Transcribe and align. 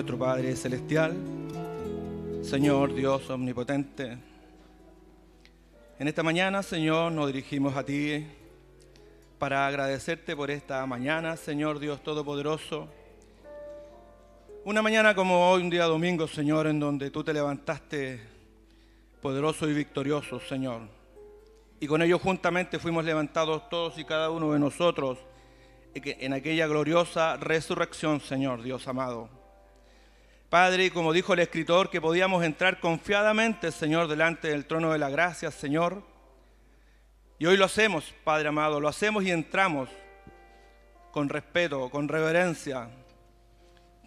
nuestro 0.00 0.18
Padre 0.18 0.56
Celestial, 0.56 1.14
Señor 2.42 2.94
Dios 2.94 3.28
Omnipotente. 3.28 4.16
En 5.98 6.08
esta 6.08 6.22
mañana, 6.22 6.62
Señor, 6.62 7.12
nos 7.12 7.26
dirigimos 7.26 7.76
a 7.76 7.84
ti 7.84 8.26
para 9.38 9.66
agradecerte 9.66 10.34
por 10.34 10.50
esta 10.50 10.86
mañana, 10.86 11.36
Señor 11.36 11.78
Dios 11.78 12.02
Todopoderoso. 12.02 12.88
Una 14.64 14.80
mañana 14.80 15.14
como 15.14 15.50
hoy, 15.50 15.60
un 15.60 15.68
día 15.68 15.84
domingo, 15.84 16.26
Señor, 16.26 16.66
en 16.68 16.80
donde 16.80 17.10
tú 17.10 17.22
te 17.22 17.34
levantaste 17.34 18.20
poderosos 19.20 19.68
y 19.68 19.74
victoriosos, 19.74 20.48
Señor. 20.48 20.80
Y 21.78 21.86
con 21.86 22.00
ellos 22.00 22.22
juntamente 22.22 22.78
fuimos 22.78 23.04
levantados 23.04 23.68
todos 23.68 23.98
y 23.98 24.06
cada 24.06 24.30
uno 24.30 24.50
de 24.54 24.60
nosotros 24.60 25.18
en 25.92 26.32
aquella 26.32 26.66
gloriosa 26.66 27.36
resurrección, 27.36 28.22
Señor 28.22 28.62
Dios 28.62 28.88
amado. 28.88 29.39
Padre, 30.50 30.90
como 30.90 31.12
dijo 31.12 31.32
el 31.32 31.38
escritor, 31.38 31.90
que 31.90 32.00
podíamos 32.00 32.42
entrar 32.42 32.80
confiadamente, 32.80 33.70
Señor, 33.70 34.08
delante 34.08 34.48
del 34.48 34.66
trono 34.66 34.92
de 34.92 34.98
la 34.98 35.08
gracia, 35.08 35.52
Señor. 35.52 36.02
Y 37.38 37.46
hoy 37.46 37.56
lo 37.56 37.66
hacemos, 37.66 38.12
Padre 38.24 38.48
amado, 38.48 38.80
lo 38.80 38.88
hacemos 38.88 39.22
y 39.22 39.30
entramos 39.30 39.88
con 41.12 41.28
respeto, 41.28 41.88
con 41.88 42.08
reverencia, 42.08 42.90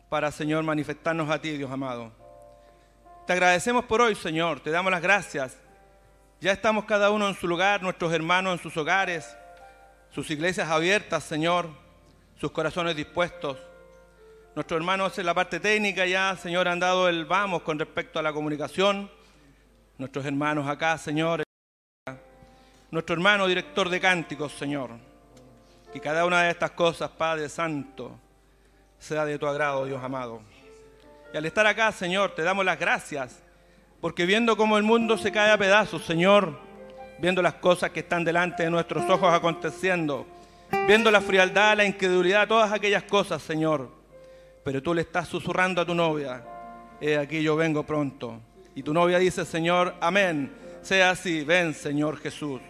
para, 0.10 0.34
Señor, 0.34 0.66
manifestarnos 0.66 1.30
a 1.30 1.40
ti, 1.40 1.52
Dios 1.52 1.72
amado. 1.72 2.12
Te 3.26 3.32
agradecemos 3.32 3.86
por 3.86 4.02
hoy, 4.02 4.14
Señor, 4.14 4.60
te 4.60 4.70
damos 4.70 4.92
las 4.92 5.02
gracias. 5.02 5.58
Ya 6.42 6.52
estamos 6.52 6.84
cada 6.84 7.10
uno 7.12 7.30
en 7.30 7.36
su 7.36 7.48
lugar, 7.48 7.82
nuestros 7.82 8.12
hermanos 8.12 8.58
en 8.58 8.60
sus 8.60 8.76
hogares, 8.76 9.34
sus 10.12 10.30
iglesias 10.30 10.70
abiertas, 10.70 11.24
Señor, 11.24 11.70
sus 12.36 12.52
corazones 12.52 12.98
dispuestos. 12.98 13.58
Nuestros 14.56 14.78
hermanos 14.78 15.18
en 15.18 15.26
la 15.26 15.34
parte 15.34 15.60
técnica 15.60 16.06
ya, 16.06 16.36
Señor, 16.36 16.68
han 16.68 16.80
dado 16.80 17.10
el 17.10 17.26
vamos 17.26 17.64
con 17.64 17.80
respecto 17.80 18.20
a 18.20 18.22
la 18.22 18.32
comunicación. 18.32 19.10
Nuestros 19.98 20.24
hermanos 20.28 20.68
acá, 20.68 20.96
Señor. 21.00 21.42
Nuestro 22.92 23.16
hermano 23.16 23.48
director 23.48 23.90
de 23.90 24.00
cánticos, 24.00 24.52
Señor. 24.52 24.92
Que 25.92 26.00
cada 26.00 26.24
una 26.24 26.44
de 26.44 26.52
estas 26.52 26.70
cosas, 26.70 27.10
Padre 27.10 27.50
Santo, 27.50 28.20
sea 29.00 29.26
de 29.26 29.40
tu 29.40 29.48
agrado, 29.48 29.88
Dios 29.88 30.04
amado. 30.04 30.44
Y 31.34 31.38
al 31.38 31.46
estar 31.48 31.66
acá, 31.66 31.92
Señor, 31.92 32.36
te 32.36 32.44
damos 32.44 32.64
las 32.64 32.78
gracias, 32.78 33.42
porque 34.02 34.28
viendo 34.28 34.56
cómo 34.56 34.78
el 34.78 34.84
mundo 34.84 35.18
se 35.18 35.32
cae 35.32 35.50
a 35.50 35.58
pedazos, 35.58 36.06
Señor, 36.06 36.60
viendo 37.18 37.42
las 37.42 37.56
cosas 37.56 37.90
que 37.90 38.02
están 38.02 38.24
delante 38.24 38.62
de 38.62 38.70
nuestros 38.70 39.10
ojos 39.10 39.34
aconteciendo, 39.34 40.28
viendo 40.86 41.10
la 41.10 41.22
frialdad, 41.22 41.76
la 41.76 41.86
incredulidad, 41.86 42.48
todas 42.48 42.72
aquellas 42.72 43.02
cosas, 43.02 43.42
Señor 43.42 44.03
pero 44.64 44.82
tú 44.82 44.94
le 44.94 45.02
estás 45.02 45.28
susurrando 45.28 45.82
a 45.82 45.86
tu 45.86 45.94
novia, 45.94 46.44
he 47.02 47.18
aquí 47.18 47.42
yo 47.42 47.56
vengo 47.56 47.84
pronto. 47.84 48.40
Y 48.76 48.82
tu 48.82 48.94
novia 48.94 49.20
dice, 49.20 49.46
Señor, 49.46 49.94
amén, 50.00 50.52
sea 50.82 51.12
así, 51.12 51.44
ven 51.44 51.74
Señor 51.74 52.18
Jesús. 52.18 52.62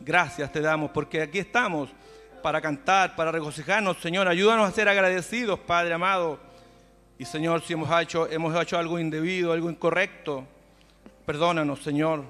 Gracias 0.00 0.52
te 0.52 0.60
damos 0.60 0.90
porque 0.90 1.22
aquí 1.22 1.38
estamos 1.38 1.88
para 2.42 2.60
cantar, 2.60 3.16
para 3.16 3.32
regocijarnos, 3.32 3.98
Señor, 3.98 4.28
ayúdanos 4.28 4.68
a 4.68 4.72
ser 4.72 4.88
agradecidos, 4.88 5.58
Padre 5.60 5.94
amado. 5.94 6.38
Y 7.18 7.24
Señor, 7.24 7.62
si 7.62 7.72
hemos 7.72 7.90
hecho, 8.00 8.28
hemos 8.28 8.54
hecho 8.60 8.78
algo 8.78 8.98
indebido, 8.98 9.52
algo 9.52 9.70
incorrecto, 9.70 10.44
perdónanos, 11.24 11.82
Señor. 11.82 12.24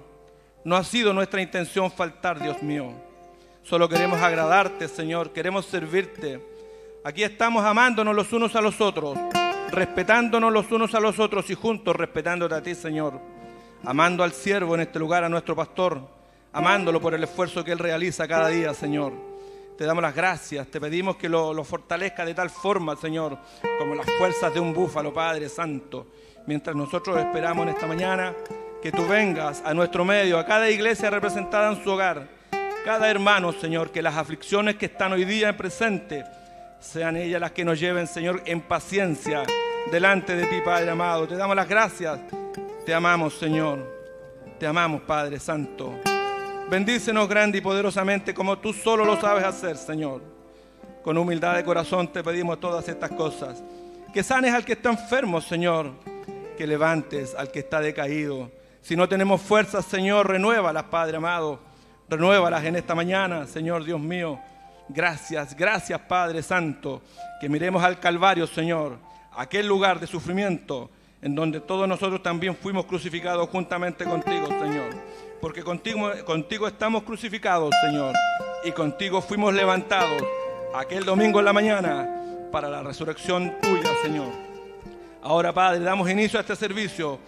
No 0.64 0.76
ha 0.76 0.84
sido 0.84 1.12
nuestra 1.12 1.42
intención 1.42 1.90
faltar, 1.90 2.40
Dios 2.40 2.62
mío. 2.62 2.92
Solo 3.62 3.88
queremos 3.88 4.20
agradarte, 4.20 4.88
Señor, 4.88 5.32
queremos 5.32 5.66
servirte 5.66 6.40
Aquí 7.06 7.22
estamos 7.22 7.64
amándonos 7.64 8.16
los 8.16 8.32
unos 8.32 8.56
a 8.56 8.60
los 8.60 8.80
otros, 8.80 9.16
respetándonos 9.70 10.52
los 10.52 10.72
unos 10.72 10.92
a 10.92 10.98
los 10.98 11.20
otros 11.20 11.48
y 11.50 11.54
juntos 11.54 11.94
respetándote 11.94 12.56
a 12.56 12.60
ti, 12.60 12.74
Señor. 12.74 13.20
Amando 13.84 14.24
al 14.24 14.32
siervo 14.32 14.74
en 14.74 14.80
este 14.80 14.98
lugar, 14.98 15.22
a 15.22 15.28
nuestro 15.28 15.54
pastor, 15.54 16.00
amándolo 16.52 17.00
por 17.00 17.14
el 17.14 17.22
esfuerzo 17.22 17.62
que 17.62 17.70
él 17.70 17.78
realiza 17.78 18.26
cada 18.26 18.48
día, 18.48 18.74
Señor. 18.74 19.12
Te 19.78 19.84
damos 19.84 20.02
las 20.02 20.16
gracias, 20.16 20.66
te 20.66 20.80
pedimos 20.80 21.14
que 21.14 21.28
lo, 21.28 21.62
fortalezca 21.62 22.24
de 22.24 22.34
tal 22.34 22.50
forma, 22.50 22.96
Señor, 22.96 23.38
como 23.78 23.94
las 23.94 24.10
fuerzas 24.18 24.52
de 24.52 24.58
un 24.58 24.74
búfalo, 24.74 25.14
Padre 25.14 25.48
Santo. 25.48 26.08
Mientras 26.48 26.74
nosotros 26.74 27.16
esperamos 27.18 27.68
en 27.68 27.74
esta 27.74 27.86
mañana 27.86 28.34
que 28.82 28.90
tú 28.90 29.06
vengas 29.06 29.62
a 29.64 29.72
nuestro 29.74 30.04
medio, 30.04 30.40
a 30.40 30.44
cada 30.44 30.68
iglesia 30.68 31.08
representada 31.08 31.70
en 31.72 31.84
su 31.84 31.88
hogar, 31.88 32.26
cada 32.84 33.08
hermano, 33.08 33.52
Señor, 33.52 33.92
que 33.92 34.02
las 34.02 34.16
aflicciones 34.16 34.74
que 34.74 34.86
están 34.86 35.12
hoy 35.12 35.24
día 35.24 35.50
en 35.50 35.56
presente, 35.56 36.24
sean 36.80 37.16
ellas 37.16 37.40
las 37.40 37.52
que 37.52 37.64
nos 37.64 37.78
lleven, 37.78 38.06
Señor, 38.06 38.42
en 38.46 38.60
paciencia 38.60 39.44
delante 39.90 40.36
de 40.36 40.46
ti, 40.46 40.60
Padre 40.64 40.90
amado. 40.90 41.26
Te 41.26 41.36
damos 41.36 41.56
las 41.56 41.68
gracias. 41.68 42.18
Te 42.84 42.94
amamos, 42.94 43.34
Señor. 43.34 43.96
Te 44.58 44.66
amamos, 44.66 45.02
Padre 45.02 45.38
Santo. 45.38 45.94
Bendícenos 46.70 47.28
grande 47.28 47.58
y 47.58 47.60
poderosamente 47.60 48.34
como 48.34 48.58
tú 48.58 48.72
solo 48.72 49.04
lo 49.04 49.20
sabes 49.20 49.44
hacer, 49.44 49.76
Señor. 49.76 50.22
Con 51.02 51.16
humildad 51.16 51.54
de 51.54 51.64
corazón 51.64 52.08
te 52.08 52.24
pedimos 52.24 52.58
todas 52.58 52.88
estas 52.88 53.10
cosas. 53.12 53.62
Que 54.12 54.22
sanes 54.22 54.52
al 54.52 54.64
que 54.64 54.72
está 54.72 54.90
enfermo, 54.90 55.40
Señor. 55.40 55.92
Que 56.56 56.66
levantes 56.66 57.34
al 57.34 57.50
que 57.50 57.60
está 57.60 57.80
decaído. 57.80 58.50
Si 58.80 58.96
no 58.96 59.08
tenemos 59.08 59.40
fuerzas, 59.42 59.84
Señor, 59.84 60.28
renuévalas, 60.28 60.84
Padre 60.84 61.18
amado. 61.18 61.60
Renuévalas 62.08 62.64
en 62.64 62.76
esta 62.76 62.94
mañana, 62.94 63.46
Señor 63.46 63.84
Dios 63.84 64.00
mío. 64.00 64.38
Gracias, 64.88 65.56
gracias 65.56 66.00
Padre 66.02 66.42
Santo, 66.42 67.02
que 67.40 67.48
miremos 67.48 67.82
al 67.82 67.98
Calvario, 67.98 68.46
Señor, 68.46 68.98
aquel 69.36 69.66
lugar 69.66 69.98
de 69.98 70.06
sufrimiento 70.06 70.90
en 71.20 71.34
donde 71.34 71.60
todos 71.60 71.88
nosotros 71.88 72.22
también 72.22 72.56
fuimos 72.56 72.86
crucificados 72.86 73.48
juntamente 73.48 74.04
contigo, 74.04 74.46
Señor. 74.46 74.90
Porque 75.40 75.64
contigo, 75.64 76.08
contigo 76.24 76.68
estamos 76.68 77.02
crucificados, 77.02 77.74
Señor, 77.84 78.14
y 78.64 78.70
contigo 78.70 79.20
fuimos 79.20 79.52
levantados 79.52 80.22
aquel 80.74 81.04
domingo 81.04 81.40
en 81.40 81.44
la 81.44 81.52
mañana 81.52 82.22
para 82.52 82.68
la 82.68 82.82
resurrección 82.82 83.54
tuya, 83.60 83.90
Señor. 84.02 84.28
Ahora, 85.22 85.52
Padre, 85.52 85.80
damos 85.80 86.08
inicio 86.08 86.38
a 86.38 86.42
este 86.42 86.54
servicio, 86.54 87.18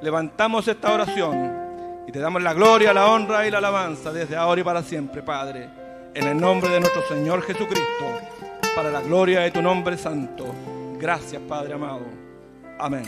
levantamos 0.00 0.68
esta 0.68 0.92
oración 0.92 2.04
y 2.06 2.12
te 2.12 2.20
damos 2.20 2.42
la 2.42 2.54
gloria, 2.54 2.94
la 2.94 3.08
honra 3.08 3.44
y 3.44 3.50
la 3.50 3.58
alabanza 3.58 4.12
desde 4.12 4.36
ahora 4.36 4.60
y 4.60 4.64
para 4.64 4.84
siempre, 4.84 5.20
Padre 5.20 5.77
en 6.18 6.26
el 6.26 6.36
nombre 6.36 6.68
de 6.68 6.80
nuestro 6.80 7.06
Señor 7.06 7.42
Jesucristo, 7.42 8.04
para 8.74 8.90
la 8.90 9.00
gloria 9.00 9.40
de 9.42 9.52
tu 9.52 9.62
nombre 9.62 9.96
santo. 9.96 10.52
Gracias, 10.98 11.40
Padre 11.48 11.74
amado. 11.74 12.06
Amén. 12.76 13.04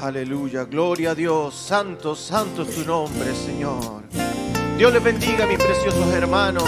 Aleluya, 0.00 0.64
gloria 0.64 1.10
a 1.10 1.14
Dios, 1.14 1.54
santo, 1.54 2.16
santo 2.16 2.62
es 2.62 2.74
tu 2.74 2.86
nombre, 2.86 3.34
Señor. 3.34 4.04
Dios 4.78 4.90
les 4.94 5.04
bendiga, 5.04 5.44
mis 5.46 5.58
preciosos 5.58 6.14
hermanos, 6.14 6.64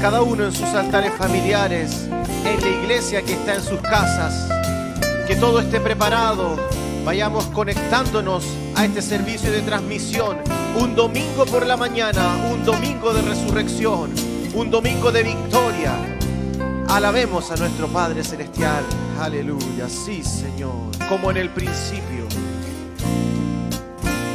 cada 0.00 0.22
uno 0.22 0.46
en 0.46 0.52
sus 0.52 0.68
altares 0.70 1.12
familiares, 1.14 2.08
en 2.44 2.60
la 2.60 2.68
iglesia 2.68 3.22
que 3.22 3.34
está 3.34 3.54
en 3.54 3.62
sus 3.62 3.80
casas, 3.80 4.50
que 5.28 5.36
todo 5.36 5.60
esté 5.60 5.80
preparado, 5.80 6.56
vayamos 7.04 7.44
conectándonos 7.46 8.44
a 8.74 8.86
este 8.86 9.02
servicio 9.02 9.52
de 9.52 9.62
transmisión 9.62 10.38
un 10.80 10.94
domingo 10.94 11.46
por 11.46 11.66
la 11.66 11.76
mañana, 11.76 12.36
un 12.52 12.64
domingo 12.64 13.12
de 13.12 13.22
resurrección, 13.22 14.12
un 14.54 14.70
domingo 14.70 15.10
de 15.10 15.22
victoria. 15.22 15.94
Alabemos 16.88 17.50
a 17.50 17.56
nuestro 17.56 17.88
Padre 17.88 18.22
Celestial. 18.22 18.84
Aleluya, 19.20 19.88
sí 19.88 20.22
Señor, 20.22 20.90
como 21.08 21.30
en 21.30 21.38
el 21.38 21.50
principio. 21.50 22.26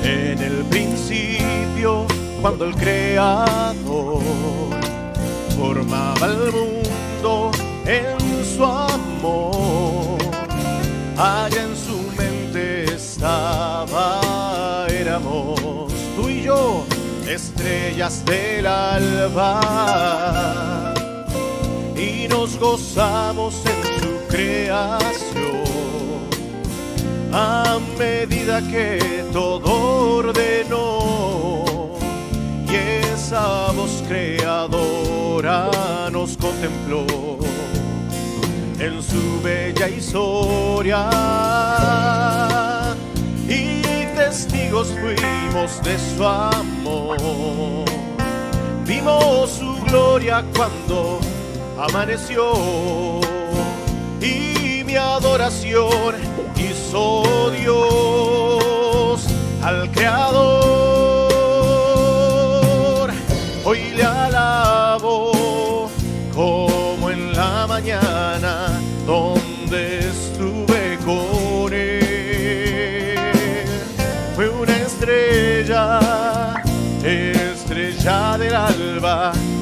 En 0.03 0.39
el 0.39 0.65
principio, 0.65 2.07
cuando 2.41 2.65
el 2.65 2.75
Creador 2.75 4.24
formaba 5.55 6.25
el 6.25 6.51
mundo 6.51 7.51
en 7.86 8.45
su 8.45 8.65
amor, 8.65 10.17
allá 11.17 11.63
en 11.63 11.75
su 11.75 11.98
mente 12.17 12.86
estaba, 12.95 14.21
estrellas 17.27 18.24
del 18.25 18.65
alba, 18.65 19.60
y 21.96 22.27
nos 22.27 22.58
gozamos 22.58 23.56
en 23.65 24.01
su 24.01 24.27
creación. 24.27 25.62
A 27.34 27.80
medida 27.98 28.62
que 28.62 29.24
todo 29.32 30.18
ordenó, 30.18 31.63
y 32.68 32.75
esa 33.13 33.72
voz 33.72 34.03
creadora 34.08 35.70
nos 36.12 36.36
contempló 36.38 37.06
en 38.80 39.01
su 39.01 39.41
bella 39.44 39.88
historia 39.88 41.08
testigos 44.15 44.88
fuimos 45.00 45.81
de 45.84 45.98
su 45.98 46.25
amor. 46.25 47.17
Vimos 48.86 49.50
su 49.51 49.75
gloria 49.86 50.43
cuando 50.55 51.20
amaneció 51.77 52.53
y 54.22 54.84
mi 54.86 54.96
adoración 54.96 56.15
hizo 56.55 57.51
Dios 57.51 59.25
al 59.62 59.91
Creador. 59.91 60.61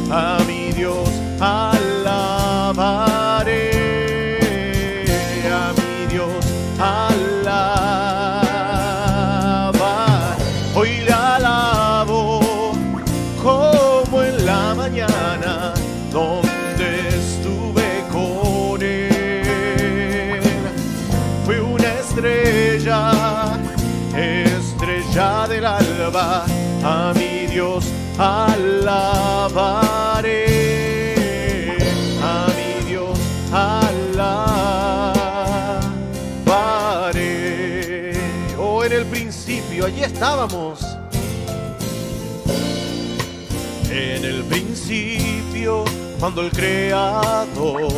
time. 0.09 0.38
En 43.89 44.23
el 44.23 44.43
principio, 44.43 45.83
cuando 46.19 46.43
el 46.43 46.51
Creador 46.51 47.91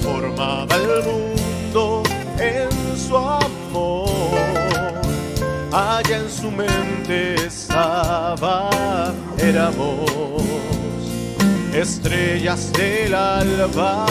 formaba 0.00 0.76
el 0.76 1.02
mundo 1.04 2.04
en 2.38 2.70
su 2.96 3.16
amor, 3.16 4.08
allá 5.72 6.18
en 6.18 6.30
su 6.30 6.48
mente 6.48 7.34
estaba, 7.44 8.70
éramos 9.36 10.42
estrellas 11.74 12.72
del 12.72 13.14
alba. 13.14 14.06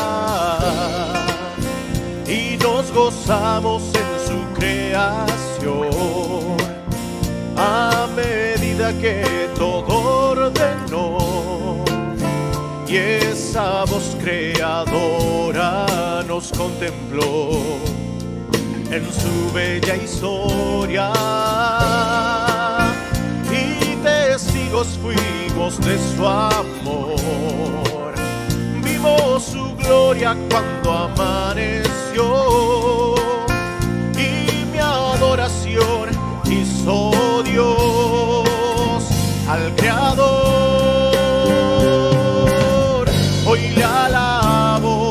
Y 2.28 2.58
nos 2.58 2.92
gozamos 2.92 3.84
en 3.96 4.28
su 4.28 4.54
creación 4.60 6.29
a 7.60 8.08
medida 8.16 8.94
que 8.94 9.50
todo 9.56 10.32
ordenó. 10.32 11.84
Y 12.88 12.96
esa 12.96 13.84
voz 13.86 14.16
creadora 14.22 15.86
nos 16.26 16.52
contempló 16.54 17.52
en 18.90 19.06
su 19.12 19.54
bella 19.54 19.96
historia. 19.98 21.12
Y 23.52 23.96
testigos 24.04 24.98
fuimos 25.02 25.80
de 25.82 26.00
su 26.16 26.26
amor. 26.26 28.14
Vimos 28.82 29.44
su 29.44 29.76
gloria 29.76 30.36
cuando 30.50 30.92
amaneció. 30.94 32.26
Y 34.18 34.66
mi 34.72 34.80
adoración 34.80 36.10
hizo 36.50 37.19
al 39.50 39.76
Creador. 39.76 40.30
Hoy 43.48 43.62
le 43.76 43.84
alabo 43.84 45.10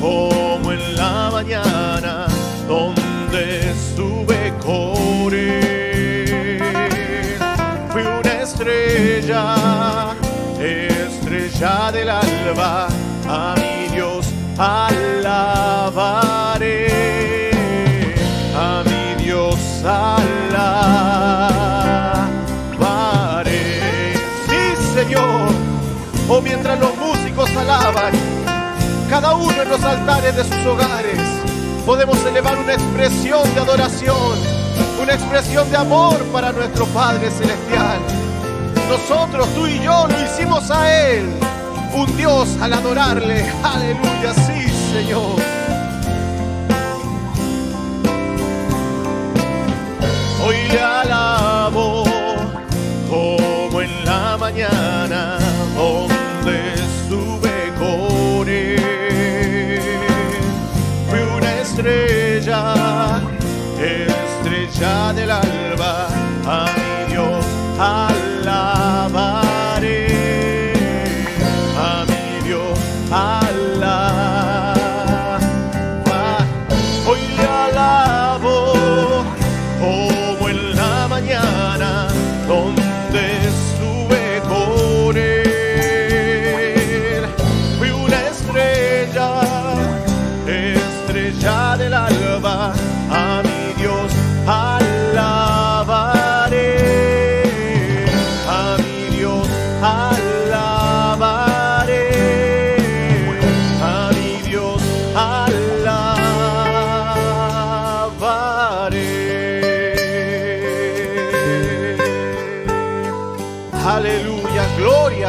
como 0.00 0.72
en 0.72 0.96
la 0.96 1.30
mañana 1.30 2.26
donde 2.66 3.70
estuve 3.72 4.54
con. 4.64 4.96
Fui 7.92 8.02
una 8.02 8.32
estrella, 8.42 9.44
estrella 10.58 11.92
del 11.92 12.08
alba, 12.08 12.88
a 13.28 13.54
mi 13.56 13.94
Dios 13.94 14.26
alabaré, 14.58 16.45
cada 29.08 29.34
uno 29.36 29.62
en 29.62 29.68
los 29.68 29.82
altares 29.84 30.34
de 30.34 30.42
sus 30.42 30.66
hogares, 30.66 31.20
podemos 31.84 32.18
elevar 32.26 32.58
una 32.58 32.74
expresión 32.74 33.42
de 33.54 33.60
adoración, 33.60 34.38
una 35.00 35.14
expresión 35.14 35.70
de 35.70 35.76
amor 35.76 36.18
para 36.32 36.50
nuestro 36.50 36.84
Padre 36.86 37.30
Celestial. 37.30 38.00
Nosotros, 38.88 39.46
tú 39.54 39.68
y 39.68 39.78
yo, 39.78 40.06
lo 40.08 40.20
hicimos 40.20 40.68
a 40.72 41.10
Él, 41.10 41.30
un 41.94 42.16
Dios 42.16 42.48
al 42.60 42.72
adorarle. 42.72 43.48
Aleluya, 43.62 44.34
sí, 44.34 44.68
Señor. 44.92 45.36
Hoy 50.44 50.56
le 50.72 50.80
alabo 50.80 52.02
como 53.08 53.80
en 53.80 54.04
la 54.04 54.36
mañana 54.36 55.38
donde 55.76 56.15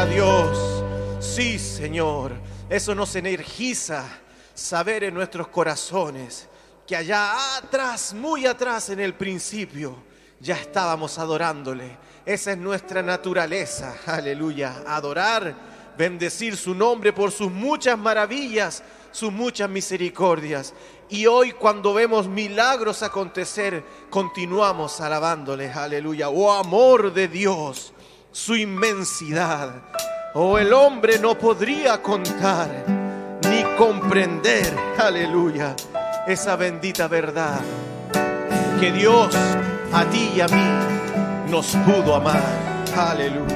Dios. 0.06 0.84
Sí, 1.18 1.58
Señor, 1.58 2.32
eso 2.68 2.94
nos 2.94 3.16
energiza 3.16 4.04
saber 4.54 5.04
en 5.04 5.14
nuestros 5.14 5.48
corazones 5.48 6.48
que 6.86 6.96
allá 6.96 7.56
atrás, 7.56 8.14
muy 8.14 8.46
atrás 8.46 8.90
en 8.90 9.00
el 9.00 9.14
principio, 9.14 9.96
ya 10.40 10.54
estábamos 10.54 11.18
adorándole. 11.18 11.96
Esa 12.24 12.52
es 12.52 12.58
nuestra 12.58 13.02
naturaleza, 13.02 13.96
aleluya, 14.06 14.84
adorar, 14.86 15.54
bendecir 15.96 16.56
su 16.56 16.74
nombre 16.74 17.12
por 17.12 17.32
sus 17.32 17.50
muchas 17.50 17.98
maravillas, 17.98 18.84
sus 19.10 19.32
muchas 19.32 19.68
misericordias. 19.68 20.74
Y 21.08 21.26
hoy 21.26 21.52
cuando 21.52 21.92
vemos 21.92 22.28
milagros 22.28 23.02
acontecer, 23.02 23.84
continuamos 24.10 25.00
alabándole, 25.00 25.70
aleluya. 25.72 26.28
Oh 26.28 26.52
amor 26.52 27.12
de 27.12 27.26
Dios, 27.26 27.92
su 28.32 28.56
inmensidad. 28.56 29.70
Oh, 30.34 30.58
el 30.58 30.72
hombre 30.72 31.18
no 31.18 31.36
podría 31.38 32.02
contar 32.02 32.68
ni 33.48 33.62
comprender, 33.76 34.76
aleluya, 34.98 35.74
esa 36.26 36.56
bendita 36.56 37.08
verdad 37.08 37.60
que 38.80 38.92
Dios 38.92 39.34
a 39.92 40.04
ti 40.04 40.32
y 40.36 40.40
a 40.40 40.46
mí 40.48 41.50
nos 41.50 41.66
pudo 41.76 42.14
amar, 42.14 42.42
aleluya. 42.96 43.48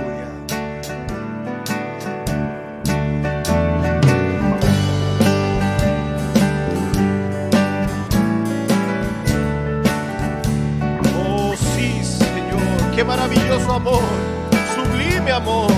Oh 11.14 11.54
sí, 11.56 12.02
Señor, 12.02 12.94
qué 12.96 13.04
maravilloso 13.04 13.72
amor, 13.72 14.02
sublime 15.22 15.30
amor. 15.30 15.70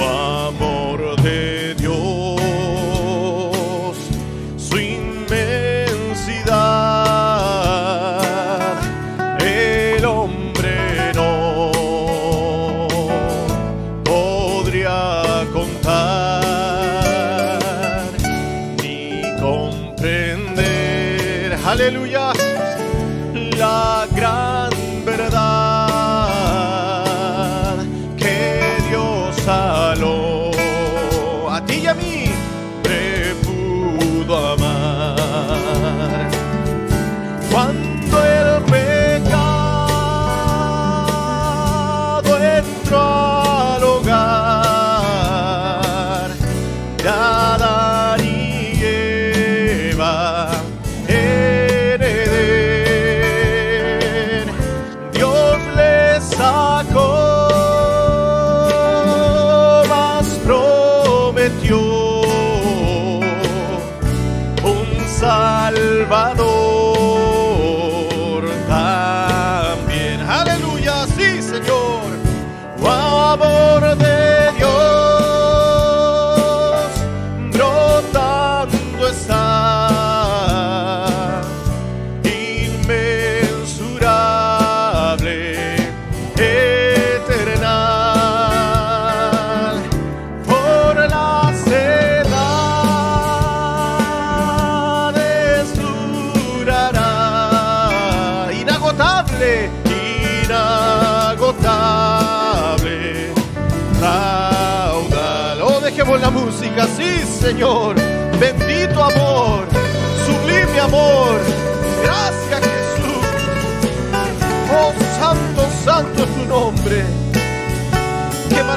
Oh 0.00 0.48
amor 0.48 0.67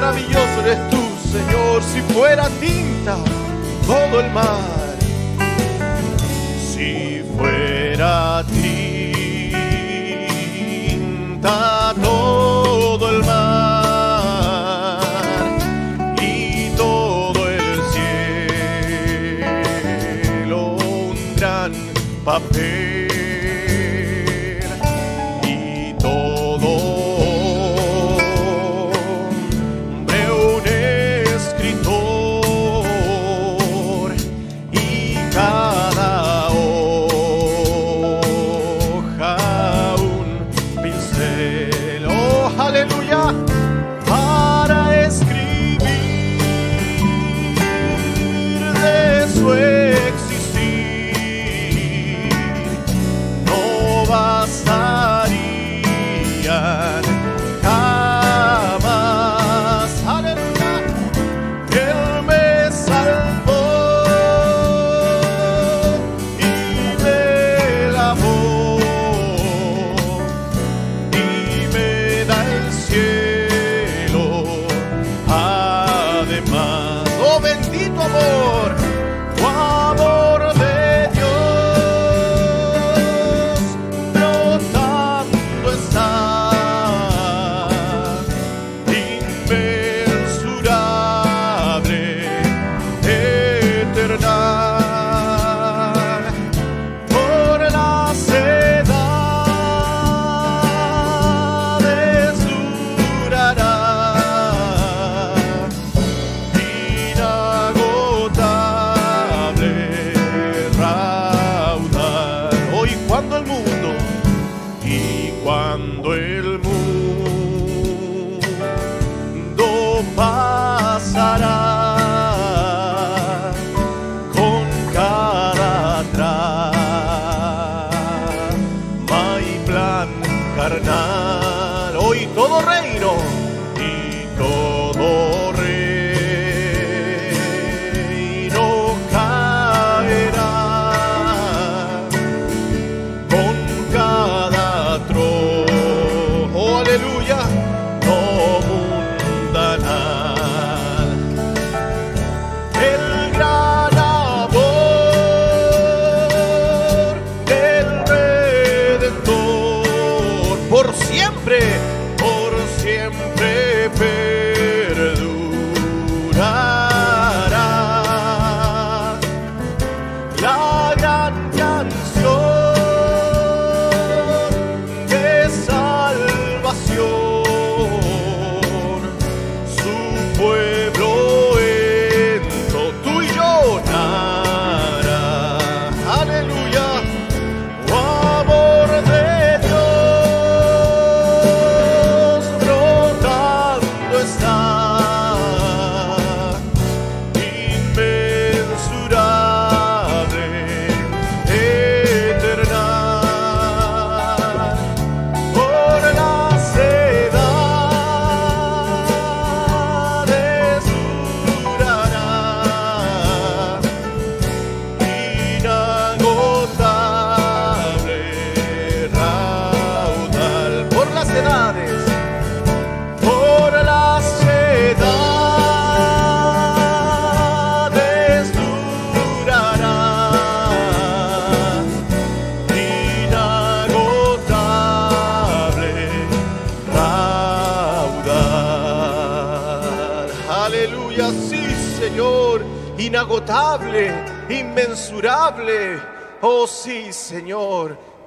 maravilloso 0.02 0.60
eres 0.62 0.90
tú, 0.90 1.00
Señor. 1.30 1.80
Si 1.82 2.00
fuera 2.12 2.48
tinta 2.60 3.16
todo 3.86 4.20
el 4.20 4.30
mar, 4.32 4.98
si 6.58 7.22
fuera 7.36 8.44
tinta 8.50 9.14
todo 12.02 13.10
el 13.10 13.24
mar 13.24 14.98
y 16.20 16.70
todo 16.76 17.48
el 17.48 17.80
cielo 19.38 20.76
un 20.78 21.16
gran 21.36 21.72
papel. 22.24 22.81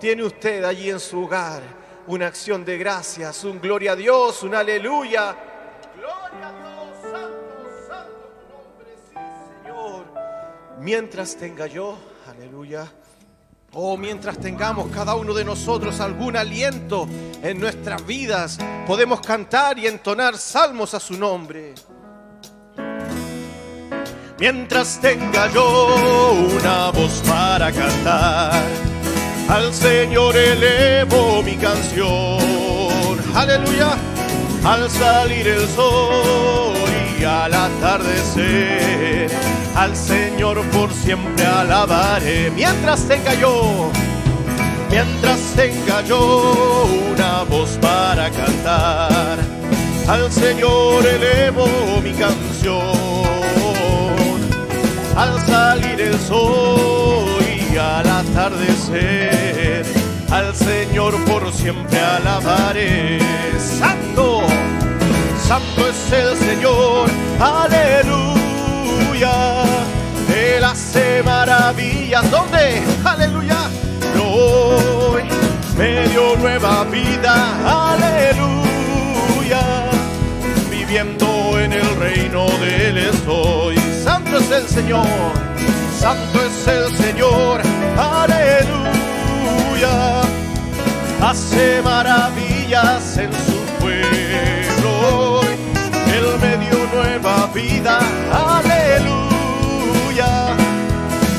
Tiene 0.05 0.23
usted 0.23 0.63
allí 0.63 0.91
en 0.91 0.99
su 0.99 1.23
hogar 1.23 1.63
una 2.05 2.27
acción 2.27 2.63
de 2.63 2.77
gracias, 2.77 3.43
un 3.43 3.59
gloria 3.59 3.93
a 3.93 3.95
Dios, 3.95 4.43
un 4.43 4.53
aleluya. 4.53 5.35
Gloria 5.97 6.47
a 6.47 6.51
Dios, 6.51 7.11
santo, 7.11 7.69
santo 7.87 8.35
tu 8.37 8.53
nombre, 8.53 8.85
sí, 9.09 9.15
Señor. 9.63 10.05
Mientras 10.79 11.35
tenga 11.35 11.65
yo, 11.65 11.97
aleluya. 12.29 12.87
Oh, 13.73 13.97
mientras 13.97 14.37
tengamos 14.37 14.91
cada 14.91 15.15
uno 15.15 15.33
de 15.33 15.43
nosotros 15.43 15.99
algún 15.99 16.37
aliento 16.37 17.07
en 17.41 17.59
nuestras 17.59 18.05
vidas, 18.05 18.59
podemos 18.85 19.21
cantar 19.21 19.79
y 19.79 19.87
entonar 19.87 20.37
salmos 20.37 20.93
a 20.93 20.99
su 20.99 21.15
nombre. 21.15 21.73
Mientras 24.37 25.01
tenga 25.01 25.51
yo 25.51 25.95
una 26.59 26.91
voz 26.91 27.23
para 27.25 27.71
cantar, 27.71 28.61
al 29.49 29.73
Señor 29.73 30.35
elevo 30.35 31.41
mi 31.43 31.55
canción. 31.55 33.17
Aleluya. 33.33 33.97
Al 34.63 34.89
salir 34.89 35.47
el 35.47 35.67
sol 35.67 36.73
y 37.19 37.23
al 37.23 37.53
atardecer, 37.53 39.29
al 39.75 39.95
Señor 39.95 40.65
por 40.71 40.91
siempre 40.91 41.45
alabaré. 41.45 42.49
Mientras 42.49 43.07
tenga 43.07 43.35
yo, 43.35 43.91
mientras 44.89 45.39
tenga 45.55 46.01
yo 46.01 46.87
una 47.13 47.43
voz 47.43 47.77
para 47.79 48.31
cantar, 48.31 49.37
al 50.07 50.31
Señor 50.31 51.05
elevo 51.05 51.67
mi 52.03 52.13
canción 52.13 53.15
al 55.15 55.39
salir 55.45 56.01
el 56.01 56.19
sol 56.19 57.24
al 57.77 58.07
atardecer, 58.07 59.85
al 60.31 60.55
Señor 60.55 61.13
por 61.25 61.51
siempre 61.51 61.99
alabaré. 61.99 63.19
Santo, 63.59 64.41
santo 65.45 65.87
es 65.89 66.11
el 66.11 66.37
Señor, 66.37 67.09
aleluya. 67.39 68.33
Él 70.33 70.63
hace 70.63 71.21
maravillas, 71.23 72.29
¿dónde? 72.31 72.81
Aleluya. 73.03 73.69
Hoy 74.23 75.23
me 75.77 76.07
dio 76.07 76.35
nueva 76.37 76.85
vida, 76.85 77.91
aleluya. 77.91 79.61
Viviendo 80.71 81.59
en 81.59 81.73
el 81.73 81.95
reino 81.97 82.45
de 82.59 82.89
Él 82.89 82.97
estoy 82.97 83.75
santo 84.05 84.37
es 84.37 84.51
el 84.51 84.67
Señor, 84.67 85.07
santo 85.99 86.39
es 86.41 86.67
el 86.67 86.95
Señor, 86.97 87.61
aleluya. 87.97 88.73
Hace 91.21 91.81
maravillas 91.81 93.17
en 93.17 93.31
su 93.31 93.63
pueblo, 93.79 95.39
Él 96.15 96.25
me 96.41 96.57
dio 96.57 96.77
nueva 96.93 97.47
vida, 97.53 97.99
aleluya. 98.31 100.53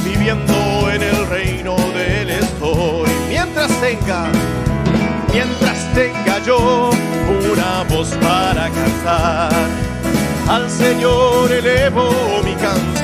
Viviendo 0.04 0.90
en 0.90 1.02
el 1.02 1.26
reino 1.28 1.76
de 1.94 2.22
Él 2.22 2.30
estoy, 2.30 3.10
mientras 3.28 3.70
tenga, 3.80 4.24
mientras 5.32 5.92
tenga 5.94 6.38
yo 6.44 6.90
una 7.52 7.84
voz 7.88 8.08
para 8.22 8.70
cantar 8.70 9.52
al 10.48 10.70
Señor 10.70 11.52
elevo 11.52 12.08
mi 12.44 12.54
canción. 12.54 12.95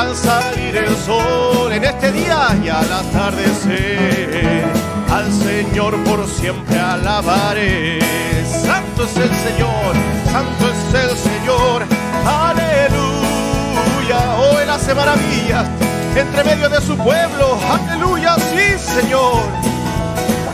Al 0.00 0.16
salir 0.16 0.74
el 0.78 0.96
sol 0.96 1.70
en 1.70 1.84
este 1.84 2.10
día 2.10 2.58
y 2.64 2.68
al 2.70 2.90
atardecer, 2.90 4.64
al 5.10 5.30
Señor 5.30 6.02
por 6.04 6.26
siempre 6.26 6.78
alabaré. 6.80 7.98
Santo 8.46 9.04
es 9.04 9.14
el 9.18 9.28
Señor, 9.28 9.94
santo 10.32 10.70
es 10.70 10.94
el 11.04 11.18
Señor, 11.18 11.84
aleluya. 12.26 14.20
Oh, 14.38 14.58
Él 14.58 14.70
hace 14.70 14.94
maravillas 14.94 15.68
entre 16.16 16.44
medio 16.44 16.70
de 16.70 16.80
su 16.80 16.96
pueblo, 16.96 17.58
aleluya, 17.70 18.36
sí, 18.36 18.78
Señor. 18.78 19.42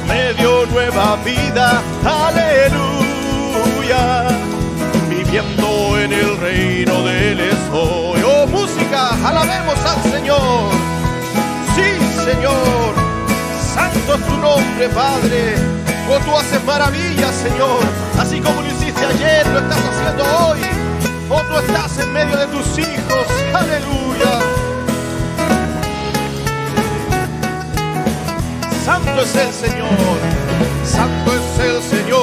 Medio 0.09 0.67
nueva 0.67 1.19
vida, 1.25 1.81
aleluya 2.05 2.97
viviendo 5.09 6.01
en 6.01 6.13
el 6.13 6.37
reino 6.39 7.05
del 7.05 7.41
estoy. 7.41 8.06
Alabemos 8.97 9.79
al 9.85 10.03
Señor. 10.11 10.73
Sí, 11.75 11.99
Señor, 12.25 12.95
santo 13.75 14.15
es 14.15 14.27
tu 14.27 14.37
nombre, 14.39 14.89
Padre. 14.89 15.55
Oh, 16.09 16.19
tú 16.25 16.37
haces 16.37 16.65
maravillas, 16.65 17.35
Señor. 17.35 17.81
Así 18.19 18.41
como 18.41 18.63
lo 18.63 18.69
hiciste 18.69 19.05
ayer, 19.05 19.47
lo 19.49 19.59
estás 19.59 19.79
haciendo 19.79 20.25
hoy. 20.47 20.61
Oh, 21.29 21.43
tú 21.43 21.59
estás 21.59 21.99
en 21.99 22.13
medio 22.13 22.37
de 22.37 22.47
tus 22.47 22.79
hijos. 22.79 23.27
Aleluya. 23.53 24.41
Santo 28.87 29.21
es 29.21 29.35
el 29.35 29.53
Señor, 29.53 30.19
santo 30.85 31.33
es 31.35 31.59
el 31.67 31.83
Señor, 31.83 32.16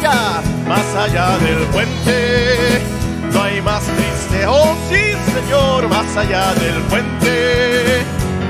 allá, 0.00 0.42
más 0.66 0.94
allá 0.96 1.38
del 1.38 1.58
puente. 1.72 2.82
No 3.32 3.42
hay 3.42 3.60
más 3.62 3.82
triste, 3.84 4.46
oh 4.46 4.74
sí 4.88 5.10
Señor, 5.32 5.88
más 5.88 6.16
allá 6.16 6.52
del 6.54 6.82
puente 6.84 8.02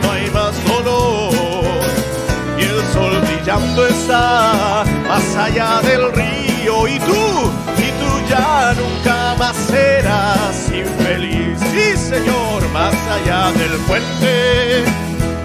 no 0.03 0.13
hay 0.13 0.31
más 0.31 0.55
dolor. 0.65 1.35
Y 2.59 2.63
el 2.63 2.83
sol 2.93 3.21
brillando 3.27 3.87
está 3.87 4.85
más 5.09 5.37
allá 5.37 5.81
del 5.83 6.13
río. 6.13 6.89
Y 6.89 6.99
tú, 7.01 7.53
y 7.77 7.91
tú 8.01 8.29
ya 8.29 8.75
nunca 8.75 9.35
más 9.39 9.57
serás 9.57 10.71
infeliz. 10.73 11.59
Sí, 11.73 11.97
Señor, 11.97 12.67
más 12.73 12.95
allá 12.95 13.53
del 13.53 13.79
puente 13.81 14.85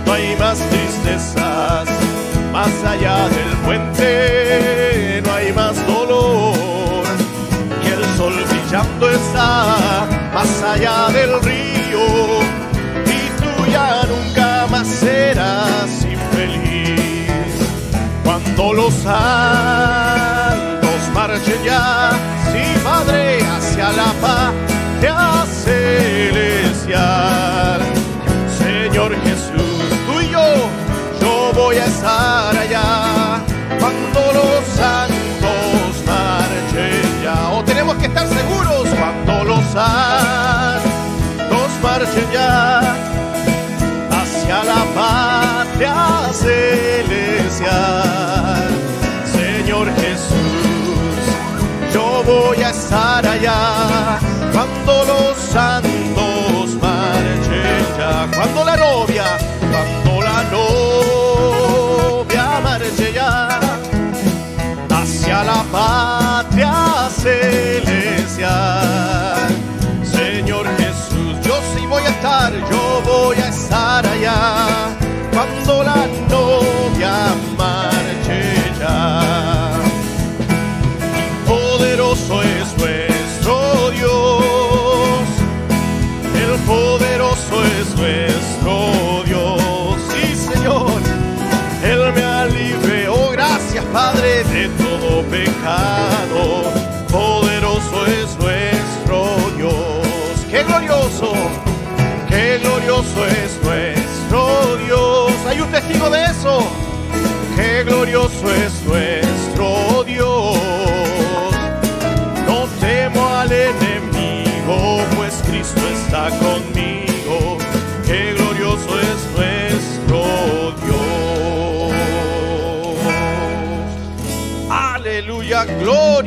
no 0.05 0.13
hay 0.13 0.35
más 0.37 0.57
tristezas. 0.69 1.89
Más 2.53 2.71
allá 2.85 3.27
del 3.27 3.57
puente 3.65 5.21
no 5.25 5.33
hay 5.33 5.51
más 5.51 5.64
brillando 8.95 9.09
está 9.09 10.07
más 10.33 10.63
allá 10.63 11.07
del 11.09 11.41
río 11.41 11.75
ya 13.71 14.03
nunca 14.07 14.67
más 14.69 14.87
serás 14.87 16.05
infeliz. 16.05 17.29
Cuando 18.23 18.73
los 18.73 18.93
santos 18.93 19.19
marchen 21.13 21.63
ya, 21.63 22.11
sí, 22.51 22.63
Padre, 22.83 23.41
hacia 23.43 23.91
la 23.91 24.13
paz 24.21 24.53
celestial. 25.63 27.01
Señor 28.57 29.11
Jesús, 29.23 29.85
tú 30.07 30.21
y 30.21 30.29
yo, 30.29 30.47
yo 31.21 31.51
voy 31.53 31.77
a 31.77 31.85
estar 31.85 32.57
allá. 32.57 33.41
Cuando 33.79 34.19
los 34.33 34.65
santos 34.75 35.14
que 38.05 38.11
estar 38.11 38.27
seguros 38.27 38.87
cuando 38.99 39.45
los 39.45 39.65
santos 39.65 41.71
marchen 41.81 42.31
ya 42.31 42.81
hacia 44.11 44.63
la 44.63 44.85
patria 44.93 46.29
celestial. 46.31 47.71
Señor 49.25 49.91
Jesús, 49.95 51.17
yo 51.93 52.21
voy 52.25 52.61
a 52.61 52.69
estar 52.69 53.25
allá 53.25 54.19
cuando 54.53 55.05
los 55.05 55.35
santos 55.37 56.75
marchen 56.79 57.87
ya, 57.97 58.27
cuando 58.35 58.63
la 58.65 58.77
novia, 58.77 59.25
cuando 59.71 60.21
la 60.21 60.43
novia 60.51 62.59
marche 62.61 63.13
ya 63.13 63.59
hacia 64.91 65.43
la 65.43 65.63
patria 65.71 66.24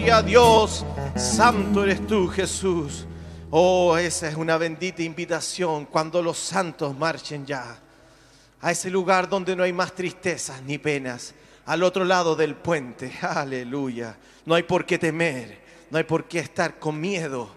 gloria 0.09 0.23
Dios. 0.23 0.87
Santo 1.17 1.85
eres 1.85 2.07
tú, 2.07 2.29
Jesús. 2.29 3.05
Oh, 3.51 3.95
esa 3.99 4.29
es 4.29 4.37
una 4.37 4.57
bendita 4.57 5.03
invitación 5.03 5.85
cuando 5.85 6.23
los 6.23 6.39
santos 6.39 6.97
marchen 6.97 7.45
ya 7.45 7.79
a 8.63 8.71
ese 8.71 8.89
lugar 8.89 9.29
donde 9.29 9.55
no 9.55 9.65
hay 9.65 9.73
más 9.75 9.95
tristezas 9.95 10.63
ni 10.63 10.79
penas, 10.79 11.35
al 11.67 11.83
otro 11.83 12.07
lado 12.07 12.35
del 12.35 12.55
puente. 12.55 13.13
Aleluya. 13.21 14.17
No 14.47 14.55
hay 14.55 14.63
por 14.63 14.87
qué 14.87 14.99
temer, 14.99 15.61
no 15.91 15.99
hay 15.99 16.05
por 16.05 16.25
qué 16.25 16.39
estar 16.39 16.79
con 16.79 16.99
miedo. 16.99 17.51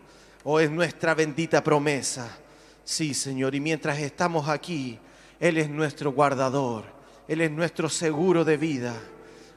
Oh, 0.43 0.59
es 0.59 0.69
nuestra 0.69 1.15
bendita 1.15 1.63
promesa. 1.63 2.37
Sí, 2.83 3.13
Señor, 3.13 3.55
y 3.55 3.61
mientras 3.61 3.97
estamos 3.99 4.49
aquí, 4.49 4.99
Él 5.39 5.57
es 5.57 5.69
nuestro 5.69 6.11
guardador, 6.11 6.83
Él 7.29 7.39
es 7.39 7.51
nuestro 7.51 7.87
seguro 7.87 8.43
de 8.43 8.57
vida. 8.57 8.93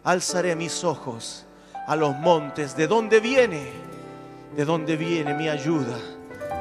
Alzaré 0.04 0.54
mis 0.54 0.85
ojos 0.85 1.43
a 1.87 1.97
los 1.97 2.16
montes. 2.16 2.77
¿De 2.77 2.87
dónde 2.87 3.20
viene? 3.20 3.73
¿De 4.57 4.64
dónde 4.64 4.97
viene 4.97 5.35
mi 5.35 5.49
ayuda? 5.49 5.99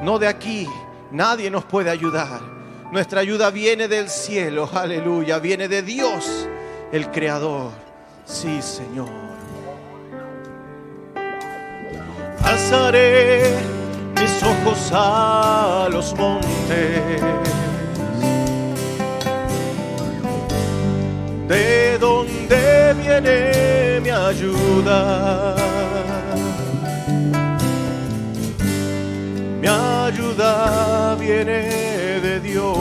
No 0.02 0.18
de 0.18 0.26
aquí, 0.26 0.68
nadie 1.10 1.50
nos 1.50 1.64
puede 1.64 1.90
ayudar. 1.90 2.40
Nuestra 2.92 3.20
ayuda 3.20 3.50
viene 3.50 3.88
del 3.88 4.08
cielo, 4.08 4.68
aleluya, 4.72 5.38
viene 5.38 5.68
de 5.68 5.82
Dios, 5.82 6.48
el 6.92 7.10
Creador. 7.10 7.70
Sí, 8.24 8.60
Señor. 8.62 9.08
Alzaré 12.42 13.56
mis 14.20 14.42
ojos 14.42 14.90
a 14.92 15.88
los 15.90 16.14
montes. 16.14 17.22
¿De 21.48 21.98
dónde 21.98 22.94
viene 23.02 23.53
mi 24.00 24.10
ayuda? 24.10 25.56
Mi 29.60 29.68
ayuda 29.68 31.14
viene 31.16 32.20
de 32.20 32.40
Dios. 32.40 32.78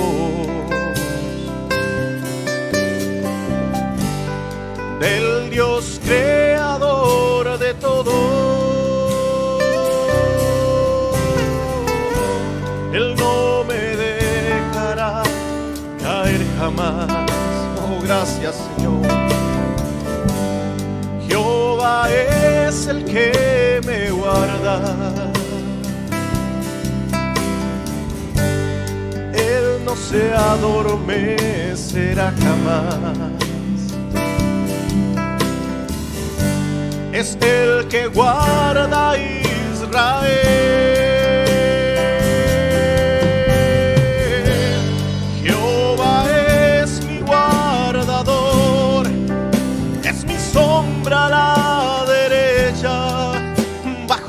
Del 5.00 5.50
Dios 5.50 6.00
creador 6.06 7.58
de 7.60 7.74
todo. 7.76 8.14
Él 12.94 13.16
no 13.16 13.64
me 13.66 13.96
dejará 14.06 15.24
caer 16.02 16.42
jamás. 16.60 17.08
Oh, 17.82 18.02
gracias 18.04 18.56
Señor. 18.78 19.23
Es 21.86 22.88
el 22.88 23.04
que 23.04 23.82
me 23.86 24.10
guarda. 24.12 24.80
Él 29.34 29.84
no 29.84 29.94
se 29.94 30.34
adormecerá 30.34 32.34
jamás. 32.42 33.34
Es 37.12 37.38
el 37.42 37.90
que 37.90 38.08
guarda 38.08 39.18
Israel. 39.18 41.13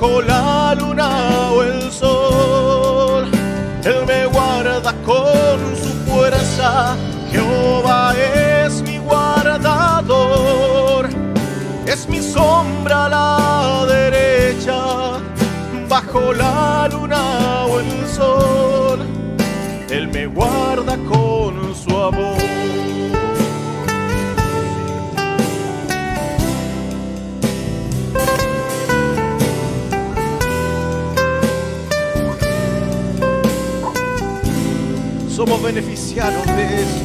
Bajo 0.04 0.22
la 0.22 0.74
luna 0.74 1.50
o 1.52 1.62
el 1.62 1.90
sol. 1.90 3.30
Él 3.84 4.04
me 4.06 4.26
guarda 4.26 4.92
con 5.04 5.58
su 5.76 5.90
fuerza, 6.10 6.96
Jehová 7.30 8.14
es 8.14 8.82
mi 8.82 8.98
guardador, 8.98 9.48
es 11.86 12.06
mi 12.08 12.20
sombra 12.20 13.06
a 13.06 13.08
la 13.08 13.86
derecha, 13.86 15.20
bajo 15.88 16.32
la 16.34 16.88
luna 16.92 17.64
o 17.66 17.80
el 17.80 18.06
sol. 18.06 18.98
Él 19.90 20.08
me 20.08 20.26
guarda 20.26 20.96
con 21.08 21.74
su 21.74 21.96
amor. 21.96 22.43
Somos 35.34 35.60
beneficiados 35.60 36.46
de 36.46 36.82
eso. 36.82 37.04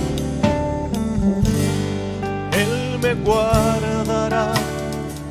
Él 2.52 3.00
me 3.02 3.16
guardará 3.16 4.54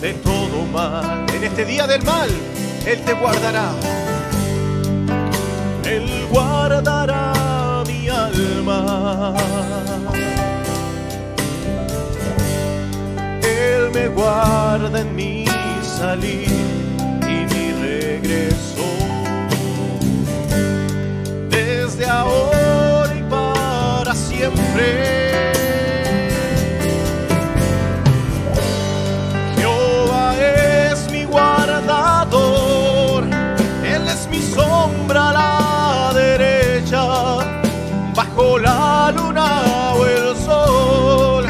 de 0.01 0.15
todo 0.15 0.67
mal. 0.73 1.25
En 1.33 1.45
este 1.45 1.65
día 1.65 1.87
del 1.87 2.03
mal, 2.03 2.29
Él 2.85 3.01
te 3.03 3.13
guardará. 3.13 3.71
Él 5.85 6.27
guardará 6.33 7.85
mi 7.87 8.09
alma. 8.09 9.35
Él 13.43 13.91
me 13.95 14.09
guarda 14.09 15.01
en 15.03 15.15
mi 15.15 15.45
salir 15.83 16.51
y 17.23 17.55
mi 17.55 17.73
regreso. 17.81 18.87
Desde 21.49 22.05
ahora 22.05 22.68
siempre. 24.39 24.87
Jehová 29.57 30.37
es 30.39 31.11
mi 31.11 31.25
guardador, 31.25 33.25
Él 33.95 34.07
es 34.07 34.29
mi 34.31 34.41
sombra 34.41 35.31
a 35.31 35.33
la 35.33 36.13
derecha, 36.15 37.03
bajo 38.15 38.59
la 38.59 39.13
luna 39.17 39.95
o 39.95 40.07
el 40.07 40.37
sol. 40.37 41.45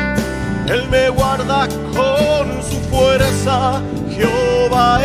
Él 0.67 0.89
me 0.91 1.11
guarda 1.11 1.69
con 1.93 2.63
su 2.63 2.79
fuerza, 2.91 3.83
Jehová 4.17 4.99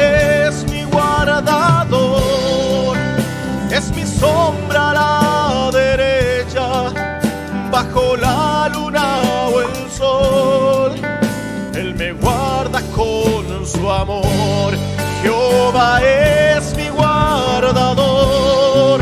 su 13.65 13.89
amor, 13.89 14.75
Jehová 15.21 16.01
es 16.01 16.75
mi 16.75 16.89
guardador, 16.89 18.99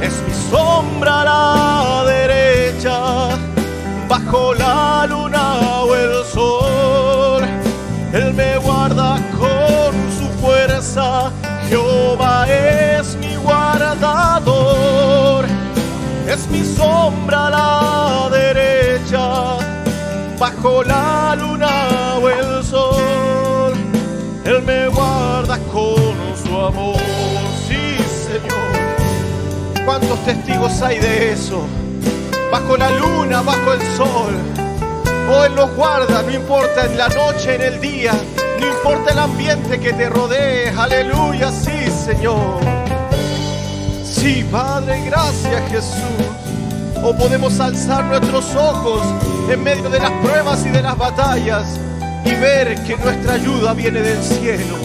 es 0.00 0.12
mi 0.26 0.32
sombra 0.50 1.22
a 1.22 1.24
la 1.24 2.04
derecha, 2.10 3.30
bajo 4.08 4.54
la 4.54 5.06
luna 5.08 5.58
o 5.82 5.94
el 5.94 6.24
sol. 6.24 7.44
Él 8.12 8.34
me 8.34 8.58
guarda 8.58 9.16
con 9.38 9.94
su 10.18 10.26
fuerza, 10.40 11.30
Jehová 11.68 12.46
es 12.48 13.16
mi 13.16 13.34
guardador, 13.36 15.46
es 16.28 16.46
mi 16.48 16.64
sombra 16.64 17.46
a 17.46 17.50
la 17.50 18.28
derecha, 18.30 19.56
bajo 20.38 20.82
la 20.84 21.34
luna 21.36 22.18
o 22.22 22.28
el 22.28 22.44
sol. 22.44 22.59
Él 24.44 24.62
me 24.62 24.88
guarda 24.88 25.58
con 25.70 26.16
su 26.42 26.56
amor, 26.56 26.96
sí 27.68 27.96
Señor. 28.26 29.84
¿Cuántos 29.84 30.18
testigos 30.24 30.80
hay 30.82 30.98
de 30.98 31.32
eso? 31.32 31.62
Bajo 32.50 32.76
la 32.76 32.90
luna, 32.90 33.42
bajo 33.42 33.72
el 33.74 33.82
sol. 33.96 34.34
Oh, 35.30 35.44
Él 35.44 35.54
nos 35.54 35.74
guarda, 35.76 36.22
no 36.22 36.30
importa 36.30 36.86
en 36.86 36.96
la 36.96 37.08
noche, 37.08 37.54
en 37.54 37.62
el 37.62 37.80
día, 37.80 38.12
No 38.58 38.66
importa 38.66 39.12
el 39.12 39.18
ambiente 39.18 39.78
que 39.78 39.92
te 39.92 40.08
rodee, 40.08 40.70
aleluya, 40.70 41.52
sí, 41.52 41.90
Señor. 41.90 42.60
Sí, 44.04 44.44
Padre, 44.50 45.04
gracias 45.06 45.70
Jesús. 45.70 46.26
O 47.02 47.14
podemos 47.14 47.60
alzar 47.60 48.04
nuestros 48.04 48.54
ojos 48.54 49.00
en 49.50 49.62
medio 49.62 49.88
de 49.88 49.98
las 49.98 50.10
pruebas 50.22 50.64
y 50.66 50.70
de 50.70 50.82
las 50.82 50.96
batallas 50.96 51.78
y 52.24 52.34
ver 52.34 52.74
que 52.84 52.96
nuestra 52.96 53.34
ayuda 53.34 53.74
viene 53.74 54.00
del 54.00 54.22
cielo. 54.22 54.76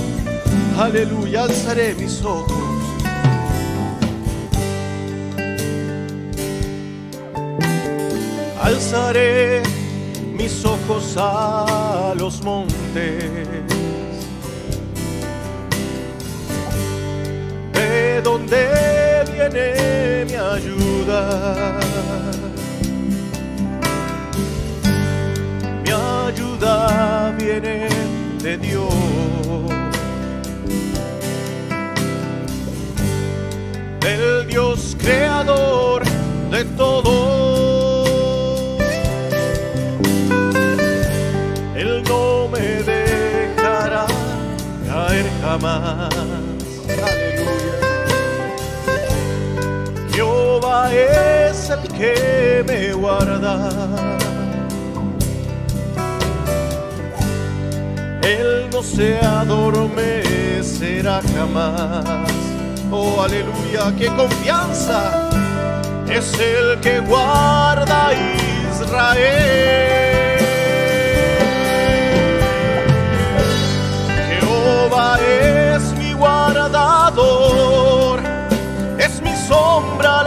Aleluya, 0.77 1.43
alzaré 1.43 1.95
mis 1.95 2.23
ojos. 2.23 2.53
Alzaré 8.61 9.61
mis 10.37 10.65
ojos 10.65 11.15
a 11.17 12.13
los 12.17 12.41
montes. 12.41 13.23
¿De 17.73 18.21
dónde 18.23 19.23
viene 19.31 20.25
mi 20.25 20.33
ayuda? 20.33 21.79
De 36.55 36.63
todo. 36.77 38.05
Él 41.75 42.01
no 42.07 42.47
me 42.47 42.81
dejará 42.93 44.05
caer 44.87 45.25
jamás. 45.41 46.13
Aleluya. 47.09 47.75
Jehová 50.13 50.79
es 50.93 51.69
el 51.71 51.83
que 51.97 52.63
me 52.65 52.93
guarda. 52.93 53.53
Él 58.21 58.69
no 58.71 58.81
se 58.81 59.19
adormecerá 59.19 61.21
jamás. 61.35 62.05
Oh, 62.91 63.21
aleluya, 63.21 63.93
qué 63.97 64.07
confianza 64.07 65.24
es 66.09 66.39
el 66.39 66.79
que 66.81 66.99
guarda 66.99 68.11
Israel. 68.71 70.39
Jehová 74.29 75.17
es 75.19 75.83
mi 75.97 76.13
guardador, 76.13 78.19
es 78.97 79.21
mi 79.21 79.35
sombra 79.47 80.23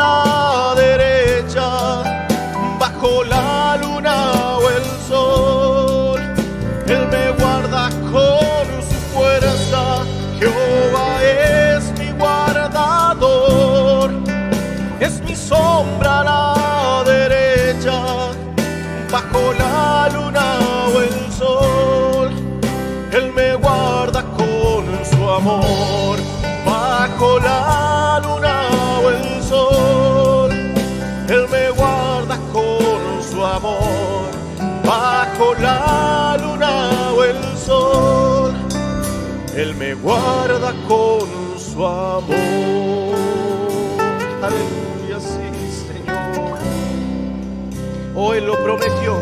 bajo 34.85 35.55
la 35.55 36.37
luna 36.41 37.13
o 37.17 37.25
el 37.25 37.57
sol. 37.57 38.53
Él 39.57 39.75
me 39.75 39.95
guarda 39.95 40.73
con 40.87 41.29
su 41.59 41.85
amor. 41.87 43.17
Aleluya, 44.43 45.19
sí, 45.21 45.49
Señor. 45.89 46.59
Oh, 48.15 48.35
Él 48.35 48.47
lo 48.47 48.55
prometió 48.63 49.17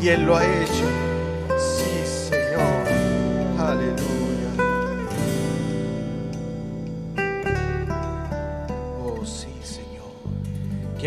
y 0.00 0.08
Él 0.08 0.22
lo 0.22 0.36
ha 0.36 0.44
hecho. 0.44 0.69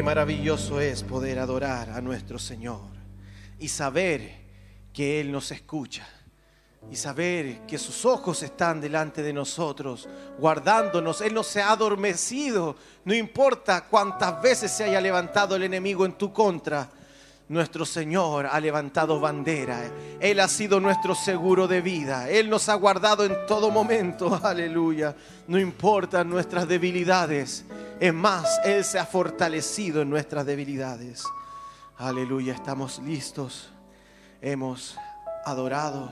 Maravilloso 0.03 0.81
es 0.81 1.01
poder 1.01 1.39
adorar 1.39 1.89
a 1.91 2.01
nuestro 2.01 2.37
Señor 2.37 2.81
y 3.57 3.69
saber 3.69 4.33
que 4.91 5.21
Él 5.21 5.31
nos 5.31 5.49
escucha 5.51 6.05
y 6.91 6.97
saber 6.97 7.61
que 7.61 7.77
sus 7.77 8.03
ojos 8.03 8.43
están 8.43 8.81
delante 8.81 9.23
de 9.23 9.31
nosotros, 9.31 10.09
guardándonos. 10.37 11.21
Él 11.21 11.33
no 11.33 11.41
se 11.41 11.61
ha 11.61 11.71
adormecido, 11.71 12.75
no 13.05 13.13
importa 13.13 13.85
cuántas 13.85 14.41
veces 14.41 14.71
se 14.71 14.83
haya 14.83 14.99
levantado 14.99 15.55
el 15.55 15.63
enemigo 15.63 16.05
en 16.05 16.17
tu 16.17 16.33
contra. 16.33 16.89
Nuestro 17.53 17.85
Señor 17.85 18.47
ha 18.47 18.59
levantado 18.59 19.19
bandera. 19.19 19.79
Él 20.19 20.39
ha 20.39 20.47
sido 20.47 20.79
nuestro 20.79 21.13
seguro 21.13 21.67
de 21.67 21.81
vida. 21.81 22.27
Él 22.27 22.49
nos 22.49 22.67
ha 22.67 22.73
guardado 22.73 23.23
en 23.25 23.45
todo 23.45 23.69
momento. 23.69 24.39
Aleluya. 24.43 25.15
No 25.47 25.59
importan 25.59 26.31
nuestras 26.31 26.67
debilidades. 26.67 27.63
Es 27.99 28.11
más, 28.11 28.59
Él 28.65 28.83
se 28.83 28.97
ha 28.97 29.05
fortalecido 29.05 30.01
en 30.01 30.09
nuestras 30.09 30.47
debilidades. 30.47 31.23
Aleluya. 31.97 32.55
Estamos 32.55 32.97
listos. 32.97 33.69
Hemos 34.41 34.97
adorado. 35.45 36.09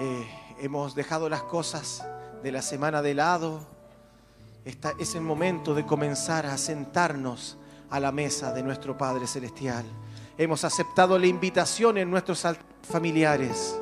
Eh, 0.00 0.28
hemos 0.60 0.96
dejado 0.96 1.28
las 1.28 1.44
cosas 1.44 2.04
de 2.42 2.50
la 2.50 2.62
semana 2.62 3.00
de 3.00 3.14
lado. 3.14 3.64
Es 4.98 5.14
el 5.14 5.22
momento 5.22 5.72
de 5.72 5.86
comenzar 5.86 6.46
a 6.46 6.58
sentarnos 6.58 7.58
a 7.90 8.00
la 8.00 8.10
mesa 8.10 8.52
de 8.52 8.64
nuestro 8.64 8.98
Padre 8.98 9.28
Celestial. 9.28 9.84
Hemos 10.38 10.64
aceptado 10.64 11.18
la 11.18 11.26
invitación 11.26 11.98
en 11.98 12.10
nuestros 12.10 12.46
familiares 12.82 13.78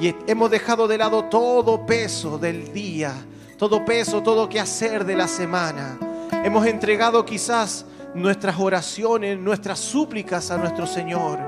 y 0.00 0.14
hemos 0.26 0.50
dejado 0.50 0.88
de 0.88 0.98
lado 0.98 1.24
todo 1.24 1.84
peso 1.84 2.38
del 2.38 2.72
día, 2.72 3.12
todo 3.58 3.84
peso, 3.84 4.22
todo 4.22 4.48
que 4.48 4.58
hacer 4.58 5.04
de 5.04 5.14
la 5.14 5.28
semana. 5.28 5.98
Hemos 6.44 6.66
entregado 6.66 7.24
quizás 7.24 7.84
nuestras 8.14 8.58
oraciones, 8.58 9.38
nuestras 9.38 9.78
súplicas 9.78 10.50
a 10.50 10.56
nuestro 10.56 10.86
Señor 10.86 11.38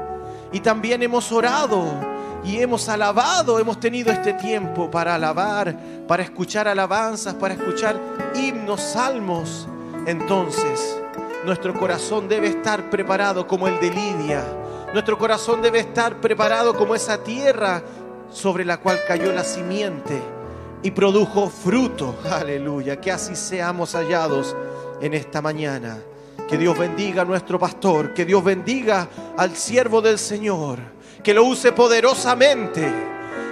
y 0.53 0.61
también 0.61 1.03
hemos 1.03 1.33
orado 1.33 1.85
y 2.45 2.59
hemos 2.59 2.89
alabado, 2.91 3.59
hemos 3.59 3.81
tenido 3.81 4.13
este 4.13 4.35
tiempo 4.35 4.91
para 4.91 5.15
alabar, 5.15 5.75
para 6.07 6.23
escuchar 6.23 6.69
alabanzas, 6.69 7.35
para 7.35 7.55
escuchar 7.55 7.99
himnos, 8.35 8.81
salmos. 8.83 9.67
Entonces, 10.07 11.01
nuestro 11.45 11.75
corazón 11.75 12.29
debe 12.29 12.49
estar 12.49 12.89
preparado 12.89 13.47
como 13.47 13.69
el 13.69 13.79
de 13.79 13.91
Lidia. 13.91 14.45
Nuestro 14.93 15.19
corazón 15.19 15.61
debe 15.61 15.81
estar 15.81 16.21
preparado 16.21 16.75
como 16.75 16.95
esa 16.95 17.23
tierra 17.23 17.83
sobre 18.31 18.65
la 18.65 18.79
cual 18.79 19.01
cayó 19.07 19.33
la 19.33 19.45
simiente 19.45 20.21
y 20.83 20.91
produjo 20.91 21.51
fruto. 21.51 22.17
Aleluya. 22.31 23.01
Que 23.01 23.13
así 23.13 23.37
seamos 23.37 23.95
hallados 23.95 24.57
en 25.01 25.15
esta 25.15 25.43
mañana. 25.43 25.99
Que 26.49 26.57
Dios 26.57 26.79
bendiga 26.79 27.23
a 27.23 27.25
nuestro 27.25 27.59
pastor. 27.59 28.15
Que 28.15 28.25
Dios 28.25 28.43
bendiga 28.43 29.09
al 29.37 29.57
siervo 29.57 30.01
del 30.01 30.19
Señor. 30.19 30.79
Que 31.23 31.35
lo 31.35 31.45
use 31.45 31.73
poderosamente. 31.73 32.93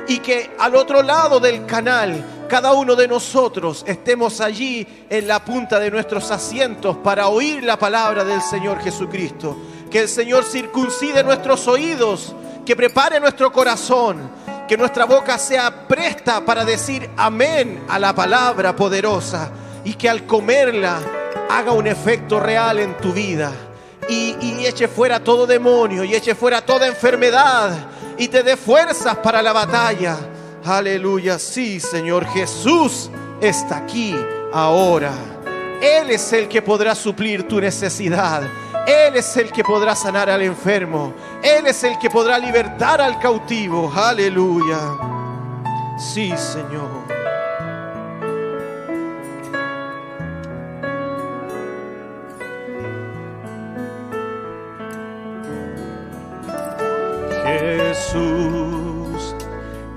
Y 0.08 0.18
que 0.18 0.50
al 0.58 0.76
otro 0.76 1.02
lado 1.02 1.40
del 1.40 1.66
canal 1.66 2.41
cada 2.52 2.74
uno 2.74 2.94
de 2.96 3.08
nosotros 3.08 3.82
estemos 3.86 4.42
allí 4.42 4.86
en 5.08 5.26
la 5.26 5.42
punta 5.42 5.80
de 5.80 5.90
nuestros 5.90 6.30
asientos 6.30 6.98
para 6.98 7.28
oír 7.28 7.64
la 7.64 7.78
palabra 7.78 8.24
del 8.24 8.42
Señor 8.42 8.78
Jesucristo. 8.82 9.56
Que 9.90 10.00
el 10.00 10.08
Señor 10.10 10.44
circuncide 10.44 11.24
nuestros 11.24 11.66
oídos, 11.66 12.34
que 12.66 12.76
prepare 12.76 13.18
nuestro 13.20 13.50
corazón, 13.50 14.30
que 14.68 14.76
nuestra 14.76 15.06
boca 15.06 15.38
sea 15.38 15.88
presta 15.88 16.44
para 16.44 16.62
decir 16.66 17.08
amén 17.16 17.84
a 17.88 17.98
la 17.98 18.14
palabra 18.14 18.76
poderosa 18.76 19.50
y 19.82 19.94
que 19.94 20.10
al 20.10 20.26
comerla 20.26 21.00
haga 21.48 21.72
un 21.72 21.86
efecto 21.86 22.38
real 22.38 22.80
en 22.80 22.98
tu 22.98 23.14
vida. 23.14 23.50
Y, 24.10 24.36
y, 24.42 24.66
eche 24.66 24.88
fuera 24.88 25.24
todo 25.24 25.46
demonio 25.46 26.04
y 26.04 26.14
eche 26.14 26.34
fuera 26.34 26.60
toda 26.60 26.86
enfermedad 26.86 27.72
y 28.18 28.28
te 28.28 28.42
dé 28.42 28.58
fuerzas 28.58 29.16
para 29.16 29.40
la 29.40 29.54
batalla. 29.54 30.18
Aleluya, 30.64 31.40
sí, 31.40 31.80
Señor 31.80 32.24
Jesús 32.26 33.10
está 33.40 33.78
aquí 33.78 34.14
ahora. 34.52 35.12
Él 35.82 36.10
es 36.10 36.32
el 36.32 36.46
que 36.46 36.62
podrá 36.62 36.94
suplir 36.94 37.48
tu 37.48 37.60
necesidad. 37.60 38.42
Él 38.86 39.16
es 39.16 39.36
el 39.36 39.50
que 39.50 39.64
podrá 39.64 39.96
sanar 39.96 40.30
al 40.30 40.42
enfermo. 40.42 41.12
Él 41.42 41.66
es 41.66 41.82
el 41.82 41.98
que 41.98 42.08
podrá 42.08 42.38
libertar 42.38 43.00
al 43.00 43.18
cautivo. 43.18 43.92
Aleluya. 43.92 44.78
Sí, 45.98 46.32
Señor. 46.36 47.02
Jesús 57.44 58.81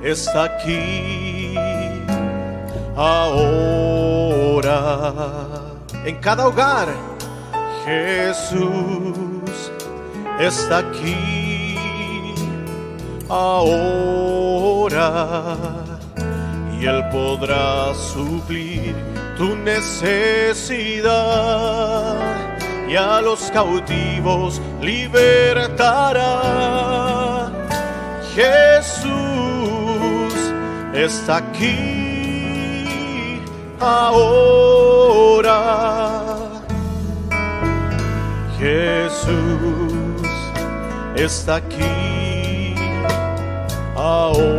está 0.06 0.44
aquí 0.46 1.56
ahora. 2.96 4.74
En 6.06 6.16
cada 6.18 6.48
hogar, 6.48 6.88
Jesús 7.84 9.72
está 10.40 10.78
aquí 10.78 11.76
ahora. 13.28 13.88
Y 16.80 16.86
Él 16.86 17.04
podrá 17.12 17.94
suplir 17.96 18.96
tu 19.38 19.56
necesidad 19.56 21.16
y 22.88 22.96
a 22.96 23.22
los 23.22 23.50
cautivos 23.52 24.62
libertará. 24.82 26.42
Jesús 28.36 29.35
está 30.96 31.38
aquí 31.38 31.76
ahora. 33.80 35.60
Jesús 38.58 40.28
está 41.16 41.56
aquí 41.58 42.76
ahora. 43.96 44.56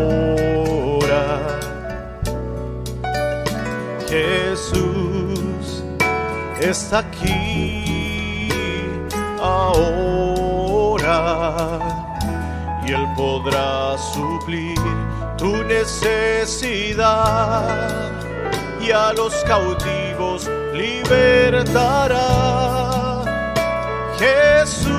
Jesús 4.08 5.82
está 6.60 6.98
aquí 6.98 8.48
ahora 9.40 10.38
y 12.86 12.92
Él 12.92 13.06
podrá 13.16 13.96
suplir 13.98 14.95
tu 15.36 15.62
necesidad 15.64 17.02
y 18.80 18.90
a 18.90 19.12
los 19.12 19.34
cautivos 19.44 20.50
libertará. 20.72 22.22
Jesús 24.18 24.96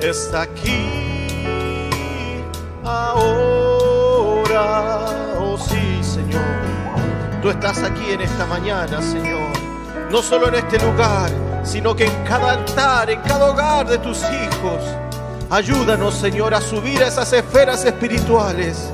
está 0.00 0.42
aquí 0.42 2.42
ahora. 2.84 5.06
Oh 5.38 5.56
sí, 5.56 6.02
Señor. 6.02 6.42
Tú 7.40 7.48
estás 7.50 7.82
aquí 7.82 8.12
en 8.12 8.20
esta 8.20 8.44
mañana, 8.46 9.00
Señor. 9.00 9.48
No 10.10 10.22
solo 10.22 10.48
en 10.48 10.56
este 10.56 10.78
lugar, 10.78 11.30
sino 11.62 11.94
que 11.94 12.06
en 12.06 12.24
cada 12.24 12.52
altar, 12.52 13.10
en 13.10 13.20
cada 13.22 13.50
hogar 13.50 13.86
de 13.86 13.98
tus 13.98 14.18
hijos. 14.18 14.82
Ayúdanos, 15.50 16.14
Señor, 16.14 16.54
a 16.54 16.60
subir 16.60 17.02
a 17.02 17.08
esas 17.08 17.32
esferas 17.32 17.84
espirituales 17.84 18.90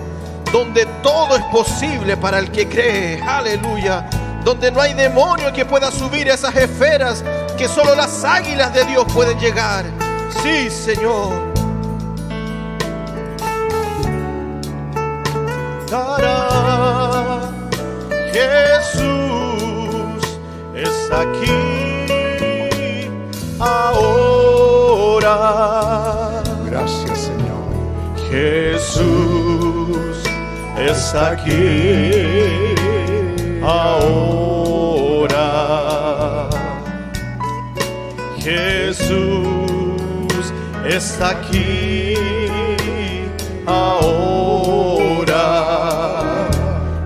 donde 0.53 0.87
todo 1.03 1.37
es 1.37 1.43
posible 1.47 2.17
para 2.17 2.39
el 2.39 2.53
que 2.53 2.69
cree. 2.69 3.21
Aleluya. 3.21 4.09
Donde 4.45 4.71
no 4.71 4.81
hay 4.81 4.95
demonio 4.95 5.53
que 5.53 5.65
pueda 5.65 5.91
subir 5.91 6.31
a 6.31 6.35
esas 6.35 6.55
esferas 6.55 7.25
que 7.59 7.67
solo 7.67 7.97
las 7.97 8.25
águilas 8.25 8.73
de 8.73 8.85
Dios 8.85 9.05
pueden 9.13 9.37
llegar. 9.41 9.85
Sí, 10.43 10.71
Señor. 10.71 11.33
Jesús 18.33 19.03
está 20.75 21.21
aquí 21.23 23.09
ahora. 23.59 24.65
Está 31.05 31.33
aquí 31.33 32.75
ahora. 33.63 35.49
Jesús 38.39 39.15
está 40.87 41.31
aquí 41.31 42.15
ahora 43.67 44.49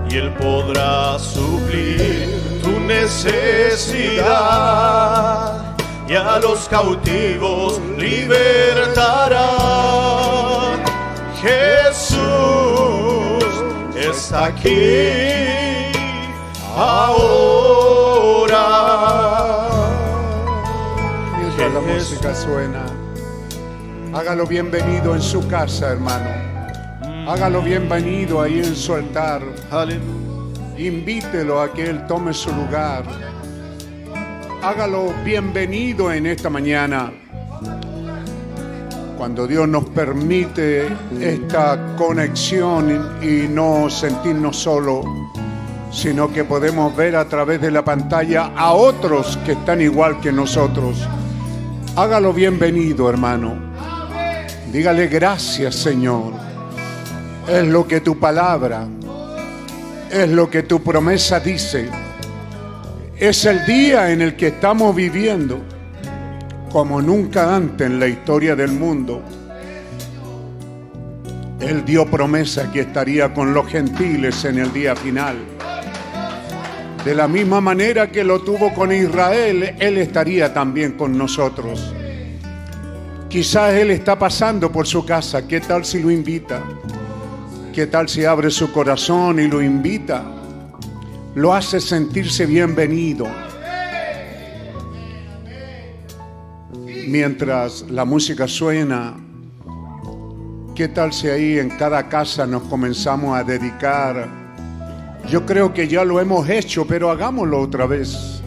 y 0.09 0.15
Él 0.15 0.33
podrá 0.35 1.19
suplir 1.19 2.61
tu 2.63 2.79
necesidad 2.79 4.25
y 6.07 6.15
a 6.15 6.39
los 6.39 6.69
cautivos 6.69 7.81
libertará. 7.97 9.49
Jesús 11.41 12.88
está 14.09 14.45
aquí 14.45 15.91
ahora. 16.75 18.65
Mientras 21.37 21.73
la 21.73 21.79
música 21.79 22.35
suena, 22.35 22.85
hágalo 24.13 24.45
bienvenido 24.45 25.15
en 25.15 25.21
su 25.21 25.47
casa, 25.47 25.91
hermano. 25.91 26.29
Hágalo 27.27 27.61
bienvenido 27.61 28.41
ahí 28.41 28.59
en 28.59 28.75
su 28.75 28.95
altar. 28.95 29.41
Invítelo 30.77 31.61
a 31.61 31.71
que 31.71 31.83
Él 31.83 32.07
tome 32.07 32.33
su 32.33 32.51
lugar. 32.51 33.03
Hágalo 34.63 35.13
bienvenido 35.23 36.11
en 36.11 36.25
esta 36.25 36.49
mañana. 36.49 37.11
Cuando 39.19 39.45
Dios 39.45 39.67
nos 39.67 39.83
permite 39.83 40.87
esta 41.19 41.93
conexión 41.97 43.19
y 43.21 43.49
no 43.49 43.89
sentirnos 43.89 44.55
solos, 44.55 45.05
sino 45.91 46.31
que 46.31 46.45
podemos 46.45 46.95
ver 46.95 47.17
a 47.17 47.27
través 47.27 47.59
de 47.59 47.69
la 47.69 47.83
pantalla 47.83 48.53
a 48.55 48.71
otros 48.71 49.37
que 49.45 49.51
están 49.51 49.81
igual 49.81 50.21
que 50.21 50.31
nosotros. 50.31 51.05
Hágalo 51.97 52.31
bienvenido, 52.31 53.09
hermano. 53.09 53.55
Dígale 54.71 55.07
gracias, 55.07 55.75
Señor. 55.75 56.31
Es 57.45 57.67
lo 57.67 57.85
que 57.85 57.99
tu 57.99 58.17
palabra 58.17 58.87
es 60.09 60.29
lo 60.29 60.49
que 60.49 60.63
tu 60.63 60.81
promesa 60.81 61.41
dice. 61.41 61.89
Es 63.17 63.43
el 63.43 63.65
día 63.65 64.11
en 64.11 64.21
el 64.21 64.37
que 64.37 64.47
estamos 64.47 64.95
viviendo 64.95 65.59
como 66.71 67.01
nunca 67.01 67.55
antes 67.55 67.87
en 67.87 67.99
la 67.99 68.07
historia 68.07 68.55
del 68.55 68.71
mundo. 68.71 69.21
Él 71.59 71.83
dio 71.83 72.05
promesa 72.05 72.71
que 72.71 72.81
estaría 72.81 73.33
con 73.33 73.53
los 73.53 73.67
gentiles 73.67 74.45
en 74.45 74.59
el 74.59 74.71
día 74.71 74.95
final. 74.95 75.37
De 77.03 77.15
la 77.15 77.27
misma 77.27 77.59
manera 77.59 78.11
que 78.11 78.23
lo 78.23 78.41
tuvo 78.41 78.73
con 78.73 78.91
Israel, 78.91 79.75
Él 79.79 79.97
estaría 79.97 80.53
también 80.53 80.93
con 80.93 81.17
nosotros. 81.17 81.93
Quizás 83.29 83.73
Él 83.73 83.91
está 83.91 84.17
pasando 84.17 84.71
por 84.71 84.87
su 84.87 85.05
casa. 85.05 85.47
¿Qué 85.47 85.61
tal 85.61 85.85
si 85.85 86.01
lo 86.01 86.11
invita? 86.11 86.63
¿Qué 87.73 87.87
tal 87.87 88.09
si 88.09 88.25
abre 88.25 88.51
su 88.51 88.71
corazón 88.71 89.39
y 89.39 89.47
lo 89.47 89.61
invita? 89.61 90.23
Lo 91.35 91.53
hace 91.53 91.79
sentirse 91.79 92.45
bienvenido. 92.45 93.27
Mientras 97.09 97.89
la 97.89 98.05
música 98.05 98.47
suena, 98.47 99.15
¿qué 100.75 100.89
tal 100.89 101.11
si 101.11 101.27
ahí 101.27 101.57
en 101.57 101.71
cada 101.71 102.07
casa 102.07 102.45
nos 102.45 102.61
comenzamos 102.63 103.35
a 103.35 103.43
dedicar? 103.43 104.27
Yo 105.27 105.43
creo 105.43 105.73
que 105.73 105.87
ya 105.87 106.05
lo 106.05 106.19
hemos 106.19 106.47
hecho, 106.47 106.85
pero 106.85 107.09
hagámoslo 107.09 107.61
otra 107.61 107.87
vez. 107.87 108.43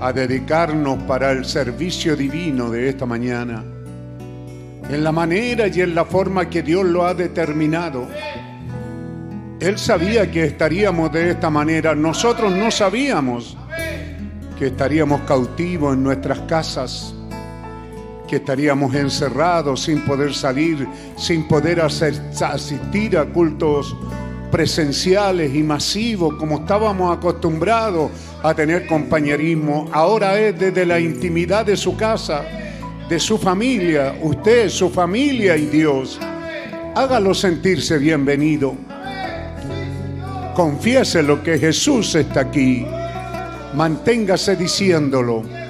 A 0.00 0.14
dedicarnos 0.14 1.02
para 1.02 1.30
el 1.32 1.44
servicio 1.44 2.16
divino 2.16 2.70
de 2.70 2.88
esta 2.88 3.04
mañana 3.04 3.62
en 4.88 5.04
la 5.04 5.12
manera 5.12 5.66
y 5.66 5.82
en 5.82 5.94
la 5.94 6.06
forma 6.06 6.48
que 6.48 6.62
Dios 6.62 6.86
lo 6.86 7.04
ha 7.04 7.12
determinado. 7.12 8.08
Él 9.60 9.76
sabía 9.76 10.30
que 10.30 10.44
estaríamos 10.44 11.12
de 11.12 11.32
esta 11.32 11.50
manera, 11.50 11.94
nosotros 11.94 12.50
no 12.50 12.70
sabíamos 12.70 13.58
que 14.58 14.68
estaríamos 14.68 15.20
cautivos 15.22 15.92
en 15.92 16.02
nuestras 16.02 16.40
casas, 16.40 17.14
que 18.28 18.36
estaríamos 18.36 18.94
encerrados 18.94 19.82
sin 19.82 20.02
poder 20.02 20.34
salir, 20.34 20.86
sin 21.16 21.48
poder 21.48 21.80
asistir 21.80 23.18
a 23.18 23.24
cultos 23.24 23.96
presenciales 24.50 25.54
y 25.54 25.62
masivos 25.62 26.34
como 26.34 26.58
estábamos 26.58 27.16
acostumbrados 27.16 28.10
a 28.42 28.54
tener 28.54 28.86
compañerismo. 28.86 29.88
Ahora 29.92 30.38
es 30.38 30.58
desde 30.58 30.86
la 30.86 31.00
intimidad 31.00 31.66
de 31.66 31.76
su 31.76 31.96
casa, 31.96 32.44
de 33.08 33.18
su 33.18 33.38
familia, 33.38 34.14
usted, 34.22 34.68
su 34.68 34.90
familia 34.90 35.56
y 35.56 35.66
Dios. 35.66 36.20
Hágalo 36.94 37.34
sentirse 37.34 37.98
bienvenido. 37.98 38.74
Confiese 40.54 41.22
lo 41.22 41.42
que 41.42 41.58
Jesús 41.58 42.14
está 42.14 42.40
aquí. 42.40 42.84
Manténgase 43.74 44.56
diciéndolo. 44.56 45.67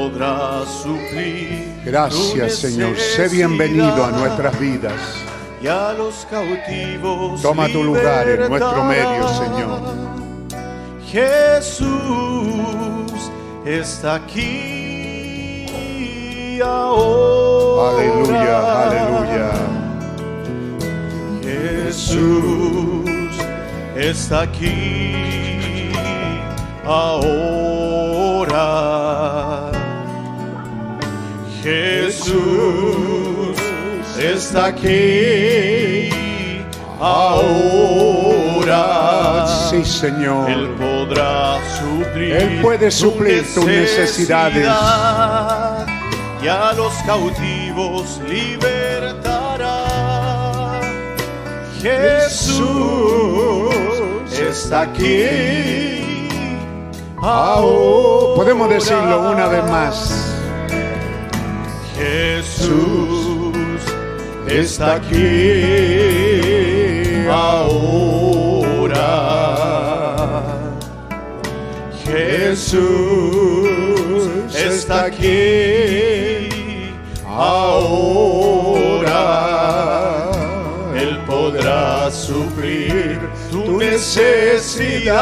Podrá 0.00 0.64
suplir. 0.66 1.74
Gracias 1.84 2.54
Señor. 2.54 2.96
Sé 2.96 3.28
bienvenido 3.28 4.04
a 4.04 4.10
nuestras 4.10 4.58
vidas. 4.58 4.94
Y 5.62 5.66
a 5.66 5.92
los 5.92 6.26
cautivos. 6.30 7.42
Toma 7.42 7.68
tu 7.68 7.84
lugar 7.84 8.26
en 8.28 8.48
nuestro 8.48 8.84
medio, 8.84 9.28
Señor. 9.28 9.80
Jesús 11.06 11.90
está 13.66 14.14
aquí 14.14 15.66
ahora. 16.64 17.98
Aleluya, 17.98 18.86
aleluya. 18.86 19.50
Jesús 21.42 23.04
está 23.96 24.42
aquí 24.42 25.92
ahora. 26.86 27.79
Jesús 31.62 33.56
está 34.18 34.66
aquí 34.66 36.08
ahora. 36.98 38.80
Sí, 39.68 39.84
Señor. 39.84 40.50
Él 40.50 40.70
podrá 40.78 41.58
suplir. 41.78 42.32
Él 42.32 42.60
puede 42.62 42.90
suplir 42.90 43.44
tus 43.54 43.66
necesidades. 43.66 44.66
Y 46.42 46.48
a 46.48 46.72
los 46.72 46.94
cautivos 47.04 48.18
libertará. 48.26 49.84
Jesús 51.80 52.60
está 54.32 54.80
aquí. 54.82 56.28
Ahora. 57.18 58.34
Podemos 58.36 58.70
decirlo 58.70 59.30
una 59.30 59.46
vez 59.48 59.64
más. 59.64 60.29
Jesús 62.00 63.82
está 64.48 64.94
aquí 64.94 65.66
ahora. 67.28 69.00
Jesús 72.02 73.68
está 74.54 75.04
aquí 75.04 76.48
ahora. 77.26 77.90
Él 80.96 81.18
podrá 81.26 82.10
suplir 82.10 83.20
tu 83.50 83.76
necesidad 83.76 85.18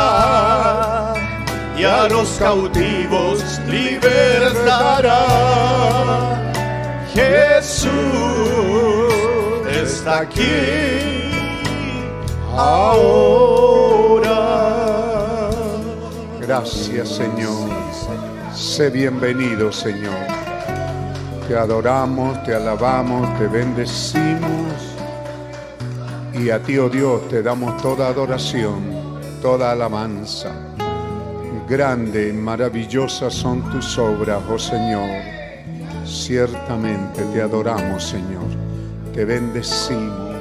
y 1.77 1.83
a 1.83 2.09
los 2.09 2.29
cautivos 2.39 3.61
libertará. 3.67 5.19
Jesús 7.19 7.91
está 9.67 10.21
aquí 10.21 10.45
ahora. 12.57 14.31
Gracias, 16.41 17.09
Señor. 17.09 17.71
Sé 18.55 18.91
bienvenido, 18.91 19.73
Señor. 19.73 20.15
Te 21.49 21.57
adoramos, 21.57 22.41
te 22.45 22.55
alabamos, 22.55 23.37
te 23.37 23.49
bendecimos. 23.49 24.75
Y 26.35 26.51
a 26.51 26.63
ti, 26.63 26.79
oh 26.79 26.89
Dios, 26.89 27.29
te 27.29 27.43
damos 27.43 27.83
toda 27.83 28.07
adoración, 28.07 29.19
toda 29.43 29.73
alabanza. 29.73 30.53
Grande 31.69 32.29
y 32.29 32.33
maravillosas 32.33 33.35
son 33.35 33.69
tus 33.73 33.99
obras, 33.99 34.41
oh 34.49 34.59
Señor. 34.59 35.38
Ciertamente 36.09 37.23
te 37.35 37.43
adoramos, 37.43 38.03
Señor. 38.03 38.47
Te 39.13 39.27
bendecimos. 39.27 40.37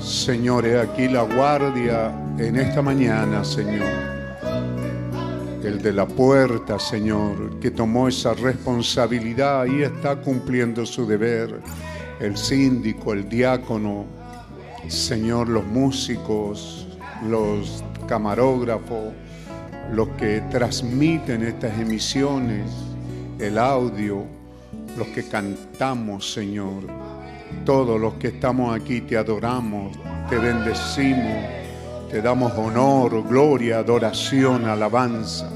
Señor, 0.00 0.66
he 0.66 0.80
aquí 0.80 1.08
la 1.08 1.22
guardia 1.22 2.10
en 2.38 2.56
esta 2.56 2.80
mañana, 2.80 3.44
Señor. 3.44 3.86
El 5.62 5.82
de 5.82 5.92
la 5.92 6.06
puerta, 6.06 6.78
Señor, 6.78 7.60
que 7.60 7.70
tomó 7.70 8.08
esa 8.08 8.32
responsabilidad 8.32 9.66
y 9.66 9.82
está 9.82 10.16
cumpliendo 10.16 10.86
su 10.86 11.06
deber. 11.06 11.60
El 12.18 12.38
síndico, 12.38 13.12
el 13.12 13.28
diácono, 13.28 14.06
Señor, 14.88 15.50
los 15.50 15.66
músicos, 15.66 16.88
los 17.28 17.84
camarógrafos, 18.08 19.12
los 19.92 20.08
que 20.10 20.40
transmiten 20.50 21.42
estas 21.42 21.78
emisiones, 21.78 22.89
el 23.40 23.58
audio, 23.58 24.24
los 24.96 25.08
que 25.08 25.26
cantamos, 25.26 26.32
Señor. 26.32 26.82
Todos 27.64 28.00
los 28.00 28.14
que 28.14 28.28
estamos 28.28 28.74
aquí 28.74 29.00
te 29.00 29.16
adoramos, 29.16 29.96
te 30.28 30.38
bendecimos, 30.38 31.44
te 32.10 32.20
damos 32.20 32.52
honor, 32.56 33.26
gloria, 33.26 33.78
adoración, 33.78 34.66
alabanza. 34.66 35.50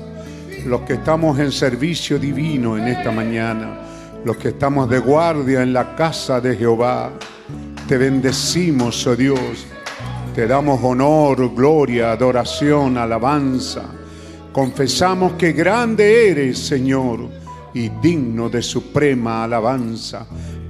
Los 0.67 0.81
que 0.83 0.95
estamos 0.95 1.39
en 1.39 1.53
servicio 1.53 2.19
divino 2.19 2.79
en 2.79 2.89
esta 2.89 3.11
mañana, 3.11 3.81
los 4.25 4.39
que 4.39 4.49
estamos 4.49 4.89
de 4.89 4.99
guardia 4.99 5.63
en 5.63 5.75
la 5.75 5.95
casa 5.95 6.41
de 6.41 6.57
Jehová, 6.57 7.13
te 7.87 7.99
bendecimos, 7.99 9.07
oh 9.07 9.15
Dios. 9.15 9.67
Te 10.35 10.47
damos 10.47 10.81
honor, 10.83 11.55
gloria, 11.55 12.13
adoración, 12.13 12.97
alabanza. 12.97 13.85
Confesamos 14.53 15.35
que 15.35 15.53
grande 15.53 16.31
eres, 16.31 16.59
Señor, 16.59 17.44
y 17.75 17.89
digno 18.01 18.49
de 18.49 18.63
suprema 18.63 19.45
alabanza. 19.45 20.27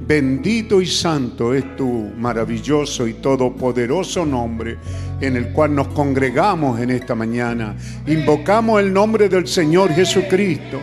Bendito 0.07 0.83
y 0.83 0.87
santo 0.87 1.55
es 1.55 1.77
tu 1.77 2.11
maravilloso 2.17 3.07
y 3.07 3.15
todopoderoso 3.15 4.27
nombre 4.27 4.77
en 5.21 5.37
el 5.37 5.53
cual 5.53 5.75
nos 5.75 5.89
congregamos 5.89 6.79
en 6.81 6.91
esta 6.91 7.15
mañana. 7.15 7.75
Invocamos 8.07 8.81
el 8.81 8.93
nombre 8.93 9.29
del 9.29 9.47
Señor 9.47 9.93
Jesucristo, 9.93 10.81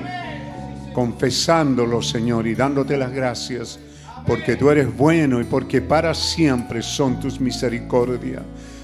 confesándolo, 0.93 2.01
Señor, 2.01 2.47
y 2.47 2.55
dándote 2.55 2.97
las 2.97 3.11
gracias, 3.11 3.79
porque 4.25 4.55
tú 4.55 4.69
eres 4.71 4.95
bueno 4.95 5.39
y 5.39 5.43
porque 5.43 5.81
para 5.81 6.15
siempre 6.15 6.81
son 6.81 7.19
tus 7.19 7.39
misericordias. 7.39 8.41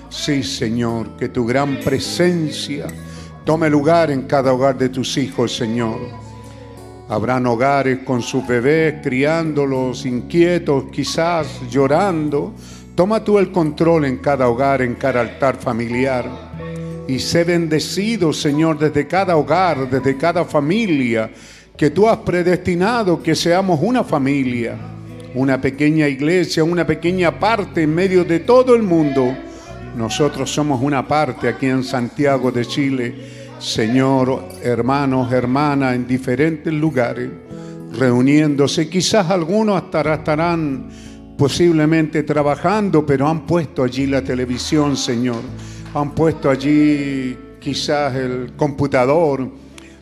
Sí, 0.10 0.44
Señor, 0.44 1.18
que 1.18 1.30
tu 1.30 1.46
gran 1.46 1.80
presencia 1.80 2.88
tome 3.44 3.70
lugar 3.70 4.12
en 4.12 4.24
cada 4.24 4.54
hogar 4.54 4.78
de 4.78 4.90
tus 4.90 5.18
hijos, 5.18 5.56
Señor. 5.56 6.27
Habrán 7.10 7.46
hogares 7.46 8.00
con 8.00 8.22
sus 8.22 8.46
bebés 8.46 8.96
criándolos 9.02 10.06
inquietos, 10.06 10.86
quizás 10.92 11.62
llorando. 11.70 12.54
Toma 12.96 13.24
tú 13.24 13.40
el 13.40 13.50
control 13.50 14.04
en 14.06 14.18
cada 14.18 14.50
hogar, 14.50 14.82
en 14.82 14.96
cada 14.96 15.22
altar 15.22 15.56
familiar. 15.56 16.26
Y 17.08 17.20
sé 17.20 17.46
bendecido, 17.46 18.34
Señor, 18.34 18.78
desde 18.78 19.08
cada 19.08 19.38
hogar, 19.38 19.90
desde 19.90 20.18
cada 20.18 20.44
familia, 20.44 21.30
que 21.78 21.92
tú 21.92 22.10
has 22.10 22.18
predestinado 22.18 23.24
que 23.24 23.36
seamos 23.36 23.80
una 23.82 24.04
familia, 24.04 24.76
una 25.34 25.62
pequeña 25.62 26.10
iglesia, 26.10 26.66
una 26.66 26.86
pequeña 26.86 27.40
parte 27.40 27.84
en 27.84 27.96
medio 27.96 28.26
de 28.26 28.42
todo 28.42 28.76
el 28.76 28.84
mundo. 28.84 29.34
Nosotros 29.96 30.52
somos 30.52 30.82
una 30.82 31.08
parte 31.08 31.48
aquí 31.48 31.68
en 31.68 31.86
Santiago 31.86 32.52
de 32.52 32.66
Chile 32.66 33.37
Señor, 33.60 34.50
hermanos, 34.62 35.32
hermanas, 35.32 35.96
en 35.96 36.08
diferentes 36.08 36.72
lugares, 36.72 37.30
reuniéndose. 37.98 38.88
Quizás 38.88 39.32
algunos 39.32 39.82
estarán 39.82 40.90
posiblemente 41.36 42.22
trabajando, 42.22 43.04
pero 43.04 43.28
han 43.28 43.48
puesto 43.48 43.84
allí 43.84 44.06
la 44.06 44.22
televisión, 44.22 44.96
Señor. 44.96 45.42
Han 45.96 46.12
puesto 46.14 46.52
allí 46.52 47.36
quizás 47.60 48.14
el 48.16 48.54
computador 48.56 49.50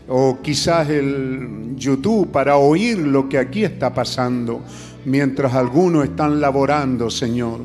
o 0.09 0.39
quizás 0.41 0.89
el 0.89 1.75
YouTube 1.77 2.31
para 2.31 2.57
oír 2.57 2.97
lo 2.97 3.29
que 3.29 3.37
aquí 3.37 3.63
está 3.63 3.93
pasando, 3.93 4.63
mientras 5.05 5.53
algunos 5.53 6.03
están 6.03 6.41
laborando, 6.41 7.09
Señor. 7.09 7.61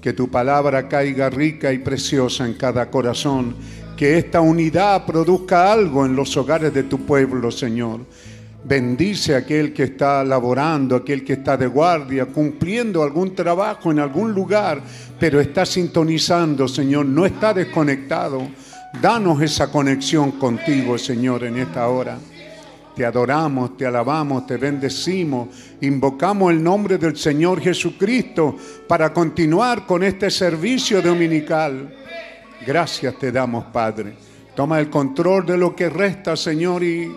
Que 0.00 0.14
tu 0.14 0.30
palabra 0.30 0.88
caiga 0.88 1.28
rica 1.28 1.72
y 1.72 1.78
preciosa 1.78 2.46
en 2.46 2.54
cada 2.54 2.90
corazón 2.90 3.54
que 3.96 4.18
esta 4.18 4.40
unidad 4.40 5.04
produzca 5.06 5.72
algo 5.72 6.04
en 6.04 6.16
los 6.16 6.36
hogares 6.36 6.72
de 6.74 6.84
tu 6.84 6.98
pueblo, 7.06 7.50
Señor. 7.50 8.00
Bendice 8.64 9.34
a 9.34 9.38
aquel 9.38 9.74
que 9.74 9.84
está 9.84 10.24
laborando, 10.24 10.96
aquel 10.96 11.22
que 11.22 11.34
está 11.34 11.56
de 11.56 11.66
guardia, 11.66 12.26
cumpliendo 12.26 13.02
algún 13.02 13.34
trabajo 13.34 13.92
en 13.92 13.98
algún 13.98 14.32
lugar, 14.32 14.80
pero 15.20 15.38
está 15.38 15.66
sintonizando, 15.66 16.66
Señor, 16.66 17.04
no 17.04 17.26
está 17.26 17.52
desconectado. 17.52 18.48
Danos 19.02 19.42
esa 19.42 19.70
conexión 19.70 20.32
contigo, 20.32 20.96
Señor, 20.96 21.44
en 21.44 21.58
esta 21.58 21.86
hora. 21.88 22.18
te 22.96 23.04
adoramos, 23.04 23.76
te 23.76 23.84
alabamos, 23.84 24.46
te 24.46 24.56
bendecimos, 24.56 25.48
invocamos 25.80 26.52
el 26.52 26.62
nombre 26.62 26.96
del 26.96 27.16
Señor 27.16 27.60
Jesucristo 27.60 28.56
para 28.86 29.12
continuar 29.12 29.84
con 29.84 30.04
este 30.04 30.30
servicio 30.30 31.02
dominical. 31.02 31.92
Gracias 32.66 33.18
te 33.18 33.30
damos, 33.30 33.66
Padre. 33.66 34.14
Toma 34.54 34.80
el 34.80 34.88
control 34.88 35.44
de 35.44 35.58
lo 35.58 35.76
que 35.76 35.90
resta, 35.90 36.34
Señor, 36.34 36.82
y 36.82 37.12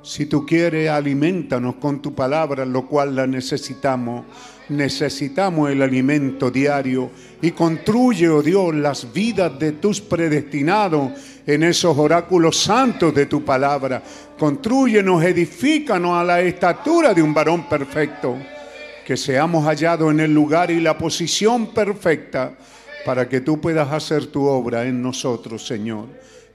si 0.00 0.26
tú 0.26 0.46
quieres, 0.46 0.90
alimentanos 0.90 1.76
con 1.76 2.00
tu 2.00 2.14
palabra, 2.14 2.64
lo 2.64 2.86
cual 2.86 3.16
la 3.16 3.26
necesitamos. 3.26 4.24
Necesitamos 4.68 5.70
el 5.70 5.82
alimento 5.82 6.50
diario 6.50 7.10
y 7.40 7.50
construye, 7.50 8.28
oh 8.28 8.42
Dios, 8.42 8.74
las 8.74 9.12
vidas 9.12 9.58
de 9.58 9.72
tus 9.72 10.00
predestinados 10.00 11.12
en 11.46 11.64
esos 11.64 11.98
oráculos 11.98 12.56
santos 12.58 13.12
de 13.12 13.26
tu 13.26 13.44
palabra. 13.44 14.02
Construyenos, 14.38 15.24
edifícanos 15.24 16.16
a 16.16 16.22
la 16.22 16.40
estatura 16.40 17.12
de 17.12 17.22
un 17.22 17.34
varón 17.34 17.68
perfecto. 17.68 18.36
Que 19.04 19.16
seamos 19.16 19.64
hallados 19.66 20.12
en 20.12 20.20
el 20.20 20.32
lugar 20.32 20.70
y 20.70 20.80
la 20.80 20.96
posición 20.96 21.74
perfecta 21.74 22.54
para 23.04 23.28
que 23.28 23.40
tú 23.40 23.60
puedas 23.60 23.90
hacer 23.92 24.26
tu 24.26 24.44
obra 24.44 24.84
en 24.84 25.02
nosotros, 25.02 25.66
Señor. 25.66 26.06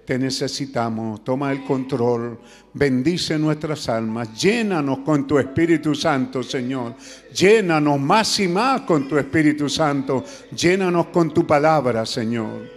Te 0.06 0.18
necesitamos, 0.18 1.22
toma 1.24 1.52
el 1.52 1.66
control, 1.66 2.40
bendice 2.74 3.38
nuestras 3.38 3.90
almas, 3.90 4.34
llénanos 4.42 5.00
con 5.00 5.28
tu 5.28 5.38
Espíritu 5.38 5.94
Santo, 5.94 6.42
Señor. 6.42 6.96
Llénanos 7.36 8.00
más 8.00 8.40
y 8.40 8.48
más 8.48 8.82
con 8.82 9.08
tu 9.10 9.18
Espíritu 9.18 9.68
Santo, 9.68 10.24
llénanos 10.56 11.08
con 11.08 11.34
tu 11.34 11.46
palabra, 11.46 12.06
Señor. 12.06 12.70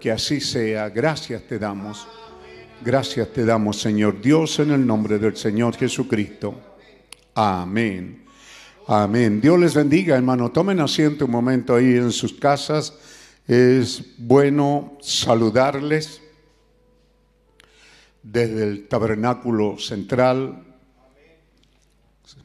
Que 0.00 0.10
así 0.10 0.40
sea, 0.40 0.88
gracias 0.88 1.42
te 1.44 1.60
damos. 1.60 2.08
Gracias 2.84 3.32
te 3.32 3.44
damos, 3.44 3.80
Señor 3.80 4.20
Dios, 4.20 4.58
en 4.58 4.72
el 4.72 4.84
nombre 4.84 5.20
del 5.20 5.36
Señor 5.36 5.76
Jesucristo. 5.76 6.60
Amén. 7.32 8.21
Amén. 8.88 9.40
Dios 9.40 9.60
les 9.60 9.74
bendiga, 9.74 10.16
hermano. 10.16 10.50
Tomen 10.50 10.80
asiento 10.80 11.26
un 11.26 11.30
momento 11.30 11.76
ahí 11.76 11.94
en 11.94 12.10
sus 12.10 12.32
casas. 12.32 12.92
Es 13.46 14.16
bueno 14.18 14.98
saludarles 15.00 16.20
desde 18.24 18.64
el 18.64 18.88
tabernáculo 18.88 19.78
central, 19.78 20.64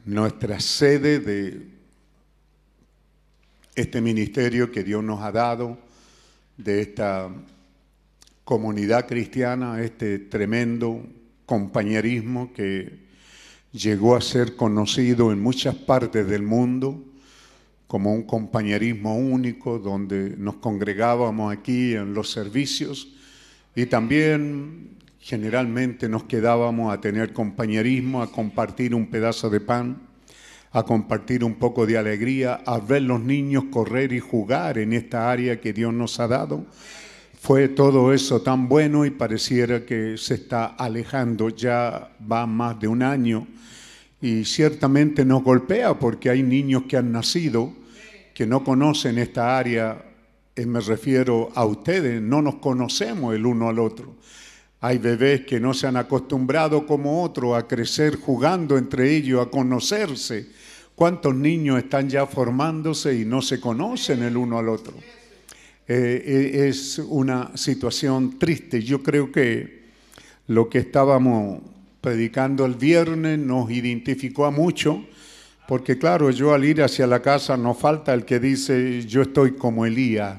nuestra 0.04 0.60
sede 0.60 1.18
de 1.18 1.70
este 3.74 4.00
ministerio 4.00 4.70
que 4.70 4.84
Dios 4.84 5.02
nos 5.02 5.20
ha 5.22 5.32
dado, 5.32 5.76
de 6.56 6.82
esta 6.82 7.30
comunidad 8.44 9.08
cristiana, 9.08 9.82
este 9.82 10.20
tremendo 10.20 11.04
compañerismo 11.46 12.52
que 12.52 13.07
llegó 13.72 14.16
a 14.16 14.20
ser 14.20 14.56
conocido 14.56 15.32
en 15.32 15.40
muchas 15.40 15.74
partes 15.74 16.26
del 16.26 16.42
mundo 16.42 17.04
como 17.86 18.12
un 18.12 18.22
compañerismo 18.22 19.16
único 19.16 19.78
donde 19.78 20.34
nos 20.36 20.56
congregábamos 20.56 21.52
aquí 21.52 21.94
en 21.94 22.14
los 22.14 22.30
servicios 22.30 23.08
y 23.74 23.86
también 23.86 24.96
generalmente 25.20 26.08
nos 26.08 26.24
quedábamos 26.24 26.92
a 26.92 27.00
tener 27.00 27.32
compañerismo, 27.32 28.22
a 28.22 28.30
compartir 28.30 28.94
un 28.94 29.06
pedazo 29.06 29.50
de 29.50 29.60
pan, 29.60 29.98
a 30.72 30.82
compartir 30.82 31.44
un 31.44 31.54
poco 31.54 31.86
de 31.86 31.98
alegría, 31.98 32.60
a 32.66 32.78
ver 32.78 33.02
los 33.02 33.20
niños 33.20 33.64
correr 33.70 34.12
y 34.12 34.20
jugar 34.20 34.78
en 34.78 34.92
esta 34.92 35.30
área 35.30 35.60
que 35.60 35.72
Dios 35.72 35.92
nos 35.92 36.20
ha 36.20 36.28
dado. 36.28 36.66
Fue 37.48 37.70
todo 37.70 38.12
eso 38.12 38.42
tan 38.42 38.68
bueno 38.68 39.06
y 39.06 39.10
pareciera 39.10 39.86
que 39.86 40.18
se 40.18 40.34
está 40.34 40.66
alejando, 40.66 41.48
ya 41.48 42.14
va 42.30 42.44
más 42.46 42.78
de 42.78 42.88
un 42.88 43.02
año 43.02 43.46
y 44.20 44.44
ciertamente 44.44 45.24
nos 45.24 45.42
golpea 45.42 45.98
porque 45.98 46.28
hay 46.28 46.42
niños 46.42 46.82
que 46.86 46.98
han 46.98 47.10
nacido 47.10 47.72
que 48.34 48.46
no 48.46 48.62
conocen 48.62 49.16
esta 49.16 49.56
área, 49.56 50.04
eh, 50.54 50.66
me 50.66 50.80
refiero 50.80 51.48
a 51.54 51.64
ustedes, 51.64 52.20
no 52.20 52.42
nos 52.42 52.56
conocemos 52.56 53.34
el 53.34 53.46
uno 53.46 53.70
al 53.70 53.78
otro. 53.78 54.16
Hay 54.82 54.98
bebés 54.98 55.46
que 55.46 55.58
no 55.58 55.72
se 55.72 55.86
han 55.86 55.96
acostumbrado 55.96 56.84
como 56.84 57.22
otros 57.22 57.56
a 57.56 57.66
crecer 57.66 58.16
jugando 58.16 58.76
entre 58.76 59.16
ellos, 59.16 59.40
a 59.40 59.48
conocerse. 59.48 60.50
¿Cuántos 60.94 61.34
niños 61.34 61.78
están 61.78 62.10
ya 62.10 62.26
formándose 62.26 63.18
y 63.18 63.24
no 63.24 63.40
se 63.40 63.58
conocen 63.58 64.22
el 64.22 64.36
uno 64.36 64.58
al 64.58 64.68
otro? 64.68 64.92
Eh, 65.88 66.66
es 66.68 66.98
una 66.98 67.56
situación 67.56 68.38
triste. 68.38 68.82
Yo 68.82 69.02
creo 69.02 69.32
que 69.32 69.88
lo 70.46 70.68
que 70.68 70.78
estábamos 70.78 71.62
predicando 72.00 72.66
el 72.66 72.74
viernes 72.74 73.38
nos 73.38 73.70
identificó 73.70 74.44
a 74.44 74.50
mucho, 74.50 75.04
porque 75.66 75.98
claro, 75.98 76.30
yo 76.30 76.54
al 76.54 76.64
ir 76.64 76.82
hacia 76.82 77.06
la 77.06 77.20
casa 77.20 77.56
no 77.56 77.74
falta 77.74 78.14
el 78.14 78.24
que 78.24 78.38
dice, 78.38 79.04
yo 79.06 79.22
estoy 79.22 79.52
como 79.52 79.86
Elías 79.86 80.38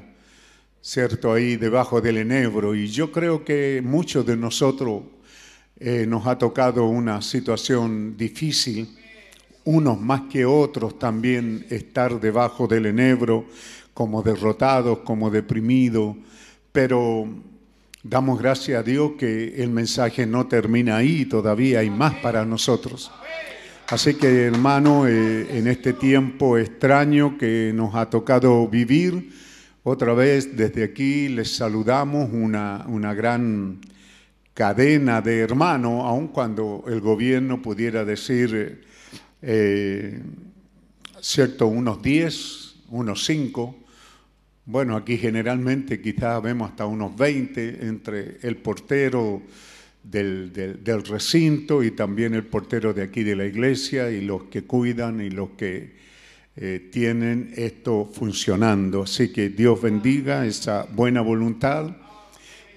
¿cierto? 0.82 1.34
Ahí 1.34 1.58
debajo 1.58 2.02
del 2.02 2.18
enebro. 2.18 2.76
Y 2.76 2.88
yo 2.88 3.12
creo 3.12 3.43
que 3.43 3.82
muchos 3.84 4.26
de 4.26 4.38
nosotros 4.38 5.04
eh, 5.80 6.06
nos 6.08 6.26
ha 6.28 6.38
tocado 6.38 6.86
una 6.86 7.22
situación 7.22 8.18
difícil, 8.18 8.89
unos 9.66 10.00
más 10.00 10.22
que 10.32 10.45
otros 10.45 10.97
también 10.97 11.66
estar 11.70 12.20
debajo 12.20 12.68
del 12.68 12.88
enebro, 12.88 13.45
como 13.94 14.22
derrotados, 14.24 15.00
como 15.00 15.30
deprimidos, 15.30 16.16
pero 16.72 17.28
damos 18.04 18.40
gracias 18.40 18.80
a 18.80 18.84
Dios 18.84 19.14
que 19.18 19.62
el 19.62 19.70
mensaje 19.70 20.26
no 20.26 20.48
termina 20.48 20.98
ahí, 20.98 21.26
todavía 21.26 21.80
hay 21.80 21.90
más 21.90 22.16
para 22.16 22.46
nosotros. 22.46 23.12
Así 23.88 24.14
que 24.14 24.44
hermano, 24.44 25.08
eh, 25.08 25.58
en 25.58 25.68
este 25.68 25.94
tiempo 25.94 26.58
extraño 26.58 27.38
que 27.38 27.72
nos 27.74 27.96
ha 27.96 28.10
tocado 28.10 28.68
vivir, 28.68 29.32
otra 29.84 30.14
vez 30.14 30.56
desde 30.56 30.84
aquí 30.84 31.28
les 31.28 31.56
saludamos 31.56 32.30
una, 32.32 33.14
gran 33.16 33.80
cadena 34.54 35.22
de 35.22 35.40
hermanos, 35.40 36.04
aun 36.06 36.28
cuando 36.28 36.84
el 36.88 37.02
gobierno 37.02 37.62
pudiera 37.62 38.06
decir, 38.06 38.84
eh, 39.42 40.22
cierto, 41.20 41.68
unos 41.68 42.02
10, 42.02 42.76
unos 42.90 43.26
5. 43.26 43.78
Bueno, 44.72 44.95
aquí 44.95 45.17
generalmente 45.17 45.99
quizás 45.99 46.43
vemos 46.43 46.70
hasta 46.70 46.86
unos 46.86 47.17
20 47.17 47.88
entre 47.88 48.38
el 48.43 48.57
portero 48.57 49.41
del, 50.03 50.51
recinto 51.09 51.82
y 51.82 51.89
también 51.89 52.36
el 52.36 52.43
portero 52.43 52.93
de 52.93 53.01
aquí 53.01 53.24
de 53.24 53.36
la 53.36 53.47
iglesia 53.47 54.11
y 54.11 54.22
los 54.22 54.43
que 54.43 54.65
cuidan 54.65 55.22
y 55.22 55.32
los 55.32 55.49
que 55.57 55.95
eh, 56.55 56.88
tienen 56.91 57.51
esto 57.55 58.11
funcionando. 58.13 59.01
Así 59.01 59.30
que 59.34 59.49
Dios 59.49 59.82
bendiga 59.82 60.45
esa 60.45 60.86
buena 60.93 61.22
voluntad. 61.22 61.89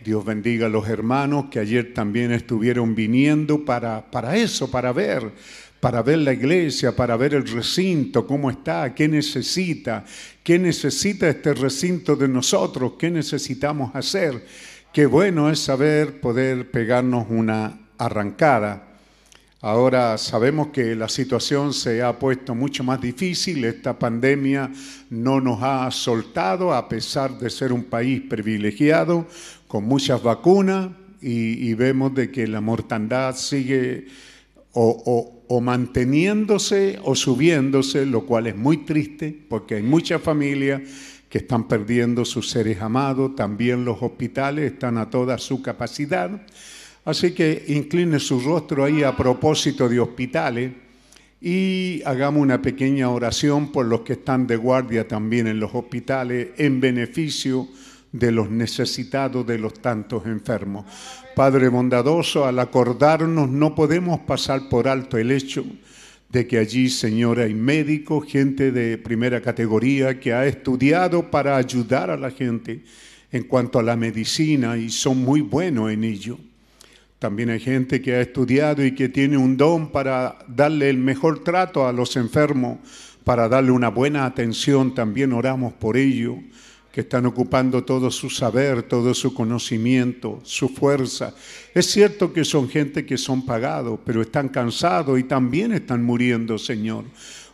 Dios 0.02 0.24
bendiga 0.24 0.68
a 0.68 0.70
los 0.70 0.88
hermanos 0.88 1.50
que 1.50 1.58
ayer 1.58 1.92
también 1.92 2.32
estuvieron 2.32 2.94
viniendo 2.94 3.66
para, 3.66 4.10
para 4.10 4.38
eso, 4.38 4.70
para 4.70 4.94
ver, 4.94 5.30
para 5.82 6.00
ver 6.02 6.18
la 6.18 6.32
iglesia, 6.32 6.94
para 6.94 7.16
ver 7.16 7.34
el 7.34 7.46
recinto, 7.46 8.24
cómo 8.24 8.48
está, 8.48 8.94
qué 8.94 9.08
necesita, 9.08 10.04
qué 10.42 10.56
necesita 10.56 11.28
este 11.28 11.52
recinto 11.52 12.14
de 12.14 12.28
nosotros, 12.28 12.92
qué 12.96 13.10
necesitamos 13.10 13.94
hacer. 13.94 14.46
Qué 14.92 15.06
bueno 15.06 15.50
es 15.50 15.58
saber 15.58 16.20
poder 16.20 16.70
pegarnos 16.70 17.26
una 17.28 17.80
arrancada 17.98 18.92
Ahora 19.64 20.18
sabemos 20.18 20.68
que 20.72 20.96
la 20.96 21.08
situación 21.08 21.72
se 21.72 22.02
ha 22.02 22.18
puesto 22.18 22.52
mucho 22.52 22.82
más 22.82 23.00
difícil, 23.00 23.64
esta 23.64 23.96
pandemia 23.96 24.72
no 25.08 25.40
nos 25.40 25.62
ha 25.62 25.88
soltado 25.92 26.74
a 26.74 26.88
pesar 26.88 27.38
de 27.38 27.48
ser 27.48 27.72
un 27.72 27.84
país 27.84 28.22
privilegiado 28.28 29.24
con 29.68 29.84
muchas 29.84 30.20
vacunas 30.20 30.90
y, 31.20 31.72
vemos 31.74 32.12
de 32.12 32.32
que 32.32 32.48
la 32.48 32.60
mortandad 32.60 33.36
sigue 33.36 34.08
o, 34.72 35.41
manteniéndose 35.60 36.98
o 37.02 37.14
subiéndose, 37.14 38.06
lo 38.06 38.24
cual 38.26 38.46
es 38.46 38.56
muy 38.56 38.78
triste 38.78 39.36
porque 39.48 39.76
hay 39.76 39.82
muchas 39.82 40.22
familias 40.22 40.82
que 41.28 41.38
están 41.38 41.66
perdiendo 41.66 42.24
sus 42.24 42.50
seres 42.50 42.80
amados, 42.80 43.34
también 43.34 43.84
los 43.84 44.02
hospitales 44.02 44.72
están 44.72 44.98
a 44.98 45.08
toda 45.08 45.38
su 45.38 45.62
capacidad. 45.62 46.30
Así 47.04 47.32
que 47.32 47.64
incline 47.68 48.20
su 48.20 48.38
rostro 48.40 48.84
ahí 48.84 49.02
a 49.02 49.16
propósito 49.16 49.88
de 49.88 49.98
hospitales 49.98 50.72
y 51.40 52.02
hagamos 52.04 52.42
una 52.42 52.62
pequeña 52.62 53.10
oración 53.10 53.72
por 53.72 53.86
los 53.86 54.02
que 54.02 54.12
están 54.12 54.46
de 54.46 54.56
guardia 54.56 55.08
también 55.08 55.48
en 55.48 55.58
los 55.58 55.74
hospitales 55.74 56.50
en 56.58 56.80
beneficio 56.80 57.66
los 58.12 58.50
necesitados, 58.50 59.46
de 59.46 59.58
los 59.58 59.80
tantos 59.80 60.26
enfermos. 60.26 60.84
Padre 61.34 61.68
bondadoso, 61.68 62.44
al 62.44 62.58
acordarnos 62.58 63.48
no 63.48 63.74
podemos 63.74 64.20
pasar 64.20 64.68
por 64.68 64.86
alto 64.86 65.16
el 65.16 65.30
hecho 65.30 65.64
de 66.28 66.46
que 66.46 66.58
allí, 66.58 66.88
Señor, 66.88 67.40
hay 67.40 67.54
médicos, 67.54 68.26
gente 68.26 68.72
de 68.72 68.96
primera 68.98 69.40
categoría 69.40 70.18
que 70.18 70.32
ha 70.32 70.46
estudiado 70.46 71.30
para 71.30 71.56
ayudar 71.56 72.10
a 72.10 72.16
la 72.16 72.30
gente 72.30 72.84
en 73.30 73.44
cuanto 73.44 73.78
a 73.78 73.82
la 73.82 73.96
medicina 73.96 74.76
y 74.76 74.90
son 74.90 75.18
muy 75.18 75.40
buenos 75.40 75.90
en 75.90 76.04
ello. 76.04 76.38
También 77.18 77.50
hay 77.50 77.60
gente 77.60 78.02
que 78.02 78.14
ha 78.14 78.20
estudiado 78.20 78.84
y 78.84 78.94
que 78.94 79.08
tiene 79.08 79.36
un 79.36 79.56
don 79.56 79.92
para 79.92 80.38
darle 80.48 80.90
el 80.90 80.98
mejor 80.98 81.44
trato 81.44 81.86
a 81.86 81.92
los 81.92 82.16
enfermos, 82.16 82.78
para 83.24 83.48
darle 83.48 83.70
una 83.70 83.88
buena 83.88 84.24
atención. 84.24 84.94
También 84.94 85.32
oramos 85.32 85.72
por 85.74 85.96
ello 85.96 86.38
que 86.92 87.00
están 87.00 87.24
ocupando 87.24 87.82
todo 87.82 88.10
su 88.10 88.28
saber, 88.28 88.82
todo 88.82 89.14
su 89.14 89.32
conocimiento, 89.32 90.40
su 90.44 90.68
fuerza. 90.68 91.34
Es 91.74 91.86
cierto 91.86 92.34
que 92.34 92.44
son 92.44 92.68
gente 92.68 93.06
que 93.06 93.16
son 93.16 93.46
pagados, 93.46 93.98
pero 94.04 94.20
están 94.20 94.50
cansados 94.50 95.18
y 95.18 95.24
también 95.24 95.72
están 95.72 96.04
muriendo, 96.04 96.58
Señor. 96.58 97.04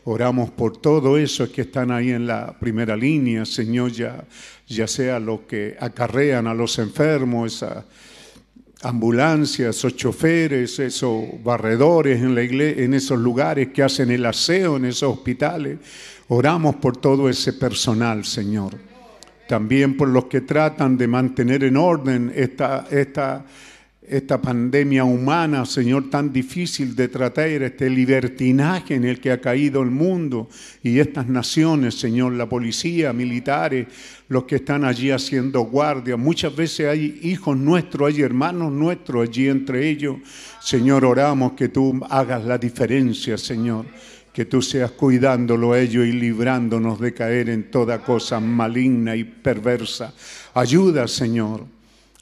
Oramos 0.03 0.51
por 0.51 0.77
todo 0.79 1.17
eso 1.17 1.51
que 1.53 1.63
están 1.63 1.93
ahí 1.93 2.11
en 2.11 2.27
la 2.27 2.59
primera 2.59 2.97
línea, 2.97 3.45
Señor, 3.45 3.93
ya, 3.93 4.25
ya 4.67 4.89
sea 4.89 5.21
los 5.21 5.41
que 5.43 5.77
acarrean 5.79 6.49
a 6.49 6.55
los 6.55 6.77
enfermos, 6.81 7.55
esas 7.55 7.85
ambulancias, 8.83 9.77
esos 9.77 9.95
choferes, 9.95 10.81
esos 10.81 11.25
barredores 11.45 12.21
en, 12.21 12.35
la 12.35 12.43
iglesia, 12.43 12.83
en 12.83 12.95
esos 12.95 13.19
lugares 13.21 13.69
que 13.69 13.85
hacen 13.85 14.11
el 14.11 14.27
aseo 14.27 14.79
en 14.79 14.87
esos 14.87 15.13
hospitales. 15.13 15.79
Oramos 16.27 16.77
por 16.77 16.97
todo 16.97 17.29
ese 17.29 17.53
personal, 17.53 18.25
Señor 18.25 18.98
también 19.49 19.97
por 19.97 20.09
los 20.09 20.27
que 20.27 20.43
tratan 20.43 20.97
de 20.97 21.09
mantener 21.09 21.65
en 21.65 21.77
orden 21.77 22.31
esta, 22.37 22.87
esta, 22.91 23.47
esta 24.07 24.41
pandemia 24.41 25.05
humana, 25.05 25.65
Señor, 25.65 26.11
tan 26.11 26.33
difícil 26.33 26.95
de 26.95 27.09
tratar, 27.09 27.49
este 27.49 27.89
libertinaje 27.89 28.95
en 28.95 29.05
el 29.05 29.21
que 29.21 29.33
ha 29.33 29.41
caído 29.41 29.83
el 29.83 29.91
mundo 29.91 30.49
y 30.83 30.99
estas 30.99 31.29
naciones, 31.29 31.95
Señor, 31.95 32.35
la 32.35 32.47
policía, 32.47 33.13
militares, 33.15 33.87
los 34.29 34.45
que 34.45 34.57
están 34.57 34.85
allí 34.85 35.11
haciendo 35.11 35.63
guardia. 35.63 36.19
Muchas 36.19 36.55
veces 36.55 36.87
hay 36.87 37.19
hijos 37.23 37.57
nuestros, 37.57 38.09
hay 38.09 38.21
hermanos 38.21 38.71
nuestros 38.71 39.29
allí 39.29 39.49
entre 39.49 39.89
ellos. 39.89 40.17
Señor, 40.61 41.07
oramos 41.07 41.53
que 41.53 41.71
tú 41.71 41.99
hagas 42.11 42.45
la 42.45 42.59
diferencia, 42.59 43.39
Señor 43.39 43.87
que 44.39 44.45
tú 44.45 44.63
seas 44.63 44.93
cuidándolo 44.93 45.73
a 45.73 45.81
ellos 45.81 46.07
y 46.07 46.13
librándonos 46.13 47.01
de 47.01 47.13
caer 47.13 47.49
en 47.49 47.73
toda 47.73 48.05
cosa 48.05 48.39
maligna 48.39 49.17
y 49.17 49.25
perversa. 49.25 50.15
Ayuda, 50.55 51.09
Señor. 51.09 51.67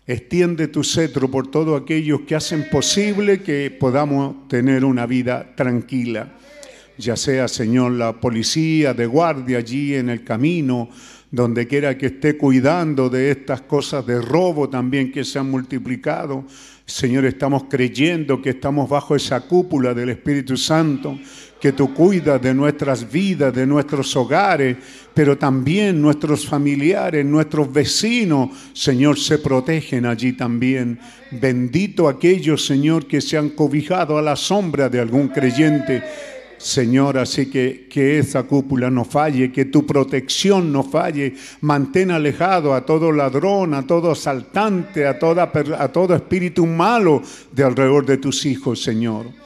Extiende 0.06 0.68
tu 0.68 0.82
cetro 0.82 1.30
por 1.30 1.50
todos 1.50 1.78
aquellos 1.78 2.22
que 2.22 2.34
hacen 2.34 2.70
posible 2.70 3.42
que 3.42 3.70
podamos 3.70 4.48
tener 4.48 4.82
una 4.82 5.04
vida 5.04 5.54
tranquila. 5.54 6.32
Ya 6.96 7.16
sea, 7.16 7.48
Señor, 7.48 7.92
la 7.92 8.18
policía 8.18 8.94
de 8.94 9.04
guardia 9.04 9.58
allí 9.58 9.94
en 9.94 10.08
el 10.08 10.24
camino, 10.24 10.88
donde 11.30 11.66
quiera 11.66 11.98
que 11.98 12.06
esté 12.06 12.38
cuidando 12.38 13.10
de 13.10 13.30
estas 13.30 13.60
cosas 13.60 14.06
de 14.06 14.22
robo 14.22 14.70
también 14.70 15.12
que 15.12 15.22
se 15.22 15.38
han 15.38 15.50
multiplicado. 15.50 16.46
Señor, 16.86 17.26
estamos 17.26 17.64
creyendo 17.68 18.40
que 18.40 18.50
estamos 18.50 18.88
bajo 18.88 19.16
esa 19.16 19.42
cúpula 19.42 19.92
del 19.92 20.08
Espíritu 20.08 20.56
Santo 20.56 21.18
que 21.61 21.72
tú 21.72 21.94
cuidas 21.94 22.40
de 22.40 22.52
nuestras 22.54 23.11
vidas, 23.11 23.54
de 23.54 23.66
nuestros 23.66 24.14
hogares, 24.16 24.76
pero 25.14 25.38
también 25.38 26.00
nuestros 26.00 26.46
familiares, 26.46 27.24
nuestros 27.24 27.72
vecinos, 27.72 28.50
Señor, 28.72 29.18
se 29.18 29.38
protegen 29.38 30.04
allí 30.04 30.34
también. 30.34 30.98
Bendito 31.30 32.09
aquellos, 32.09 32.64
Señor, 32.64 33.07
que 33.07 33.20
se 33.20 33.38
han 33.38 33.50
cobijado 33.50 34.18
a 34.18 34.22
la 34.22 34.36
sombra 34.36 34.88
de 34.88 35.00
algún 35.00 35.28
creyente. 35.28 36.02
Señor, 36.59 37.18
así 37.18 37.50
que 37.50 37.86
que 37.88 38.18
esa 38.18 38.44
cúpula 38.44 38.90
no 38.90 39.04
falle, 39.04 39.52
que 39.52 39.66
tu 39.66 39.86
protección 39.86 40.72
no 40.72 40.82
falle. 40.82 41.34
Mantén 41.61 42.11
alejado 42.11 42.74
a 42.74 42.84
todo 42.84 43.12
ladrón, 43.12 43.74
a 43.74 43.86
todo 43.86 44.11
asaltante, 44.11 45.07
a, 45.07 45.18
toda, 45.18 45.52
a 45.78 45.88
todo 45.88 46.14
espíritu 46.14 46.66
malo 46.66 47.22
de 47.52 47.64
alrededor 47.64 48.07
de 48.07 48.16
tus 48.18 48.44
hijos, 48.46 48.82
Señor. 48.82 49.45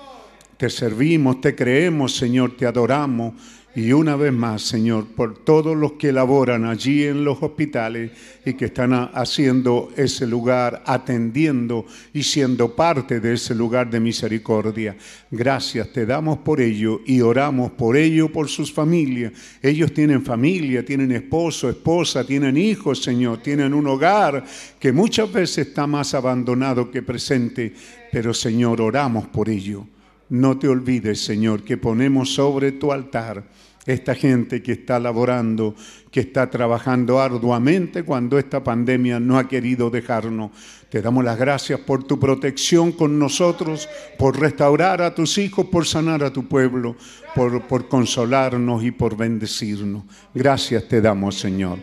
Te 0.60 0.68
servimos, 0.68 1.40
te 1.40 1.54
creemos, 1.54 2.14
Señor, 2.14 2.54
te 2.54 2.66
adoramos. 2.66 3.32
Y 3.74 3.92
una 3.92 4.14
vez 4.14 4.30
más, 4.30 4.60
Señor, 4.60 5.06
por 5.06 5.42
todos 5.42 5.74
los 5.74 5.92
que 5.92 6.12
laboran 6.12 6.66
allí 6.66 7.04
en 7.04 7.24
los 7.24 7.42
hospitales 7.42 8.10
y 8.44 8.52
que 8.52 8.66
están 8.66 8.92
haciendo 8.92 9.88
ese 9.96 10.26
lugar, 10.26 10.82
atendiendo 10.84 11.86
y 12.12 12.24
siendo 12.24 12.76
parte 12.76 13.20
de 13.20 13.32
ese 13.32 13.54
lugar 13.54 13.88
de 13.88 14.00
misericordia. 14.00 14.98
Gracias 15.30 15.94
te 15.94 16.04
damos 16.04 16.40
por 16.40 16.60
ello 16.60 17.00
y 17.06 17.22
oramos 17.22 17.70
por 17.70 17.96
ello, 17.96 18.30
por 18.30 18.50
sus 18.50 18.70
familias. 18.70 19.32
Ellos 19.62 19.94
tienen 19.94 20.22
familia, 20.22 20.84
tienen 20.84 21.10
esposo, 21.12 21.70
esposa, 21.70 22.22
tienen 22.22 22.58
hijos, 22.58 23.02
Señor, 23.02 23.38
tienen 23.38 23.72
un 23.72 23.86
hogar 23.86 24.44
que 24.78 24.92
muchas 24.92 25.32
veces 25.32 25.68
está 25.68 25.86
más 25.86 26.12
abandonado 26.12 26.90
que 26.90 27.00
presente, 27.00 27.72
pero 28.12 28.34
Señor, 28.34 28.82
oramos 28.82 29.26
por 29.26 29.48
ello. 29.48 29.86
No 30.30 30.58
te 30.58 30.68
olvides, 30.68 31.24
Señor, 31.24 31.64
que 31.64 31.76
ponemos 31.76 32.34
sobre 32.34 32.72
tu 32.72 32.92
altar 32.92 33.44
esta 33.86 34.14
gente 34.14 34.62
que 34.62 34.72
está 34.72 35.00
laborando, 35.00 35.74
que 36.10 36.20
está 36.20 36.50
trabajando 36.50 37.20
arduamente 37.20 38.04
cuando 38.04 38.38
esta 38.38 38.62
pandemia 38.62 39.18
no 39.18 39.38
ha 39.38 39.48
querido 39.48 39.90
dejarnos. 39.90 40.50
Te 40.88 41.00
damos 41.00 41.24
las 41.24 41.38
gracias 41.38 41.80
por 41.80 42.04
tu 42.04 42.18
protección 42.18 42.92
con 42.92 43.18
nosotros, 43.18 43.88
por 44.18 44.38
restaurar 44.38 45.02
a 45.02 45.14
tus 45.14 45.38
hijos, 45.38 45.66
por 45.66 45.86
sanar 45.86 46.22
a 46.22 46.32
tu 46.32 46.46
pueblo, 46.46 46.96
por, 47.34 47.88
consolarnos 47.88 48.84
y 48.84 48.90
por 48.90 49.16
bendecirnos. 49.16 50.04
Gracias 50.34 50.86
te 50.86 51.00
damos, 51.00 51.38
Señor. 51.38 51.78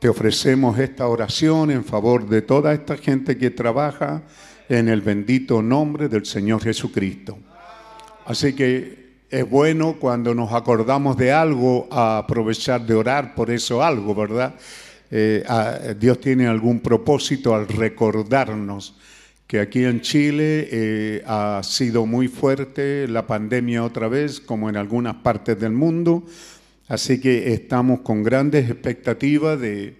Te 0.00 0.08
ofrecemos 0.08 0.78
esta 0.78 1.08
oración 1.08 1.70
en 1.70 1.84
favor 1.84 2.28
de 2.28 2.42
toda 2.42 2.72
esta 2.72 2.96
gente 2.96 3.36
que 3.36 3.50
trabaja 3.50 4.22
en 4.68 4.88
el 4.88 5.00
bendito 5.00 5.62
nombre 5.62 6.08
del 6.08 6.26
Señor 6.26 6.62
Jesucristo. 6.62 7.38
Así 8.26 8.54
que 8.54 9.08
es 9.30 9.48
bueno 9.48 9.96
cuando 9.98 10.34
nos 10.34 10.52
acordamos 10.52 11.16
de 11.16 11.32
algo 11.32 11.88
aprovechar 11.90 12.84
de 12.86 12.94
orar 12.94 13.34
por 13.34 13.50
eso 13.50 13.82
algo, 13.82 14.14
¿verdad? 14.14 14.54
Eh, 15.10 15.44
Dios 15.98 16.20
tiene 16.20 16.46
algún 16.46 16.80
propósito 16.80 17.54
al 17.54 17.66
recordarnos 17.66 18.94
que 19.48 19.60
aquí 19.60 19.84
en 19.84 20.02
Chile 20.02 20.68
eh, 20.70 21.22
ha 21.26 21.62
sido 21.64 22.04
muy 22.04 22.28
fuerte 22.28 23.08
la 23.08 23.26
pandemia 23.26 23.82
otra 23.82 24.06
vez, 24.06 24.40
como 24.40 24.68
en 24.68 24.76
algunas 24.76 25.14
partes 25.16 25.58
del 25.58 25.72
mundo. 25.72 26.22
Así 26.86 27.18
que 27.18 27.54
estamos 27.54 28.00
con 28.00 28.22
grandes 28.22 28.68
expectativas 28.70 29.58
de 29.58 29.96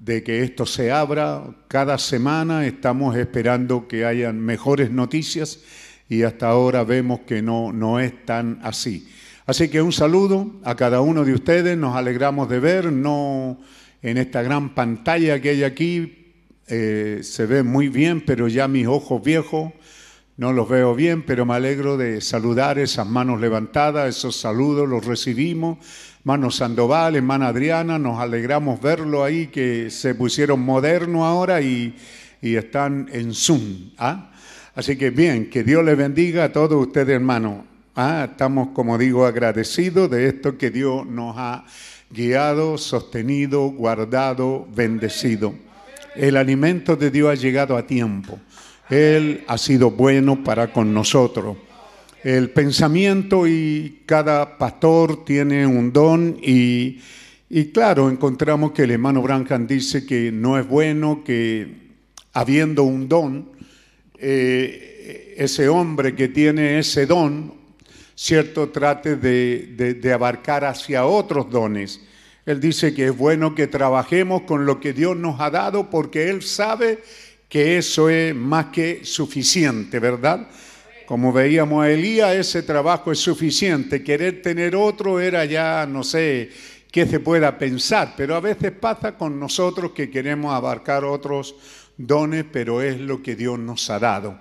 de 0.00 0.22
que 0.24 0.42
esto 0.42 0.66
se 0.66 0.90
abra. 0.90 1.44
Cada 1.68 1.98
semana 1.98 2.66
estamos 2.66 3.16
esperando 3.16 3.86
que 3.86 4.04
hayan 4.04 4.40
mejores 4.40 4.90
noticias 4.90 5.60
y 6.08 6.22
hasta 6.22 6.48
ahora 6.48 6.82
vemos 6.82 7.20
que 7.20 7.42
no, 7.42 7.72
no 7.72 8.00
es 8.00 8.24
tan 8.24 8.58
así. 8.62 9.06
Así 9.46 9.68
que 9.68 9.82
un 9.82 9.92
saludo 9.92 10.60
a 10.64 10.74
cada 10.74 11.00
uno 11.00 11.24
de 11.24 11.34
ustedes, 11.34 11.76
nos 11.76 11.96
alegramos 11.96 12.48
de 12.48 12.60
ver, 12.60 12.92
no 12.92 13.60
en 14.02 14.16
esta 14.16 14.42
gran 14.42 14.74
pantalla 14.74 15.40
que 15.40 15.50
hay 15.50 15.64
aquí, 15.64 16.34
eh, 16.66 17.20
se 17.22 17.46
ve 17.46 17.62
muy 17.62 17.88
bien, 17.88 18.24
pero 18.24 18.48
ya 18.48 18.68
mis 18.68 18.86
ojos 18.86 19.22
viejos 19.22 19.72
no 20.36 20.52
los 20.54 20.68
veo 20.68 20.94
bien, 20.94 21.22
pero 21.22 21.44
me 21.44 21.54
alegro 21.54 21.98
de 21.98 22.22
saludar 22.22 22.78
esas 22.78 23.06
manos 23.06 23.40
levantadas, 23.40 24.08
esos 24.08 24.36
saludos 24.36 24.88
los 24.88 25.04
recibimos 25.04 25.78
Hermano 26.20 26.50
Sandoval, 26.50 27.16
hermana 27.16 27.48
Adriana, 27.48 27.98
nos 27.98 28.20
alegramos 28.20 28.78
verlo 28.82 29.24
ahí, 29.24 29.46
que 29.46 29.88
se 29.88 30.14
pusieron 30.14 30.60
modernos 30.60 31.22
ahora 31.22 31.62
y, 31.62 31.96
están 32.42 33.08
en 33.10 33.32
Zoom. 33.32 33.92
¿ah? 33.96 34.30
Así 34.74 34.98
que 34.98 35.08
bien, 35.08 35.48
que 35.48 35.64
Dios 35.64 35.82
les 35.82 35.96
bendiga 35.96 36.44
a 36.44 36.52
todos 36.52 36.86
ustedes, 36.86 37.14
hermanos. 37.14 37.64
¿ah? 37.96 38.28
Estamos, 38.30 38.68
como 38.74 38.98
digo, 38.98 39.24
agradecidos 39.24 40.10
de 40.10 40.28
esto 40.28 40.58
que 40.58 40.70
Dios 40.70 41.06
nos 41.06 41.36
ha 41.38 41.64
guiado, 42.10 42.76
sostenido, 42.76 43.70
guardado, 43.70 44.68
bendecido. 44.74 45.54
El 46.14 46.36
alimento 46.36 46.96
de 46.96 47.10
Dios 47.10 47.30
ha 47.30 47.34
llegado 47.34 47.78
a 47.78 47.86
tiempo. 47.86 48.38
Él 48.90 49.42
ha 49.48 49.56
sido 49.56 49.90
bueno 49.90 50.44
para 50.44 50.70
con 50.70 50.92
nosotros 50.92 51.56
el 52.22 52.50
pensamiento 52.50 53.46
y 53.46 54.02
cada 54.04 54.58
pastor 54.58 55.24
tiene 55.24 55.66
un 55.66 55.92
don 55.92 56.36
y, 56.42 57.00
claro, 57.72 58.10
encontramos 58.10 58.72
que 58.72 58.82
el 58.82 58.90
hermano 58.90 59.22
Branham 59.22 59.66
dice 59.66 60.04
que 60.04 60.30
no 60.30 60.58
es 60.58 60.68
bueno 60.68 61.22
que 61.24 61.66
habiendo 62.32 62.82
un 62.82 63.08
don, 63.08 63.48
eh, 64.18 65.34
ese 65.38 65.68
hombre 65.68 66.14
que 66.14 66.28
tiene 66.28 66.78
ese 66.78 67.06
don, 67.06 67.54
cierto, 68.14 68.68
trate 68.68 69.16
de, 69.16 69.94
de 69.94 70.12
abarcar 70.12 70.64
hacia 70.66 71.06
otros 71.06 71.50
dones. 71.50 72.02
Él 72.44 72.60
dice 72.60 72.92
que 72.92 73.06
es 73.06 73.16
bueno 73.16 73.54
que 73.54 73.66
trabajemos 73.66 74.42
con 74.42 74.66
lo 74.66 74.78
que 74.78 74.92
Dios 74.92 75.16
nos 75.16 75.40
ha 75.40 75.50
dado 75.50 75.88
porque 75.88 76.28
Él 76.28 76.42
sabe 76.42 76.98
que 77.48 77.78
eso 77.78 78.10
es 78.10 78.34
más 78.34 78.66
que 78.66 79.04
suficiente, 79.04 79.98
¿verdad? 79.98 80.48
Como 81.10 81.32
veíamos 81.32 81.82
a 81.82 81.90
Elías, 81.90 82.36
ese 82.36 82.62
trabajo 82.62 83.10
es 83.10 83.18
suficiente. 83.18 84.00
Querer 84.00 84.42
tener 84.42 84.76
otro 84.76 85.18
era 85.18 85.44
ya, 85.44 85.84
no 85.84 86.04
sé, 86.04 86.50
qué 86.88 87.04
se 87.04 87.18
pueda 87.18 87.58
pensar, 87.58 88.14
pero 88.16 88.36
a 88.36 88.40
veces 88.40 88.70
pasa 88.70 89.18
con 89.18 89.40
nosotros 89.40 89.90
que 89.90 90.08
queremos 90.08 90.54
abarcar 90.54 91.04
otros 91.04 91.56
dones, 91.96 92.44
pero 92.52 92.80
es 92.80 93.00
lo 93.00 93.20
que 93.24 93.34
Dios 93.34 93.58
nos 93.58 93.90
ha 93.90 93.98
dado. 93.98 94.38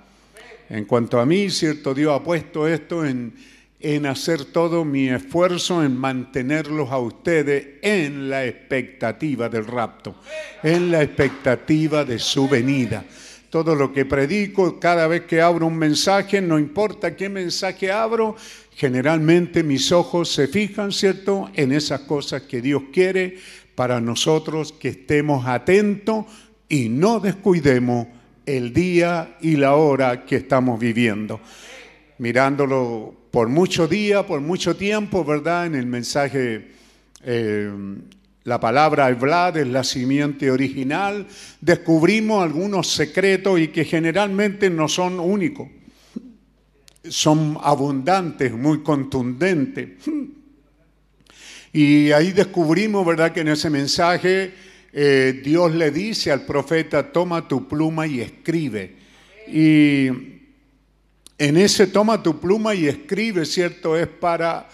En 0.70 0.86
cuanto 0.86 1.20
a 1.20 1.26
mí, 1.26 1.50
cierto, 1.50 1.96
Dios 1.96 2.16
ha 2.16 2.24
puesto 2.24 2.68
esto 2.68 3.04
en, 3.04 3.34
en 3.80 4.06
hacer 4.06 4.46
todo 4.46 4.86
mi 4.86 5.10
esfuerzo 5.10 5.84
en 5.84 5.98
mantenerlos 5.98 6.92
a 6.92 7.00
ustedes 7.00 7.80
en 7.82 8.30
la 8.30 8.46
expectativa 8.46 9.50
del 9.50 9.66
rapto, 9.66 10.18
en 10.62 10.92
la 10.92 11.02
expectativa 11.02 12.06
de 12.06 12.20
su 12.20 12.48
venida. 12.48 13.04
Todo 13.50 13.74
lo 13.74 13.92
que 13.92 14.06
predico, 14.06 14.80
cada 14.80 15.08
vez 15.08 15.24
que 15.24 15.42
abro 15.42 15.66
un 15.66 15.78
mensaje, 15.78 16.42
no 16.42 16.60
importa 16.60 17.16
qué 17.16 17.30
mensaje 17.30 17.92
abro, 17.92 18.36
generalmente 18.76 19.64
mis 19.64 19.92
ojos 19.92 20.32
se 20.32 20.48
fijan, 20.48 20.92
¿cierto?, 20.92 21.50
en 21.56 21.72
esas 21.72 22.02
cosas 22.02 22.44
que 22.44 22.62
Dios 22.62 22.84
quiere 22.94 23.38
para 23.74 24.00
nosotros, 24.00 24.72
que 24.74 24.90
estemos 24.90 25.48
atentos 25.48 26.26
y 26.68 26.90
no 26.90 27.20
descuidemos 27.20 28.08
el 28.46 28.74
día 28.74 29.38
y 29.42 29.56
la 29.56 29.76
hora 29.76 30.26
que 30.26 30.38
estamos 30.38 30.80
viviendo. 30.80 31.40
Mirándolo 32.20 33.16
por 33.32 33.48
mucho 33.48 33.88
día, 33.88 34.26
por 34.26 34.42
mucho 34.42 34.76
tiempo, 34.76 35.24
¿verdad? 35.24 35.68
En 35.68 35.76
el 35.76 35.86
mensaje, 35.86 36.72
eh, 37.24 37.72
la 38.50 38.60
palabra 38.60 39.14
Vlad 39.14 39.58
es 39.58 39.68
la 39.68 39.84
simiente 39.84 40.50
original, 40.50 41.28
descubrimos 41.62 42.44
algunos 42.44 42.88
secretos 42.88 43.60
y 43.60 43.68
que 43.68 43.86
generalmente 43.86 44.72
no 44.72 44.88
son 44.88 45.20
únicos, 45.20 45.68
son 47.08 47.60
abundantes, 47.62 48.52
muy 48.52 48.82
contundentes. 48.82 49.90
Y 51.72 52.12
ahí 52.12 52.32
descubrimos, 52.32 53.06
¿verdad?, 53.06 53.32
que 53.32 53.42
en 53.42 53.50
ese 53.50 53.70
mensaje 53.70 54.52
eh, 54.92 55.42
Dios 55.46 55.76
le 55.76 55.92
dice 55.92 56.32
al 56.32 56.42
profeta, 56.42 57.12
toma 57.12 57.48
tu 57.48 57.68
pluma 57.68 58.08
y 58.08 58.22
escribe. 58.22 58.96
Y 59.48 60.08
en 61.38 61.58
ese 61.58 61.86
toma 61.86 62.24
tu 62.24 62.40
pluma 62.40 62.74
y 62.74 62.88
escribe, 62.88 63.46
¿cierto? 63.46 63.96
Es 63.96 64.08
para 64.08 64.68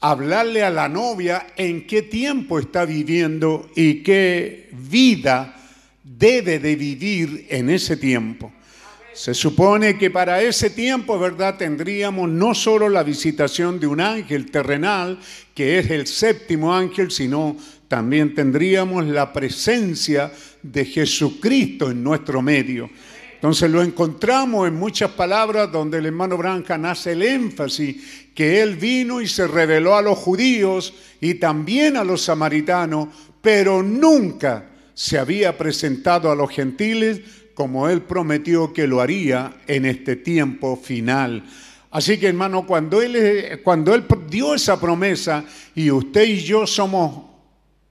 hablarle 0.00 0.62
a 0.62 0.70
la 0.70 0.88
novia 0.88 1.46
en 1.56 1.86
qué 1.86 2.02
tiempo 2.02 2.58
está 2.58 2.84
viviendo 2.84 3.70
y 3.74 4.02
qué 4.02 4.68
vida 4.72 5.56
debe 6.02 6.58
de 6.58 6.76
vivir 6.76 7.46
en 7.50 7.70
ese 7.70 7.96
tiempo. 7.96 8.52
Se 9.12 9.32
supone 9.32 9.96
que 9.96 10.10
para 10.10 10.42
ese 10.42 10.68
tiempo, 10.68 11.18
¿verdad? 11.18 11.56
Tendríamos 11.56 12.28
no 12.28 12.54
solo 12.54 12.90
la 12.90 13.02
visitación 13.02 13.80
de 13.80 13.86
un 13.86 14.00
ángel 14.00 14.50
terrenal, 14.50 15.18
que 15.54 15.78
es 15.78 15.90
el 15.90 16.06
séptimo 16.06 16.74
ángel, 16.74 17.10
sino 17.10 17.56
también 17.88 18.34
tendríamos 18.34 19.06
la 19.06 19.32
presencia 19.32 20.30
de 20.62 20.84
Jesucristo 20.84 21.90
en 21.90 22.02
nuestro 22.02 22.42
medio. 22.42 22.90
Entonces 23.46 23.70
lo 23.70 23.80
encontramos 23.80 24.66
en 24.66 24.74
muchas 24.74 25.12
palabras 25.12 25.70
donde 25.70 25.98
el 25.98 26.06
hermano 26.06 26.36
Branca 26.36 26.74
hace 26.90 27.12
el 27.12 27.22
énfasis 27.22 28.26
que 28.34 28.60
él 28.60 28.74
vino 28.74 29.20
y 29.20 29.28
se 29.28 29.46
reveló 29.46 29.94
a 29.94 30.02
los 30.02 30.18
judíos 30.18 30.92
y 31.20 31.34
también 31.34 31.96
a 31.96 32.02
los 32.02 32.22
samaritanos, 32.22 33.06
pero 33.40 33.84
nunca 33.84 34.68
se 34.94 35.16
había 35.16 35.56
presentado 35.56 36.28
a 36.28 36.34
los 36.34 36.50
gentiles 36.50 37.20
como 37.54 37.88
él 37.88 38.02
prometió 38.02 38.72
que 38.72 38.88
lo 38.88 39.00
haría 39.00 39.58
en 39.68 39.86
este 39.86 40.16
tiempo 40.16 40.76
final. 40.76 41.44
Así 41.92 42.18
que 42.18 42.26
hermano, 42.26 42.66
cuando 42.66 43.00
él, 43.00 43.60
cuando 43.62 43.94
él 43.94 44.06
dio 44.28 44.56
esa 44.56 44.80
promesa 44.80 45.44
y 45.72 45.88
usted 45.92 46.24
y 46.24 46.40
yo 46.40 46.66
somos 46.66 47.26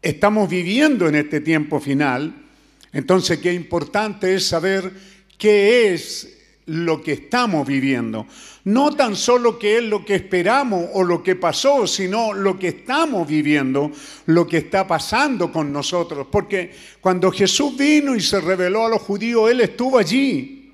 estamos 0.01 0.49
viviendo 0.49 1.08
en 1.08 1.16
este 1.16 1.39
tiempo 1.39 1.80
final, 1.80 2.43
entonces 2.91 3.38
qué 3.38 3.53
importante 3.53 4.36
es 4.36 4.45
saber 4.47 5.14
qué 5.38 5.93
es 5.93 6.36
lo 6.67 7.01
que 7.01 7.13
estamos 7.13 7.67
viviendo. 7.67 8.25
No 8.63 8.95
tan 8.95 9.15
solo 9.15 9.59
qué 9.59 9.77
es 9.77 9.83
lo 9.83 10.03
que 10.03 10.15
esperamos 10.15 10.89
o 10.93 11.03
lo 11.03 11.21
que 11.21 11.36
pasó, 11.36 11.86
sino 11.86 12.33
lo 12.33 12.57
que 12.57 12.69
estamos 12.69 13.27
viviendo, 13.27 13.91
lo 14.25 14.47
que 14.47 14.57
está 14.57 14.88
pasando 14.88 15.51
con 15.51 15.71
nosotros. 15.71 16.27
Porque 16.31 16.71
cuando 16.99 17.31
Jesús 17.31 17.77
vino 17.77 18.15
y 18.15 18.21
se 18.21 18.41
reveló 18.41 18.86
a 18.86 18.89
los 18.89 19.01
judíos, 19.01 19.51
Él 19.51 19.61
estuvo 19.61 19.99
allí, 19.99 20.71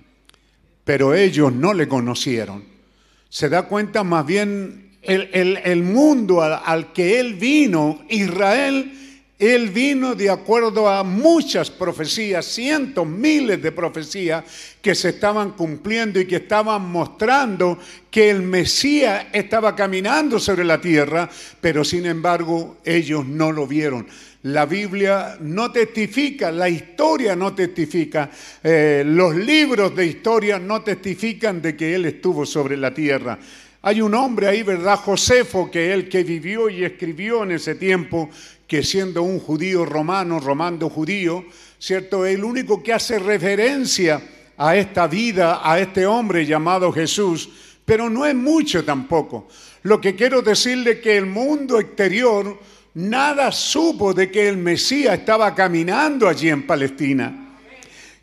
pero 0.83 1.13
ellos 1.13 1.51
no 1.51 1.73
le 1.73 1.87
conocieron. 1.87 2.63
Se 3.27 3.49
da 3.49 3.63
cuenta 3.63 4.03
más 4.03 4.25
bien 4.25 4.91
el, 5.01 5.83
mundo 5.83 6.41
al 6.41 6.93
que 6.93 7.19
Él 7.19 7.33
vino, 7.33 8.01
Israel, 8.09 8.93
él 9.41 9.71
vino 9.71 10.13
de 10.13 10.29
acuerdo 10.29 10.87
a 10.87 11.03
muchas 11.03 11.71
profecías, 11.71 12.45
cientos, 12.45 13.07
miles 13.07 13.59
de 13.59 13.71
profecías 13.71 14.43
que 14.79 14.93
se 14.93 15.09
estaban 15.09 15.53
cumpliendo 15.53 16.19
y 16.19 16.27
que 16.27 16.35
estaban 16.35 16.91
mostrando 16.91 17.79
que 18.11 18.29
el 18.29 18.43
Mesías 18.43 19.25
estaba 19.33 19.75
caminando 19.75 20.39
sobre 20.39 20.63
la 20.63 20.79
tierra, 20.79 21.27
pero 21.59 21.83
sin 21.83 22.05
embargo 22.05 22.77
ellos 22.85 23.25
no 23.25 23.51
lo 23.51 23.65
vieron. 23.65 24.05
La 24.43 24.67
Biblia 24.67 25.37
no 25.39 25.71
testifica, 25.71 26.51
la 26.51 26.69
historia 26.69 27.35
no 27.35 27.55
testifica, 27.55 28.29
eh, 28.63 29.01
los 29.03 29.35
libros 29.35 29.95
de 29.95 30.05
historia 30.05 30.59
no 30.59 30.83
testifican 30.83 31.59
de 31.63 31.75
que 31.75 31.95
Él 31.95 32.05
estuvo 32.05 32.45
sobre 32.45 32.77
la 32.77 32.93
tierra. 32.93 33.39
Hay 33.83 33.99
un 33.99 34.13
hombre 34.13 34.47
ahí, 34.47 34.61
¿verdad? 34.61 34.97
Josefo, 34.97 35.71
que 35.71 35.91
él 35.91 36.07
que 36.07 36.23
vivió 36.23 36.69
y 36.69 36.85
escribió 36.85 37.41
en 37.41 37.53
ese 37.53 37.73
tiempo, 37.73 38.29
que 38.71 38.83
siendo 38.83 39.21
un 39.21 39.37
judío 39.37 39.83
romano, 39.83 40.39
romando 40.39 40.89
judío, 40.89 41.43
¿cierto? 41.77 42.25
El 42.25 42.41
único 42.41 42.81
que 42.81 42.93
hace 42.93 43.19
referencia 43.19 44.21
a 44.55 44.77
esta 44.77 45.07
vida, 45.07 45.59
a 45.61 45.77
este 45.77 46.05
hombre 46.05 46.45
llamado 46.45 46.89
Jesús, 46.93 47.49
pero 47.83 48.09
no 48.09 48.25
es 48.25 48.33
mucho 48.33 48.85
tampoco. 48.85 49.49
Lo 49.83 49.99
que 49.99 50.15
quiero 50.15 50.41
decirle 50.41 51.01
que 51.01 51.17
el 51.17 51.25
mundo 51.25 51.81
exterior 51.81 52.57
nada 52.93 53.51
supo 53.51 54.13
de 54.13 54.31
que 54.31 54.47
el 54.47 54.55
Mesías 54.55 55.19
estaba 55.19 55.53
caminando 55.53 56.29
allí 56.29 56.47
en 56.47 56.65
Palestina. 56.65 57.40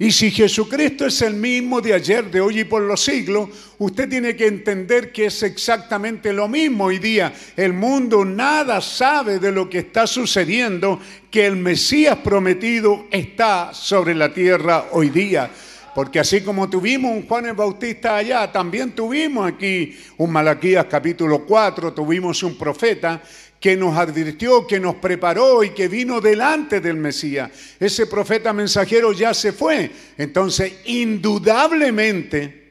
Y 0.01 0.13
si 0.13 0.31
Jesucristo 0.31 1.07
es 1.07 1.23
el 1.23 1.35
mismo 1.35 1.81
de 1.81 1.93
ayer, 1.93 2.31
de 2.31 2.41
hoy 2.41 2.61
y 2.61 2.65
por 2.65 2.83
los 2.83 3.03
siglos, 3.03 3.49
usted 3.79 4.09
tiene 4.09 4.37
que 4.37 4.47
entender 4.47 5.11
que 5.11 5.27
es 5.27 5.43
exactamente 5.43 6.33
lo 6.33 6.47
mismo 6.47 6.85
hoy 6.85 7.01
día. 7.01 7.33
El 7.57 7.73
mundo 7.73 8.25
nada 8.25 8.81
sabe 8.81 9.41
de 9.41 9.51
lo 9.51 9.69
que 9.69 9.79
está 9.79 10.07
sucediendo, 10.07 11.01
que 11.33 11.47
el 11.47 11.57
Mesías 11.57 12.19
prometido 12.19 13.07
está 13.11 13.75
sobre 13.75 14.15
la 14.15 14.33
tierra 14.33 14.87
hoy 14.93 15.11
día. 15.11 15.51
Porque 15.97 16.21
así 16.21 16.43
como 16.43 16.71
tuvimos 16.71 17.11
un 17.11 17.27
Juan 17.27 17.47
el 17.47 17.55
Bautista 17.55 18.19
allá, 18.19 18.53
también 18.53 18.93
tuvimos 18.93 19.49
aquí 19.49 19.99
un 20.19 20.31
Malaquías 20.31 20.85
capítulo 20.85 21.45
4, 21.45 21.93
tuvimos 21.93 22.41
un 22.45 22.57
profeta 22.57 23.21
que 23.61 23.77
nos 23.77 23.97
advirtió, 23.97 24.67
que 24.67 24.79
nos 24.79 24.97
preparó 24.97 25.65
y 25.65 25.71
que 25.71 25.89
vino 25.89 26.21
delante 26.21 26.81
del 26.81 26.97
Mesías. 26.97 27.51
Ese 27.81 28.07
profeta 28.07 28.53
mensajero 28.53 29.13
ya 29.13 29.35
se 29.35 29.53
fue. 29.53 29.91
Entonces, 30.17 30.73
indudablemente 30.85 32.69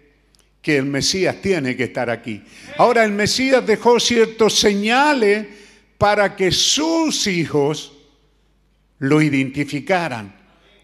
que 0.62 0.78
el 0.78 0.86
Mesías 0.86 1.42
tiene 1.42 1.76
que 1.76 1.86
estar 1.86 2.10
aquí. 2.10 2.44
Ahora, 2.78 3.04
el 3.04 3.12
Mesías 3.12 3.66
dejó 3.66 4.00
ciertos 4.00 4.60
señales 4.60 5.46
para 5.98 6.36
que 6.36 6.52
sus 6.52 7.28
hijos 7.28 7.94
lo 9.00 9.22
identificaran. 9.22 10.36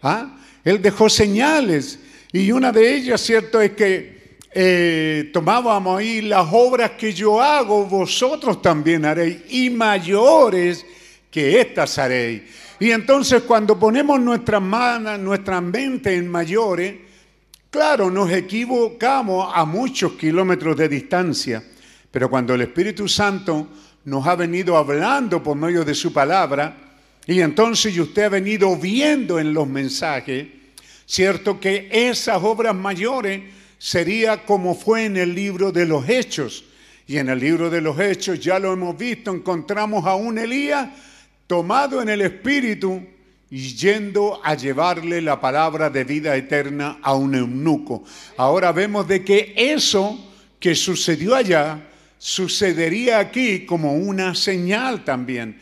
¿Ah? 0.02 0.38
Él 0.64 0.82
dejó 0.82 1.08
señales 1.08 1.98
y 2.32 2.50
una 2.52 2.72
de 2.72 2.94
ellas, 2.94 3.20
cierto, 3.20 3.60
es 3.60 3.72
que 3.72 4.13
eh, 4.56 5.30
tomábamos 5.32 5.98
ahí 5.98 6.22
las 6.22 6.46
obras 6.52 6.92
que 6.92 7.12
yo 7.12 7.42
hago, 7.42 7.86
vosotros 7.86 8.62
también 8.62 9.04
haréis, 9.04 9.38
y 9.50 9.68
mayores 9.68 10.86
que 11.28 11.60
estas 11.60 11.98
haréis. 11.98 12.42
Y 12.78 12.92
entonces 12.92 13.42
cuando 13.42 13.76
ponemos 13.76 14.20
nuestras 14.20 14.62
manos, 14.62 15.18
nuestra 15.18 15.60
mente 15.60 16.14
en 16.14 16.28
mayores, 16.28 16.94
claro, 17.68 18.12
nos 18.12 18.30
equivocamos 18.30 19.50
a 19.52 19.64
muchos 19.64 20.12
kilómetros 20.12 20.76
de 20.76 20.88
distancia, 20.88 21.60
pero 22.12 22.30
cuando 22.30 22.54
el 22.54 22.60
Espíritu 22.60 23.08
Santo 23.08 23.66
nos 24.04 24.24
ha 24.24 24.36
venido 24.36 24.76
hablando 24.76 25.42
por 25.42 25.56
medio 25.56 25.84
de 25.84 25.96
su 25.96 26.12
palabra, 26.12 26.76
y 27.26 27.40
entonces 27.40 27.98
usted 27.98 28.24
ha 28.24 28.28
venido 28.28 28.76
viendo 28.76 29.40
en 29.40 29.52
los 29.52 29.66
mensajes, 29.66 30.46
cierto 31.06 31.58
que 31.58 31.88
esas 31.90 32.40
obras 32.40 32.76
mayores 32.76 33.42
sería 33.84 34.46
como 34.46 34.74
fue 34.74 35.04
en 35.04 35.18
el 35.18 35.34
libro 35.34 35.70
de 35.70 35.84
los 35.84 36.08
Hechos. 36.08 36.64
Y 37.06 37.18
en 37.18 37.28
el 37.28 37.38
libro 37.38 37.68
de 37.68 37.82
los 37.82 38.00
Hechos, 38.00 38.40
ya 38.40 38.58
lo 38.58 38.72
hemos 38.72 38.96
visto, 38.96 39.30
encontramos 39.30 40.06
a 40.06 40.14
un 40.14 40.38
Elías 40.38 40.88
tomado 41.46 42.00
en 42.00 42.08
el 42.08 42.22
Espíritu 42.22 43.02
y 43.50 43.74
yendo 43.74 44.40
a 44.42 44.54
llevarle 44.54 45.20
la 45.20 45.38
palabra 45.38 45.90
de 45.90 46.02
vida 46.02 46.34
eterna 46.34 46.98
a 47.02 47.12
un 47.12 47.34
eunuco. 47.34 48.04
Ahora 48.38 48.72
vemos 48.72 49.06
de 49.06 49.22
que 49.22 49.52
eso 49.54 50.32
que 50.58 50.74
sucedió 50.74 51.34
allá 51.34 51.86
sucedería 52.16 53.18
aquí 53.18 53.66
como 53.66 53.96
una 53.96 54.34
señal 54.34 55.04
también, 55.04 55.58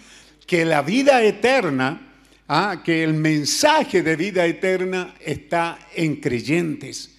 que 0.46 0.64
la 0.64 0.82
vida 0.82 1.24
eterna 1.24 2.12
ah, 2.46 2.82
que 2.84 3.02
el 3.02 3.14
mensaje 3.14 4.04
de 4.04 4.14
vida 4.14 4.46
eterna 4.46 5.16
está 5.18 5.76
en 5.96 6.20
creyentes. 6.20 7.11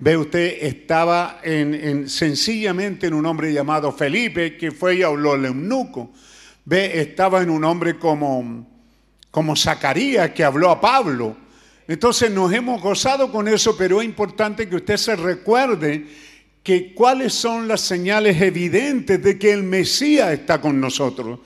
Ve 0.00 0.16
usted, 0.16 0.58
estaba 0.60 1.40
en, 1.42 2.08
sencillamente 2.08 3.08
en 3.08 3.14
un 3.14 3.26
hombre 3.26 3.52
llamado 3.52 3.90
Felipe, 3.90 4.56
que 4.56 4.70
fue 4.70 4.96
y 4.96 5.02
habló 5.02 5.32
al 5.32 5.44
eunuco. 5.44 6.12
Ve, 6.64 7.00
estaba 7.00 7.42
en 7.42 7.50
un 7.50 7.64
hombre 7.64 7.98
como, 7.98 8.64
como 9.30 9.56
Zacarías, 9.56 10.30
que 10.30 10.44
habló 10.44 10.70
a 10.70 10.80
Pablo. 10.80 11.36
Entonces 11.88 12.30
nos 12.30 12.52
hemos 12.52 12.80
gozado 12.80 13.32
con 13.32 13.48
eso, 13.48 13.76
pero 13.76 14.00
es 14.00 14.06
importante 14.06 14.68
que 14.68 14.76
usted 14.76 14.96
se 14.96 15.16
recuerde 15.16 16.06
que 16.62 16.94
cuáles 16.94 17.32
son 17.32 17.66
las 17.66 17.80
señales 17.80 18.40
evidentes 18.40 19.20
de 19.20 19.36
que 19.36 19.52
el 19.52 19.64
Mesías 19.64 20.30
está 20.32 20.60
con 20.60 20.80
nosotros. 20.80 21.40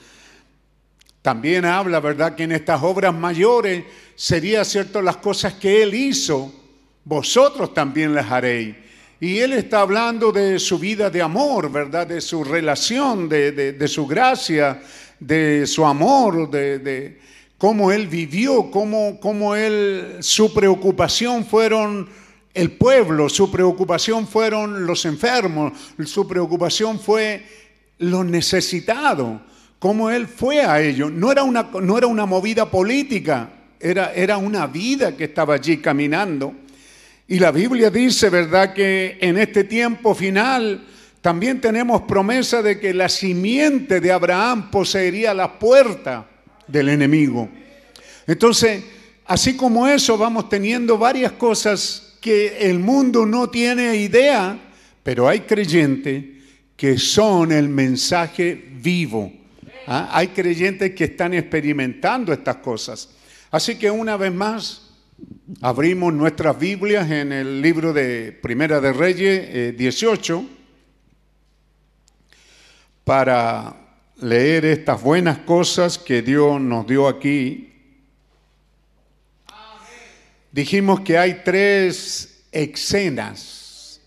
También 1.23 1.65
habla, 1.65 2.01
¿verdad?, 2.01 2.35
que 2.35 2.43
en 2.43 2.53
estas 2.53 2.83
obras 2.83 3.15
mayores 3.15 3.85
sería 4.15 4.65
cierto 4.65 5.01
las 5.01 5.19
cosas 5.19 5.55
que 5.55 5.83
Él 5.83 5.95
hizo 5.95 6.62
vosotros 7.05 7.75
también 7.75 8.15
las 8.15 8.31
haréis. 8.31 8.77
Y 9.21 9.39
él 9.39 9.53
está 9.53 9.83
hablando 9.83 10.33
de 10.33 10.59
su 10.59 10.79
vida 10.81 11.09
de 11.09 11.23
amor, 11.23 11.71
¿verdad? 11.71 12.09
De 12.09 12.21
su 12.21 12.43
relación, 12.43 13.29
de, 13.29 13.87
su 13.87 14.05
gracia, 14.05 14.83
de 15.21 15.65
su 15.67 15.85
amor, 15.87 16.51
de, 16.51 17.21
cómo 17.57 17.93
él 17.93 18.09
vivió, 18.09 18.69
cómo, 18.69 19.21
cómo 19.21 19.55
él, 19.55 20.17
su 20.19 20.53
preocupación 20.53 21.45
fueron 21.45 22.09
el 22.53 22.73
pueblo, 22.73 23.29
su 23.29 23.49
preocupación 23.49 24.27
fueron 24.27 24.87
los 24.87 25.05
enfermos, 25.05 25.73
su 26.05 26.27
preocupación 26.27 26.99
fue 26.99 27.47
los 27.99 28.27
necesitados, 28.27 29.41
cómo 29.79 30.11
él 30.11 30.27
fue 30.27 30.63
a 30.63 30.81
ellos. 30.83 31.13
No 31.13 31.31
era 31.31 31.45
una, 31.45 31.71
no 31.81 31.97
era 31.97 32.09
una 32.09 32.27
movida 32.27 32.69
política, 32.69 33.51
era, 33.79 34.13
era 34.13 34.37
una 34.37 34.67
vida 34.67 35.17
que 35.17 35.25
estaba 35.25 35.55
allí 35.55 35.79
caminando. 35.79 36.55
Y 37.29 37.39
la 37.39 37.51
Biblia 37.51 37.91
dice, 37.91 38.29
¿verdad?, 38.31 38.75
que 38.75 39.19
en 39.21 39.39
este 39.39 39.65
tiempo 39.65 40.15
final 40.15 40.87
también 41.21 41.61
tenemos 41.61 42.03
promesa 42.03 42.63
de 42.63 42.81
que 42.81 42.93
la 42.93 43.09
simiente 43.09 44.01
de 44.01 44.11
Abraham 44.11 44.71
poseería 44.71 45.33
la 45.33 45.59
puerta 45.59 46.27
del 46.67 46.89
enemigo. 46.89 47.49
Entonces, 48.27 48.83
así 49.27 49.57
como 49.57 49.87
eso, 49.87 50.19
vamos 50.19 50.49
teniendo 50.49 50.99
varias 50.99 51.33
cosas 51.33 52.17
que 52.21 52.69
el 52.69 52.79
mundo 52.79 53.25
no 53.25 53.51
tiene 53.51 53.97
idea, 53.97 54.59
pero 55.03 55.29
hay 55.29 55.41
creyentes 55.41 56.25
que 56.77 56.99
son 56.99 57.53
el 57.53 57.69
mensaje 57.69 58.71
vivo. 58.81 59.33
¿Ah? 59.87 60.11
Hay 60.13 60.29
creyentes 60.29 60.95
que 60.95 61.05
están 61.05 61.35
experimentando 61.35 62.33
estas 62.33 62.57
cosas. 62.57 63.11
Así 63.51 63.77
que 63.77 63.91
una 63.91 64.17
vez 64.17 64.33
más, 64.33 64.92
Abrimos 65.61 66.13
nuestras 66.13 66.59
Biblias 66.59 67.11
en 67.11 67.33
el 67.33 67.61
libro 67.63 67.93
de 67.93 68.33
Primera 68.33 68.81
de 68.81 68.93
Reyes 68.93 69.77
18 69.77 70.39
eh, 70.39 70.47
para 73.05 73.77
leer 74.21 74.65
estas 74.65 75.03
buenas 75.03 75.39
cosas 75.39 75.99
que 75.99 76.23
Dios 76.23 76.61
nos 76.61 76.87
dio 76.87 77.07
aquí. 77.07 77.73
Dijimos 80.51 81.01
que 81.01 81.19
hay 81.19 81.43
tres 81.45 82.45
escenas 82.51 84.01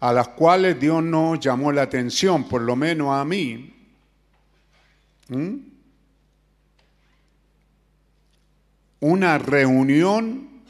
a 0.00 0.12
las 0.12 0.28
cuales 0.28 0.78
Dios 0.78 1.02
nos 1.02 1.40
llamó 1.40 1.72
la 1.72 1.82
atención, 1.82 2.48
por 2.48 2.62
lo 2.62 2.76
menos 2.76 3.10
a 3.10 3.24
mí 3.24 3.74
una 9.00 9.38
reunión 9.38 10.62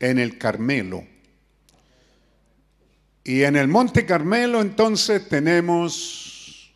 en 0.00 0.18
el 0.18 0.38
Carmelo. 0.38 1.06
Y 3.24 3.42
en 3.42 3.56
el 3.56 3.68
Monte 3.68 4.06
Carmelo 4.06 4.60
entonces 4.62 5.28
tenemos, 5.28 6.72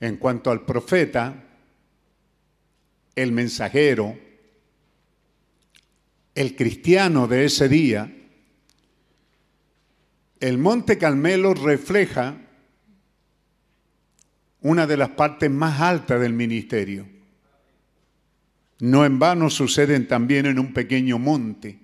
en 0.00 0.16
cuanto 0.16 0.50
al 0.50 0.64
profeta, 0.64 1.44
el 3.14 3.32
mensajero, 3.32 4.18
el 6.34 6.56
cristiano 6.56 7.28
de 7.28 7.44
ese 7.44 7.68
día, 7.68 8.16
el 10.38 10.56
Monte 10.56 10.96
Carmelo 10.96 11.52
refleja 11.52 12.38
una 14.62 14.86
de 14.86 14.96
las 14.96 15.10
partes 15.10 15.50
más 15.50 15.80
altas 15.80 16.20
del 16.20 16.32
ministerio. 16.32 17.06
No 18.80 19.04
en 19.04 19.18
vano 19.18 19.50
suceden 19.50 20.08
también 20.08 20.46
en 20.46 20.58
un 20.58 20.72
pequeño 20.72 21.18
monte. 21.18 21.78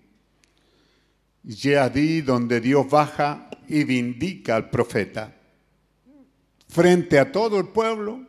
Y 1.45 2.21
donde 2.23 2.61
Dios 2.61 2.89
baja 2.91 3.49
y 3.69 3.85
vindica 3.85 4.57
al 4.57 4.71
profeta 4.71 5.37
frente 6.69 7.19
a 7.19 7.33
todo 7.33 7.59
el 7.59 7.69
pueblo 7.69 8.21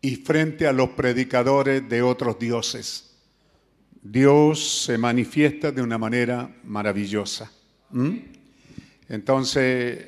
y 0.00 0.16
frente 0.16 0.66
a 0.66 0.72
los 0.72 0.90
predicadores 0.90 1.88
de 1.88 2.02
otros 2.02 2.38
dioses. 2.38 3.14
Dios 4.02 4.84
se 4.84 4.96
manifiesta 4.96 5.72
de 5.72 5.82
una 5.82 5.98
manera 5.98 6.56
maravillosa. 6.64 7.52
¿Mm? 7.90 8.16
Entonces, 9.08 10.06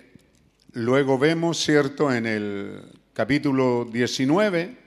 Luego 0.75 1.19
vemos, 1.19 1.59
¿cierto?, 1.59 2.11
en 2.11 2.25
el 2.25 2.83
capítulo 3.13 3.85
19, 3.85 4.79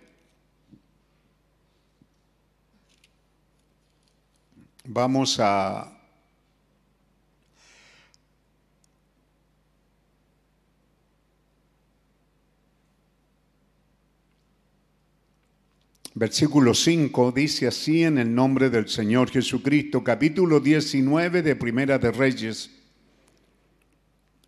vamos 4.85 5.39
a 5.39 5.91
Versículo 16.17 16.73
5 16.73 17.31
dice 17.33 17.67
así 17.67 18.03
en 18.05 18.17
el 18.17 18.33
nombre 18.33 18.71
del 18.71 18.87
Señor 18.87 19.29
Jesucristo, 19.29 20.03
capítulo 20.03 20.61
19 20.61 21.43
de 21.43 21.55
Primera 21.57 21.99
de 21.99 22.11
Reyes. 22.11 22.74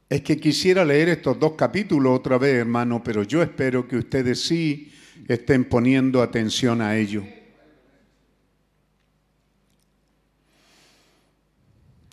Es 0.10 0.22
que 0.22 0.38
quisiera 0.38 0.86
leer 0.86 1.10
estos 1.10 1.38
dos 1.38 1.54
capítulos 1.54 2.18
otra 2.18 2.38
vez, 2.38 2.56
hermano, 2.56 3.04
pero 3.04 3.24
yo 3.24 3.42
espero 3.42 3.88
que 3.88 3.98
ustedes 3.98 4.42
sí 4.42 4.94
estén 5.28 5.66
poniendo 5.66 6.22
atención 6.22 6.82
a 6.82 6.96
ello. 6.96 7.24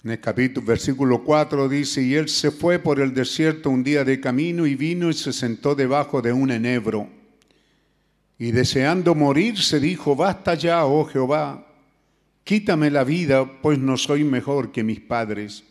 En 0.02 0.10
el 0.10 0.20
capítulo, 0.20 0.66
versículo 0.66 1.22
4 1.22 1.68
dice, 1.68 2.02
y 2.02 2.14
él 2.14 2.28
se 2.28 2.50
fue 2.50 2.80
por 2.80 3.00
el 3.00 3.14
desierto 3.14 3.70
un 3.70 3.84
día 3.84 4.04
de 4.04 4.20
camino 4.20 4.66
y 4.66 4.74
vino 4.74 5.08
y 5.08 5.14
se 5.14 5.32
sentó 5.32 5.74
debajo 5.76 6.20
de 6.20 6.32
un 6.32 6.50
enebro. 6.50 7.08
Y 8.38 8.50
deseando 8.50 9.14
morir, 9.14 9.62
se 9.62 9.78
dijo, 9.78 10.16
basta 10.16 10.54
ya, 10.54 10.84
oh 10.84 11.04
Jehová, 11.04 11.64
quítame 12.42 12.90
la 12.90 13.04
vida, 13.04 13.62
pues 13.62 13.78
no 13.78 13.96
soy 13.96 14.24
mejor 14.24 14.72
que 14.72 14.82
mis 14.82 15.00
padres 15.00 15.62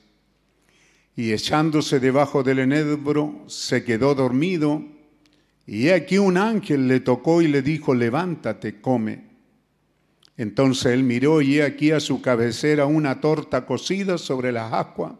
y 1.16 1.32
echándose 1.32 2.00
debajo 2.00 2.44
del 2.44 2.60
enebro 2.60 3.44
se 3.48 3.84
quedó 3.84 4.16
dormido, 4.16 4.84
y 5.66 5.90
aquí 5.90 6.18
un 6.18 6.38
ángel 6.38 6.88
le 6.88 7.00
tocó 7.00 7.42
y 7.42 7.48
le 7.48 7.62
dijo, 7.62 7.94
levántate, 7.94 8.82
come. 8.82 9.32
Entonces 10.36 10.88
él 10.88 11.04
miró 11.04 11.42
y 11.42 11.60
he 11.60 11.64
aquí 11.64 11.92
a 11.92 12.00
su 12.00 12.22
cabecera 12.22 12.86
una 12.86 13.22
torta 13.22 13.66
cocida 13.66 14.18
sobre 14.18 14.52
las 14.52 14.74
aguas 14.74 15.14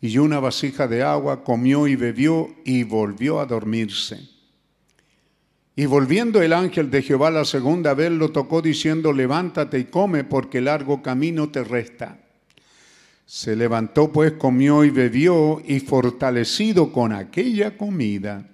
y 0.00 0.18
una 0.18 0.38
vasija 0.38 0.86
de 0.86 1.02
agua, 1.02 1.42
comió 1.42 1.88
y 1.88 1.96
bebió 1.96 2.54
y 2.64 2.84
volvió 2.84 3.40
a 3.40 3.46
dormirse. 3.46 4.28
Y 5.74 5.86
volviendo 5.86 6.42
el 6.42 6.52
ángel 6.52 6.90
de 6.90 7.02
Jehová 7.02 7.30
la 7.30 7.44
segunda 7.44 7.94
vez 7.94 8.10
lo 8.10 8.30
tocó 8.30 8.62
diciendo, 8.62 9.12
levántate 9.12 9.78
y 9.78 9.84
come 9.84 10.24
porque 10.24 10.60
largo 10.60 11.02
camino 11.02 11.50
te 11.50 11.64
resta. 11.64 12.18
Se 13.28 13.54
levantó 13.54 14.10
pues, 14.10 14.32
comió 14.32 14.84
y 14.84 14.90
bebió, 14.90 15.60
y 15.62 15.80
fortalecido 15.80 16.90
con 16.90 17.12
aquella 17.12 17.76
comida, 17.76 18.48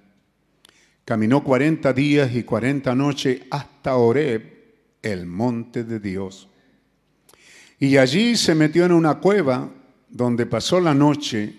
caminó 1.05 1.45
cuarenta 1.45 1.93
días 1.93 2.35
y 2.35 2.43
cuarenta 2.43 2.93
noches 2.93 3.43
hasta 3.51 3.95
Oreb, 3.95 4.43
el 5.01 5.27
monte 5.27 5.85
de 5.85 6.01
Dios. 6.01 6.49
Y 7.79 7.95
allí 7.95 8.35
se 8.35 8.53
metió 8.53 8.83
en 8.83 8.91
una 8.91 9.19
cueva 9.19 9.69
donde 10.09 10.45
pasó 10.45 10.81
la 10.81 10.93
noche, 10.93 11.55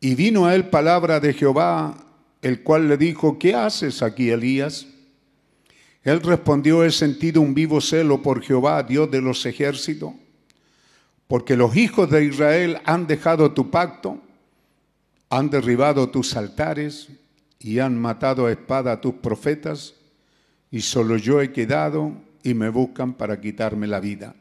y 0.00 0.14
vino 0.14 0.46
a 0.46 0.54
él 0.54 0.70
palabra 0.70 1.20
de 1.20 1.34
Jehová, 1.34 1.94
el 2.40 2.62
cual 2.62 2.88
le 2.88 2.96
dijo, 2.96 3.38
¿qué 3.38 3.54
haces 3.54 4.00
aquí, 4.02 4.30
Elías? 4.30 4.86
Él 6.02 6.22
respondió, 6.22 6.84
he 6.84 6.90
sentido 6.90 7.42
un 7.42 7.52
vivo 7.52 7.82
celo 7.82 8.22
por 8.22 8.42
Jehová, 8.42 8.82
Dios 8.82 9.10
de 9.10 9.20
los 9.20 9.44
ejércitos 9.44 10.14
porque 11.28 11.56
los 11.56 11.76
hijos 11.76 12.10
de 12.10 12.24
Israel 12.24 12.80
han 12.84 13.06
dejado 13.06 13.52
tu 13.52 13.70
pacto, 13.70 14.20
han 15.28 15.50
derribado 15.50 16.08
tus 16.08 16.34
altares 16.34 17.08
y 17.60 17.78
han 17.78 17.98
matado 17.98 18.46
a 18.46 18.52
espada 18.52 18.92
a 18.92 19.00
tus 19.00 19.14
profetas, 19.14 19.94
y 20.70 20.80
solo 20.80 21.16
yo 21.18 21.40
he 21.40 21.52
quedado 21.52 22.12
y 22.42 22.54
me 22.54 22.70
buscan 22.70 23.12
para 23.12 23.40
quitarme 23.40 23.86
la 23.86 24.00
vida. 24.00 24.34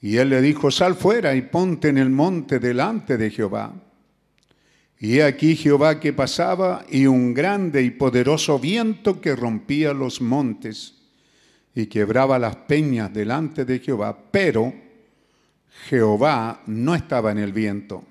Y 0.00 0.16
él 0.16 0.30
le 0.30 0.42
dijo, 0.42 0.70
sal 0.70 0.96
fuera 0.96 1.34
y 1.34 1.42
ponte 1.42 1.88
en 1.88 1.98
el 1.98 2.10
monte 2.10 2.58
delante 2.58 3.16
de 3.16 3.30
Jehová. 3.30 3.72
Y 4.98 5.18
he 5.18 5.24
aquí 5.24 5.54
Jehová 5.54 6.00
que 6.00 6.12
pasaba 6.12 6.84
y 6.90 7.06
un 7.06 7.34
grande 7.34 7.82
y 7.82 7.90
poderoso 7.90 8.58
viento 8.58 9.20
que 9.20 9.36
rompía 9.36 9.92
los 9.92 10.20
montes 10.20 10.94
y 11.74 11.86
quebraba 11.86 12.38
las 12.38 12.56
peñas 12.56 13.12
delante 13.12 13.64
de 13.64 13.78
Jehová, 13.78 14.18
pero 14.30 14.72
Jehová 15.88 16.62
no 16.66 16.94
estaba 16.94 17.32
en 17.32 17.38
el 17.38 17.52
viento. 17.52 18.04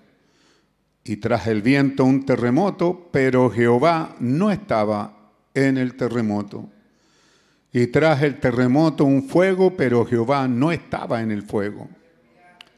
Y 1.04 1.18
tras 1.18 1.48
el 1.48 1.62
viento 1.62 2.06
un 2.06 2.26
terremoto, 2.26 3.10
pero 3.12 3.50
Jehová 3.50 4.16
no 4.20 4.52
estaba 4.52 5.32
en 5.54 5.78
el 5.78 5.96
terremoto. 5.96 6.70
Y 7.72 7.88
tras 7.88 8.22
el 8.24 8.40
terremoto 8.40 9.06
un 9.06 9.24
fuego, 9.24 9.76
pero 9.76 10.06
Jehová 10.06 10.48
no 10.48 10.72
estaba 10.72 11.22
en 11.22 11.32
el 11.32 11.44
fuego. 11.44 11.88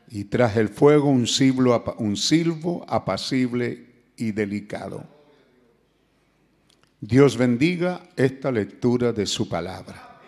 Y 0.10 0.26
tras 0.26 0.58
el 0.58 0.70
fuego 0.70 1.10
un 1.10 1.28
silbo, 1.28 1.96
un 1.98 2.18
silbo 2.18 2.86
apacible 2.88 3.88
y 4.18 4.32
delicado. 4.32 5.06
Dios 7.00 7.38
bendiga 7.38 8.10
esta 8.16 8.52
lectura 8.52 9.12
de 9.12 9.26
su 9.26 9.50
palabra. 9.50 10.20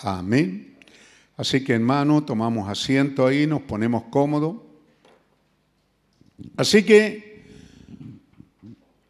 Amén. 0.00 0.67
Así 1.38 1.62
que 1.62 1.74
hermano, 1.74 2.24
tomamos 2.24 2.68
asiento 2.68 3.24
ahí, 3.24 3.46
nos 3.46 3.62
ponemos 3.62 4.02
cómodos. 4.10 4.56
Así 6.56 6.82
que 6.82 7.44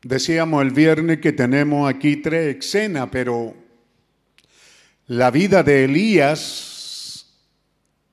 decíamos 0.03 0.63
el 0.63 0.71
viernes 0.71 1.21
que 1.21 1.33
tenemos 1.33 1.89
aquí 1.89 2.19
tres 2.19 2.59
escenas, 2.59 3.09
pero 3.11 3.57
la 5.07 5.31
vida 5.31 5.63
de 5.63 5.85
Elías 5.85 7.27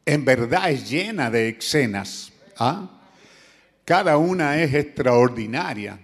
en 0.05 0.23
verdad 0.23 0.71
es 0.71 0.89
llena 0.89 1.29
de 1.29 1.49
escenas. 1.49 2.31
¿ah? 2.57 2.89
Cada 3.83 4.17
una 4.17 4.63
es 4.63 4.73
extraordinaria. 4.73 5.99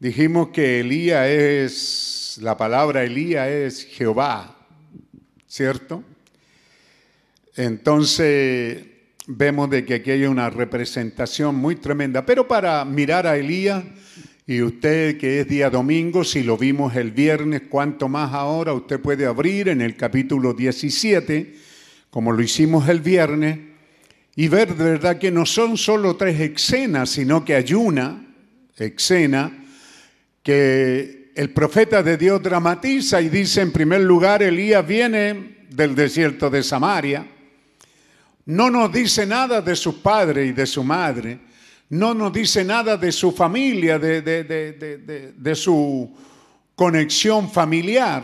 Dijimos 0.00 0.48
que 0.48 0.80
Elías 0.80 1.28
es, 1.28 2.38
la 2.42 2.56
palabra 2.56 3.04
Elías 3.04 3.46
es 3.46 3.84
Jehová, 3.84 4.51
¿cierto? 5.52 6.02
Entonces 7.56 8.86
vemos 9.26 9.68
de 9.68 9.84
que 9.84 9.94
aquí 9.94 10.10
hay 10.10 10.24
una 10.24 10.48
representación 10.48 11.56
muy 11.56 11.76
tremenda. 11.76 12.24
Pero 12.24 12.48
para 12.48 12.82
mirar 12.86 13.26
a 13.26 13.36
Elías, 13.36 13.84
y 14.46 14.62
usted 14.62 15.18
que 15.18 15.40
es 15.40 15.48
día 15.48 15.68
domingo, 15.68 16.24
si 16.24 16.42
lo 16.42 16.56
vimos 16.56 16.96
el 16.96 17.10
viernes, 17.10 17.64
cuanto 17.68 18.08
más 18.08 18.32
ahora, 18.32 18.72
usted 18.72 18.98
puede 18.98 19.26
abrir 19.26 19.68
en 19.68 19.82
el 19.82 19.94
capítulo 19.94 20.54
17, 20.54 21.54
como 22.08 22.32
lo 22.32 22.42
hicimos 22.42 22.88
el 22.88 23.00
viernes, 23.00 23.58
y 24.34 24.48
ver 24.48 24.74
de 24.74 24.84
verdad 24.84 25.18
que 25.18 25.30
no 25.30 25.44
son 25.44 25.76
solo 25.76 26.16
tres 26.16 26.40
escenas, 26.40 27.10
sino 27.10 27.44
que 27.44 27.56
hay 27.56 27.74
una 27.74 28.26
escena 28.78 29.66
que 30.42 31.21
el 31.34 31.50
profeta 31.50 32.02
de 32.02 32.16
Dios 32.16 32.42
dramatiza 32.42 33.20
y 33.20 33.28
dice 33.28 33.62
en 33.62 33.72
primer 33.72 34.02
lugar, 34.02 34.42
Elías 34.42 34.86
viene 34.86 35.66
del 35.70 35.94
desierto 35.94 36.50
de 36.50 36.62
Samaria, 36.62 37.26
no 38.44 38.70
nos 38.70 38.92
dice 38.92 39.24
nada 39.24 39.60
de 39.62 39.76
su 39.76 40.02
padre 40.02 40.46
y 40.46 40.52
de 40.52 40.66
su 40.66 40.84
madre, 40.84 41.38
no 41.90 42.12
nos 42.14 42.32
dice 42.32 42.64
nada 42.64 42.96
de 42.96 43.12
su 43.12 43.32
familia, 43.32 43.98
de, 43.98 45.54
su 45.54 46.10
conexión 46.74 47.50
familiar, 47.50 48.22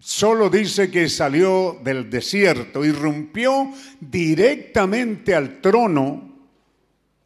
solo 0.00 0.48
dice 0.48 0.90
que 0.90 1.08
salió 1.08 1.80
del 1.84 2.08
desierto, 2.08 2.84
irrumpió 2.84 3.72
directamente 4.00 5.34
al 5.34 5.60
trono 5.60 6.32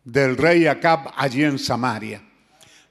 del 0.05 0.37
rey 0.37 0.67
Acab 0.67 1.13
allí 1.17 1.45
en 1.45 1.59
Samaria. 1.59 2.26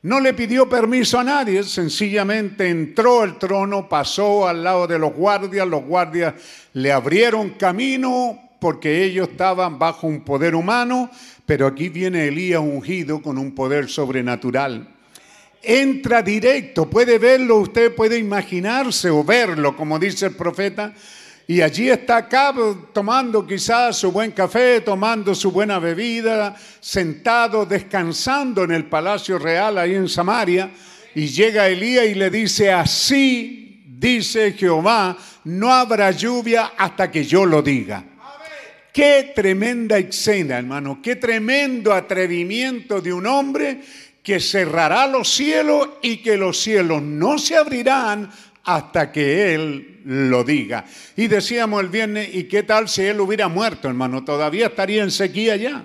No 0.05 0.19
le 0.19 0.35
pidió 0.35 0.69
permiso 0.69 1.17
a 1.17 1.23
nadie, 1.23 1.63
sencillamente 1.63 2.69
entró 2.69 3.23
al 3.23 3.39
trono, 3.39 3.89
pasó 3.89 4.47
al 4.47 4.63
lado 4.63 4.85
de 4.85 4.99
los 4.99 5.11
guardias, 5.11 5.67
los 5.67 5.83
guardias 5.83 6.35
le 6.73 6.91
abrieron 6.91 7.49
camino 7.57 8.39
porque 8.59 9.03
ellos 9.03 9.29
estaban 9.29 9.79
bajo 9.79 10.05
un 10.05 10.23
poder 10.23 10.53
humano, 10.53 11.09
pero 11.47 11.65
aquí 11.65 11.89
viene 11.89 12.27
Elías 12.27 12.59
ungido 12.59 13.19
con 13.19 13.39
un 13.39 13.55
poder 13.55 13.89
sobrenatural. 13.89 14.87
Entra 15.63 16.21
directo, 16.21 16.87
puede 16.87 17.17
verlo, 17.17 17.57
usted 17.57 17.95
puede 17.95 18.19
imaginarse 18.19 19.09
o 19.09 19.23
verlo, 19.23 19.75
como 19.75 19.97
dice 19.97 20.27
el 20.27 20.35
profeta, 20.35 20.93
y 21.47 21.61
allí 21.61 21.89
está 21.89 22.17
acá 22.17 22.53
tomando 22.91 23.45
quizás 23.45 23.97
su 23.97 24.11
buen 24.11 24.31
café, 24.31 24.81
tomando 24.81 25.35
su 25.35 25.51
buena 25.51 25.77
bebida, 25.77 26.55
sentado, 26.79 27.65
descansando 27.67 28.63
en 28.63 28.71
el 28.71 28.85
palacio 28.85 29.37
real 29.37 29.77
ahí 29.77 29.93
en 29.93 30.09
Samaria. 30.09 30.71
Y 31.13 31.27
llega 31.27 31.67
Elías 31.67 32.07
y 32.07 32.15
le 32.15 32.31
dice, 32.31 32.71
así 32.71 33.83
dice 33.85 34.53
Jehová, 34.53 35.15
no 35.43 35.71
habrá 35.71 36.09
lluvia 36.09 36.71
hasta 36.77 37.11
que 37.11 37.23
yo 37.23 37.45
lo 37.45 37.61
diga. 37.61 38.03
Qué 38.91 39.33
tremenda 39.35 39.99
escena, 39.99 40.57
hermano, 40.57 40.99
qué 41.03 41.17
tremendo 41.17 41.93
atrevimiento 41.93 43.01
de 43.01 43.13
un 43.13 43.27
hombre 43.27 43.81
que 44.23 44.39
cerrará 44.39 45.05
los 45.05 45.29
cielos 45.29 45.89
y 46.01 46.17
que 46.17 46.37
los 46.37 46.59
cielos 46.59 47.03
no 47.03 47.37
se 47.37 47.55
abrirán 47.55 48.31
hasta 48.65 49.11
que 49.11 49.53
Él 49.53 50.01
lo 50.05 50.43
diga. 50.43 50.85
Y 51.15 51.27
decíamos 51.27 51.81
el 51.81 51.89
viernes, 51.89 52.29
¿y 52.33 52.45
qué 52.45 52.63
tal 52.63 52.89
si 52.89 53.03
Él 53.03 53.19
hubiera 53.21 53.47
muerto, 53.47 53.87
hermano? 53.87 54.25
Todavía 54.25 54.67
estaría 54.67 55.03
en 55.03 55.11
sequía 55.11 55.55
ya. 55.55 55.83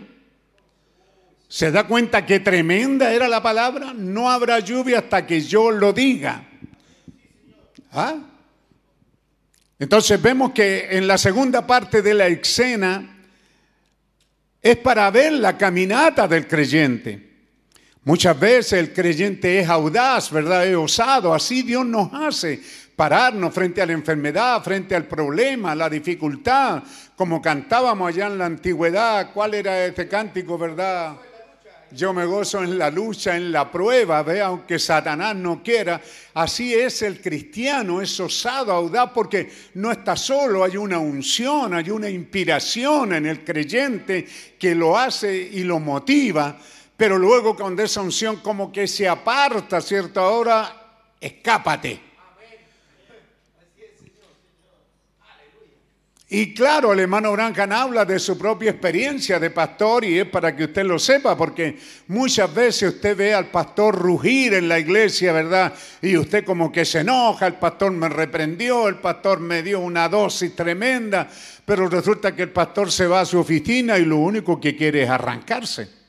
¿Se 1.46 1.70
da 1.70 1.86
cuenta 1.86 2.24
qué 2.24 2.40
tremenda 2.40 3.12
era 3.12 3.28
la 3.28 3.42
palabra? 3.42 3.92
No 3.94 4.30
habrá 4.30 4.60
lluvia 4.60 5.00
hasta 5.00 5.26
que 5.26 5.40
yo 5.40 5.70
lo 5.70 5.92
diga. 5.92 6.44
¿Ah? 7.92 8.14
Entonces 9.78 10.20
vemos 10.20 10.52
que 10.52 10.88
en 10.90 11.06
la 11.06 11.18
segunda 11.18 11.66
parte 11.66 12.02
de 12.02 12.14
la 12.14 12.28
escena 12.28 13.18
es 14.62 14.76
para 14.76 15.10
ver 15.10 15.32
la 15.32 15.56
caminata 15.56 16.28
del 16.28 16.46
creyente. 16.46 17.29
Muchas 18.02 18.40
veces 18.40 18.72
el 18.72 18.94
creyente 18.94 19.58
es 19.58 19.68
audaz, 19.68 20.30
¿verdad? 20.30 20.66
Es 20.66 20.74
osado. 20.74 21.34
Así 21.34 21.62
Dios 21.62 21.84
nos 21.84 22.08
hace 22.14 22.58
pararnos 22.96 23.52
frente 23.52 23.82
a 23.82 23.86
la 23.86 23.92
enfermedad, 23.92 24.62
frente 24.64 24.96
al 24.96 25.04
problema, 25.04 25.74
la 25.74 25.90
dificultad. 25.90 26.82
Como 27.14 27.42
cantábamos 27.42 28.08
allá 28.08 28.28
en 28.28 28.38
la 28.38 28.46
antigüedad, 28.46 29.32
¿cuál 29.34 29.52
era 29.52 29.84
este 29.84 30.08
cántico, 30.08 30.56
verdad? 30.56 31.14
Yo 31.92 32.14
me 32.14 32.24
gozo 32.24 32.62
en 32.62 32.78
la 32.78 32.88
lucha, 32.88 33.36
en 33.36 33.52
la 33.52 33.70
prueba, 33.70 34.22
¿ve? 34.22 34.40
aunque 34.40 34.78
Satanás 34.78 35.36
no 35.36 35.62
quiera. 35.62 36.00
Así 36.32 36.72
es 36.72 37.02
el 37.02 37.20
cristiano, 37.20 38.00
es 38.00 38.18
osado, 38.18 38.72
audaz, 38.72 39.10
porque 39.12 39.50
no 39.74 39.92
está 39.92 40.16
solo, 40.16 40.64
hay 40.64 40.78
una 40.78 40.98
unción, 40.98 41.74
hay 41.74 41.90
una 41.90 42.08
inspiración 42.08 43.12
en 43.12 43.26
el 43.26 43.44
creyente 43.44 44.26
que 44.58 44.74
lo 44.74 44.96
hace 44.96 45.36
y 45.36 45.64
lo 45.64 45.80
motiva 45.80 46.56
pero 47.00 47.16
luego 47.16 47.56
con 47.56 47.80
esa 47.80 48.02
unción 48.02 48.36
como 48.42 48.70
que 48.70 48.86
se 48.86 49.08
aparta, 49.08 49.80
¿cierto? 49.80 50.20
Ahora, 50.20 50.70
escápate. 51.18 51.98
Y 56.28 56.52
claro, 56.52 56.92
el 56.92 57.00
hermano 57.00 57.32
Brancan 57.32 57.72
habla 57.72 58.04
de 58.04 58.18
su 58.18 58.36
propia 58.36 58.72
experiencia 58.72 59.40
de 59.40 59.48
pastor 59.48 60.04
y 60.04 60.18
es 60.18 60.26
para 60.26 60.54
que 60.54 60.64
usted 60.64 60.84
lo 60.84 60.98
sepa, 60.98 61.34
porque 61.38 61.78
muchas 62.08 62.52
veces 62.52 62.96
usted 62.96 63.16
ve 63.16 63.32
al 63.32 63.46
pastor 63.46 63.94
rugir 63.96 64.52
en 64.52 64.68
la 64.68 64.78
iglesia, 64.78 65.32
¿verdad? 65.32 65.72
Y 66.02 66.18
usted 66.18 66.44
como 66.44 66.70
que 66.70 66.84
se 66.84 67.00
enoja, 67.00 67.46
el 67.46 67.54
pastor 67.54 67.92
me 67.92 68.10
reprendió, 68.10 68.88
el 68.88 68.96
pastor 68.96 69.40
me 69.40 69.62
dio 69.62 69.80
una 69.80 70.06
dosis 70.06 70.54
tremenda, 70.54 71.30
pero 71.64 71.88
resulta 71.88 72.36
que 72.36 72.42
el 72.42 72.50
pastor 72.50 72.92
se 72.92 73.06
va 73.06 73.22
a 73.22 73.24
su 73.24 73.38
oficina 73.38 73.96
y 73.96 74.04
lo 74.04 74.18
único 74.18 74.60
que 74.60 74.76
quiere 74.76 75.04
es 75.04 75.08
arrancarse. 75.08 75.99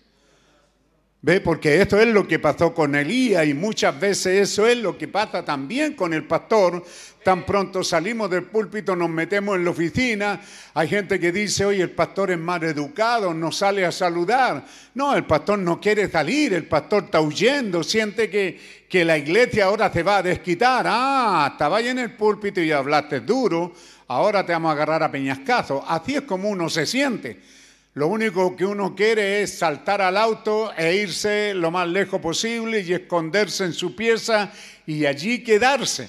¿Ve? 1.24 1.40
Porque 1.40 1.80
esto 1.80 2.00
es 2.00 2.08
lo 2.08 2.28
que 2.28 2.40
pasó 2.40 2.74
con 2.74 2.96
Elías 2.96 3.46
y 3.46 3.54
muchas 3.54 4.00
veces 4.00 4.50
eso 4.50 4.66
es 4.66 4.76
lo 4.78 4.98
que 4.98 5.08
pasa 5.08 5.46
también 5.46 5.94
con 5.94 6.16
el 6.16 6.24
pastor. 6.24 6.84
Tan 7.24 7.46
pronto 7.46 7.84
salimos 7.84 8.28
del 8.32 8.46
púlpito, 8.46 8.96
nos 8.96 9.12
metemos 9.12 9.56
en 9.56 9.66
la 9.66 9.70
oficina. 9.70 10.42
Hay 10.74 10.88
gente 10.88 11.20
que 11.20 11.32
dice, 11.32 11.64
oye, 11.64 11.84
el 11.84 11.92
pastor 11.92 12.32
es 12.32 12.40
mal 12.40 12.64
educado, 12.64 13.36
no 13.36 13.52
sale 13.52 13.86
a 13.86 13.92
saludar. 13.92 14.66
No, 14.96 15.16
el 15.16 15.26
pastor 15.26 15.60
no 15.60 15.80
quiere 15.80 16.10
salir, 16.10 16.56
el 16.56 16.66
pastor 16.66 17.04
está 17.04 17.22
huyendo, 17.22 17.84
siente 17.84 18.28
que, 18.28 18.60
que 18.90 19.06
la 19.06 19.16
iglesia 19.16 19.66
ahora 19.66 19.92
te 19.92 20.02
va 20.02 20.18
a 20.18 20.24
desquitar. 20.24 20.88
Ah, 20.90 21.50
estaba 21.52 21.78
ahí 21.78 21.90
en 21.90 22.00
el 22.00 22.16
púlpito 22.16 22.60
y 22.62 22.72
hablaste 22.72 23.20
duro, 23.20 23.74
ahora 24.08 24.44
te 24.44 24.54
vamos 24.54 24.70
a 24.70 24.74
agarrar 24.74 25.04
a 25.04 25.12
peñascazo. 25.12 25.86
Así 25.88 26.16
es 26.16 26.22
como 26.22 26.50
uno 26.50 26.68
se 26.68 26.88
siente. 26.88 27.61
Lo 27.94 28.08
único 28.08 28.56
que 28.56 28.66
uno 28.66 28.96
quiere 28.96 29.42
es 29.42 29.58
saltar 29.58 30.02
al 30.02 30.16
auto 30.16 30.72
e 30.78 30.96
irse 30.96 31.54
lo 31.54 31.72
más 31.72 31.90
lejos 31.90 32.22
posible 32.22 32.80
y 32.80 32.94
esconderse 32.94 33.66
en 33.66 33.74
su 33.74 33.98
pieza 33.98 34.50
y 34.88 35.06
allí 35.06 35.44
quedarse. 35.44 36.08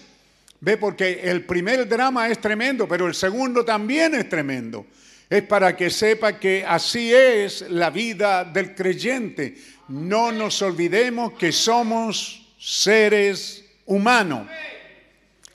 Ve, 0.61 0.77
porque 0.77 1.23
el 1.25 1.45
primer 1.45 1.89
drama 1.89 2.29
es 2.29 2.41
tremendo, 2.41 2.87
pero 2.87 3.09
el 3.09 3.17
segundo 3.17 3.65
también 3.65 4.15
es 4.15 4.29
tremendo. 4.29 4.87
Es 5.29 5.43
para 5.43 5.77
que 5.77 5.91
sepa 5.91 6.39
que 6.39 6.65
así 6.65 7.13
es 7.13 7.63
la 7.69 7.91
vida 7.91 8.45
del 8.45 8.77
creyente. 8.77 9.57
No 9.89 10.31
nos 10.31 10.63
olvidemos 10.63 11.33
que 11.33 11.51
somos 11.51 12.55
seres 12.61 13.65
humanos. 13.87 14.47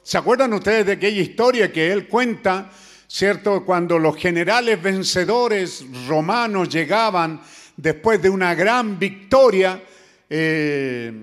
¿Se 0.04 0.18
acuerdan 0.18 0.52
ustedes 0.52 0.86
de 0.88 0.92
aquella 0.94 1.22
historia 1.22 1.72
que 1.72 1.90
él 1.90 2.10
cuenta? 2.10 2.70
¿Cierto? 3.08 3.64
Cuando 3.64 3.98
los 3.98 4.18
generales 4.18 4.82
vencedores 4.82 5.86
romanos 6.08 6.70
llegaban 6.70 7.42
después 7.76 8.22
de 8.22 8.30
una 8.30 8.54
gran 8.54 9.00
victoria, 9.00 9.82
eh, 10.30 11.14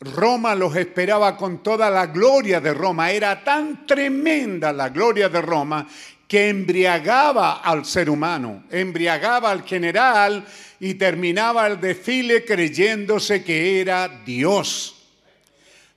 Roma 0.00 0.54
los 0.54 0.74
esperaba 0.76 1.36
con 1.36 1.62
toda 1.62 1.90
la 1.90 2.06
gloria 2.06 2.60
de 2.60 2.74
Roma. 2.74 3.10
Era 3.10 3.42
tan 3.42 3.86
tremenda 3.86 4.72
la 4.72 4.88
gloria 4.88 5.28
de 5.28 5.40
Roma 5.40 5.86
que 6.26 6.48
embriagaba 6.48 7.60
al 7.60 7.84
ser 7.84 8.08
humano, 8.08 8.64
embriagaba 8.70 9.50
al 9.50 9.64
general 9.64 10.44
y 10.80 10.94
terminaba 10.94 11.66
el 11.66 11.80
desfile 11.80 12.44
creyéndose 12.44 13.44
que 13.44 13.80
era 13.80 14.08
Dios. 14.24 15.01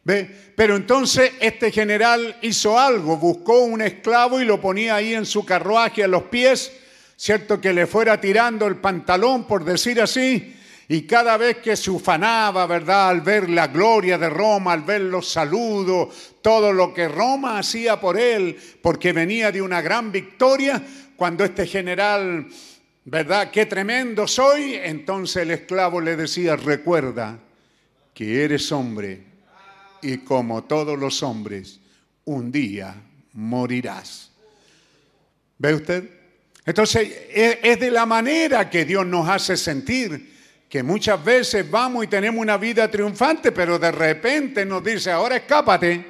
Pero 0.06 0.76
entonces 0.76 1.32
este 1.40 1.72
general 1.72 2.38
hizo 2.44 2.80
algo, 2.80 3.18
buscó 3.18 3.62
un 3.62 3.82
esclavo 3.82 4.40
y 4.40 4.46
lo 4.46 4.62
ponía 4.62 4.96
ahí 4.96 5.16
en 5.16 5.26
su 5.26 5.44
carruaje 5.44 6.04
a 6.04 6.08
los 6.08 6.24
pies, 6.24 6.72
cierto 7.16 7.60
que 7.60 7.74
le 7.74 7.88
fuera 7.88 8.22
tirando 8.22 8.68
el 8.68 8.76
pantalón, 8.76 9.48
por 9.48 9.66
decir 9.66 10.00
así, 10.00 10.56
y 10.88 11.02
cada 11.08 11.38
vez 11.38 11.58
que 11.58 11.76
se 11.76 11.90
ufanaba, 11.90 12.68
¿verdad? 12.68 13.10
Al 13.10 13.22
ver 13.22 13.50
la 13.50 13.66
gloria 13.66 14.20
de 14.20 14.30
Roma, 14.30 14.74
al 14.74 14.84
ver 14.84 15.02
los 15.02 15.28
saludos, 15.28 16.36
todo 16.44 16.72
lo 16.72 16.94
que 16.94 17.08
Roma 17.08 17.58
hacía 17.58 18.00
por 18.00 18.20
él, 18.20 18.56
porque 18.84 19.12
venía 19.12 19.52
de 19.52 19.64
una 19.64 19.82
gran 19.82 20.12
victoria, 20.12 20.84
cuando 21.16 21.44
este 21.44 21.66
general, 21.66 22.46
¿verdad? 23.06 23.50
Qué 23.50 23.66
tremendo 23.66 24.28
soy, 24.28 24.76
entonces 24.76 25.38
el 25.38 25.50
esclavo 25.50 26.00
le 26.00 26.16
decía, 26.16 26.56
recuerda 26.56 27.40
que 28.14 28.44
eres 28.44 28.72
hombre 28.72 29.35
y 30.06 30.20
como 30.20 30.64
todos 30.66 31.00
los 31.00 31.24
hombres, 31.24 31.80
un 32.26 32.52
día 32.52 32.96
morirás. 33.34 34.32
¿Ve 35.58 35.74
usted? 35.74 36.10
Entonces, 36.64 37.12
es 37.32 37.80
de 37.80 37.90
la 37.90 38.06
manera 38.06 38.70
que 38.70 38.86
Dios 38.86 39.06
nos 39.06 39.28
hace 39.28 39.58
sentir 39.58 40.36
que 40.70 40.84
muchas 40.84 41.24
veces 41.24 41.70
vamos 41.70 42.04
y 42.04 42.08
tenemos 42.08 42.42
una 42.42 42.58
vida 42.58 42.90
triunfante, 42.90 43.52
pero 43.52 43.80
de 43.80 43.92
repente 43.92 44.66
nos 44.66 44.84
dice, 44.84 45.12
ahora 45.12 45.38
escápate. 45.38 46.06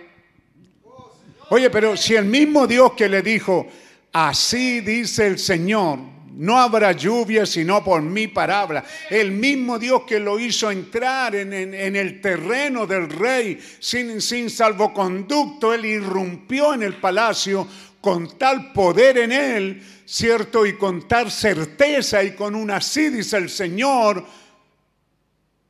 Oye, 1.49 1.69
pero 1.69 1.95
si 1.95 2.15
el 2.15 2.25
mismo 2.25 2.67
Dios 2.67 2.93
que 2.93 3.07
le 3.07 3.21
dijo, 3.21 3.67
así 4.11 4.81
dice 4.81 5.27
el 5.27 5.39
Señor, 5.39 5.99
no 6.35 6.59
habrá 6.59 6.91
lluvia 6.91 7.45
sino 7.45 7.83
por 7.83 8.01
mi 8.01 8.27
palabra. 8.27 8.83
El 9.09 9.31
mismo 9.31 9.79
Dios 9.79 10.03
que 10.07 10.19
lo 10.19 10.39
hizo 10.39 10.69
entrar 10.69 11.35
en, 11.35 11.53
el 11.53 12.21
terreno 12.21 12.85
del 12.85 13.09
rey 13.09 13.59
sin, 13.79 14.21
sin 14.21 14.49
salvoconducto, 14.49 15.73
él 15.73 15.85
irrumpió 15.85 16.73
en 16.73 16.83
el 16.83 16.95
palacio 16.95 17.67
con 18.01 18.37
tal 18.37 18.71
poder 18.71 19.17
en 19.17 19.31
él, 19.31 19.83
¿cierto? 20.05 20.65
Y 20.65 20.77
con 20.77 21.07
tal 21.07 21.31
certeza 21.31 22.23
y 22.23 22.35
con 22.35 22.53
una 22.53 22.77
así, 22.77 23.09
dice 23.09 23.37
el 23.37 23.49
Señor. 23.49 24.23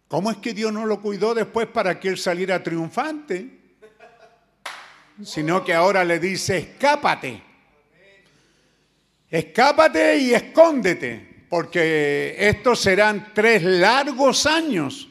¿Cómo 0.08 0.30
es 0.32 0.38
que 0.38 0.54
Dios 0.54 0.74
no 0.74 0.86
lo 0.86 1.02
cuidó 1.02 1.34
después 1.34 1.68
para 1.68 2.00
que 2.00 2.10
él 2.10 2.18
saliera 2.18 2.62
triunfante? 2.62 3.60
Sino 5.24 5.64
que 5.64 5.74
ahora 5.74 6.04
le 6.04 6.20
dice, 6.20 6.58
escápate. 6.58 7.45
Escápate 9.30 10.18
y 10.18 10.34
escóndete, 10.34 11.46
porque 11.50 12.36
estos 12.38 12.80
serán 12.80 13.32
tres 13.34 13.64
largos 13.64 14.46
años. 14.46 15.10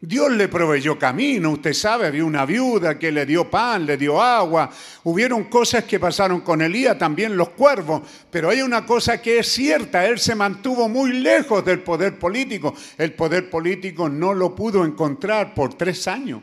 Dios 0.00 0.30
le 0.30 0.46
proveyó 0.46 0.98
camino, 0.98 1.50
usted 1.52 1.72
sabe, 1.72 2.06
había 2.06 2.24
una 2.24 2.44
viuda 2.44 2.98
que 2.98 3.10
le 3.10 3.26
dio 3.26 3.50
pan, 3.50 3.86
le 3.86 3.96
dio 3.96 4.22
agua, 4.22 4.70
hubieron 5.04 5.44
cosas 5.44 5.84
que 5.84 5.98
pasaron 5.98 6.42
con 6.42 6.60
Elías, 6.60 6.96
también 6.98 7.36
los 7.36 7.48
cuervos, 7.50 8.02
pero 8.30 8.50
hay 8.50 8.60
una 8.60 8.86
cosa 8.86 9.20
que 9.20 9.38
es 9.38 9.48
cierta, 9.48 10.06
él 10.06 10.18
se 10.18 10.34
mantuvo 10.34 10.88
muy 10.88 11.12
lejos 11.14 11.64
del 11.64 11.80
poder 11.80 12.18
político, 12.18 12.74
el 12.98 13.14
poder 13.14 13.50
político 13.50 14.08
no 14.08 14.34
lo 14.34 14.54
pudo 14.54 14.84
encontrar 14.84 15.54
por 15.54 15.74
tres 15.74 16.06
años. 16.06 16.42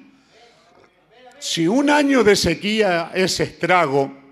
Si 1.39 1.67
un 1.67 1.89
año 1.89 2.23
de 2.23 2.35
sequía 2.35 3.11
es 3.13 3.39
estrago, 3.39 4.22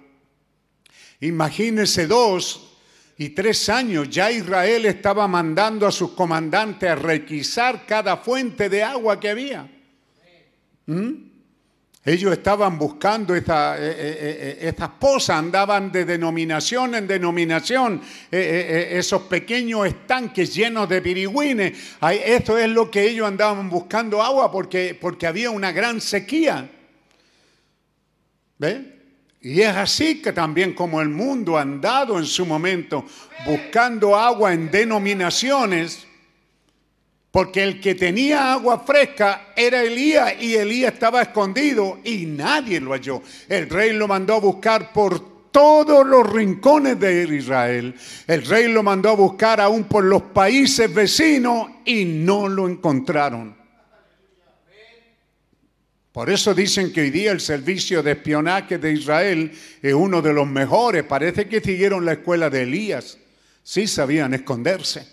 Imagínense 1.22 2.08
dos 2.08 2.76
y 3.18 3.30
tres 3.30 3.70
años, 3.70 4.10
ya 4.10 4.32
Israel 4.32 4.86
estaba 4.88 5.28
mandando 5.28 5.86
a 5.86 5.92
sus 5.92 6.12
comandantes 6.12 6.90
a 6.90 6.96
requisar 6.96 7.86
cada 7.86 8.18
fuente 8.18 8.68
de 8.68 8.84
agua 8.84 9.20
que 9.20 9.30
había. 9.30 9.70
¿Mm? 10.88 11.32
Ellos 12.04 12.34
estaban 12.34 12.80
buscando 12.80 13.36
esta, 13.36 13.78
eh, 13.78 13.92
eh, 13.92 13.96
eh, 14.00 14.58
estas 14.62 14.90
pozas, 14.90 15.38
andaban 15.38 15.92
de 15.92 16.04
denominación 16.04 16.96
en 16.96 17.06
denominación, 17.06 18.02
esos 18.32 19.22
pequeños 19.24 19.86
estanques 19.86 20.56
llenos 20.56 20.90
de 20.90 21.00
pirigüines. 21.00 21.78
Esto 22.26 22.58
es 22.58 22.70
lo 22.70 22.90
que 22.90 23.08
ellos 23.08 23.28
andaban 23.28 23.70
buscando 23.70 24.24
agua 24.24 24.52
porque, 24.52 24.98
porque 25.00 25.28
había 25.28 25.52
una 25.52 25.72
gran 25.72 26.02
sequía. 26.02 26.68
¿Ve? 28.58 29.01
Y 29.42 29.62
es 29.62 29.76
así 29.76 30.22
que 30.22 30.34
también 30.34 30.74
como 30.74 31.02
el 31.02 31.10
mundo 31.10 31.58
ha 31.58 31.62
andado 31.62 32.20
en 32.20 32.26
su 32.26 32.46
momento 32.46 33.06
buscando 33.46 34.16
agua 34.16 34.54
en 34.54 34.70
denominaciones, 34.70 36.06
porque 37.32 37.64
el 37.64 37.82
que 37.82 37.96
tenía 37.96 38.54
agua 38.54 38.80
fresca 38.80 39.48
era 39.56 39.82
Elías 39.82 40.36
y 40.40 40.54
Elías 40.56 40.94
estaba 40.94 41.24
escondido 41.24 42.00
y 42.04 42.26
nadie 42.28 42.80
lo 42.80 42.92
halló. 42.92 43.24
El 43.50 43.68
rey 43.68 43.94
lo 43.94 44.08
mandó 44.08 44.36
a 44.36 44.40
buscar 44.40 44.94
por 44.94 45.50
todos 45.50 46.06
los 46.06 46.32
rincones 46.32 47.00
de 47.00 47.24
Israel. 47.24 47.96
El 48.28 48.46
rey 48.46 48.68
lo 48.68 48.84
mandó 48.84 49.10
a 49.10 49.16
buscar 49.16 49.60
aún 49.60 49.86
por 49.86 50.04
los 50.04 50.22
países 50.22 50.94
vecinos 50.94 51.68
y 51.84 52.06
no 52.06 52.48
lo 52.48 52.70
encontraron. 52.70 53.61
Por 56.12 56.30
eso 56.30 56.54
dicen 56.54 56.92
que 56.92 57.02
hoy 57.02 57.10
día 57.10 57.32
el 57.32 57.40
servicio 57.40 58.04
de 58.04 58.12
espionaje 58.12 58.78
de 58.78 58.92
Israel 58.92 59.52
es 59.82 59.94
uno 59.94 60.22
de 60.22 60.34
los 60.34 60.46
mejores. 60.46 61.04
Parece 61.04 61.48
que 61.48 61.62
siguieron 61.62 62.06
la 62.06 62.14
escuela 62.14 62.50
de 62.50 62.64
Elías. 62.64 63.18
Sí 63.64 63.88
sabían 63.88 64.34
esconderse. 64.34 65.08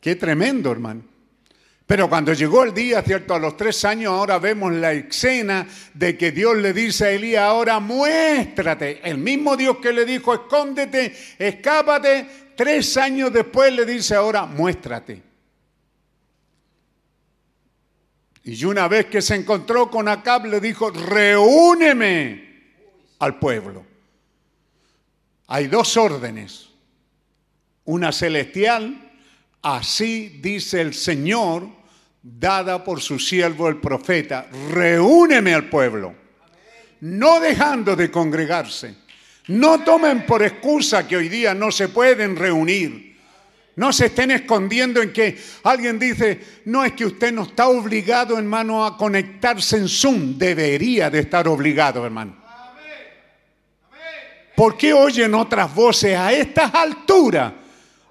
Qué 0.00 0.14
tremendo, 0.14 0.70
hermano. 0.70 1.02
Pero 1.84 2.08
cuando 2.08 2.32
llegó 2.32 2.62
el 2.62 2.74
día, 2.74 3.02
cierto, 3.02 3.34
a 3.34 3.38
los 3.40 3.56
tres 3.56 3.84
años, 3.84 4.12
ahora 4.12 4.38
vemos 4.38 4.72
la 4.72 4.92
escena 4.92 5.66
de 5.94 6.16
que 6.16 6.32
Dios 6.32 6.56
le 6.56 6.72
dice 6.72 7.06
a 7.06 7.10
Elías, 7.10 7.42
ahora 7.42 7.80
muéstrate. 7.80 9.00
El 9.08 9.18
mismo 9.18 9.56
Dios 9.56 9.78
que 9.78 9.92
le 9.92 10.04
dijo, 10.04 10.34
escóndete, 10.34 11.14
escápate, 11.38 12.26
tres 12.56 12.96
años 12.96 13.32
después 13.32 13.72
le 13.72 13.84
dice, 13.84 14.14
ahora 14.14 14.46
muéstrate. 14.46 15.25
Y 18.46 18.64
una 18.64 18.86
vez 18.86 19.06
que 19.06 19.20
se 19.20 19.34
encontró 19.34 19.90
con 19.90 20.06
Acab, 20.06 20.46
le 20.46 20.60
dijo, 20.60 20.90
reúneme 20.90 22.46
al 23.18 23.40
pueblo. 23.40 23.84
Hay 25.48 25.66
dos 25.66 25.96
órdenes. 25.96 26.68
Una 27.86 28.12
celestial, 28.12 29.10
así 29.62 30.38
dice 30.40 30.80
el 30.80 30.94
Señor, 30.94 31.68
dada 32.22 32.84
por 32.84 33.00
su 33.00 33.18
siervo 33.18 33.68
el 33.68 33.78
profeta, 33.78 34.48
reúneme 34.70 35.52
al 35.52 35.68
pueblo, 35.68 36.14
no 37.00 37.40
dejando 37.40 37.96
de 37.96 38.12
congregarse. 38.12 38.94
No 39.48 39.82
tomen 39.82 40.24
por 40.24 40.44
excusa 40.44 41.06
que 41.06 41.16
hoy 41.16 41.28
día 41.28 41.52
no 41.52 41.72
se 41.72 41.88
pueden 41.88 42.36
reunir. 42.36 43.05
No 43.76 43.92
se 43.92 44.06
estén 44.06 44.30
escondiendo 44.30 45.02
en 45.02 45.12
que 45.12 45.38
alguien 45.64 45.98
dice, 45.98 46.40
no 46.64 46.82
es 46.82 46.92
que 46.92 47.04
usted 47.04 47.30
no 47.30 47.42
está 47.42 47.68
obligado, 47.68 48.38
hermano, 48.38 48.86
a 48.86 48.96
conectarse 48.96 49.76
en 49.76 49.86
Zoom. 49.86 50.38
Debería 50.38 51.10
de 51.10 51.20
estar 51.20 51.46
obligado, 51.46 52.04
hermano. 52.04 52.36
¿Por 54.56 54.78
qué 54.78 54.94
oyen 54.94 55.34
otras 55.34 55.74
voces 55.74 56.16
a 56.16 56.32
estas 56.32 56.74
alturas? 56.74 57.52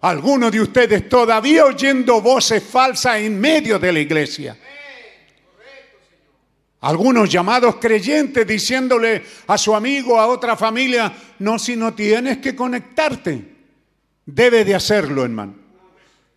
Algunos 0.01 0.51
de 0.51 0.61
ustedes 0.61 1.09
todavía 1.09 1.65
oyendo 1.65 2.21
voces 2.21 2.61
falsas 2.61 3.17
en 3.17 3.39
medio 3.39 3.79
de 3.79 3.91
la 3.91 3.99
iglesia. 3.99 4.55
Algunos 6.81 7.27
llamados 7.27 7.77
creyentes 7.77 8.45
diciéndole 8.45 9.23
a 9.47 9.57
su 9.57 9.73
amigo, 9.73 10.19
a 10.19 10.27
otra 10.27 10.55
familia, 10.55 11.11
no, 11.39 11.57
si 11.57 11.75
no 11.75 11.95
tienes 11.95 12.37
que 12.37 12.55
conectarte. 12.55 13.54
Debe 14.25 14.65
de 14.65 14.73
hacerlo, 14.73 15.23
hermano. 15.23 15.65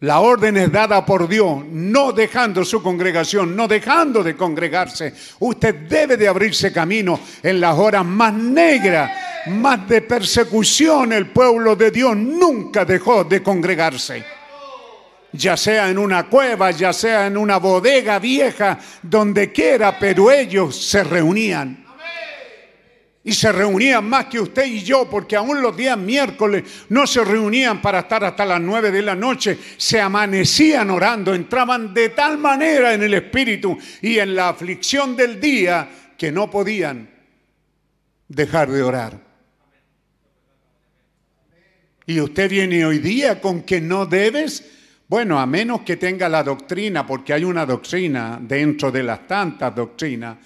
La 0.01 0.21
orden 0.21 0.57
es 0.57 0.71
dada 0.71 1.05
por 1.05 1.27
Dios, 1.27 1.65
no 1.67 2.13
dejando 2.13 2.65
su 2.65 2.81
congregación, 2.81 3.57
no 3.57 3.67
dejando 3.67 4.23
de 4.23 4.37
congregarse. 4.37 5.13
Usted 5.41 5.75
debe 5.89 6.17
de 6.17 6.29
abrirse 6.29 6.73
camino 6.73 7.19
en 7.43 7.61
las 7.61 7.77
horas 7.77 8.05
más 8.05 8.33
negras, 8.33 9.11
más 9.47 9.89
de 9.89 10.03
persecución. 10.03 11.13
El 11.13 11.31
pueblo 11.31 11.75
de 11.75 11.91
Dios 11.91 12.17
nunca 12.17 12.85
dejó 12.85 13.25
de 13.25 13.43
congregarse. 13.43 14.25
Ya 15.33 15.57
sea 15.57 15.91
en 15.91 15.99
una 15.99 16.29
cueva, 16.29 16.71
ya 16.71 16.93
sea 16.93 17.27
en 17.27 17.37
una 17.37 17.57
bodega 17.57 18.21
vieja, 18.21 18.79
donde 19.03 19.51
quiera, 19.51 19.99
pero 19.99 20.31
ellos 20.31 20.77
se 20.77 21.03
reunían 21.03 21.88
y 23.29 23.35
se 23.35 23.53
reunían 23.53 24.09
más 24.09 24.25
que 24.25 24.41
usted 24.41 24.65
y 24.65 24.83
yo, 24.83 25.07
porque 25.11 25.37
aún 25.37 25.61
los 25.61 25.77
días 25.77 25.99
miércoles 25.99 26.65
no 26.89 27.07
se 27.07 27.23
reunían 27.23 27.83
para 27.83 27.99
estar 27.99 28.25
hasta 28.25 28.47
las 28.47 28.59
nueve 28.59 28.91
de 28.91 29.03
la 29.03 29.15
noche, 29.15 29.59
se 29.77 30.01
amanecían 30.01 30.89
orando, 30.89 31.35
entraban 31.35 31.93
de 31.93 32.09
tal 32.09 32.39
manera 32.39 32.95
en 32.95 33.03
el 33.03 33.13
espíritu 33.13 33.77
y 34.01 34.19
en 34.19 34.35
la 34.35 34.49
aflicción 34.49 35.15
del 35.15 35.39
día 35.39 35.91
que 36.17 36.33
no 36.33 36.51
podían 36.51 37.11
dejar 38.29 38.71
de 38.71 38.83
orar. 38.83 39.21
Y 42.07 42.21
usted 42.21 42.49
viene 42.49 42.87
hoy 42.87 42.99
día 42.99 43.43
con 43.43 43.61
que 43.61 43.79
no 43.79 44.07
debes, 44.07 44.65
bueno, 45.07 45.39
a 45.39 45.45
menos 45.45 45.83
que 45.83 45.99
tenga 45.99 46.31
la 46.31 46.43
doctrina, 46.43 47.07
porque 47.07 47.35
hay 47.35 47.45
una 47.45 47.67
doctrina 47.67 48.39
dentro 48.41 48.91
de 48.91 49.03
las 49.03 49.27
tantas 49.27 49.75
doctrinas 49.75 50.39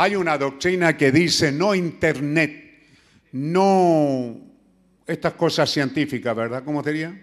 hay 0.00 0.14
una 0.14 0.38
doctrina 0.38 0.96
que 0.96 1.10
dice 1.10 1.50
no 1.50 1.74
Internet, 1.74 2.86
no 3.32 4.36
estas 5.04 5.32
cosas 5.32 5.68
científicas, 5.68 6.36
¿verdad? 6.36 6.62
¿Cómo 6.62 6.84
sería? 6.84 7.20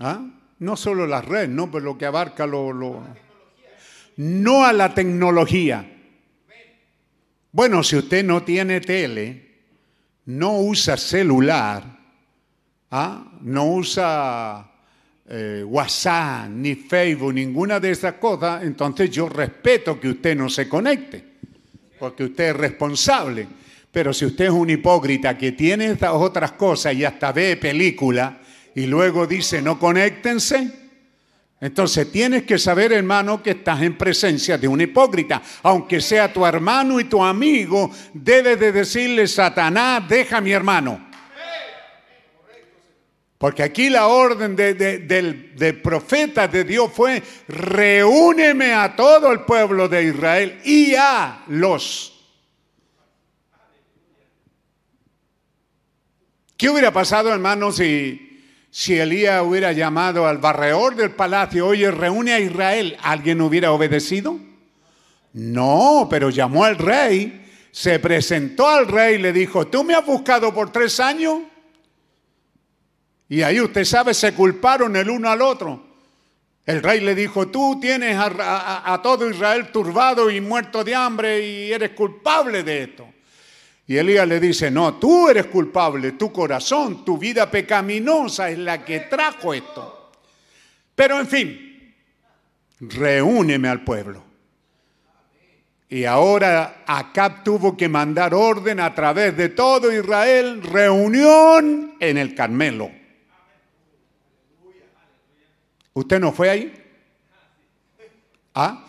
¿Ah? 0.00 0.26
No 0.60 0.74
solo 0.74 1.06
la 1.06 1.20
red, 1.20 1.50
no, 1.50 1.70
pero 1.70 1.84
lo 1.84 1.98
que 1.98 2.06
abarca 2.06 2.46
lo, 2.46 2.72
lo... 2.72 3.06
No 4.16 4.64
a 4.64 4.72
la 4.72 4.94
tecnología. 4.94 5.86
Bueno, 7.52 7.82
si 7.82 7.96
usted 7.96 8.24
no 8.24 8.44
tiene 8.44 8.80
tele, 8.80 9.64
no 10.24 10.60
usa 10.60 10.96
celular, 10.96 11.84
¿ah? 12.90 13.32
no 13.42 13.66
usa 13.66 14.67
eh, 15.30 15.62
WhatsApp, 15.66 16.48
ni 16.48 16.74
Facebook, 16.74 17.34
ninguna 17.34 17.78
de 17.78 17.90
esas 17.90 18.14
cosas, 18.14 18.62
entonces 18.62 19.10
yo 19.10 19.28
respeto 19.28 20.00
que 20.00 20.08
usted 20.08 20.34
no 20.34 20.48
se 20.48 20.68
conecte, 20.68 21.22
porque 21.98 22.24
usted 22.24 22.50
es 22.50 22.56
responsable. 22.56 23.46
Pero 23.90 24.12
si 24.12 24.24
usted 24.24 24.46
es 24.46 24.50
un 24.50 24.70
hipócrita 24.70 25.36
que 25.36 25.52
tiene 25.52 25.86
estas 25.86 26.12
otras 26.12 26.52
cosas 26.52 26.94
y 26.94 27.04
hasta 27.04 27.32
ve 27.32 27.56
película 27.56 28.38
y 28.74 28.86
luego 28.86 29.26
dice 29.26 29.60
no 29.60 29.78
conéctense, 29.78 30.70
entonces 31.60 32.12
tienes 32.12 32.44
que 32.44 32.56
saber, 32.56 32.92
hermano, 32.92 33.42
que 33.42 33.50
estás 33.50 33.82
en 33.82 33.98
presencia 33.98 34.56
de 34.56 34.68
un 34.68 34.80
hipócrita. 34.80 35.42
Aunque 35.64 36.00
sea 36.00 36.32
tu 36.32 36.46
hermano 36.46 37.00
y 37.00 37.04
tu 37.04 37.22
amigo, 37.22 37.90
debes 38.14 38.60
de 38.60 38.70
decirle, 38.70 39.26
Satanás, 39.26 40.08
deja 40.08 40.36
a 40.36 40.40
mi 40.40 40.52
hermano. 40.52 41.07
Porque 43.38 43.62
aquí 43.62 43.88
la 43.88 44.08
orden 44.08 44.56
del, 44.56 45.80
profeta 45.80 46.48
de 46.48 46.64
Dios 46.64 46.90
fue, 46.92 47.22
reúneme 47.46 48.74
a 48.74 48.96
todo 48.96 49.30
el 49.30 49.42
pueblo 49.42 49.88
de 49.88 50.02
Israel 50.02 50.60
y 50.64 50.96
a 50.96 51.44
los. 51.46 52.14
¿Qué 56.56 56.68
hubiera 56.68 56.92
pasado, 56.92 57.32
hermanos, 57.32 57.76
si, 57.76 58.42
si 58.70 58.98
Elías 58.98 59.40
hubiera 59.44 59.70
llamado 59.70 60.26
al 60.26 60.38
barreor 60.38 60.96
del 60.96 61.12
palacio, 61.12 61.68
oye, 61.68 61.88
reúne 61.92 62.32
a 62.32 62.40
Israel? 62.40 62.96
¿Alguien 63.00 63.40
hubiera 63.40 63.70
obedecido? 63.70 64.36
No, 65.32 66.08
pero 66.10 66.30
llamó 66.30 66.64
al 66.64 66.76
rey, 66.76 67.48
se 67.70 68.00
presentó 68.00 68.66
al 68.66 68.88
rey 68.88 69.14
y 69.14 69.18
le 69.18 69.32
dijo, 69.32 69.68
¿tú 69.68 69.84
me 69.84 69.94
has 69.94 70.04
buscado 70.04 70.52
por 70.52 70.72
tres 70.72 70.98
años? 70.98 71.42
Y 73.28 73.42
ahí 73.42 73.60
usted 73.60 73.84
sabe, 73.84 74.14
se 74.14 74.32
culparon 74.32 74.96
el 74.96 75.10
uno 75.10 75.28
al 75.28 75.42
otro. 75.42 75.88
El 76.64 76.82
rey 76.82 77.00
le 77.00 77.14
dijo, 77.14 77.48
tú 77.48 77.78
tienes 77.80 78.16
a, 78.18 79.00
todo 79.02 79.28
Israel 79.28 79.72
turbado 79.72 80.30
y 80.30 80.40
muerto 80.40 80.84
de 80.84 80.94
hambre 80.94 81.40
y 81.46 81.72
eres 81.72 81.90
culpable 81.90 82.62
de 82.62 82.82
esto. 82.82 83.08
Y 83.86 83.96
Elías 83.96 84.28
le 84.28 84.38
dice, 84.38 84.70
no, 84.70 84.94
tú 84.96 85.30
eres 85.30 85.46
culpable, 85.46 86.12
tu 86.12 86.30
corazón, 86.30 87.06
tu 87.06 87.16
vida 87.16 87.50
pecaminosa 87.50 88.50
es 88.50 88.58
la 88.58 88.84
que 88.84 89.00
trajo 89.00 89.54
esto. 89.54 90.12
Pero 90.94 91.18
en 91.18 91.26
fin, 91.26 91.94
reúneme 92.80 93.68
al 93.68 93.82
pueblo. 93.82 94.22
Y 95.88 96.04
ahora 96.04 96.82
Acab 96.86 97.42
tuvo 97.42 97.78
que 97.78 97.88
mandar 97.88 98.34
orden 98.34 98.78
a 98.78 98.94
través 98.94 99.34
de 99.34 99.48
todo 99.48 99.90
Israel, 99.90 100.62
reunión 100.62 101.94
en 101.98 102.18
el 102.18 102.34
Carmelo. 102.34 102.97
¿Usted 105.98 106.20
no 106.20 106.30
fue 106.30 106.48
ahí? 106.48 106.72
¿Ah? 108.54 108.84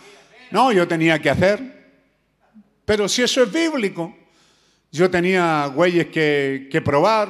No, 0.52 0.72
yo 0.72 0.88
tenía 0.88 1.20
que 1.20 1.32
hacer. 1.32 1.60
Pero 2.86 3.10
si 3.10 3.24
eso 3.24 3.42
es 3.42 3.52
bíblico, 3.52 4.16
yo 4.92 5.10
tenía 5.10 5.66
güeyes 5.74 6.08
que, 6.08 6.68
que 6.72 6.82
probar, 6.82 7.30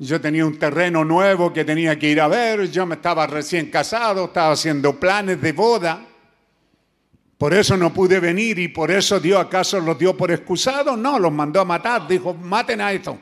yo 0.00 0.20
tenía 0.20 0.44
un 0.44 0.58
terreno 0.58 1.04
nuevo 1.04 1.52
que 1.52 1.64
tenía 1.64 1.96
que 1.96 2.10
ir 2.10 2.20
a 2.20 2.26
ver, 2.26 2.68
yo 2.68 2.84
me 2.84 2.96
estaba 2.96 3.28
recién 3.28 3.70
casado, 3.70 4.24
estaba 4.24 4.52
haciendo 4.52 4.98
planes 4.98 5.40
de 5.40 5.52
boda. 5.52 6.04
Por 7.38 7.54
eso 7.54 7.76
no 7.76 7.92
pude 7.92 8.18
venir 8.18 8.58
y 8.58 8.66
por 8.66 8.90
eso 8.90 9.20
Dios 9.20 9.40
acaso 9.40 9.78
los 9.78 9.96
dio 9.96 10.16
por 10.16 10.32
excusados. 10.32 10.98
No, 10.98 11.20
los 11.20 11.30
mandó 11.30 11.60
a 11.60 11.64
matar. 11.64 12.08
Dijo, 12.08 12.34
maten 12.34 12.80
a 12.80 12.92
esto. 12.92 13.16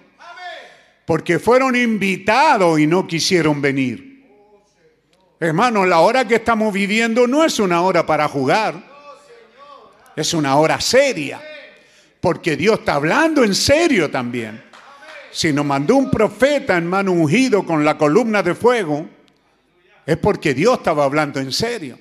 Porque 1.05 1.39
fueron 1.39 1.77
invitados 1.77 2.81
y 2.81 2.87
no 2.87 3.07
quisieron 3.07 3.61
venir. 3.61 4.12
Hermano, 5.43 5.85
la 5.85 5.99
hora 5.99 6.25
que 6.25 6.37
estamos 6.37 6.73
viviendo 6.73 7.27
no 7.27 7.43
es 7.43 7.59
una 7.59 7.83
hora 7.83 8.07
para 8.07 8.29
jugar. 8.29 8.81
Es 10.15 10.35
una 10.35 10.55
hora 10.55 10.81
seria. 10.81 11.43
Porque 12.21 12.57
Dios 12.57 12.79
está 12.79 12.95
hablando 12.95 13.43
en 13.43 13.53
serio 13.53 14.09
también. 14.09 14.63
Si 15.33 15.53
nos 15.53 15.65
mandó 15.65 15.97
un 15.97 16.13
profeta, 16.13 16.77
hermano, 16.77 17.11
ungido 17.11 17.67
con 17.67 17.85
la 17.85 17.99
columna 17.99 18.41
de 18.41 18.55
fuego, 18.55 19.09
es 20.07 20.17
porque 20.17 20.55
Dios 20.55 20.79
estaba 20.79 21.03
hablando 21.03 21.41
en 21.41 21.51
serio. 21.51 21.99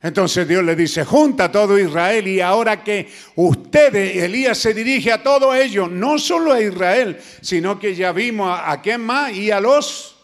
Entonces 0.00 0.48
Dios 0.48 0.64
le 0.64 0.74
dice, 0.74 1.04
junta 1.04 1.44
a 1.44 1.52
todo 1.52 1.78
Israel 1.78 2.26
y 2.26 2.40
ahora 2.40 2.82
que 2.82 3.12
ustedes, 3.36 4.16
Elías 4.16 4.56
se 4.56 4.72
dirige 4.72 5.12
a 5.12 5.22
todos 5.22 5.54
ellos, 5.54 5.90
no 5.90 6.18
solo 6.18 6.54
a 6.54 6.60
Israel, 6.62 7.20
sino 7.42 7.78
que 7.78 7.94
ya 7.94 8.12
vimos 8.12 8.48
a, 8.48 8.70
a 8.72 8.80
quién 8.80 9.02
más 9.02 9.30
y 9.32 9.50
a 9.50 9.60
los 9.60 10.17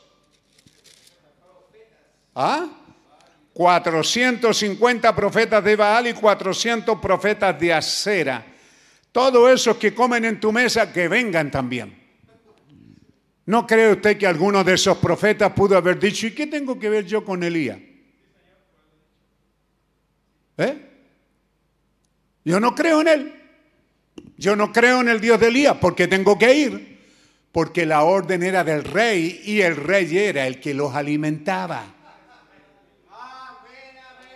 ¿Ah? 2.34 2.68
450 3.52 5.14
profetas 5.14 5.62
de 5.62 5.76
Baal 5.76 6.08
y 6.08 6.12
400 6.14 6.98
profetas 6.98 7.58
de 7.58 7.72
Acera. 7.72 8.44
Todos 9.12 9.52
esos 9.52 9.76
que 9.76 9.94
comen 9.94 10.24
en 10.24 10.40
tu 10.40 10.50
mesa, 10.50 10.92
que 10.92 11.06
vengan 11.06 11.50
también. 11.50 12.02
¿No 13.46 13.66
cree 13.66 13.92
usted 13.92 14.18
que 14.18 14.26
alguno 14.26 14.64
de 14.64 14.74
esos 14.74 14.98
profetas 14.98 15.52
pudo 15.52 15.76
haber 15.76 16.00
dicho, 16.00 16.26
¿y 16.26 16.32
qué 16.32 16.46
tengo 16.46 16.78
que 16.78 16.88
ver 16.88 17.04
yo 17.04 17.24
con 17.24 17.44
Elías? 17.44 17.78
¿Eh? 20.56 20.90
Yo 22.44 22.58
no 22.58 22.74
creo 22.74 23.02
en 23.02 23.08
él. 23.08 23.34
Yo 24.36 24.56
no 24.56 24.72
creo 24.72 25.00
en 25.00 25.08
el 25.08 25.20
Dios 25.20 25.38
de 25.38 25.48
Elías 25.48 25.76
porque 25.80 26.08
tengo 26.08 26.38
que 26.38 26.54
ir. 26.54 26.94
Porque 27.52 27.86
la 27.86 28.02
orden 28.02 28.42
era 28.42 28.64
del 28.64 28.82
rey 28.82 29.42
y 29.44 29.60
el 29.60 29.76
rey 29.76 30.16
era 30.16 30.46
el 30.46 30.58
que 30.58 30.74
los 30.74 30.94
alimentaba. 30.94 31.94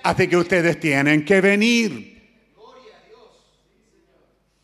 Así 0.09 0.27
que 0.27 0.39
ustedes 0.39 0.81
tienen 0.81 1.23
que 1.23 1.39
venir. 1.43 2.19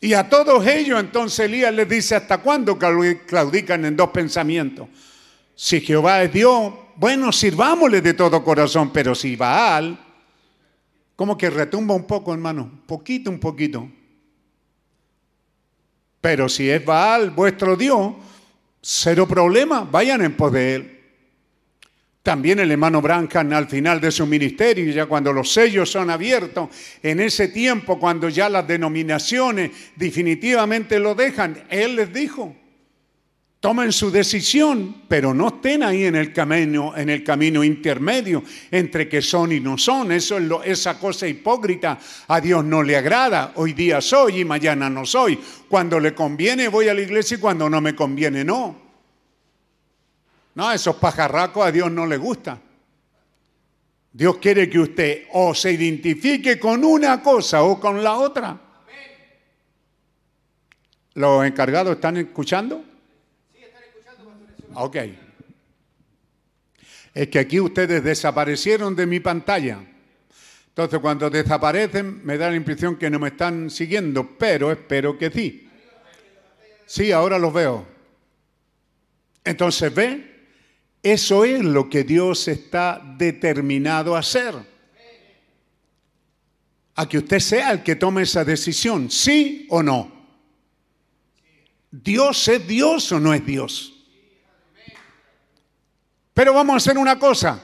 Y 0.01 0.13
a 0.15 0.27
todos 0.27 0.65
ellos 0.65 0.99
entonces 0.99 1.41
Elías 1.41 1.71
les 1.71 1.87
dice, 1.87 2.15
¿hasta 2.15 2.39
cuándo 2.39 2.79
claudican 2.79 3.85
en 3.85 3.95
dos 3.95 4.09
pensamientos? 4.09 4.87
Si 5.53 5.81
Jehová 5.81 6.23
es 6.23 6.33
Dios, 6.33 6.73
bueno, 6.95 7.31
sirvámosle 7.31 8.01
de 8.01 8.15
todo 8.15 8.43
corazón, 8.43 8.91
pero 8.91 9.13
si 9.13 9.35
Baal, 9.35 10.03
como 11.15 11.37
que 11.37 11.51
retumba 11.51 11.93
un 11.93 12.07
poco, 12.07 12.33
hermano, 12.33 12.81
poquito, 12.87 13.29
un 13.29 13.39
poquito. 13.39 13.87
Pero 16.21 16.49
si 16.49 16.71
es 16.71 16.83
Baal, 16.83 17.29
vuestro 17.29 17.75
Dios, 17.75 18.13
cero 18.81 19.27
problema, 19.27 19.81
vayan 19.81 20.23
en 20.23 20.35
pos 20.35 20.51
de 20.51 20.73
él. 20.73 20.94
También 22.25 22.57
el 22.57 22.71
hermano 22.71 23.03
Branham 23.03 23.53
al 23.53 23.67
final 23.67 24.01
de 24.01 24.09
su 24.09 24.25
ministerio, 24.25 24.91
ya 24.91 25.05
cuando 25.05 25.31
los 25.31 25.53
sellos 25.53 25.91
son 25.91 26.09
abiertos, 26.09 26.69
en 27.03 27.19
ese 27.19 27.49
tiempo 27.49 27.99
cuando 27.99 28.29
ya 28.29 28.49
las 28.49 28.67
denominaciones 28.67 29.69
definitivamente 29.95 30.97
lo 30.97 31.13
dejan, 31.13 31.65
él 31.69 31.97
les 31.97 32.11
dijo, 32.11 32.55
Tomen 33.59 33.91
su 33.91 34.09
decisión, 34.09 35.03
pero 35.07 35.35
no 35.35 35.49
estén 35.49 35.83
ahí 35.83 36.05
en 36.05 36.15
el 36.15 36.33
camino, 36.33 36.97
en 36.97 37.11
el 37.11 37.23
camino 37.23 37.63
intermedio 37.63 38.43
entre 38.71 39.07
que 39.07 39.21
son 39.21 39.51
y 39.51 39.59
no 39.59 39.77
son. 39.77 40.11
Eso 40.11 40.37
es 40.37 40.43
lo, 40.43 40.63
esa 40.63 40.99
cosa 40.99 41.27
hipócrita 41.27 41.99
a 42.27 42.41
Dios 42.41 42.65
no 42.65 42.81
le 42.81 42.95
agrada. 42.95 43.53
Hoy 43.55 43.73
día 43.73 44.01
soy 44.01 44.39
y 44.39 44.45
mañana 44.45 44.89
no 44.89 45.05
soy. 45.05 45.39
Cuando 45.69 45.99
le 45.99 46.15
conviene 46.15 46.69
voy 46.69 46.87
a 46.87 46.95
la 46.95 47.01
iglesia 47.01 47.37
y 47.37 47.39
cuando 47.39 47.69
no 47.69 47.81
me 47.81 47.95
conviene 47.95 48.43
no. 48.43 48.84
No, 50.55 50.71
esos 50.71 50.95
pajarracos 50.95 51.65
a 51.65 51.71
Dios 51.71 51.91
no 51.91 52.05
le 52.05 52.17
gusta. 52.17 52.59
Dios 54.11 54.37
quiere 54.37 54.69
que 54.69 54.79
usted 54.79 55.23
o 55.33 55.53
se 55.53 55.73
identifique 55.73 56.57
con 56.57 56.85
una 56.85 57.21
cosa 57.21 57.63
o 57.63 57.79
con 57.79 58.01
la 58.01 58.13
otra. 58.15 58.57
¿Los 61.15 61.45
encargados 61.45 61.95
están 61.95 62.15
escuchando? 62.17 62.83
Ok. 64.73 64.97
Es 67.13 67.27
que 67.27 67.39
aquí 67.39 67.59
ustedes 67.59 68.03
desaparecieron 68.03 68.95
de 68.95 69.05
mi 69.05 69.19
pantalla. 69.19 69.79
Entonces 70.69 70.99
cuando 70.99 71.29
desaparecen 71.29 72.25
me 72.25 72.37
da 72.37 72.49
la 72.49 72.55
impresión 72.55 72.97
que 72.97 73.09
no 73.09 73.19
me 73.19 73.29
están 73.29 73.69
siguiendo, 73.69 74.37
pero 74.37 74.71
espero 74.71 75.17
que 75.17 75.29
sí. 75.29 75.69
Sí, 76.85 77.11
ahora 77.11 77.37
los 77.39 77.53
veo. 77.53 77.85
Entonces, 79.43 79.93
¿ve? 79.93 80.34
Eso 81.05 81.45
es 81.45 81.63
lo 81.63 81.87
que 81.87 82.03
Dios 82.03 82.47
está 82.47 82.99
determinado 83.15 84.15
a 84.15 84.21
hacer. 84.21 84.55
A 86.95 87.07
que 87.07 87.19
usted 87.19 87.39
sea 87.39 87.73
el 87.73 87.83
que 87.83 87.95
tome 87.95 88.23
esa 88.23 88.43
decisión, 88.43 89.11
sí 89.11 89.67
o 89.69 89.83
no. 89.83 90.11
¿Dios 91.91 92.47
es 92.47 92.67
Dios 92.67 93.11
o 93.11 93.19
no 93.19 93.35
es 93.35 93.45
Dios? 93.45 93.93
Pero 96.33 96.55
vamos 96.55 96.73
a 96.73 96.77
hacer 96.77 96.97
una 96.97 97.19
cosa. 97.19 97.61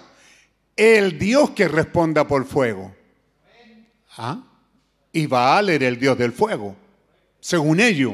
El 0.76 1.18
Dios 1.18 1.49
que 1.49 1.68
responda 1.68 2.27
por 2.27 2.45
fuego. 2.45 2.95
¿Ah? 4.18 4.43
Y 5.11 5.26
Baal 5.26 5.72
era 5.72 5.88
el 5.88 5.97
Dios 5.97 6.15
del 6.15 6.31
fuego, 6.31 6.76
según 7.39 7.80
ellos. 7.80 8.13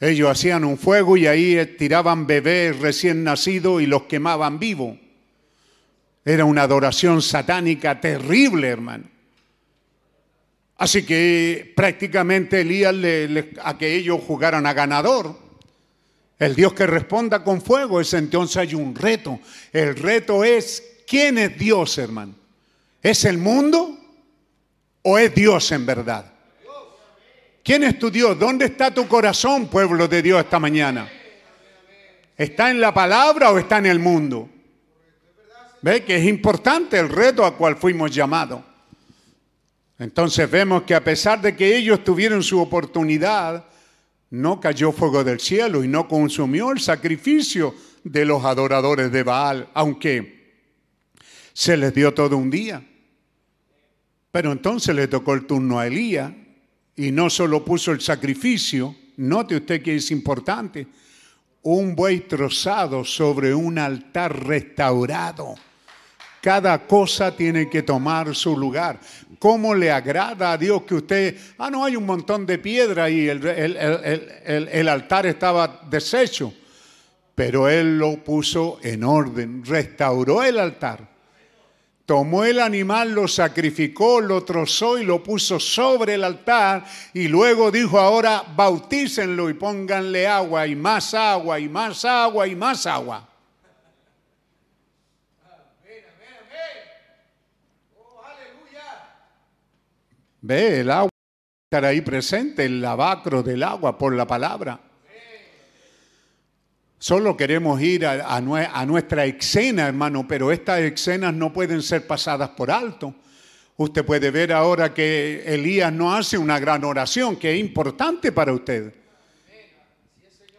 Ellos 0.00 0.30
hacían 0.30 0.64
un 0.64 0.78
fuego 0.78 1.16
y 1.16 1.26
ahí 1.26 1.74
tiraban 1.76 2.26
bebés 2.26 2.78
recién 2.78 3.24
nacidos 3.24 3.82
y 3.82 3.86
los 3.86 4.04
quemaban 4.04 4.58
vivos. 4.58 4.96
Era 6.24 6.44
una 6.44 6.62
adoración 6.62 7.20
satánica 7.20 8.00
terrible, 8.00 8.68
hermano. 8.68 9.04
Así 10.76 11.04
que 11.04 11.72
prácticamente 11.74 12.60
Elías 12.60 12.94
le, 12.94 13.50
a 13.62 13.76
que 13.76 13.96
ellos 13.96 14.20
jugaran 14.24 14.64
a 14.66 14.72
ganador. 14.72 15.36
El 16.38 16.54
Dios 16.54 16.72
que 16.72 16.86
responda 16.86 17.42
con 17.42 17.60
fuego 17.60 18.00
es 18.00 18.14
entonces 18.14 18.56
hay 18.58 18.74
un 18.74 18.94
reto. 18.94 19.40
El 19.72 19.96
reto 19.96 20.44
es, 20.44 21.00
¿quién 21.08 21.38
es 21.38 21.58
Dios, 21.58 21.98
hermano? 21.98 22.34
¿Es 23.02 23.24
el 23.24 23.38
mundo 23.38 23.98
o 25.02 25.18
es 25.18 25.34
Dios 25.34 25.72
en 25.72 25.84
verdad? 25.84 26.37
¿Quién 27.68 27.84
es 27.84 27.98
tu 27.98 28.10
Dios? 28.10 28.38
¿Dónde 28.38 28.64
está 28.64 28.94
tu 28.94 29.06
corazón, 29.06 29.68
pueblo 29.68 30.08
de 30.08 30.22
Dios, 30.22 30.40
esta 30.40 30.58
mañana? 30.58 31.06
¿Está 32.34 32.70
en 32.70 32.80
la 32.80 32.94
palabra 32.94 33.52
o 33.52 33.58
está 33.58 33.76
en 33.76 33.84
el 33.84 33.98
mundo? 33.98 34.48
¿Ve 35.82 36.02
que 36.02 36.16
es 36.16 36.24
importante 36.24 36.98
el 36.98 37.10
reto 37.10 37.44
a 37.44 37.54
cual 37.58 37.76
fuimos 37.76 38.10
llamados? 38.10 38.62
Entonces 39.98 40.50
vemos 40.50 40.84
que 40.84 40.94
a 40.94 41.04
pesar 41.04 41.42
de 41.42 41.54
que 41.54 41.76
ellos 41.76 42.02
tuvieron 42.02 42.42
su 42.42 42.58
oportunidad, 42.58 43.66
no 44.30 44.60
cayó 44.60 44.90
fuego 44.90 45.22
del 45.22 45.38
cielo 45.38 45.84
y 45.84 45.88
no 45.88 46.08
consumió 46.08 46.72
el 46.72 46.80
sacrificio 46.80 47.74
de 48.02 48.24
los 48.24 48.46
adoradores 48.46 49.12
de 49.12 49.22
Baal, 49.22 49.68
aunque 49.74 50.62
se 51.52 51.76
les 51.76 51.92
dio 51.92 52.14
todo 52.14 52.38
un 52.38 52.48
día. 52.48 52.82
Pero 54.30 54.52
entonces 54.52 54.96
le 54.96 55.06
tocó 55.06 55.34
el 55.34 55.44
turno 55.44 55.78
a 55.78 55.86
Elías 55.86 56.32
y 56.98 57.12
no 57.12 57.30
solo 57.30 57.64
puso 57.64 57.92
el 57.92 58.00
sacrificio, 58.00 58.94
note 59.18 59.56
usted 59.56 59.80
que 59.80 59.94
es 59.94 60.10
importante, 60.10 60.86
un 61.62 61.94
buey 61.94 62.20
trozado 62.20 63.04
sobre 63.04 63.54
un 63.54 63.78
altar 63.78 64.44
restaurado. 64.44 65.54
Cada 66.42 66.86
cosa 66.86 67.34
tiene 67.36 67.70
que 67.70 67.82
tomar 67.82 68.34
su 68.34 68.56
lugar. 68.56 68.98
¿Cómo 69.38 69.74
le 69.74 69.92
agrada 69.92 70.52
a 70.52 70.58
Dios 70.58 70.82
que 70.82 70.96
usted, 70.96 71.36
ah, 71.58 71.70
no, 71.70 71.84
hay 71.84 71.94
un 71.94 72.04
montón 72.04 72.44
de 72.44 72.58
piedra 72.58 73.08
y 73.08 73.28
el, 73.28 73.46
el, 73.46 74.88
altar 74.88 75.26
estaba 75.26 75.82
deshecho? 75.88 76.52
Pero 77.34 77.68
Él 77.68 77.96
lo 77.96 78.24
puso 78.24 78.80
en 78.82 79.04
orden, 79.04 79.64
restauró 79.64 80.42
el 80.42 80.58
altar. 80.58 81.07
Tomó 82.08 82.42
el 82.42 82.58
animal, 82.58 83.12
lo 83.12 83.28
sacrificó, 83.28 84.22
lo 84.22 84.42
trozó 84.42 84.96
y 84.96 85.04
lo 85.04 85.22
puso 85.22 85.60
sobre 85.60 86.14
el 86.14 86.24
altar 86.24 86.82
y 87.12 87.28
luego 87.28 87.70
dijo 87.70 87.98
ahora 87.98 88.44
bautícenlo 88.56 89.50
y 89.50 89.52
pónganle 89.52 90.26
agua 90.26 90.66
y 90.66 90.74
más 90.74 91.12
agua 91.12 91.60
y 91.60 91.68
más 91.68 92.06
agua 92.06 92.48
y 92.48 92.56
más 92.56 92.86
agua. 92.86 93.28
Ve, 100.40 100.80
el 100.80 100.90
agua 100.90 101.10
estará 101.66 101.88
ahí 101.88 102.00
presente, 102.00 102.64
el 102.64 102.80
lavacro 102.80 103.42
del 103.42 103.62
agua 103.62 103.98
por 103.98 104.14
la 104.14 104.26
palabra. 104.26 104.80
Solo 106.98 107.36
queremos 107.36 107.80
ir 107.80 108.04
a, 108.06 108.40
nuestra 108.40 109.24
escena, 109.24 109.86
hermano, 109.86 110.26
pero 110.26 110.50
estas 110.50 110.80
escenas 110.80 111.32
no 111.32 111.52
pueden 111.52 111.80
ser 111.80 112.06
pasadas 112.06 112.50
por 112.50 112.72
alto. 112.72 113.14
Usted 113.76 114.04
puede 114.04 114.32
ver 114.32 114.52
ahora 114.52 114.92
que 114.92 115.44
Elías 115.46 115.92
no 115.92 116.12
hace 116.12 116.36
una 116.36 116.58
gran 116.58 116.82
oración, 116.82 117.36
que 117.36 117.54
es 117.54 117.60
importante 117.60 118.32
para 118.32 118.52
usted. 118.52 118.92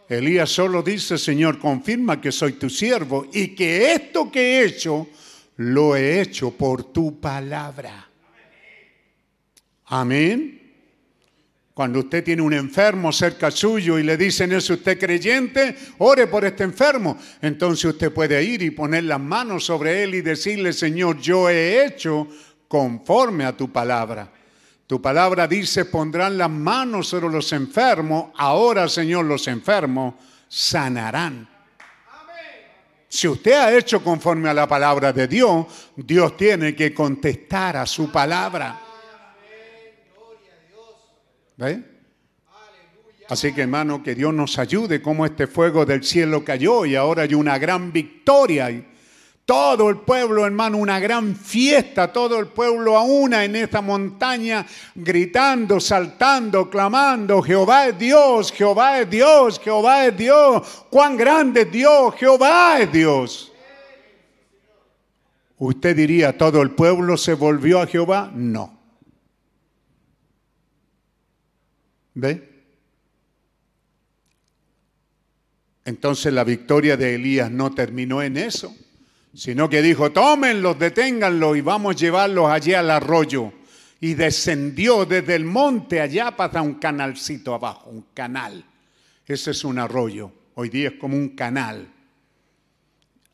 Elías 0.07 0.49
solo 0.49 0.81
dice, 0.81 1.17
Señor, 1.17 1.59
confirma 1.59 2.21
que 2.21 2.31
soy 2.31 2.53
tu 2.53 2.69
siervo 2.69 3.27
y 3.33 3.49
que 3.49 3.91
esto 3.91 4.31
que 4.31 4.39
he 4.39 4.65
hecho, 4.65 5.07
lo 5.57 5.95
he 5.97 6.21
hecho 6.21 6.51
por 6.51 6.85
tu 6.93 7.19
palabra. 7.19 8.07
Amén. 9.87 10.58
Cuando 11.79 11.99
usted 11.99 12.25
tiene 12.25 12.41
un 12.41 12.51
enfermo 12.51 13.13
cerca 13.13 13.49
suyo 13.49 13.97
y 13.97 14.03
le 14.03 14.17
dicen, 14.17 14.51
¿es 14.51 14.69
usted 14.69 14.99
creyente? 14.99 15.77
Ore 15.99 16.27
por 16.27 16.43
este 16.43 16.65
enfermo. 16.65 17.17
Entonces 17.41 17.85
usted 17.85 18.11
puede 18.11 18.43
ir 18.43 18.61
y 18.63 18.71
poner 18.71 19.05
las 19.05 19.21
manos 19.21 19.63
sobre 19.63 20.03
él 20.03 20.13
y 20.15 20.19
decirle, 20.19 20.73
Señor, 20.73 21.21
yo 21.21 21.49
he 21.49 21.85
hecho 21.85 22.27
conforme 22.67 23.45
a 23.45 23.55
tu 23.55 23.71
palabra. 23.71 24.29
Tu 24.87 25.01
palabra 25.01 25.47
dice, 25.47 25.85
pondrán 25.85 26.37
las 26.37 26.49
manos 26.49 27.07
sobre 27.07 27.29
los 27.29 27.49
enfermos. 27.53 28.31
Ahora, 28.35 28.89
Señor, 28.89 29.23
los 29.23 29.47
enfermos 29.47 30.15
sanarán. 30.49 31.47
Si 33.07 33.25
usted 33.25 33.53
ha 33.53 33.73
hecho 33.73 34.03
conforme 34.03 34.49
a 34.49 34.53
la 34.53 34.67
palabra 34.67 35.13
de 35.13 35.29
Dios, 35.29 35.65
Dios 35.95 36.35
tiene 36.35 36.75
que 36.75 36.93
contestar 36.93 37.77
a 37.77 37.85
su 37.85 38.11
palabra. 38.11 38.88
Así 43.27 43.53
que 43.53 43.61
hermano, 43.61 44.01
que 44.01 44.15
Dios 44.15 44.33
nos 44.33 44.57
ayude 44.57 45.01
como 45.01 45.25
este 45.25 45.45
fuego 45.45 45.85
del 45.85 46.03
cielo 46.03 46.43
cayó 46.43 46.85
y 46.85 46.95
ahora 46.95 47.23
hay 47.23 47.35
una 47.35 47.57
gran 47.59 47.91
victoria. 47.91 48.71
Y 48.71 48.87
todo 49.45 49.89
el 49.89 49.97
pueblo, 49.97 50.45
hermano, 50.45 50.77
una 50.77 50.99
gran 50.99 51.35
fiesta, 51.35 52.11
todo 52.13 52.39
el 52.39 52.47
pueblo 52.47 52.97
a 52.97 53.03
una 53.03 53.43
en 53.43 53.55
esta 53.55 53.81
montaña, 53.81 54.65
gritando, 54.95 55.79
saltando, 55.79 56.69
clamando, 56.69 57.41
Jehová 57.41 57.87
es 57.87 57.99
Dios, 57.99 58.51
Jehová 58.51 59.01
es 59.01 59.09
Dios, 59.09 59.59
Jehová 59.59 60.05
es 60.05 60.17
Dios, 60.17 60.85
cuán 60.89 61.17
grande 61.17 61.61
es 61.61 61.71
Dios, 61.71 62.15
Jehová 62.15 62.79
es 62.79 62.91
Dios. 62.91 63.51
¿Usted 65.57 65.95
diría, 65.95 66.37
todo 66.37 66.61
el 66.61 66.71
pueblo 66.71 67.17
se 67.17 67.33
volvió 67.33 67.81
a 67.81 67.87
Jehová? 67.87 68.31
No. 68.33 68.78
¿Ve? 72.19 72.49
Entonces 75.85 76.31
la 76.31 76.43
victoria 76.43 76.97
de 76.97 77.15
Elías 77.15 77.49
no 77.49 77.73
terminó 77.73 78.21
en 78.21 78.37
eso, 78.37 78.75
sino 79.33 79.69
que 79.69 79.81
dijo, 79.81 80.11
tómenlos, 80.11 80.77
deténganlos 80.77 81.57
y 81.57 81.61
vamos 81.61 81.95
a 81.95 81.97
llevarlos 81.97 82.49
allí 82.49 82.73
al 82.73 82.91
arroyo. 82.91 83.53
Y 84.01 84.13
descendió 84.13 85.05
desde 85.05 85.35
el 85.35 85.45
monte 85.45 85.99
allá 85.99 86.35
para 86.35 86.61
un 86.61 86.75
canalcito 86.75 87.53
abajo, 87.53 87.89
un 87.89 88.05
canal. 88.13 88.63
Ese 89.25 89.51
es 89.51 89.63
un 89.63 89.77
arroyo, 89.77 90.31
hoy 90.55 90.69
día 90.69 90.89
es 90.89 90.95
como 90.95 91.17
un 91.17 91.29
canal. 91.29 91.91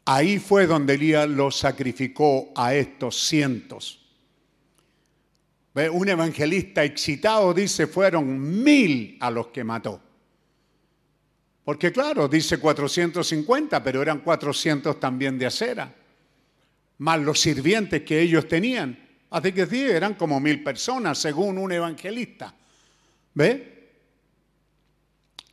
Ahí 0.06 0.40
fue 0.40 0.66
donde 0.66 0.94
Elías 0.94 1.28
los 1.28 1.58
sacrificó 1.58 2.52
a 2.56 2.74
estos 2.74 3.28
cientos. 3.28 4.05
Un 5.76 6.08
evangelista 6.08 6.86
excitado 6.86 7.54
dice, 7.54 7.88
fueron 7.88 8.64
mil 8.64 9.18
a 9.20 9.30
los 9.30 9.48
que 9.48 9.64
mató. 9.64 10.02
Porque 11.66 11.92
claro, 11.92 12.30
dice 12.30 12.60
450, 12.60 13.84
pero 13.84 14.02
eran 14.02 14.20
400 14.20 14.98
también 15.00 15.38
de 15.38 15.48
acera, 15.48 15.94
más 17.00 17.20
los 17.20 17.42
sirvientes 17.42 18.04
que 18.04 18.22
ellos 18.22 18.48
tenían. 18.48 18.98
Así 19.32 19.52
que 19.52 19.66
sí, 19.66 19.82
eran 19.82 20.14
como 20.14 20.40
mil 20.40 20.64
personas, 20.64 21.18
según 21.18 21.58
un 21.58 21.72
evangelista. 21.72 22.56
¿Ve? 23.34 23.90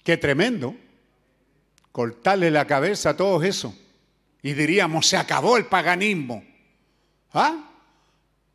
Qué 0.05 0.16
tremendo. 0.19 0.77
Cortarle 1.90 2.51
la 2.51 2.65
cabeza 2.66 3.11
a 3.11 3.16
todo 3.16 3.43
eso. 3.43 3.77
Y 4.40 4.53
diríamos, 4.53 5.09
se 5.09 5.16
acabó 5.16 5.57
el 5.57 5.66
paganismo. 5.66 6.44
¿Ah? 7.32 7.72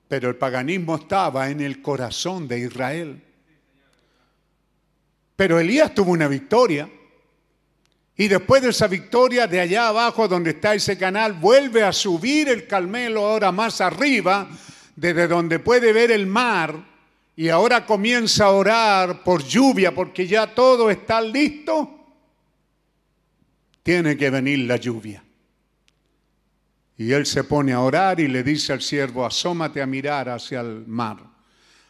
Pero 0.07 0.29
el 0.29 0.35
paganismo 0.35 0.95
estaba 0.95 1.49
en 1.49 1.61
el 1.61 1.81
corazón 1.81 2.47
de 2.47 2.59
Israel. 2.59 3.21
Pero 5.35 5.59
Elías 5.59 5.93
tuvo 5.93 6.11
una 6.11 6.27
victoria. 6.27 6.89
Y 8.15 8.27
después 8.27 8.63
de 8.63 8.69
esa 8.69 8.88
victoria, 8.88 9.45
de 9.45 9.59
allá 9.59 9.89
abajo 9.89 10.27
donde 10.27 10.51
está 10.51 10.73
ese 10.73 10.97
canal, 10.97 11.34
vuelve 11.34 11.84
a 11.84 11.93
subir 11.93 12.49
el 12.49 12.65
Carmelo 12.65 13.25
ahora 13.25 13.51
más 13.51 13.79
arriba, 13.79 14.49
desde 14.95 15.27
donde 15.27 15.59
puede 15.59 15.93
ver 15.93 16.09
el 16.09 16.25
mar. 16.25 16.84
Y 17.35 17.49
ahora 17.49 17.85
comienza 17.85 18.45
a 18.45 18.51
orar 18.51 19.23
por 19.23 19.43
lluvia, 19.43 19.93
porque 19.93 20.25
ya 20.25 20.55
todo 20.55 20.89
está 20.89 21.21
listo. 21.21 21.93
Tiene 23.84 24.17
que 24.17 24.31
venir 24.31 24.59
la 24.59 24.77
lluvia. 24.77 25.23
Y 26.98 27.11
él 27.11 27.26
se 27.28 27.44
pone 27.44 27.74
a 27.74 27.82
orar 27.82 28.19
y 28.19 28.28
le 28.28 28.44
dice 28.44 28.74
al 28.74 28.82
siervo, 28.82 29.26
asómate 29.26 29.82
a 29.82 29.86
mirar 29.86 30.30
hacia 30.30 30.61
el 30.61 30.88
mar, 30.88 31.18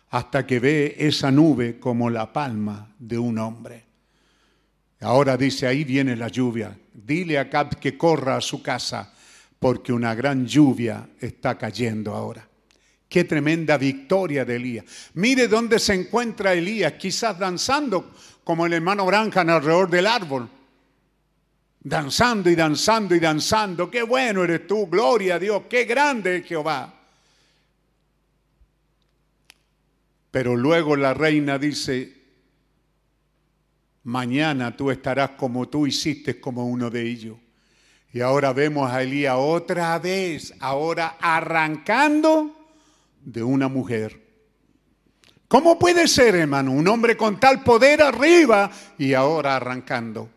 hasta 0.10 0.46
que 0.46 0.60
ve 0.60 0.96
esa 1.00 1.32
nube 1.32 1.80
como 1.80 2.10
la 2.10 2.32
palma 2.34 2.94
de 3.00 3.18
un 3.18 3.38
hombre. 3.38 3.86
Ahora 5.00 5.38
dice, 5.38 5.66
ahí 5.66 5.86
viene 5.86 6.16
la 6.16 6.28
lluvia. 6.28 6.78
Dile 6.94 7.38
a 7.38 7.50
Cap 7.50 7.76
que 7.76 7.98
corra 7.98 8.36
a 8.36 8.42
su 8.42 8.62
casa, 8.62 9.14
porque 9.60 9.94
una 9.94 10.14
gran 10.14 10.46
lluvia 10.46 11.08
está 11.20 11.58
cayendo 11.58 12.14
ahora. 12.14 12.46
Qué 13.08 13.24
tremenda 13.24 13.78
victoria 13.78 14.44
de 14.44 14.58
Elías. 14.58 14.86
Mire 15.14 15.48
dónde 15.48 15.80
se 15.80 15.94
encuentra 15.94 16.54
Elías, 16.54 16.94
quizás 16.94 17.40
danzando 17.40 18.12
como 18.44 18.66
el 18.66 18.74
hermano 18.74 19.06
Branham 19.06 19.50
alrededor 19.50 19.90
del 19.90 20.08
árbol 20.08 20.50
danzando 21.88 22.50
y 22.50 22.56
danzando 22.56 23.16
y 23.16 23.20
danzando. 23.20 23.90
Qué 23.90 24.04
bueno 24.04 24.44
eres 24.44 24.68
tú, 24.68 24.88
gloria 24.88 25.36
a 25.36 25.40
Dios, 25.40 25.64
qué 25.70 25.86
grande 25.86 26.38
es 26.38 26.46
Jehová. 26.46 26.94
Pero 30.32 30.56
luego 30.56 30.96
la 30.96 31.14
reina 31.14 31.58
dice, 31.58 32.14
mañana 34.04 34.76
tú 34.76 34.92
estarás 34.92 35.32
como 35.32 35.70
tú 35.70 35.88
hiciste 35.88 36.40
como 36.40 36.66
uno 36.66 36.90
de 36.90 37.02
ellos. 37.02 37.38
Y 38.12 38.22
ahora 38.22 38.52
vemos 38.54 38.92
a 38.92 39.02
Elías 39.02 39.36
otra 39.38 39.98
vez, 40.00 40.54
ahora 40.60 41.18
arrancando 41.20 42.54
de 43.22 43.44
una 43.44 43.68
mujer. 43.68 44.26
¿Cómo 45.48 45.80
puede 45.80 46.08
ser, 46.10 46.36
hermano, 46.36 46.72
un 46.72 46.88
hombre 46.88 47.16
con 47.16 47.40
tal 47.40 47.64
poder 47.64 48.02
arriba 48.02 48.70
y 48.98 49.14
ahora 49.14 49.56
arrancando? 49.56 50.37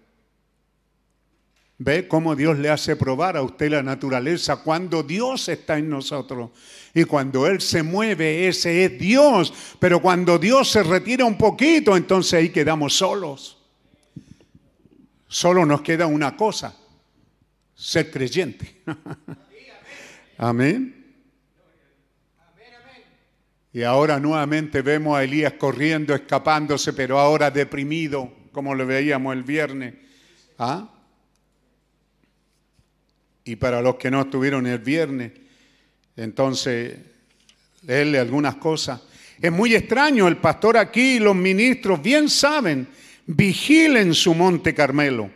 ¿Ve 1.82 2.06
cómo 2.06 2.36
Dios 2.36 2.58
le 2.58 2.68
hace 2.68 2.94
probar 2.94 3.38
a 3.38 3.42
usted 3.42 3.70
la 3.70 3.82
naturaleza 3.82 4.56
cuando 4.56 5.02
Dios 5.02 5.48
está 5.48 5.78
en 5.78 5.88
nosotros? 5.88 6.50
Y 6.92 7.04
cuando 7.04 7.46
Él 7.46 7.62
se 7.62 7.82
mueve, 7.82 8.46
ese 8.46 8.84
es 8.84 8.98
Dios. 8.98 9.50
Pero 9.78 10.02
cuando 10.02 10.38
Dios 10.38 10.70
se 10.70 10.82
retira 10.82 11.24
un 11.24 11.38
poquito, 11.38 11.96
entonces 11.96 12.34
ahí 12.34 12.50
quedamos 12.50 12.98
solos. 12.98 13.56
Solo 15.26 15.64
nos 15.64 15.80
queda 15.80 16.06
una 16.06 16.36
cosa, 16.36 16.76
ser 17.74 18.10
creyente. 18.10 18.82
Amén. 20.36 21.16
Y 23.72 23.84
ahora 23.84 24.20
nuevamente 24.20 24.82
vemos 24.82 25.16
a 25.16 25.24
Elías 25.24 25.54
corriendo, 25.54 26.14
escapándose, 26.14 26.92
pero 26.92 27.18
ahora 27.18 27.50
deprimido, 27.50 28.30
como 28.52 28.74
lo 28.74 28.84
veíamos 28.84 29.32
el 29.32 29.44
viernes. 29.44 29.94
¿Ah? 30.58 30.99
Y 33.50 33.56
para 33.56 33.82
los 33.82 33.96
que 33.96 34.12
no 34.12 34.20
estuvieron 34.20 34.64
el 34.68 34.78
viernes, 34.78 35.32
entonces 36.16 36.96
leerle 37.82 38.20
algunas 38.20 38.54
cosas. 38.54 39.02
Es 39.42 39.50
muy 39.50 39.74
extraño, 39.74 40.28
el 40.28 40.36
pastor 40.36 40.76
aquí 40.76 41.16
y 41.16 41.18
los 41.18 41.34
ministros 41.34 42.00
bien 42.00 42.28
saben, 42.28 42.86
vigilen 43.26 44.14
su 44.14 44.34
monte 44.34 44.72
Carmelo, 44.72 45.30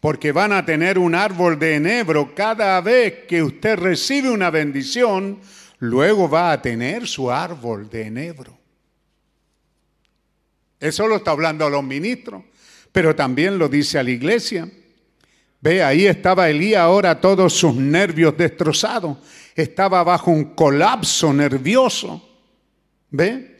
porque 0.00 0.32
van 0.32 0.52
a 0.52 0.66
tener 0.66 0.98
un 0.98 1.14
árbol 1.14 1.60
de 1.60 1.76
enebro 1.76 2.34
cada 2.34 2.80
vez 2.80 3.26
que 3.28 3.40
usted 3.40 3.76
recibe 3.76 4.30
una 4.30 4.50
bendición, 4.50 5.38
luego 5.78 6.28
va 6.28 6.50
a 6.50 6.60
tener 6.60 7.06
su 7.06 7.30
árbol 7.30 7.88
de 7.88 8.02
enebro. 8.02 8.58
Eso 10.80 11.06
lo 11.06 11.16
está 11.16 11.30
hablando 11.30 11.64
a 11.66 11.70
los 11.70 11.84
ministros, 11.84 12.42
pero 12.90 13.14
también 13.14 13.58
lo 13.60 13.68
dice 13.68 13.96
a 14.00 14.02
la 14.02 14.10
iglesia. 14.10 14.68
Ve, 15.60 15.82
ahí 15.82 16.06
estaba 16.06 16.48
Elías 16.48 16.80
ahora 16.80 17.20
todos 17.20 17.52
sus 17.52 17.74
nervios 17.74 18.36
destrozados. 18.36 19.18
Estaba 19.54 20.02
bajo 20.02 20.30
un 20.30 20.54
colapso 20.54 21.32
nervioso. 21.32 22.26
¿Ve? 23.10 23.50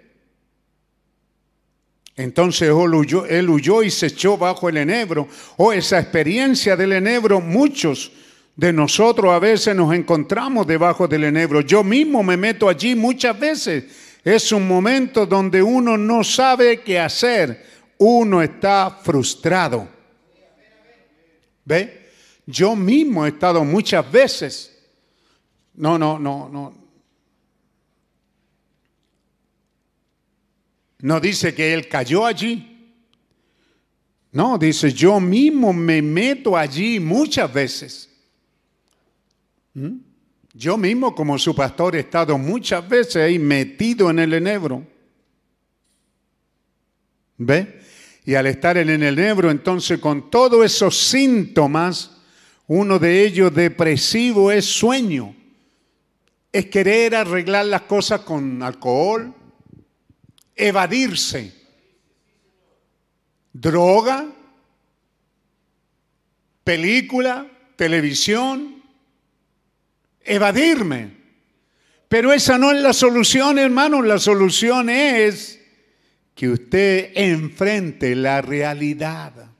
Entonces 2.16 2.68
él 2.68 3.48
huyó, 3.48 3.82
y 3.82 3.90
se 3.90 4.06
echó 4.06 4.36
bajo 4.36 4.68
el 4.68 4.78
enebro. 4.78 5.28
Oh, 5.56 5.72
esa 5.72 5.98
experiencia 5.98 6.76
del 6.76 6.92
enebro, 6.92 7.40
muchos 7.40 8.12
de 8.56 8.72
nosotros 8.72 9.32
a 9.32 9.38
veces 9.38 9.74
nos 9.74 9.94
encontramos 9.94 10.66
debajo 10.66 11.08
del 11.08 11.24
enebro. 11.24 11.62
Yo 11.62 11.82
mismo 11.82 12.22
me 12.22 12.36
meto 12.36 12.68
allí 12.68 12.94
muchas 12.94 13.38
veces. 13.38 13.84
Es 14.22 14.52
un 14.52 14.68
momento 14.68 15.24
donde 15.24 15.62
uno 15.62 15.96
no 15.96 16.22
sabe 16.22 16.80
qué 16.80 16.98
hacer. 16.98 17.64
Uno 17.96 18.42
está 18.42 18.98
frustrado. 19.02 19.99
¿Ve? 21.70 22.10
Yo 22.46 22.74
mismo 22.74 23.24
he 23.24 23.28
estado 23.28 23.64
muchas 23.64 24.10
veces. 24.10 24.76
No, 25.74 25.96
no, 25.96 26.18
no, 26.18 26.48
no. 26.48 26.74
No 30.98 31.20
dice 31.20 31.54
que 31.54 31.72
él 31.72 31.88
cayó 31.88 32.26
allí. 32.26 32.66
No, 34.32 34.58
dice, 34.58 34.92
yo 34.92 35.20
mismo 35.20 35.72
me 35.72 36.02
meto 36.02 36.56
allí 36.56 36.98
muchas 36.98 37.52
veces. 37.52 38.10
¿Mm? 39.74 39.98
Yo 40.52 40.76
mismo 40.76 41.14
como 41.14 41.38
su 41.38 41.54
pastor 41.54 41.94
he 41.94 42.00
estado 42.00 42.36
muchas 42.36 42.86
veces 42.88 43.16
ahí 43.16 43.38
metido 43.38 44.10
en 44.10 44.18
el 44.18 44.34
enebro. 44.34 44.84
¿Ve? 47.38 47.79
Y 48.30 48.36
al 48.36 48.46
estar 48.46 48.78
en 48.78 48.88
el 48.88 49.02
enebro, 49.02 49.50
entonces 49.50 49.98
con 49.98 50.30
todos 50.30 50.64
esos 50.64 50.96
síntomas, 50.96 52.12
uno 52.68 53.00
de 53.00 53.24
ellos 53.24 53.52
depresivo 53.52 54.52
es 54.52 54.66
sueño. 54.66 55.34
Es 56.52 56.66
querer 56.66 57.16
arreglar 57.16 57.66
las 57.66 57.80
cosas 57.82 58.20
con 58.20 58.62
alcohol, 58.62 59.34
evadirse, 60.54 61.52
droga, 63.52 64.28
película, 66.62 67.48
televisión, 67.74 68.80
evadirme. 70.20 71.16
Pero 72.08 72.32
esa 72.32 72.58
no 72.58 72.70
es 72.70 72.80
la 72.80 72.92
solución, 72.92 73.58
hermano. 73.58 74.02
La 74.02 74.20
solución 74.20 74.88
es 74.88 75.59
que 76.40 76.48
usted 76.48 77.12
enfrente 77.16 78.16
la 78.16 78.40
realidad. 78.40 79.50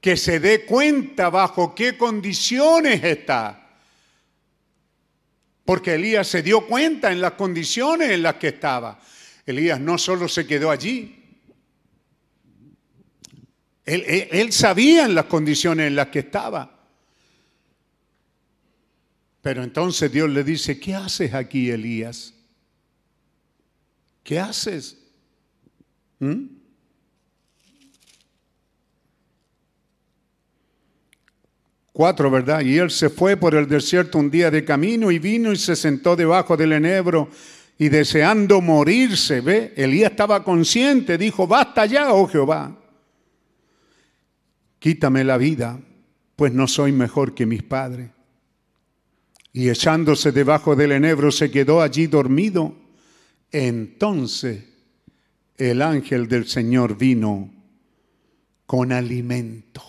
Que 0.00 0.16
se 0.16 0.38
dé 0.38 0.64
cuenta 0.64 1.28
bajo 1.28 1.74
qué 1.74 1.98
condiciones 1.98 3.02
está. 3.02 3.76
Porque 5.64 5.94
Elías 5.94 6.28
se 6.28 6.44
dio 6.44 6.64
cuenta 6.64 7.10
en 7.10 7.20
las 7.20 7.32
condiciones 7.32 8.08
en 8.08 8.22
las 8.22 8.36
que 8.36 8.46
estaba. 8.46 9.00
Elías 9.46 9.80
no 9.80 9.98
solo 9.98 10.28
se 10.28 10.46
quedó 10.46 10.70
allí, 10.70 11.40
él, 13.84 14.28
él, 14.30 14.52
sabía 14.52 15.06
en 15.06 15.16
las 15.16 15.24
condiciones 15.24 15.88
en 15.88 15.96
las 15.96 16.06
que 16.06 16.20
estaba. 16.20 16.86
Pero 19.40 19.64
entonces 19.64 20.12
Dios 20.12 20.30
le 20.30 20.44
dice, 20.44 20.78
¿qué 20.78 20.94
haces 20.94 21.34
aquí, 21.34 21.68
Elías? 21.68 22.34
¿Qué 24.22 24.38
haces? 24.38 24.98
¿Mm? 26.18 26.62
Cuatro, 31.92 32.30
¿verdad? 32.30 32.62
Y 32.62 32.78
él 32.78 32.90
se 32.90 33.10
fue 33.10 33.36
por 33.36 33.54
el 33.54 33.68
desierto 33.68 34.18
un 34.18 34.30
día 34.30 34.50
de 34.50 34.64
camino 34.64 35.10
y 35.10 35.18
vino 35.18 35.52
y 35.52 35.56
se 35.56 35.76
sentó 35.76 36.16
debajo 36.16 36.56
del 36.56 36.72
enebro 36.72 37.28
y 37.78 37.88
deseando 37.90 38.60
morirse, 38.60 39.40
¿ve? 39.40 39.74
Elías 39.76 40.12
estaba 40.12 40.42
consciente, 40.42 41.18
dijo, 41.18 41.46
basta 41.46 41.84
ya, 41.84 42.12
oh 42.12 42.26
Jehová, 42.26 42.78
quítame 44.78 45.22
la 45.22 45.36
vida, 45.36 45.80
pues 46.36 46.52
no 46.52 46.66
soy 46.66 46.92
mejor 46.92 47.34
que 47.34 47.44
mis 47.44 47.62
padres. 47.62 48.10
Y 49.52 49.68
echándose 49.68 50.32
debajo 50.32 50.74
del 50.74 50.92
enebro 50.92 51.30
se 51.30 51.50
quedó 51.50 51.82
allí 51.82 52.06
dormido. 52.06 52.74
Entonces 53.52 54.64
el 55.58 55.82
ángel 55.82 56.26
del 56.26 56.46
Señor 56.46 56.96
vino 56.96 57.50
con 58.66 58.90
alimento. 58.90 59.82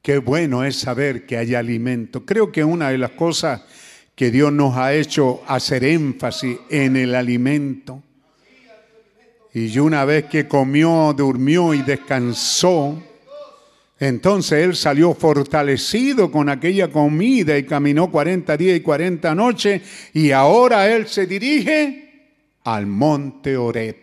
Qué 0.00 0.18
bueno 0.18 0.64
es 0.64 0.76
saber 0.76 1.26
que 1.26 1.36
hay 1.36 1.54
alimento. 1.54 2.24
Creo 2.24 2.50
que 2.50 2.64
una 2.64 2.90
de 2.90 2.98
las 2.98 3.12
cosas 3.12 3.62
que 4.16 4.30
Dios 4.30 4.52
nos 4.52 4.76
ha 4.76 4.94
hecho 4.94 5.42
hacer 5.46 5.84
énfasis 5.84 6.58
en 6.70 6.96
el 6.96 7.14
alimento. 7.14 8.02
Y 9.54 9.78
una 9.78 10.04
vez 10.04 10.24
que 10.24 10.48
comió, 10.48 11.14
durmió 11.16 11.74
y 11.74 11.82
descansó, 11.82 13.00
entonces 14.02 14.64
él 14.64 14.74
salió 14.74 15.14
fortalecido 15.14 16.32
con 16.32 16.48
aquella 16.48 16.90
comida 16.90 17.56
y 17.56 17.62
caminó 17.62 18.10
40 18.10 18.56
días 18.56 18.76
y 18.76 18.80
40 18.80 19.32
noches 19.36 19.80
y 20.12 20.32
ahora 20.32 20.92
él 20.92 21.06
se 21.06 21.24
dirige 21.24 22.40
al 22.64 22.86
monte 22.86 23.56
Oreb. 23.56 23.96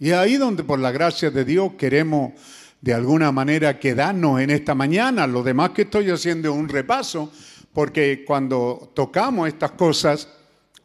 Y 0.00 0.10
ahí 0.10 0.38
donde 0.38 0.64
por 0.64 0.80
la 0.80 0.90
gracia 0.90 1.30
de 1.30 1.44
Dios 1.44 1.74
queremos 1.78 2.32
de 2.80 2.94
alguna 2.94 3.30
manera 3.30 3.78
quedarnos 3.78 4.40
en 4.40 4.50
esta 4.50 4.74
mañana. 4.74 5.28
Lo 5.28 5.44
demás 5.44 5.70
que 5.70 5.82
estoy 5.82 6.10
haciendo 6.10 6.50
es 6.50 6.56
un 6.56 6.68
repaso, 6.68 7.32
porque 7.72 8.24
cuando 8.26 8.90
tocamos 8.92 9.46
estas 9.46 9.70
cosas 9.70 10.28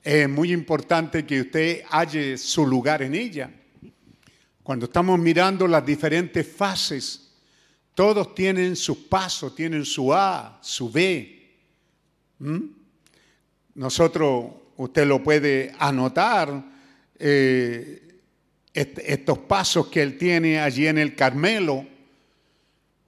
es 0.04 0.30
muy 0.30 0.54
importante 0.54 1.26
que 1.26 1.41
usted 1.41 1.82
halle 1.90 2.38
su 2.38 2.68
lugar 2.68 3.02
en 3.02 3.16
ella. 3.16 3.50
Cuando 4.62 4.86
estamos 4.86 5.18
mirando 5.18 5.68
las 5.68 5.84
diferentes 5.84 6.48
fases 6.48 7.23
todos 7.94 8.34
tienen 8.34 8.76
su 8.76 9.07
paso, 9.07 9.53
tienen 9.53 9.86
su 9.86 10.14
A, 10.14 10.57
su 10.61 10.91
B. 10.91 11.52
¿Mm? 12.40 12.60
Nosotros, 13.76 14.52
usted 14.78 15.06
lo 15.06 15.24
puede 15.24 15.74
anotar, 15.78 16.64
eh, 17.20 18.03
estos 18.74 19.38
pasos 19.40 19.88
que 19.88 20.02
él 20.02 20.18
tiene 20.18 20.60
allí 20.60 20.88
en 20.88 20.98
el 20.98 21.15
Carmelo. 21.15 21.86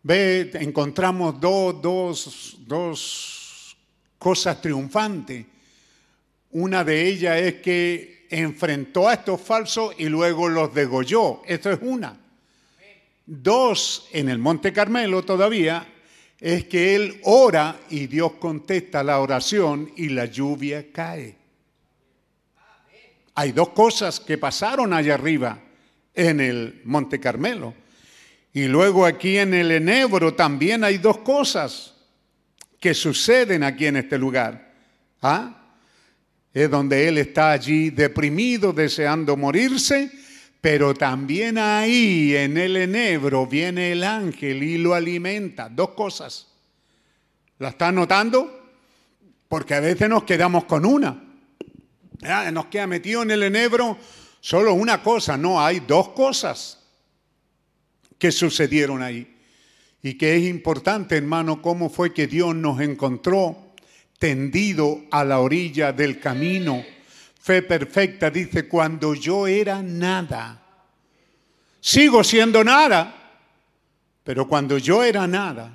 Ve, 0.04 0.52
encontramos 0.54 1.40
dos, 1.40 1.82
dos, 1.82 2.58
dos 2.60 3.76
cosas 4.20 4.62
triunfantes. 4.62 5.46
Una 6.52 6.84
de 6.84 7.08
ellas 7.08 7.42
es 7.42 7.56
que 7.56 8.28
enfrentó 8.30 9.08
a 9.08 9.16
estos 9.16 9.42
falsos 9.42 9.96
y 9.98 10.06
luego 10.06 10.48
los 10.48 10.74
degolló. 10.74 11.42
Esto 11.46 11.72
es 11.72 11.80
una. 11.82 12.25
Dos, 13.26 14.08
en 14.12 14.30
el 14.30 14.38
Monte 14.38 14.72
Carmelo 14.72 15.24
todavía, 15.24 15.88
es 16.40 16.66
que 16.66 16.96
él 16.96 17.20
ora 17.24 17.80
y 17.90 18.08
Dios 18.08 18.34
contesta 18.34 19.04
la 19.04 19.20
oración 19.20 19.92
y 19.96 20.10
la 20.10 20.26
lluvia 20.26 20.92
cae. 20.92 21.36
Hay 23.34 23.52
dos 23.52 23.70
cosas 23.70 24.20
que 24.20 24.38
pasaron 24.38 24.94
allá 24.94 25.16
arriba 25.16 25.60
en 26.14 26.40
el 26.40 26.82
Monte 26.86 27.20
Carmelo. 27.20 27.74
Y 28.54 28.68
luego 28.68 29.06
aquí 29.06 29.38
en 29.38 29.54
el 29.54 29.72
Enebro 29.72 30.34
también 30.34 30.84
hay 30.84 30.98
dos 30.98 31.18
cosas 31.18 31.96
que 32.80 32.94
suceden 32.94 33.64
aquí 33.64 33.88
en 33.88 33.98
este 33.98 34.18
lugar. 34.18 34.74
¿Ah? 35.22 35.74
Es 36.54 36.70
donde 36.70 37.08
él 37.08 37.18
está 37.18 37.52
allí 37.52 37.90
deprimido, 37.90 38.72
deseando 38.72 39.36
morirse 39.36 40.12
pero 40.66 40.96
también 40.96 41.60
ahí 41.60 42.36
en 42.36 42.58
el 42.58 42.76
enebro 42.76 43.46
viene 43.46 43.92
el 43.92 44.04
ángel 44.04 44.64
y 44.64 44.80
lo 44.80 44.96
alimenta. 44.96 45.70
Dos 45.70 45.90
cosas. 45.90 46.48
¿La 47.60 47.70
están 47.70 47.94
notando? 47.94 48.74
Porque 49.48 49.76
a 49.76 49.80
veces 49.80 50.10
nos 50.10 50.24
quedamos 50.24 50.64
con 50.64 50.84
una. 50.84 51.24
Nos 52.52 52.66
queda 52.66 52.88
metido 52.88 53.22
en 53.22 53.30
el 53.30 53.44
enebro 53.44 53.96
solo 54.42 54.74
una 54.74 55.04
cosa. 55.04 55.38
No, 55.38 55.64
hay 55.64 55.82
dos 55.82 56.10
cosas 56.10 56.80
que 58.18 58.32
sucedieron 58.32 59.04
ahí. 59.04 59.38
Y 60.02 60.16
que 60.16 60.36
es 60.36 60.46
importante, 60.46 61.16
hermano, 61.16 61.62
cómo 61.62 61.92
fue 61.92 62.12
que 62.12 62.26
Dios 62.26 62.56
nos 62.56 62.82
encontró 62.82 63.76
tendido 64.18 65.04
a 65.12 65.24
la 65.26 65.42
orilla 65.42 65.94
del 65.94 66.20
camino 66.20 66.84
Fe 67.46 67.62
perfecta 67.62 68.32
dice, 68.32 68.68
cuando 68.68 69.14
yo 69.14 69.46
era 69.46 69.84
nada, 69.84 70.60
sigo 71.80 72.24
siendo 72.24 72.64
nada, 72.64 73.14
pero 74.24 74.48
cuando 74.48 74.80
yo 74.80 75.04
era 75.04 75.28
nada 75.28 75.72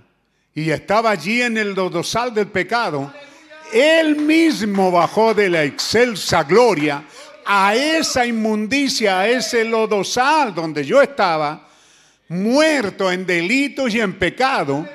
y 0.52 0.68
estaba 0.68 1.12
allí 1.12 1.42
en 1.42 1.56
el 1.56 1.72
dodosal 1.72 2.34
del 2.34 2.48
pecado, 2.48 3.14
Él 3.72 4.16
mismo 4.16 4.90
bajó 4.90 5.32
de 5.32 5.48
la 5.48 5.62
excelsa 5.62 6.42
gloria 6.42 7.04
a 7.46 7.76
esa 7.76 8.26
inmundicia, 8.26 9.20
a 9.20 9.28
ese 9.28 9.64
lodosal 9.64 10.52
donde 10.52 10.84
yo 10.84 11.00
estaba, 11.00 11.68
muerto 12.30 13.12
en 13.12 13.24
delitos 13.24 13.94
y 13.94 14.00
en 14.00 14.18
pecado. 14.18 14.88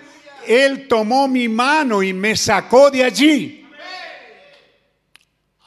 Él 0.46 0.90
tomó 0.90 1.30
mi 1.30 1.48
mano 1.48 2.04
y 2.04 2.12
me 2.12 2.36
sacó 2.36 2.92
de 2.92 3.06
allí. 3.06 3.66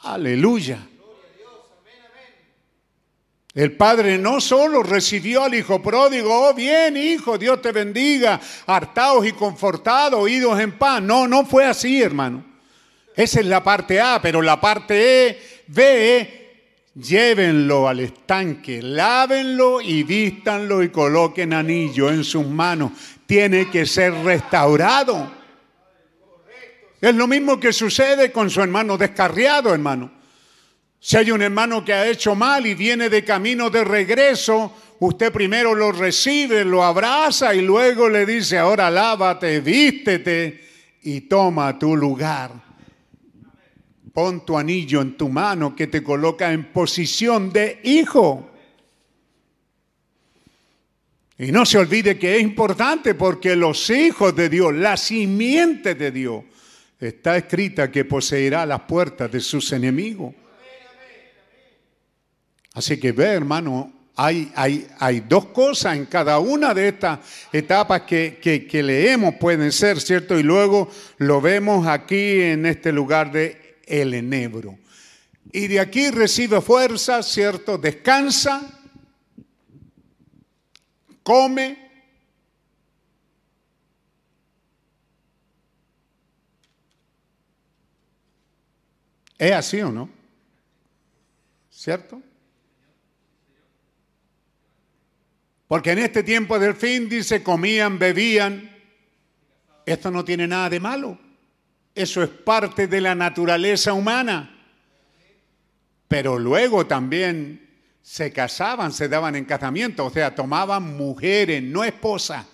Aleluya. 0.03 0.85
El 3.59 3.73
padre 3.73 4.17
no 4.17 4.39
solo 4.39 4.83
recibió 4.83 5.43
al 5.43 5.53
hijo 5.53 5.81
pródigo, 5.81 6.47
oh 6.47 6.53
bien 6.53 6.95
hijo, 6.95 7.37
Dios 7.37 7.61
te 7.61 7.73
bendiga, 7.73 8.39
hartados 8.65 9.27
y 9.27 9.33
confortados, 9.33 10.17
oídos 10.17 10.57
en 10.61 10.77
paz. 10.77 11.01
No, 11.01 11.27
no 11.27 11.45
fue 11.45 11.65
así, 11.65 12.01
hermano. 12.01 12.45
Esa 13.13 13.41
es 13.41 13.45
la 13.45 13.61
parte 13.61 13.99
A, 13.99 14.21
pero 14.21 14.41
la 14.41 14.61
parte 14.61 15.27
E, 15.27 15.63
B, 15.67 16.51
llévenlo 16.95 17.89
al 17.89 17.99
estanque, 17.99 18.81
lávenlo 18.81 19.81
y 19.81 20.03
vístanlo 20.03 20.81
y 20.81 20.87
coloquen 20.87 21.51
anillo 21.51 22.09
en 22.09 22.23
sus 22.23 22.47
manos. 22.47 22.93
Tiene 23.25 23.69
que 23.69 23.85
ser 23.85 24.13
restaurado. 24.23 25.29
Es 27.01 27.13
lo 27.13 27.27
mismo 27.27 27.59
que 27.59 27.73
sucede 27.73 28.31
con 28.31 28.49
su 28.49 28.61
hermano 28.61 28.97
descarriado, 28.97 29.73
hermano. 29.73 30.18
Si 30.99 31.15
hay 31.15 31.31
un 31.31 31.41
hermano 31.41 31.83
que 31.83 31.93
ha 31.93 32.07
hecho 32.07 32.35
mal 32.35 32.65
y 32.65 32.73
viene 32.73 33.09
de 33.09 33.23
camino 33.23 33.69
de 33.69 33.85
regreso, 33.85 34.73
usted 34.99 35.31
primero 35.31 35.73
lo 35.73 35.93
recibe, 35.93 36.65
lo 36.65 36.83
abraza 36.83 37.55
y 37.55 37.61
luego 37.61 38.09
le 38.09 38.25
dice, 38.25 38.57
ahora 38.57 38.89
lávate, 38.89 39.61
vístete 39.61 40.67
y 41.03 41.21
toma 41.21 41.79
tu 41.79 41.95
lugar. 41.95 42.51
Pon 44.13 44.45
tu 44.45 44.57
anillo 44.57 45.01
en 45.01 45.15
tu 45.15 45.29
mano 45.29 45.73
que 45.73 45.87
te 45.87 46.03
coloca 46.03 46.51
en 46.51 46.73
posición 46.73 47.53
de 47.53 47.79
hijo. 47.83 48.49
Y 51.37 51.53
no 51.53 51.65
se 51.65 51.77
olvide 51.77 52.19
que 52.19 52.35
es 52.35 52.41
importante 52.41 53.15
porque 53.15 53.55
los 53.55 53.89
hijos 53.89 54.35
de 54.35 54.49
Dios, 54.49 54.73
la 54.73 54.97
simiente 54.97 55.95
de 55.95 56.11
Dios, 56.11 56.43
está 56.99 57.37
escrita 57.37 57.89
que 57.89 58.03
poseerá 58.03 58.65
las 58.65 58.81
puertas 58.81 59.31
de 59.31 59.39
sus 59.39 59.71
enemigos. 59.71 60.33
Así 62.79 62.97
que 62.97 63.11
ve, 63.11 63.25
hermano, 63.25 63.91
hay, 64.15 64.53
hay, 64.55 64.87
hay, 64.99 65.19
dos 65.19 65.47
cosas 65.47 65.97
en 65.97 66.05
cada 66.05 66.39
una 66.39 66.73
de 66.73 66.87
estas 66.87 67.19
etapas 67.51 68.03
que, 68.03 68.39
que, 68.39 68.81
leemos, 68.81 69.35
pueden 69.35 69.73
ser, 69.73 69.99
¿cierto? 69.99 70.39
Y 70.39 70.43
luego 70.43 70.89
lo 71.17 71.41
vemos 71.41 71.85
aquí 71.85 72.39
en 72.39 72.65
este 72.65 72.93
lugar 72.93 73.33
de 73.33 73.81
el 73.85 74.13
enebro. 74.13 74.79
Y 75.51 75.67
de 75.67 75.81
aquí 75.81 76.09
recibe 76.09 76.61
fuerza, 76.61 77.21
¿cierto? 77.21 77.77
Descansa, 77.77 78.61
come. 81.21 81.91
¿Es 89.37 89.51
así 89.51 89.81
o 89.81 89.91
no? 89.91 90.09
¿Cierto? 91.69 92.21
Porque 95.69 95.91
en 95.91 95.99
este 95.99 96.23
tiempo 96.23 96.57
del 96.57 96.73
fin, 96.73 97.07
dice, 97.07 97.43
comían, 97.43 97.99
bebían. 97.99 98.75
Esto 99.85 100.09
no 100.09 100.25
tiene 100.25 100.47
nada 100.47 100.67
de 100.67 100.79
malo. 100.79 101.15
Eso 101.93 102.23
es 102.23 102.29
parte 102.29 102.87
de 102.87 102.99
la 102.99 103.13
naturaleza 103.13 103.93
humana. 103.93 104.65
Pero 106.07 106.39
luego 106.39 106.87
también 106.87 107.69
se 108.01 108.33
casaban, 108.33 108.91
se 108.91 109.07
daban 109.07 109.35
en 109.35 109.45
casamiento, 109.45 110.07
o 110.07 110.09
sea, 110.09 110.33
tomaban 110.33 110.97
mujeres, 110.97 111.61
no 111.61 111.83
esposas, 111.83 112.47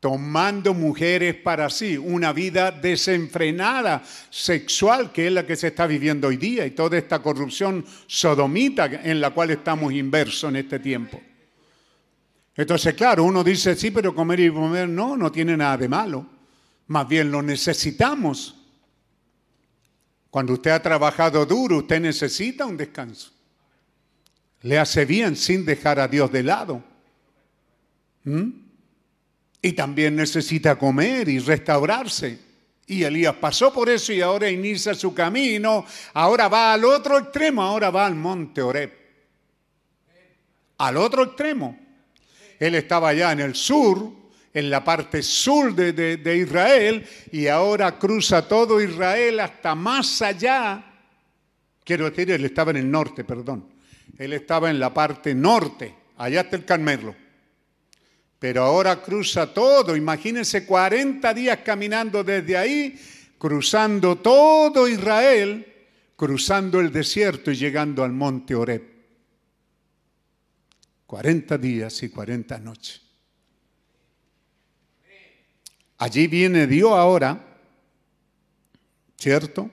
tomando 0.00 0.72
mujeres 0.72 1.34
para 1.34 1.68
sí, 1.68 1.98
una 1.98 2.32
vida 2.32 2.70
desenfrenada 2.70 4.02
sexual, 4.30 5.12
que 5.12 5.26
es 5.26 5.32
la 5.34 5.44
que 5.44 5.54
se 5.54 5.66
está 5.66 5.86
viviendo 5.86 6.28
hoy 6.28 6.38
día, 6.38 6.64
y 6.64 6.70
toda 6.70 6.96
esta 6.96 7.18
corrupción 7.18 7.84
sodomita 8.06 8.86
en 8.86 9.20
la 9.20 9.32
cual 9.32 9.50
estamos 9.50 9.92
inversos 9.92 10.48
en 10.48 10.56
este 10.56 10.78
tiempo. 10.78 11.20
Entonces, 12.58 12.94
claro, 12.94 13.22
uno 13.22 13.44
dice, 13.44 13.76
sí, 13.76 13.92
pero 13.92 14.12
comer 14.12 14.40
y 14.40 14.50
comer 14.52 14.88
no, 14.88 15.16
no 15.16 15.30
tiene 15.30 15.56
nada 15.56 15.76
de 15.76 15.88
malo. 15.88 16.26
Más 16.88 17.06
bien 17.06 17.30
lo 17.30 17.40
necesitamos. 17.40 18.56
Cuando 20.28 20.54
usted 20.54 20.72
ha 20.72 20.82
trabajado 20.82 21.46
duro, 21.46 21.78
usted 21.78 22.00
necesita 22.00 22.66
un 22.66 22.76
descanso. 22.76 23.30
Le 24.62 24.76
hace 24.76 25.04
bien 25.04 25.36
sin 25.36 25.64
dejar 25.64 26.00
a 26.00 26.08
Dios 26.08 26.32
de 26.32 26.42
lado. 26.42 26.82
¿Mm? 28.24 28.48
Y 29.62 29.72
también 29.74 30.16
necesita 30.16 30.76
comer 30.76 31.28
y 31.28 31.38
restaurarse. 31.38 32.40
Y 32.88 33.04
Elías 33.04 33.36
pasó 33.36 33.72
por 33.72 33.88
eso 33.88 34.12
y 34.12 34.20
ahora 34.20 34.50
inicia 34.50 34.96
su 34.96 35.14
camino. 35.14 35.86
Ahora 36.12 36.48
va 36.48 36.72
al 36.72 36.84
otro 36.84 37.18
extremo, 37.18 37.62
ahora 37.62 37.90
va 37.90 38.04
al 38.04 38.16
monte 38.16 38.60
Oreb. 38.60 38.92
Al 40.78 40.96
otro 40.96 41.22
extremo. 41.22 41.86
Él 42.58 42.74
estaba 42.74 43.10
allá 43.10 43.32
en 43.32 43.40
el 43.40 43.54
sur, 43.54 44.12
en 44.52 44.70
la 44.70 44.82
parte 44.82 45.22
sur 45.22 45.74
de, 45.74 46.36
Israel, 46.36 47.06
y 47.30 47.46
ahora 47.46 47.98
cruza 47.98 48.46
todo 48.48 48.80
Israel 48.80 49.40
hasta 49.40 49.74
más 49.74 50.22
allá. 50.22 50.84
Quiero 51.84 52.10
decir, 52.10 52.30
él 52.30 52.44
estaba 52.44 52.72
en 52.72 52.78
el 52.78 52.90
norte, 52.90 53.24
perdón. 53.24 53.68
Él 54.18 54.32
estaba 54.32 54.70
en 54.70 54.80
la 54.80 54.92
parte 54.92 55.34
norte, 55.34 55.94
allá 56.16 56.40
está 56.40 56.56
el 56.56 56.64
Carmelo. 56.64 57.14
Pero 58.38 58.62
ahora 58.62 59.00
cruza 59.02 59.52
todo, 59.52 59.96
imagínense 59.96 60.64
40 60.64 61.34
días 61.34 61.58
caminando 61.64 62.24
desde 62.24 62.56
ahí, 62.56 62.98
cruzando 63.36 64.16
todo 64.16 64.88
Israel, 64.88 65.66
cruzando 66.16 66.80
el 66.80 66.90
desierto 66.90 67.50
y 67.50 67.56
llegando 67.56 68.02
al 68.02 68.12
monte 68.12 68.54
Oreb. 68.54 68.97
40 71.08 71.56
días 71.56 72.02
y 72.02 72.10
40 72.10 72.58
noches. 72.58 73.00
Allí 75.96 76.26
viene 76.26 76.66
Dios 76.66 76.92
ahora, 76.92 77.58
¿cierto? 79.16 79.70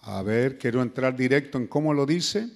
A 0.00 0.22
ver, 0.22 0.56
quiero 0.56 0.80
entrar 0.80 1.14
directo 1.14 1.58
en 1.58 1.66
cómo 1.66 1.92
lo 1.92 2.06
dice. 2.06 2.48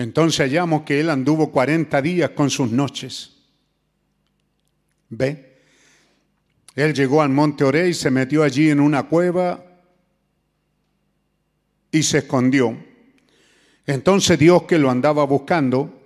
Entonces 0.00 0.40
hallamos 0.40 0.84
que 0.84 0.98
él 0.98 1.10
anduvo 1.10 1.52
40 1.52 2.00
días 2.00 2.30
con 2.30 2.48
sus 2.48 2.70
noches. 2.70 3.36
¿Ve? 5.10 5.58
Él 6.74 6.94
llegó 6.94 7.20
al 7.20 7.28
monte 7.28 7.64
Oré 7.64 7.90
y 7.90 7.92
se 7.92 8.10
metió 8.10 8.42
allí 8.42 8.70
en 8.70 8.80
una 8.80 9.02
cueva 9.02 9.62
y 11.90 12.02
se 12.02 12.18
escondió. 12.18 12.82
Entonces 13.84 14.38
Dios 14.38 14.62
que 14.62 14.78
lo 14.78 14.90
andaba 14.90 15.22
buscando, 15.24 16.00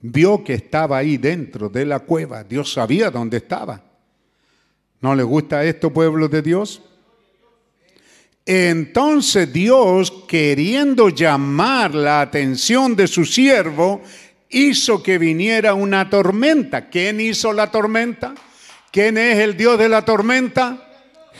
vio 0.00 0.44
que 0.44 0.52
estaba 0.52 0.98
ahí 0.98 1.16
dentro 1.16 1.70
de 1.70 1.86
la 1.86 2.00
cueva. 2.00 2.44
Dios 2.44 2.74
sabía 2.74 3.10
dónde 3.10 3.38
estaba. 3.38 3.82
¿No 5.00 5.14
le 5.14 5.22
gusta 5.22 5.64
esto, 5.64 5.94
pueblo 5.94 6.28
de 6.28 6.42
Dios? 6.42 6.82
Entonces 8.50 9.52
Dios, 9.52 10.10
queriendo 10.26 11.10
llamar 11.10 11.94
la 11.94 12.22
atención 12.22 12.96
de 12.96 13.06
su 13.06 13.26
siervo, 13.26 14.00
hizo 14.48 15.02
que 15.02 15.18
viniera 15.18 15.74
una 15.74 16.08
tormenta. 16.08 16.88
¿Quién 16.88 17.20
hizo 17.20 17.52
la 17.52 17.70
tormenta? 17.70 18.34
¿Quién 18.90 19.18
es 19.18 19.36
el 19.40 19.54
Dios 19.54 19.78
de 19.78 19.90
la 19.90 20.02
tormenta? 20.02 20.82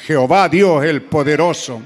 Jehová 0.05 0.51
Dios 0.51 0.85
el 0.85 1.01
poderoso. 1.01 1.81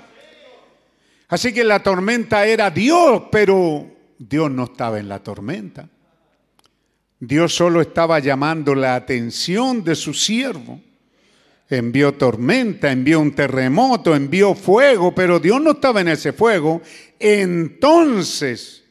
Así 1.29 1.53
que 1.53 1.63
la 1.63 1.81
tormenta 1.81 2.45
era 2.45 2.69
Dios, 2.73 3.23
pero 3.31 3.87
Dios 4.19 4.51
no 4.51 4.65
estaba 4.65 4.99
en 4.99 5.09
la 5.09 5.21
tormenta. 5.21 5.89
Dios 7.21 7.55
solo 7.55 7.81
estaba 7.81 8.19
llamando 8.19 8.75
la 8.75 8.97
atención 8.97 9.85
de 9.85 9.95
su 9.95 10.15
siervo 10.15 10.81
envió 11.79 12.15
tormenta, 12.15 12.91
envió 12.91 13.21
un 13.21 13.33
terremoto, 13.33 14.15
envió 14.15 14.55
fuego, 14.55 15.15
pero 15.15 15.41
Dios 15.41 15.61
no 15.61 15.73
estaba 15.73 16.01
en 16.01 16.09
ese 16.09 16.33
fuego. 16.33 16.83
Entonces 17.19 18.85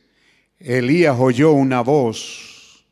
Elías 0.60 1.16
oyó 1.20 1.52
una 1.52 1.82
voz 1.82 2.86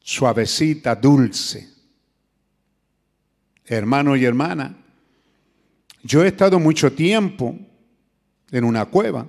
suavecita, 0.00 0.94
dulce. 0.94 1.68
Hermano 3.66 4.16
y 4.16 4.24
hermana, 4.24 4.76
yo 6.02 6.24
he 6.24 6.28
estado 6.28 6.58
mucho 6.58 6.92
tiempo 6.92 7.54
en 8.50 8.64
una 8.64 8.86
cueva. 8.86 9.26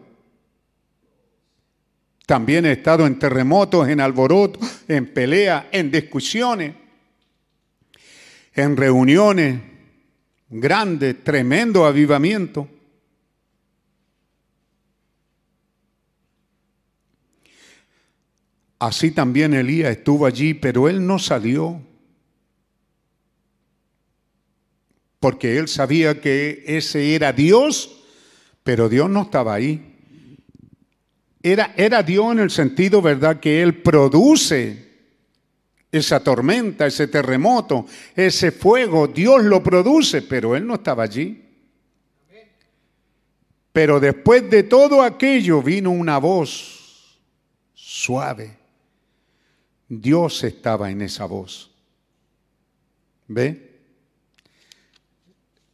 También 2.25 2.65
he 2.65 2.73
estado 2.73 3.05
en 3.07 3.19
terremotos, 3.19 3.89
en 3.89 3.99
alborotos, 3.99 4.83
en 4.87 5.11
peleas, 5.13 5.65
en 5.71 5.91
discusiones 5.91 6.73
en 8.53 8.77
reuniones 8.77 9.61
grandes, 10.49 11.23
tremendo 11.23 11.85
avivamiento. 11.85 12.67
Así 18.79 19.11
también 19.11 19.53
Elías 19.53 19.91
estuvo 19.91 20.25
allí, 20.25 20.53
pero 20.53 20.87
él 20.87 21.05
no 21.05 21.19
salió. 21.19 21.81
Porque 25.19 25.57
él 25.57 25.67
sabía 25.67 26.21
que 26.21 26.63
ese 26.65 27.13
era 27.13 27.33
Dios, 27.33 28.03
pero 28.63 28.87
Dios 28.87 29.09
no 29.09 29.23
estaba 29.23 29.53
ahí. 29.53 29.97
Era, 31.43 31.73
era 31.77 32.03
Dios 32.03 32.31
en 32.31 32.39
el 32.39 32.51
sentido, 32.51 33.01
¿verdad?, 33.01 33.39
que 33.39 33.61
Él 33.61 33.81
produce 33.81 34.88
esa 35.91 36.19
tormenta, 36.19 36.85
ese 36.85 37.07
terremoto, 37.07 37.85
ese 38.15 38.51
fuego, 38.51 39.07
Dios 39.07 39.43
lo 39.43 39.63
produce, 39.63 40.21
pero 40.21 40.55
Él 40.55 40.67
no 40.67 40.75
estaba 40.75 41.03
allí. 41.03 41.45
Pero 43.71 43.99
después 43.99 44.49
de 44.49 44.63
todo 44.63 45.01
aquello 45.03 45.61
vino 45.61 45.91
una 45.91 46.17
voz 46.17 47.19
suave. 47.73 48.57
Dios 49.87 50.43
estaba 50.43 50.91
en 50.91 51.01
esa 51.01 51.25
voz. 51.25 51.71
¿Ve? 53.27 53.69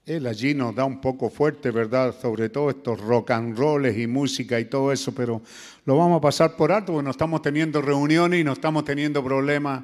Él 0.06 0.28
allí 0.28 0.54
nos 0.54 0.76
da 0.76 0.86
un 0.86 1.02
poco 1.02 1.30
fuerte, 1.30 1.72
¿verdad? 1.72 2.16
Sobre 2.22 2.50
todo 2.50 2.70
estos 2.70 3.00
rock 3.02 3.32
and 3.32 3.58
rolls 3.58 3.98
y 3.98 4.06
música 4.06 4.60
y 4.60 4.66
todo 4.66 4.92
eso, 4.92 5.16
pero 5.16 5.42
lo 5.86 5.98
vamos 5.98 6.20
a 6.20 6.22
pasar 6.22 6.56
por 6.56 6.72
alto 6.72 6.94
porque 6.94 7.06
no 7.06 7.12
estamos 7.12 7.42
teniendo 7.42 7.82
reuniones 7.82 8.40
y 8.40 8.44
no 8.44 8.54
estamos 8.54 8.86
teniendo 8.86 9.24
problemas 9.24 9.84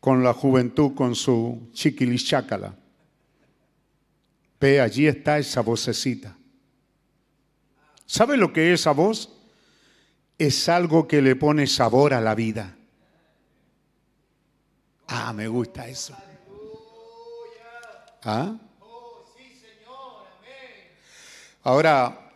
con 0.00 0.22
la 0.22 0.32
juventud, 0.32 0.94
con 0.94 1.14
su 1.14 1.70
chiquilichácala. 1.72 2.74
Ve, 4.60 4.80
allí 4.80 5.06
está 5.06 5.38
esa 5.38 5.60
vocecita. 5.60 6.36
¿Sabe 8.06 8.36
lo 8.36 8.52
que 8.52 8.72
es 8.72 8.80
esa 8.80 8.92
voz? 8.92 9.32
Es 10.38 10.68
algo 10.68 11.08
que 11.08 11.20
le 11.20 11.36
pone 11.36 11.66
sabor 11.66 12.14
a 12.14 12.20
la 12.20 12.34
vida. 12.34 12.76
Ah, 15.08 15.32
me 15.32 15.48
gusta 15.48 15.88
eso. 15.88 16.16
¿Ah? 18.22 18.56
Ahora, 21.62 22.30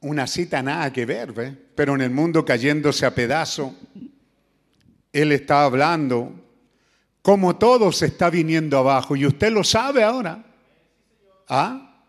una 0.00 0.26
cita 0.26 0.62
nada 0.62 0.92
que 0.92 1.04
ver, 1.04 1.32
¿ve? 1.32 1.66
pero 1.74 1.94
en 1.94 2.00
el 2.00 2.10
mundo 2.10 2.44
cayéndose 2.44 3.04
a 3.06 3.14
pedazo, 3.14 3.74
él 5.12 5.32
está 5.32 5.64
hablando 5.64 6.45
como 7.26 7.56
todo 7.56 7.90
se 7.90 8.06
está 8.06 8.30
viniendo 8.30 8.78
abajo. 8.78 9.16
Y 9.16 9.26
usted 9.26 9.50
lo 9.50 9.64
sabe 9.64 10.04
ahora. 10.04 10.44
¿Ah? 11.48 12.04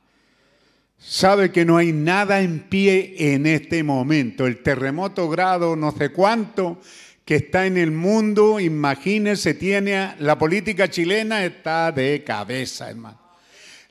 Sabe 0.99 1.51
que 1.51 1.65
no 1.65 1.77
hay 1.77 1.91
nada 1.91 2.41
en 2.41 2.59
pie 2.69 3.15
en 3.33 3.47
este 3.47 3.81
momento. 3.81 4.45
El 4.45 4.61
terremoto 4.61 5.27
grado 5.27 5.75
no 5.75 5.91
sé 5.91 6.09
cuánto 6.09 6.79
que 7.25 7.37
está 7.37 7.65
en 7.65 7.79
el 7.79 7.89
mundo, 7.89 8.59
imagínese, 8.59 9.55
tiene 9.55 10.13
la 10.19 10.37
política 10.37 10.87
chilena 10.87 11.43
está 11.43 11.91
de 11.91 12.23
cabeza, 12.23 12.91
hermano. 12.91 13.19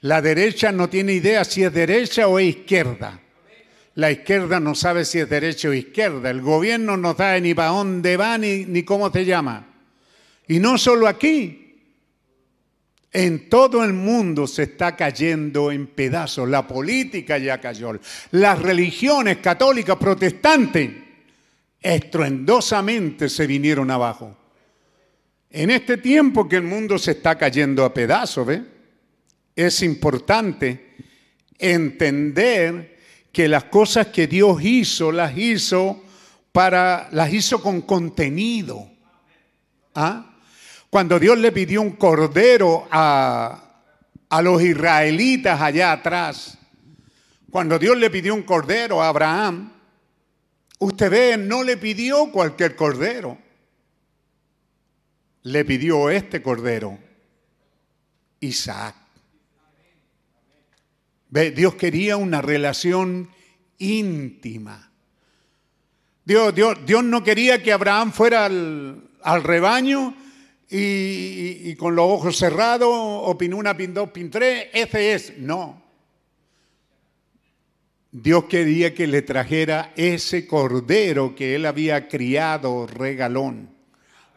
La 0.03 0.23
derecha 0.23 0.71
no 0.71 0.89
tiene 0.89 1.15
idea 1.15 1.45
si 1.45 1.65
es 1.65 1.73
derecha 1.73 2.29
o 2.29 2.39
izquierda. 2.39 3.21
La 3.97 4.13
izquierda 4.13 4.61
no 4.61 4.77
sabe 4.77 5.05
si 5.05 5.19
es 5.19 5.29
derecha 5.29 5.71
o 5.71 5.73
izquierda. 5.73 6.31
El 6.31 6.41
gobierno 6.41 6.97
no 6.97 7.17
sabe 7.17 7.41
ni 7.41 7.53
para 7.53 7.71
dónde 7.71 8.17
va 8.17 8.39
ni, 8.39 8.65
ni 8.65 8.85
cómo 8.85 9.11
se 9.11 9.25
llama. 9.25 9.73
Y 10.49 10.59
no 10.59 10.79
solo 10.79 11.09
aquí. 11.09 11.63
En 13.13 13.49
todo 13.49 13.83
el 13.83 13.95
mundo 13.95 14.47
se 14.47 14.65
está 14.65 14.95
cayendo 14.95 15.73
en 15.73 15.87
pedazos. 15.87 16.49
La 16.49 16.67
política 16.67 17.39
ya 17.39 17.59
cayó. 17.59 17.99
Las 18.33 18.61
religiones 18.61 19.39
católicas, 19.39 19.97
protestantes, 19.97 20.91
estruendosamente 21.81 23.29
se 23.29 23.47
vinieron 23.47 23.91
abajo. 23.91 24.37
En 25.51 25.71
este 25.71 25.97
tiempo 25.97 26.49
que 26.49 26.57
el 26.57 26.65
mundo 26.65 26.99
se 26.99 27.13
está 27.13 27.39
cayendo 27.39 27.85
a 27.85 27.95
pedazos, 27.95 28.47
¿ve? 28.47 28.63
es 29.55 29.83
importante 29.83 30.97
entender 31.59 32.99
que 33.33 33.49
las 33.49 33.65
cosas 33.65 34.09
que 34.09 34.27
Dios 34.27 34.63
hizo, 34.63 35.11
las 35.11 35.37
hizo 35.37 36.03
para, 36.53 37.09
las 37.13 37.33
hizo 37.33 37.63
con 37.63 37.81
contenido. 37.83 38.91
¿Ah? 39.95 40.36
Cuando 40.97 41.19
Dios 41.19 41.37
le 41.37 41.53
pidió 41.53 41.83
un 41.83 41.91
cordero 41.91 42.89
a, 42.91 43.83
a 44.31 44.41
los 44.41 44.63
israelitas 44.63 45.61
allá 45.61 45.93
atrás, 45.93 46.57
cuando 47.51 47.79
Dios 47.79 47.99
le 47.99 48.09
pidió 48.09 48.35
un 48.35 48.45
cordero 48.45 49.03
a 49.03 49.09
Abraham, 49.09 49.75
usted 50.79 51.11
ve, 51.11 51.37
no 51.37 51.63
le 51.63 51.77
pidió 51.77 52.33
cualquier 52.33 52.77
cordero, 52.77 53.37
le 55.43 55.67
pidió 55.67 56.09
este 56.09 56.41
cordero, 56.41 56.99
Isaac. 58.41 58.95
Ve, 61.29 61.51
Dios 61.51 61.75
quería 61.75 62.17
una 62.17 62.41
relación 62.41 63.29
íntima. 63.77 64.91
Dios, 66.25 66.55
Dios, 66.55 66.79
Dios 66.87 67.05
no 67.05 67.23
quería 67.23 67.63
que 67.63 67.75
Abraham 67.75 68.13
fuera 68.13 68.47
al, 68.47 69.11
al 69.21 69.43
rebaño 69.45 70.25
y, 70.69 71.75
con 71.77 71.95
los 71.95 72.07
ojos 72.07 72.37
cerrados, 72.37 72.89
opinó 72.91 73.57
una, 73.57 73.77
pin 73.77 73.95
dos, 73.95 74.11
pin 74.11 74.31
tres, 74.31 74.67
ese 74.73 75.13
es. 75.13 75.39
No. 75.39 75.83
Dios 78.11 78.45
quería 78.45 78.95
que 78.95 79.07
le 79.07 79.23
trajera 79.23 79.93
ese 79.97 80.47
cordero 80.47 81.35
que 81.35 81.55
él 81.55 81.67
había 81.67 82.09
criado 82.09 82.87
regalón, 82.87 83.71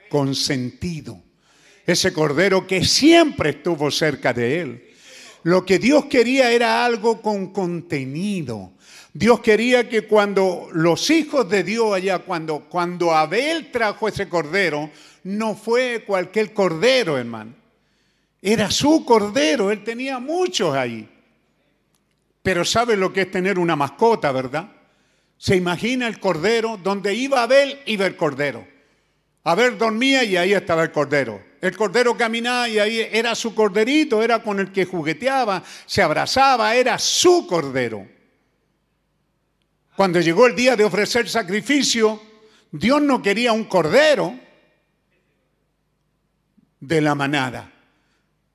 consentido. 0.09 1.21
Ese 1.85 2.13
cordero 2.13 2.67
que 2.67 2.83
siempre 2.83 3.51
estuvo 3.51 3.89
cerca 3.89 4.33
de 4.33 4.59
él. 4.59 4.89
Lo 5.43 5.65
que 5.65 5.79
Dios 5.79 6.05
quería 6.05 6.51
era 6.51 6.85
algo 6.85 7.21
con 7.21 7.53
contenido. 7.53 8.73
Dios 9.13 9.39
quería 9.39 9.89
que 9.89 10.01
cuando 10.03 10.67
los 10.71 11.09
hijos 11.09 11.49
de 11.49 11.63
Dios 11.63 11.93
allá, 11.93 12.19
cuando, 12.19 12.65
cuando 12.69 13.13
Abel 13.15 13.71
trajo 13.71 14.07
ese 14.07 14.29
cordero, 14.29 14.91
no 15.23 15.55
fue 15.55 16.03
cualquier 16.05 16.53
cordero, 16.53 17.17
hermano. 17.17 17.53
Era 18.41 18.71
su 18.71 19.03
cordero, 19.05 19.71
él 19.71 19.83
tenía 19.83 20.19
muchos 20.19 20.75
ahí. 20.75 21.09
Pero 22.41 22.63
sabe 22.63 22.95
lo 22.95 23.11
que 23.11 23.21
es 23.21 23.31
tener 23.31 23.59
una 23.59 23.75
mascota, 23.75 24.31
¿verdad? 24.31 24.71
Se 25.37 25.55
imagina 25.55 26.07
el 26.07 26.19
cordero, 26.19 26.77
donde 26.81 27.13
iba 27.13 27.43
Abel, 27.43 27.79
iba 27.85 28.05
el 28.05 28.15
cordero. 28.15 28.67
Abel 29.43 29.77
dormía 29.77 30.23
y 30.23 30.37
ahí 30.37 30.53
estaba 30.53 30.83
el 30.83 30.91
cordero. 30.91 31.41
El 31.61 31.75
cordero 31.75 32.15
caminaba 32.15 32.69
y 32.69 32.79
ahí 32.79 33.07
era 33.11 33.35
su 33.35 33.53
corderito, 33.53 34.23
era 34.23 34.41
con 34.41 34.59
el 34.59 34.71
que 34.71 34.85
jugueteaba, 34.85 35.63
se 35.85 36.01
abrazaba, 36.01 36.75
era 36.75 36.97
su 36.97 37.45
cordero. 37.47 38.07
Cuando 39.95 40.21
llegó 40.21 40.47
el 40.47 40.55
día 40.55 40.77
de 40.77 40.85
ofrecer 40.85 41.27
sacrificio, 41.27 42.21
Dios 42.71 43.01
no 43.01 43.21
quería 43.21 43.51
un 43.51 43.65
cordero, 43.65 44.39
de 46.79 47.01
la 47.01 47.15
manada. 47.15 47.71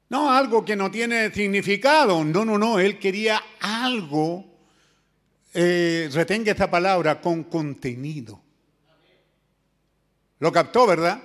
No, 0.09 0.31
algo 0.31 0.65
que 0.65 0.77
no 0.77 0.91
tiene 0.91 1.33
significado. 1.33 2.25
No, 2.25 2.45
no, 2.45 2.59
no. 2.59 2.79
Él 2.79 2.99
quería 2.99 3.43
algo, 3.61 4.45
eh, 5.53 6.09
retenga 6.13 6.53
esta 6.53 6.71
palabra, 6.71 7.21
con 7.21 7.45
contenido. 7.45 8.41
¿Lo 10.39 10.53
captó, 10.53 10.87
verdad? 10.87 11.21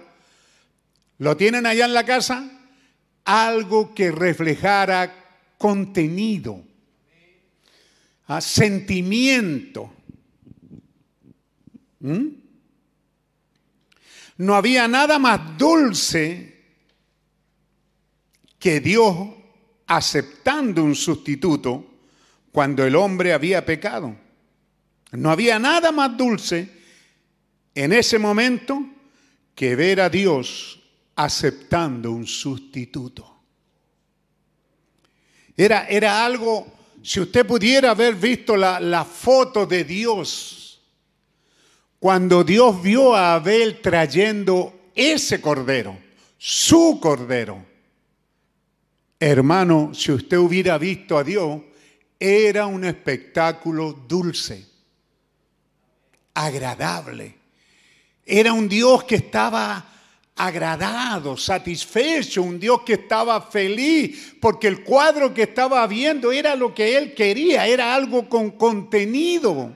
¿Lo 1.17 1.35
tienen 1.35 1.65
allá 1.65 1.85
en 1.85 1.93
la 1.93 2.05
casa? 2.05 2.49
Algo 3.25 3.93
que 3.93 4.11
reflejara 4.11 5.13
contenido, 5.57 6.63
¿ah? 8.27 8.39
sentimiento. 8.39 9.93
¿Mm? 11.99 12.27
No 14.37 14.55
había 14.55 14.87
nada 14.87 15.19
más 15.19 15.57
dulce 15.57 16.58
que 18.59 18.81
Dios 18.81 19.15
aceptando 19.87 20.83
un 20.83 20.95
sustituto 20.95 21.85
cuando 22.51 22.85
el 22.85 22.95
hombre 22.95 23.33
había 23.33 23.65
pecado. 23.65 24.15
No 25.11 25.31
había 25.31 25.57
nada 25.57 25.91
más 25.91 26.15
dulce 26.15 26.69
en 27.73 27.93
ese 27.93 28.19
momento 28.19 28.85
que 29.55 29.75
ver 29.75 30.01
a 30.01 30.09
Dios 30.09 30.79
aceptando 31.15 32.11
un 32.11 32.27
sustituto. 32.27 33.37
Era, 35.57 35.87
era 35.87 36.23
algo, 36.23 36.71
si 37.01 37.19
usted 37.19 37.45
pudiera 37.45 37.91
haber 37.91 38.15
visto 38.15 38.55
la, 38.55 38.79
la 38.79 39.03
foto 39.03 39.65
de 39.65 39.83
Dios, 39.83 40.81
cuando 41.99 42.43
Dios 42.43 42.81
vio 42.81 43.13
a 43.15 43.35
Abel 43.35 43.81
trayendo 43.81 44.91
ese 44.95 45.41
cordero, 45.41 45.97
su 46.37 46.99
cordero, 47.01 47.68
Hermano, 49.19 49.93
si 49.93 50.13
usted 50.13 50.37
hubiera 50.37 50.77
visto 50.77 51.17
a 51.17 51.23
Dios, 51.23 51.61
era 52.17 52.65
un 52.67 52.85
espectáculo 52.85 53.91
dulce, 54.07 54.65
agradable. 56.33 57.35
Era 58.25 58.53
un 58.53 58.69
Dios 58.69 59.03
que 59.03 59.15
estaba 59.15 59.85
agradado, 60.35 61.35
satisfecho, 61.35 62.43
un 62.43 62.59
Dios 62.59 62.81
que 62.85 62.93
estaba 62.93 63.41
feliz, 63.41 64.35
porque 64.39 64.67
el 64.67 64.83
cuadro 64.83 65.33
que 65.33 65.43
estaba 65.43 65.85
viendo 65.85 66.31
era 66.31 66.55
lo 66.55 66.73
que 66.73 66.97
él 66.97 67.13
quería, 67.13 67.67
era 67.67 67.93
algo 67.93 68.29
con 68.29 68.51
contenido. 68.51 69.75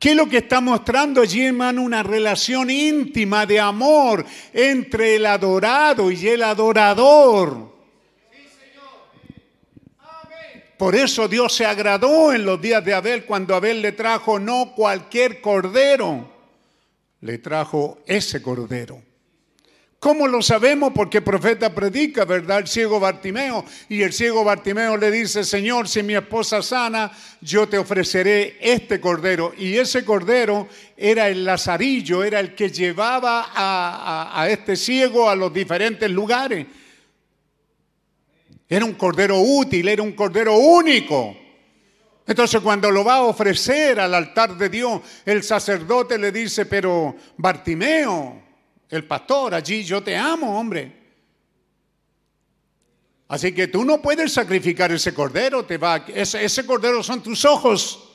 ¿Qué 0.00 0.12
es 0.12 0.16
lo 0.16 0.30
que 0.30 0.38
está 0.38 0.62
mostrando 0.62 1.20
allí, 1.20 1.44
hermano? 1.44 1.82
Una 1.82 2.02
relación 2.02 2.70
íntima 2.70 3.44
de 3.44 3.60
amor 3.60 4.24
entre 4.54 5.16
el 5.16 5.26
adorado 5.26 6.10
y 6.10 6.26
el 6.26 6.42
adorador. 6.42 7.70
Por 10.78 10.96
eso 10.96 11.28
Dios 11.28 11.54
se 11.54 11.66
agradó 11.66 12.32
en 12.32 12.46
los 12.46 12.58
días 12.62 12.82
de 12.82 12.94
Abel 12.94 13.26
cuando 13.26 13.54
Abel 13.54 13.82
le 13.82 13.92
trajo 13.92 14.40
no 14.40 14.72
cualquier 14.74 15.42
cordero, 15.42 16.32
le 17.20 17.36
trajo 17.36 17.98
ese 18.06 18.40
cordero. 18.40 19.09
¿Cómo 20.00 20.26
lo 20.26 20.40
sabemos? 20.40 20.92
Porque 20.94 21.18
el 21.18 21.24
profeta 21.24 21.74
predica, 21.74 22.24
¿verdad? 22.24 22.60
El 22.60 22.68
ciego 22.68 22.98
Bartimeo. 22.98 23.66
Y 23.90 24.00
el 24.00 24.14
ciego 24.14 24.42
Bartimeo 24.42 24.96
le 24.96 25.10
dice, 25.10 25.44
Señor, 25.44 25.88
si 25.88 26.02
mi 26.02 26.14
esposa 26.14 26.62
sana, 26.62 27.12
yo 27.42 27.68
te 27.68 27.76
ofreceré 27.76 28.56
este 28.62 28.98
cordero. 28.98 29.52
Y 29.58 29.76
ese 29.76 30.02
cordero 30.02 30.68
era 30.96 31.28
el 31.28 31.44
lazarillo, 31.44 32.24
era 32.24 32.40
el 32.40 32.54
que 32.54 32.70
llevaba 32.70 33.50
a, 33.54 34.40
a 34.40 34.48
este 34.48 34.74
ciego 34.74 35.28
a 35.28 35.36
los 35.36 35.52
diferentes 35.52 36.10
lugares. 36.10 36.66
Era 38.66 38.86
un 38.86 38.94
cordero 38.94 39.38
útil, 39.38 39.86
era 39.86 40.02
un 40.02 40.12
cordero 40.12 40.56
único. 40.56 41.36
Entonces 42.26 42.62
cuando 42.62 42.90
lo 42.90 43.04
va 43.04 43.16
a 43.16 43.22
ofrecer 43.24 44.00
al 44.00 44.14
altar 44.14 44.56
de 44.56 44.70
Dios, 44.70 45.02
el 45.26 45.42
sacerdote 45.42 46.16
le 46.16 46.32
dice, 46.32 46.64
pero 46.64 47.14
Bartimeo, 47.36 48.49
el 48.90 49.04
pastor, 49.04 49.54
allí 49.54 49.84
yo 49.84 50.02
te 50.02 50.16
amo, 50.16 50.58
hombre. 50.58 51.00
Así 53.28 53.52
que 53.52 53.68
tú 53.68 53.84
no 53.84 54.02
puedes 54.02 54.32
sacrificar 54.32 54.90
ese 54.90 55.14
cordero, 55.14 55.64
te 55.64 55.78
va, 55.78 56.04
ese, 56.08 56.44
ese 56.44 56.66
cordero 56.66 57.02
son 57.02 57.22
tus 57.22 57.44
ojos. 57.44 58.10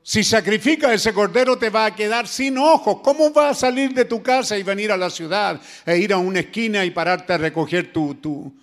Si 0.00 0.22
sacrifica 0.22 0.94
ese 0.94 1.12
cordero 1.12 1.58
te 1.58 1.68
va 1.68 1.86
a 1.86 1.94
quedar 1.96 2.28
sin 2.28 2.56
ojos. 2.58 2.98
¿Cómo 3.02 3.32
vas 3.32 3.56
a 3.56 3.60
salir 3.66 3.92
de 3.92 4.04
tu 4.04 4.22
casa 4.22 4.56
y 4.56 4.62
venir 4.62 4.92
a 4.92 4.96
la 4.96 5.10
ciudad 5.10 5.60
e 5.84 5.98
ir 5.98 6.12
a 6.12 6.18
una 6.18 6.38
esquina 6.38 6.84
y 6.84 6.92
pararte 6.92 7.32
a 7.32 7.38
recoger 7.38 7.92
tu, 7.92 8.14
tu, 8.14 8.54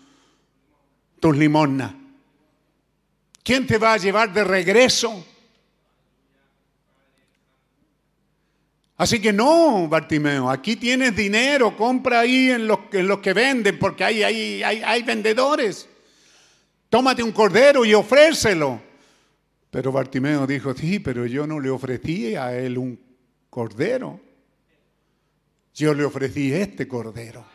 tus 1.19 1.35
limosnas? 1.35 1.93
¿Quién 3.43 3.67
te 3.67 3.77
va 3.77 3.91
a 3.91 3.97
llevar 3.97 4.31
de 4.31 4.45
regreso? 4.45 5.25
Así 9.03 9.19
que 9.19 9.33
no, 9.33 9.85
Bartimeo, 9.89 10.49
aquí 10.49 10.77
tienes 10.77 11.13
dinero, 11.13 11.75
compra 11.75 12.21
ahí 12.21 12.51
en 12.51 12.65
los, 12.65 12.79
en 12.93 13.21
que 13.21 13.33
venden, 13.33 13.77
porque 13.77 14.01
hay, 14.01 14.23
hay, 14.23 14.63
hay, 14.63 14.81
hay 14.81 15.03
vendedores. 15.03 15.89
Tómate 16.87 17.21
un 17.21 17.33
cordero 17.33 17.83
y 17.83 17.93
ofrécelo. 17.93 18.81
Pero 19.69 19.91
Bartimeo 19.91 20.47
dijo, 20.47 20.73
sí, 20.73 20.99
pero 20.99 21.25
yo 21.25 21.45
no 21.45 21.59
le 21.59 21.69
ofrecí 21.69 22.37
a 22.37 22.57
él 22.57 22.77
un 22.77 22.97
cordero. 23.49 24.21
Yo 25.73 25.93
le 25.93 26.05
ofrecí 26.05 26.53
este 26.53 26.87
cordero. 26.87 27.45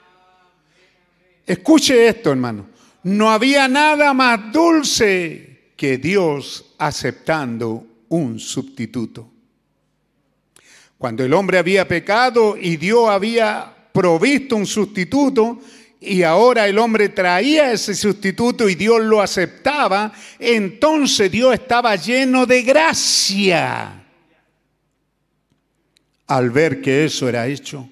Escuche 1.46 2.08
esto, 2.08 2.30
hermano. 2.30 2.68
No 3.04 3.30
había 3.30 3.68
nada 3.68 4.12
más 4.12 4.52
dulce 4.52 5.72
que 5.78 5.96
Dios 5.96 6.74
aceptando 6.76 7.86
un 8.10 8.38
sustituto. 8.38 9.37
Cuando 10.98 11.24
el 11.24 11.32
hombre 11.32 11.58
había 11.58 11.86
pecado 11.86 12.56
y 12.60 12.76
Dios 12.76 13.08
había 13.08 13.72
provisto 13.92 14.56
un 14.56 14.66
sustituto, 14.66 15.60
y 16.00 16.22
ahora 16.22 16.68
el 16.68 16.78
hombre 16.78 17.08
traía 17.08 17.72
ese 17.72 17.94
sustituto 17.94 18.68
y 18.68 18.74
Dios 18.74 19.00
lo 19.00 19.20
aceptaba, 19.20 20.12
entonces 20.38 21.30
Dios 21.30 21.54
estaba 21.54 21.96
lleno 21.96 22.46
de 22.46 22.62
gracia 22.62 24.04
al 26.28 26.50
ver 26.50 26.80
que 26.80 27.04
eso 27.04 27.28
era 27.28 27.46
hecho. 27.48 27.88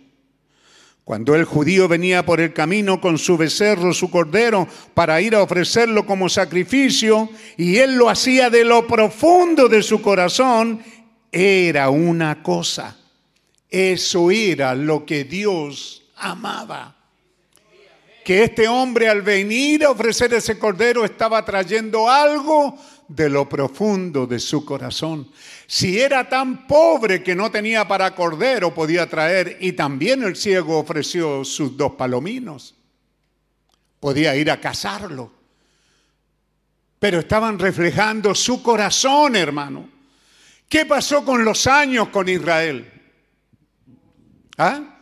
Cuando 1.04 1.36
el 1.36 1.44
judío 1.44 1.88
venía 1.88 2.26
por 2.26 2.40
el 2.40 2.52
camino 2.52 3.00
con 3.00 3.16
su 3.16 3.36
becerro, 3.36 3.94
su 3.94 4.10
cordero, 4.10 4.66
para 4.92 5.20
ir 5.20 5.36
a 5.36 5.42
ofrecerlo 5.42 6.04
como 6.04 6.28
sacrificio, 6.28 7.30
y 7.56 7.76
él 7.76 7.94
lo 7.94 8.10
hacía 8.10 8.50
de 8.50 8.64
lo 8.64 8.86
profundo 8.86 9.68
de 9.68 9.82
su 9.82 10.02
corazón, 10.02 10.82
era 11.36 11.90
una 11.90 12.42
cosa. 12.42 12.96
Eso 13.68 14.30
era 14.30 14.74
lo 14.74 15.04
que 15.04 15.24
Dios 15.24 16.02
amaba 16.16 16.96
que 18.26 18.42
este 18.42 18.66
hombre 18.66 19.08
al 19.08 19.22
venir 19.22 19.84
a 19.84 19.90
ofrecer 19.90 20.34
ese 20.34 20.58
cordero 20.58 21.04
estaba 21.04 21.44
trayendo 21.44 22.10
algo 22.10 22.76
de 23.06 23.30
lo 23.30 23.48
profundo 23.48 24.26
de 24.26 24.40
su 24.40 24.64
corazón. 24.64 25.30
Si 25.68 26.00
era 26.00 26.28
tan 26.28 26.66
pobre 26.66 27.22
que 27.22 27.36
no 27.36 27.52
tenía 27.52 27.86
para 27.86 28.16
cordero, 28.16 28.74
podía 28.74 29.08
traer, 29.08 29.58
y 29.60 29.74
también 29.74 30.24
el 30.24 30.34
ciego 30.34 30.80
ofreció 30.80 31.44
sus 31.44 31.76
dos 31.76 31.92
palominos. 31.92 32.74
Podía 34.00 34.34
ir 34.34 34.50
a 34.50 34.60
cazarlo. 34.60 35.30
Pero 36.98 37.20
estaban 37.20 37.60
reflejando 37.60 38.34
su 38.34 38.60
corazón, 38.60 39.36
hermano. 39.36 39.88
¿Qué 40.68 40.84
pasó 40.86 41.24
con 41.24 41.44
los 41.44 41.66
años 41.66 42.08
con 42.08 42.28
Israel? 42.28 42.92
¿Ah? 44.58 44.96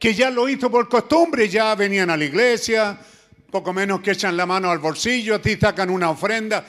que 0.00 0.14
ya 0.14 0.30
lo 0.30 0.48
hizo 0.48 0.70
por 0.70 0.88
costumbre, 0.88 1.46
ya 1.46 1.74
venían 1.74 2.08
a 2.08 2.16
la 2.16 2.24
iglesia, 2.24 2.98
poco 3.50 3.74
menos 3.74 4.00
que 4.00 4.12
echan 4.12 4.34
la 4.34 4.46
mano 4.46 4.70
al 4.70 4.78
bolsillo, 4.78 5.34
a 5.34 5.42
ti 5.42 5.56
sacan 5.56 5.90
una 5.90 6.08
ofrenda, 6.08 6.66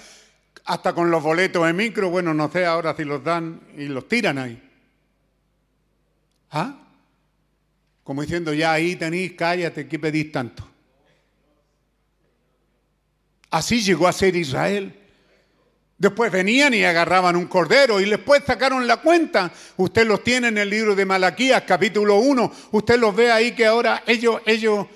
hasta 0.66 0.94
con 0.94 1.10
los 1.10 1.24
boletos 1.24 1.66
de 1.66 1.72
micro, 1.72 2.10
bueno, 2.10 2.34
no 2.34 2.52
sé 2.52 2.66
ahora 2.66 2.94
si 2.94 3.06
los 3.06 3.24
dan 3.24 3.62
y 3.78 3.86
los 3.86 4.06
tiran 4.10 4.38
ahí. 4.38 4.62
¿Ah? 6.52 6.78
Como 8.04 8.22
diciendo, 8.22 8.54
ya 8.54 8.74
ahí 8.74 8.98
tenéis, 8.98 9.32
cállate, 9.38 9.88
¿qué 9.88 9.98
pedís 9.98 10.30
tanto? 10.30 10.68
Así 13.50 13.82
llegó 13.82 14.10
a 14.10 14.14
ser 14.14 14.36
Israel. 14.36 14.94
Después 16.02 16.32
venían 16.32 16.74
y 16.74 16.84
agarraban 16.84 17.36
un 17.36 17.46
cordero 17.46 18.02
y 18.02 18.10
después 18.10 18.42
sacaron 18.44 18.88
la 18.88 18.98
cuenta. 18.98 19.54
Usted 19.78 20.08
los 20.08 20.24
tiene 20.24 20.48
en 20.48 20.58
el 20.58 20.68
libro 20.68 20.96
de 20.96 21.06
Malaquías, 21.06 21.62
capítulo 21.62 22.16
1. 22.16 22.52
Usted 22.72 22.98
los 22.98 23.16
ve 23.16 23.32
ahí 23.32 23.52
que 23.52 23.68
ahora 23.68 24.02
ellos, 24.08 24.42
ellos, 24.48 24.88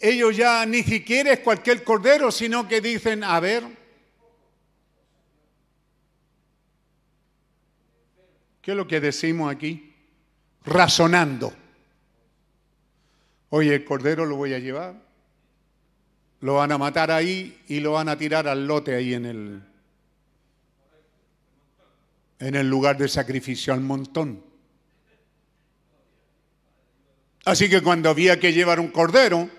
ellos 0.00 0.36
ya 0.36 0.66
ni 0.66 0.82
siquiera 0.82 1.32
es 1.32 1.38
cualquier 1.38 1.84
cordero, 1.84 2.32
sino 2.32 2.66
que 2.66 2.80
dicen, 2.80 3.22
a 3.22 3.38
ver, 3.38 3.62
¿qué 8.60 8.72
es 8.72 8.76
lo 8.76 8.88
que 8.88 9.00
decimos 9.00 9.54
aquí? 9.54 9.94
Razonando. 10.64 11.54
Oye, 13.50 13.72
el 13.72 13.84
cordero 13.84 14.26
lo 14.26 14.34
voy 14.34 14.52
a 14.52 14.58
llevar. 14.58 14.96
Lo 16.40 16.54
van 16.54 16.72
a 16.72 16.78
matar 16.78 17.12
ahí 17.12 17.62
y 17.68 17.78
lo 17.78 17.92
van 17.92 18.08
a 18.08 18.18
tirar 18.18 18.48
al 18.48 18.66
lote 18.66 18.96
ahí 18.96 19.14
en 19.14 19.26
el, 19.26 19.62
en 22.38 22.54
el 22.54 22.68
lugar 22.68 22.96
de 22.98 23.08
sacrificio 23.08 23.72
al 23.72 23.80
montón. 23.80 24.42
Así 27.44 27.68
que 27.68 27.82
cuando 27.82 28.08
había 28.08 28.40
que 28.40 28.52
llevar 28.52 28.80
un 28.80 28.88
cordero, 28.88 29.50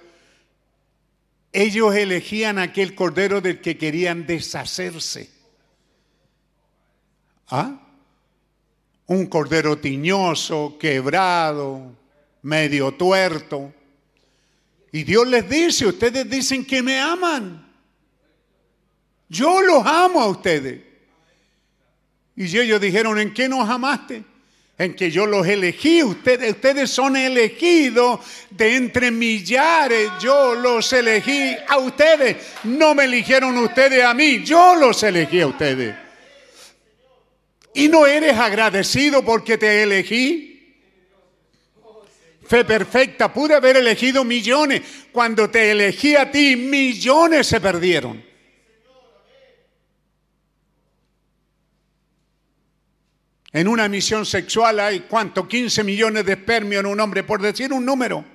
ellos 1.52 1.96
elegían 1.96 2.60
aquel 2.60 2.96
cordero 2.96 3.42
del 3.42 3.62
que 3.62 3.78
querían 3.78 4.26
deshacerse. 4.26 5.30
¿Ah? 7.50 7.80
Un 9.06 9.28
cordero 9.28 9.78
tiñoso, 9.78 10.78
quebrado, 10.80 11.96
medio 12.42 12.92
tuerto. 12.94 13.74
Y 14.92 15.04
Dios 15.04 15.28
les 15.28 15.48
dice, 15.48 15.86
ustedes 15.86 16.30
dicen 16.30 16.66
que 16.66 16.82
me 16.82 17.00
aman. 17.00 17.72
Yo 19.30 19.62
los 19.62 19.86
amo 19.86 20.22
a 20.22 20.28
ustedes. 20.28 20.95
Y 22.36 22.58
ellos 22.58 22.82
dijeron, 22.82 23.18
¿en 23.20 23.34
qué 23.34 23.48
nos 23.48 23.70
amaste? 23.70 24.24
En 24.78 24.94
que 24.94 25.10
yo 25.10 25.26
los 25.26 25.48
elegí, 25.48 26.04
ustedes, 26.04 26.52
ustedes 26.52 26.92
son 26.92 27.16
elegidos 27.16 28.20
de 28.50 28.76
entre 28.76 29.10
millares, 29.10 30.12
yo 30.20 30.54
los 30.54 30.92
elegí 30.92 31.56
a 31.68 31.78
ustedes, 31.78 32.36
no 32.66 32.94
me 32.94 33.06
eligieron 33.06 33.58
ustedes 33.58 34.04
a 34.04 34.14
mí, 34.14 34.44
yo 34.44 34.76
los 34.76 35.02
elegí 35.04 35.40
a 35.40 35.48
ustedes. 35.48 35.96
¿Y 37.74 37.88
no 37.88 38.06
eres 38.06 38.38
agradecido 38.38 39.24
porque 39.24 39.58
te 39.58 39.84
elegí? 39.84 40.76
Fe 42.46 42.64
perfecta, 42.64 43.34
pude 43.34 43.56
haber 43.56 43.78
elegido 43.78 44.24
millones, 44.26 44.82
cuando 45.12 45.50
te 45.50 45.72
elegí 45.72 46.16
a 46.16 46.30
ti, 46.30 46.58
millones 46.58 47.48
se 47.48 47.62
perdieron. 47.62 48.35
En 53.56 53.70
una 53.70 53.88
misión 53.88 54.26
sexual 54.26 54.82
hay 54.82 55.00
cuánto, 55.08 55.48
15 55.48 55.82
millones 55.86 56.26
de 56.26 56.34
espermios 56.34 56.82
en 56.82 56.88
un 56.88 57.00
hombre, 57.00 57.24
por 57.24 57.42
decir 57.42 57.72
un 57.72 57.86
número. 57.86 58.26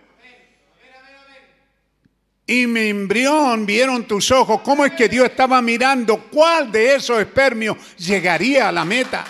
Y 2.46 2.66
mi 2.66 2.88
embrión 2.88 3.66
vieron 3.66 4.04
tus 4.04 4.30
ojos, 4.30 4.62
cómo 4.62 4.86
es 4.86 4.92
que 4.92 5.10
Dios 5.10 5.26
estaba 5.26 5.60
mirando 5.60 6.28
cuál 6.30 6.72
de 6.72 6.94
esos 6.94 7.20
espermios 7.20 7.76
llegaría 7.98 8.70
a 8.70 8.72
la 8.72 8.86
meta. 8.86 9.26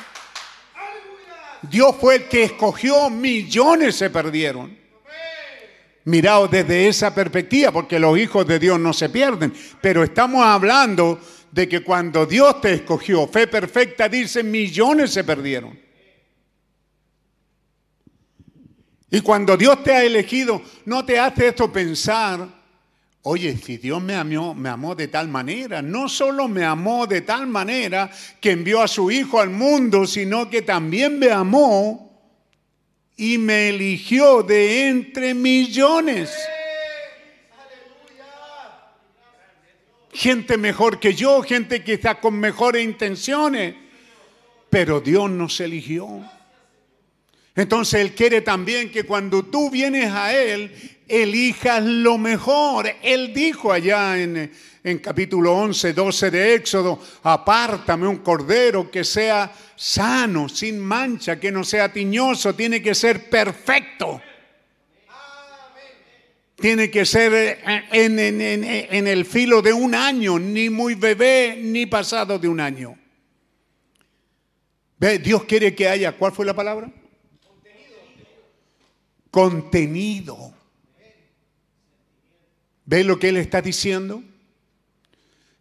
Dios 1.62 1.96
fue 2.00 2.14
el 2.14 2.28
que 2.28 2.44
escogió, 2.44 3.10
millones 3.10 3.96
se 3.96 4.10
perdieron. 4.10 4.78
Mirado 6.04 6.46
desde 6.46 6.86
esa 6.86 7.12
perspectiva, 7.12 7.72
porque 7.72 7.98
los 7.98 8.16
hijos 8.16 8.46
de 8.46 8.60
Dios 8.60 8.78
no 8.78 8.92
se 8.92 9.08
pierden, 9.08 9.52
pero 9.80 10.04
estamos 10.04 10.46
hablando 10.46 11.18
de 11.52 11.68
que 11.68 11.82
cuando 11.82 12.26
Dios 12.26 12.60
te 12.60 12.74
escogió, 12.74 13.26
fe 13.26 13.46
perfecta, 13.46 14.08
dice, 14.08 14.42
millones 14.42 15.12
se 15.12 15.24
perdieron. 15.24 15.78
Y 19.10 19.20
cuando 19.20 19.56
Dios 19.56 19.82
te 19.82 19.92
ha 19.92 20.04
elegido, 20.04 20.62
no 20.84 21.04
te 21.04 21.18
hace 21.18 21.48
esto 21.48 21.72
pensar, 21.72 22.46
oye, 23.22 23.56
si 23.56 23.76
Dios 23.76 24.00
me 24.00 24.14
amó, 24.14 24.54
me 24.54 24.68
amó 24.68 24.94
de 24.94 25.08
tal 25.08 25.26
manera, 25.26 25.82
no 25.82 26.08
solo 26.08 26.46
me 26.46 26.64
amó 26.64 27.08
de 27.08 27.22
tal 27.22 27.48
manera 27.48 28.10
que 28.40 28.52
envió 28.52 28.80
a 28.80 28.88
su 28.88 29.10
Hijo 29.10 29.40
al 29.40 29.50
mundo, 29.50 30.06
sino 30.06 30.48
que 30.48 30.62
también 30.62 31.18
me 31.18 31.30
amó 31.30 32.10
y 33.16 33.36
me 33.36 33.70
eligió 33.70 34.44
de 34.44 34.88
entre 34.88 35.34
millones. 35.34 36.30
Gente 40.20 40.58
mejor 40.58 41.00
que 41.00 41.14
yo, 41.14 41.40
gente 41.42 41.82
está 41.86 42.20
con 42.20 42.38
mejores 42.38 42.84
intenciones, 42.84 43.74
pero 44.68 45.00
Dios 45.00 45.30
nos 45.30 45.58
eligió. 45.60 46.06
Entonces 47.56 48.02
Él 48.02 48.14
quiere 48.14 48.42
también 48.42 48.92
que 48.92 49.04
cuando 49.04 49.46
tú 49.46 49.70
vienes 49.70 50.12
a 50.12 50.34
Él, 50.36 50.74
elijas 51.08 51.82
lo 51.82 52.18
mejor. 52.18 52.94
Él 53.02 53.32
dijo 53.32 53.72
allá 53.72 54.20
en, 54.20 54.52
en 54.84 54.98
capítulo 54.98 55.56
11, 55.56 55.94
12 55.94 56.30
de 56.30 56.54
Éxodo, 56.54 57.02
apártame 57.22 58.06
un 58.06 58.18
cordero 58.18 58.90
que 58.90 59.04
sea 59.04 59.50
sano, 59.74 60.50
sin 60.50 60.80
mancha, 60.80 61.40
que 61.40 61.50
no 61.50 61.64
sea 61.64 61.90
tiñoso, 61.90 62.54
tiene 62.54 62.82
que 62.82 62.94
ser 62.94 63.30
perfecto 63.30 64.20
tiene 66.60 66.90
que 66.90 67.04
ser 67.04 67.32
eh, 67.34 67.84
en, 67.92 69.06
el 69.06 69.24
filo 69.24 69.62
de 69.62 69.72
un 69.72 69.94
año, 69.94 70.38
ni 70.38 70.70
muy 70.70 70.94
bebé, 70.94 71.58
ni 71.60 71.86
pasado 71.86 72.38
de 72.38 72.48
un 72.48 72.60
año. 72.60 72.96
¿Ve? 74.98 75.18
Dios 75.18 75.44
quiere 75.44 75.74
que 75.74 75.88
haya, 75.88 76.12
¿cuál 76.12 76.32
fue 76.32 76.44
la 76.44 76.54
palabra? 76.54 76.92
Contenido. 77.42 77.96
Contenido. 79.30 80.54
¿Ve 82.84 83.04
lo 83.04 83.18
que 83.18 83.30
Él 83.30 83.38
está 83.38 83.62
diciendo? 83.62 84.22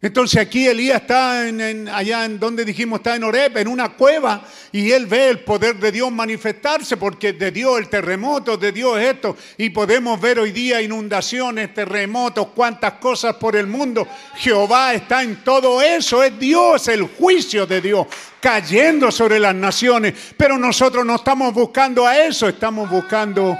Entonces 0.02 0.40
aquí 0.40 0.66
Elías 0.66 1.02
está 1.02 1.46
en, 1.46 1.86
allá 1.88 2.24
en 2.24 2.40
donde 2.40 2.64
dijimos, 2.64 3.00
está 3.00 3.16
en 3.16 3.24
Oreb, 3.24 3.58
en 3.58 3.68
una 3.68 3.90
cueva, 3.90 4.42
y 4.72 4.90
él 4.92 5.04
ve 5.04 5.28
el 5.28 5.40
poder 5.40 5.76
de 5.76 5.92
Dios 5.92 6.10
manifestarse, 6.10 6.96
porque 6.96 7.34
de 7.34 7.50
Dios 7.50 7.78
el 7.78 7.90
terremoto, 7.90 8.56
de 8.56 8.72
Dios 8.72 8.98
esto, 8.98 9.36
y 9.58 9.68
podemos 9.68 10.18
ver 10.18 10.38
hoy 10.38 10.52
día 10.52 10.80
inundaciones, 10.80 11.74
terremotos, 11.74 12.48
cuántas 12.54 12.94
cosas 12.94 13.36
por 13.36 13.56
el 13.56 13.66
mundo. 13.66 14.08
Jehová 14.36 14.94
está 14.94 15.22
en 15.22 15.44
todo 15.44 15.82
eso, 15.82 16.24
es 16.24 16.38
Dios, 16.38 16.88
el 16.88 17.02
juicio 17.02 17.66
de 17.66 17.82
Dios, 17.82 18.06
cayendo 18.40 19.10
sobre 19.12 19.38
las 19.38 19.54
naciones, 19.54 20.14
pero 20.34 20.56
nosotros 20.56 21.04
no 21.04 21.16
estamos 21.16 21.52
buscando 21.52 22.06
a 22.06 22.16
eso, 22.16 22.48
estamos 22.48 22.88
buscando 22.88 23.54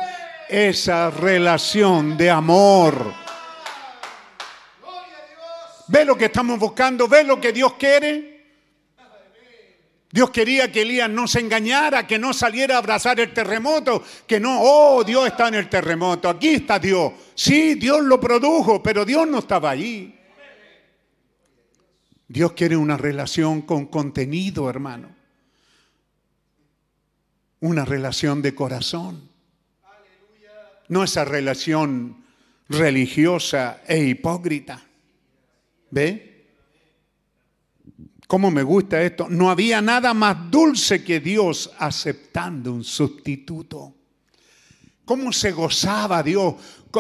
esa 0.49 1.11
relación 1.11 2.17
de 2.17 2.31
amor 2.31 3.20
¿Ve 5.91 6.05
lo 6.05 6.17
que 6.17 6.27
estamos 6.27 6.57
buscando? 6.57 7.09
¿Ve 7.09 7.25
lo 7.25 7.41
que 7.41 7.53
Dios 7.53 7.73
quiere? 7.75 8.31
Dios 10.13 10.31
quería 10.31 10.71
que 10.71 10.83
Elías 10.83 11.11
no 11.11 11.27
se 11.27 11.41
engañara, 11.41 12.07
que 12.07 12.19
no 12.19 12.33
saliera 12.33 12.77
a 12.77 12.79
abrazar 12.79 13.19
el 13.19 13.35
terremoto, 13.35 14.03
que 14.27 14.39
no, 14.39 14.61
oh, 14.61 15.03
Dios 15.03 15.27
está 15.27 15.49
en 15.49 15.55
el 15.55 15.69
terremoto, 15.69 16.29
aquí 16.29 16.51
está 16.51 16.79
Dios. 16.79 17.13
Sí, 17.35 17.75
Dios 17.75 18.03
lo 18.03 18.21
produjo, 18.21 18.81
pero 18.81 19.05
Dios 19.05 19.27
no 19.27 19.41
estaba 19.41 19.71
allí. 19.71 20.15
Dios 22.29 22.53
quiere 22.53 22.77
una 22.77 22.97
relación 22.97 23.63
con 23.63 23.87
contenido, 23.87 24.71
hermano. 24.71 25.09
Una 27.61 27.85
relación 27.85 28.43
de 28.43 28.55
corazón. 28.55 29.29
No 30.87 31.03
esa 31.03 31.25
relación 31.25 32.25
religiosa 32.69 33.83
e 33.89 33.99
hipócrita. 33.99 34.85
¿Ve? 35.91 36.31
¿Cómo 38.27 38.51
me 38.51 38.63
gusta 38.63 39.03
esto? 39.03 39.29
No 39.29 39.51
había 39.51 39.83
nada 39.83 40.15
más 40.15 40.51
dulce 40.51 41.03
que 41.03 41.19
Dios 41.19 41.73
aceptando 41.79 42.73
un 42.73 42.85
sustituto. 42.85 43.95
¿Cómo 45.05 45.33
se 45.33 45.51
gozaba 45.51 46.23
Dios? 46.23 46.55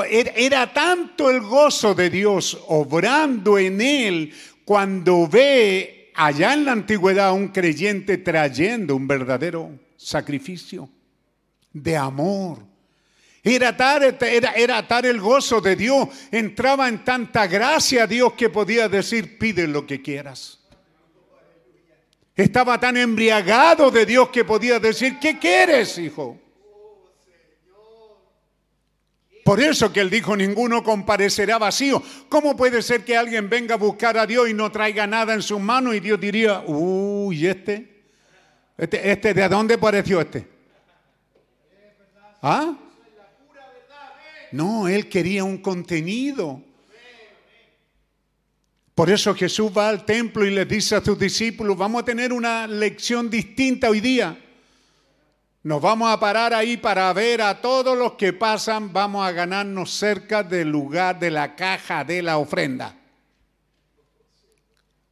Era 0.08 0.72
tanto 0.72 1.30
el 1.30 1.40
gozo 1.40 1.94
de 1.94 2.10
Dios 2.10 2.58
obrando 2.66 3.58
en 3.58 3.80
él 3.80 4.32
cuando 4.64 5.28
ve 5.28 6.10
allá 6.14 6.54
en 6.54 6.64
la 6.64 6.72
antigüedad 6.72 7.32
un 7.32 7.48
creyente 7.48 8.18
trayendo 8.18 8.96
un 8.96 9.06
verdadero 9.06 9.70
sacrificio 9.96 10.88
de 11.72 11.96
amor, 11.96 12.64
era 13.42 13.68
atar, 13.68 15.06
el 15.06 15.20
gozo 15.20 15.60
de 15.60 15.76
Dios. 15.76 16.08
Entraba 16.30 16.88
en 16.88 17.04
tanta 17.04 17.46
gracia 17.46 18.06
Dios 18.06 18.34
que 18.34 18.50
podía 18.50 18.88
decir, 18.88 19.38
pide 19.38 19.66
lo 19.66 19.86
que 19.86 20.02
quieras. 20.02 20.58
Estaba 22.36 22.78
tan 22.78 22.96
embriagado 22.96 23.90
de 23.90 24.06
Dios 24.06 24.28
que 24.30 24.44
podía 24.44 24.78
decir, 24.78 25.18
¿qué 25.18 25.38
quieres, 25.38 25.98
hijo? 25.98 26.38
Por 29.44 29.60
eso 29.60 29.92
que 29.92 30.00
él 30.00 30.10
dijo, 30.10 30.36
ninguno 30.36 30.82
comparecerá 30.84 31.58
vacío. 31.58 32.02
¿Cómo 32.28 32.56
puede 32.56 32.82
ser 32.82 33.04
que 33.04 33.16
alguien 33.16 33.48
venga 33.48 33.74
a 33.74 33.78
buscar 33.78 34.16
a 34.16 34.26
Dios 34.26 34.48
y 34.48 34.54
no 34.54 34.70
traiga 34.70 35.06
nada 35.06 35.34
en 35.34 35.42
su 35.42 35.58
mano 35.58 35.94
y 35.94 36.00
Dios 36.00 36.20
diría, 36.20 36.62
uy, 36.66 37.46
este? 37.46 38.04
¿Este, 38.76 39.10
este 39.10 39.34
de 39.34 39.48
dónde 39.48 39.74
apareció 39.74 40.20
este? 40.20 40.46
¿Ah? 42.42 42.74
No, 44.52 44.88
él 44.88 45.08
quería 45.08 45.44
un 45.44 45.58
contenido. 45.58 46.62
Por 48.94 49.08
eso 49.08 49.34
Jesús 49.34 49.72
va 49.76 49.88
al 49.88 50.04
templo 50.04 50.44
y 50.44 50.50
le 50.50 50.66
dice 50.66 50.96
a 50.96 51.00
sus 51.00 51.18
discípulos, 51.18 51.76
vamos 51.76 52.02
a 52.02 52.04
tener 52.04 52.32
una 52.32 52.66
lección 52.66 53.30
distinta 53.30 53.88
hoy 53.88 54.00
día. 54.00 54.38
Nos 55.62 55.80
vamos 55.80 56.10
a 56.10 56.20
parar 56.20 56.52
ahí 56.52 56.76
para 56.76 57.12
ver 57.12 57.42
a 57.42 57.60
todos 57.60 57.96
los 57.96 58.12
que 58.14 58.32
pasan, 58.32 58.92
vamos 58.92 59.26
a 59.26 59.32
ganarnos 59.32 59.90
cerca 59.90 60.42
del 60.42 60.68
lugar 60.68 61.18
de 61.18 61.30
la 61.30 61.54
caja 61.56 62.04
de 62.04 62.22
la 62.22 62.38
ofrenda. 62.38 62.96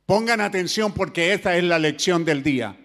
Pongan 0.05 0.40
atención 0.40 0.93
porque 0.93 1.32
esta 1.32 1.56
es 1.56 1.65
la 1.65 1.78
lección 1.78 2.24
del 2.24 2.43
día. 2.43 2.77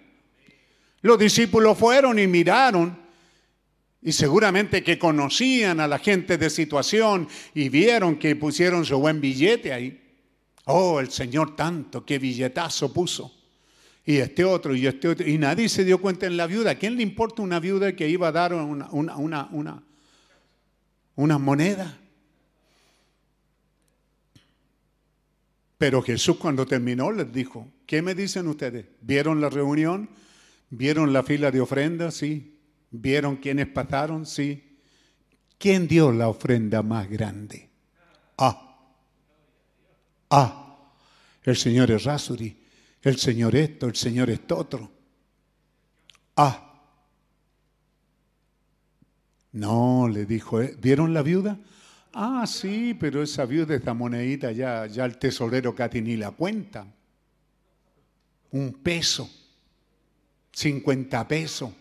Los 1.01 1.19
discípulos 1.19 1.77
fueron 1.77 2.19
y 2.19 2.27
miraron 2.27 3.02
y 4.03 4.11
seguramente 4.11 4.83
que 4.83 4.99
conocían 4.99 5.79
a 5.79 5.87
la 5.87 5.97
gente 5.97 6.37
de 6.37 6.49
situación 6.49 7.27
y 7.53 7.69
vieron 7.69 8.17
que 8.17 8.35
pusieron 8.35 8.85
su 8.85 8.97
buen 8.99 9.21
billete 9.21 9.71
ahí. 9.71 10.01
Oh, 10.65 10.99
el 10.99 11.09
Señor 11.09 11.55
tanto, 11.55 12.05
qué 12.05 12.19
billetazo 12.19 12.91
puso. 12.91 13.33
Y 14.05 14.17
este 14.17 14.43
otro, 14.43 14.75
y 14.75 14.85
este 14.85 15.07
otro. 15.07 15.27
Y 15.27 15.37
nadie 15.37 15.69
se 15.69 15.85
dio 15.85 16.01
cuenta 16.01 16.25
en 16.25 16.35
la 16.35 16.47
viuda. 16.47 16.71
¿A 16.71 16.75
quién 16.75 16.97
le 16.97 17.03
importa 17.03 17.41
una 17.41 17.59
viuda 17.59 17.95
que 17.95 18.09
iba 18.09 18.27
a 18.27 18.31
dar 18.33 18.53
una, 18.53 18.89
una, 18.91 19.15
una, 19.15 19.47
una, 19.51 19.83
una 21.15 21.37
moneda? 21.37 21.97
Pero 25.77 26.01
Jesús 26.01 26.37
cuando 26.37 26.65
terminó 26.65 27.11
les 27.11 27.31
dijo, 27.31 27.69
¿qué 27.85 28.01
me 28.01 28.15
dicen 28.15 28.47
ustedes? 28.47 28.85
¿Vieron 29.01 29.39
la 29.39 29.49
reunión? 29.49 30.09
¿Vieron 30.69 31.13
la 31.13 31.23
fila 31.23 31.51
de 31.51 31.61
ofrendas? 31.61 32.15
Sí. 32.15 32.52
¿Vieron 32.95 33.37
quiénes 33.37 33.65
pasaron? 33.67 34.23
Sí. 34.23 34.77
¿Quién 35.57 35.87
dio 35.87 36.11
la 36.11 36.29
ofrenda 36.29 36.83
más 36.83 37.09
grande? 37.09 37.67
Ah. 38.37 38.77
Ah. 40.29 40.77
El 41.41 41.57
Señor 41.57 41.89
es 41.89 42.03
Rasuri. 42.03 42.55
El 43.01 43.17
Señor 43.17 43.55
esto, 43.55 43.87
el 43.87 43.95
Señor 43.95 44.29
esto 44.29 44.57
otro. 44.57 44.91
Ah. 46.35 46.81
No, 49.53 50.07
le 50.07 50.27
dijo, 50.27 50.61
¿eh? 50.61 50.77
¿vieron 50.79 51.15
la 51.15 51.23
viuda? 51.23 51.59
Ah, 52.13 52.45
sí, 52.45 52.93
pero 52.93 53.23
esa 53.23 53.45
viuda, 53.45 53.73
esta 53.73 53.95
monedita, 53.95 54.51
ya, 54.51 54.85
ya 54.85 55.03
el 55.05 55.17
tesorero 55.17 55.73
casi 55.73 55.99
ni 55.99 56.15
la 56.15 56.29
cuenta. 56.29 56.85
Un 58.51 58.71
peso, 58.71 59.27
50 60.51 61.27
pesos 61.27 61.73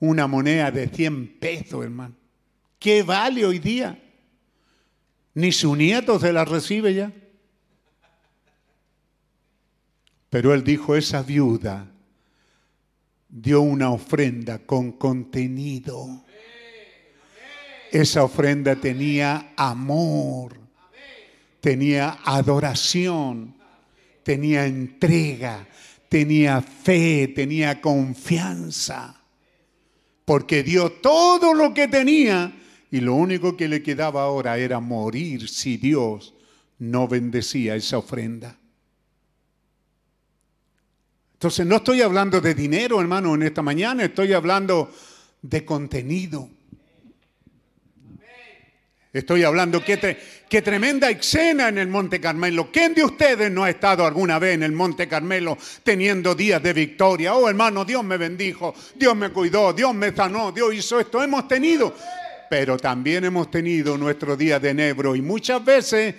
una 0.00 0.26
moneda 0.26 0.70
de 0.70 0.88
100 0.88 1.38
pesos, 1.38 1.84
hermano. 1.84 2.14
¿Qué 2.78 3.02
vale 3.02 3.44
hoy 3.44 3.58
día? 3.58 4.00
Ni 5.34 5.52
su 5.52 5.74
nieto 5.74 6.18
se 6.18 6.32
la 6.32 6.44
recibe 6.44 6.94
ya. 6.94 7.12
Pero 10.30 10.54
él 10.54 10.62
dijo, 10.62 10.94
esa 10.94 11.22
viuda 11.22 11.90
dio 13.28 13.60
una 13.60 13.90
ofrenda 13.90 14.58
con 14.60 14.92
contenido. 14.92 16.24
Esa 17.90 18.22
ofrenda 18.22 18.76
tenía 18.76 19.52
amor, 19.56 20.60
tenía 21.60 22.18
adoración, 22.24 23.56
tenía 24.22 24.66
entrega, 24.66 25.66
tenía 26.08 26.60
fe, 26.60 27.28
tenía 27.28 27.80
confianza 27.80 29.17
porque 30.28 30.62
dio 30.62 30.92
todo 30.92 31.54
lo 31.54 31.72
que 31.72 31.88
tenía 31.88 32.52
y 32.90 33.00
lo 33.00 33.14
único 33.14 33.56
que 33.56 33.66
le 33.66 33.82
quedaba 33.82 34.24
ahora 34.24 34.58
era 34.58 34.78
morir 34.78 35.48
si 35.48 35.78
Dios 35.78 36.34
no 36.78 37.08
bendecía 37.08 37.74
esa 37.74 37.96
ofrenda. 37.96 38.54
Entonces 41.32 41.64
no 41.64 41.76
estoy 41.76 42.02
hablando 42.02 42.42
de 42.42 42.54
dinero, 42.54 43.00
hermano, 43.00 43.36
en 43.36 43.44
esta 43.44 43.62
mañana, 43.62 44.04
estoy 44.04 44.34
hablando 44.34 44.92
de 45.40 45.64
contenido. 45.64 46.50
Estoy 49.10 49.42
hablando, 49.42 49.82
qué, 49.82 50.62
tremenda 50.62 51.08
escena 51.08 51.68
en 51.68 51.78
el 51.78 51.88
Monte 51.88 52.20
Carmelo. 52.20 52.70
¿Quién 52.70 52.92
de 52.92 53.02
ustedes 53.02 53.50
no 53.50 53.64
ha 53.64 53.70
estado 53.70 54.04
alguna 54.04 54.38
vez 54.38 54.54
en 54.54 54.62
el 54.64 54.72
Monte 54.72 55.08
Carmelo 55.08 55.56
teniendo 55.82 56.34
días 56.34 56.62
de 56.62 56.74
victoria? 56.74 57.34
Oh, 57.34 57.48
hermano, 57.48 57.86
Dios 57.86 58.04
me 58.04 58.18
bendijo, 58.18 58.74
Dios 58.94 59.16
me 59.16 59.30
cuidó, 59.30 59.72
Dios 59.72 59.94
me 59.94 60.14
sanó, 60.14 60.52
Dios 60.52 60.74
hizo 60.74 61.00
esto. 61.00 61.22
Hemos 61.22 61.48
tenido, 61.48 61.94
pero 62.50 62.76
también 62.76 63.24
hemos 63.24 63.50
tenido 63.50 63.96
nuestro 63.96 64.36
día 64.36 64.60
de 64.60 64.70
enebro 64.70 65.16
y 65.16 65.22
muchas 65.22 65.64
veces 65.64 66.14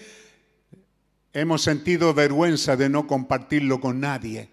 hemos 1.31 1.61
sentido 1.61 2.11
vergüenza 2.15 2.75
de 2.75 2.89
no 2.89 3.05
compartirlo 3.05 3.79
con 3.79 3.99
nadie. 3.99 4.49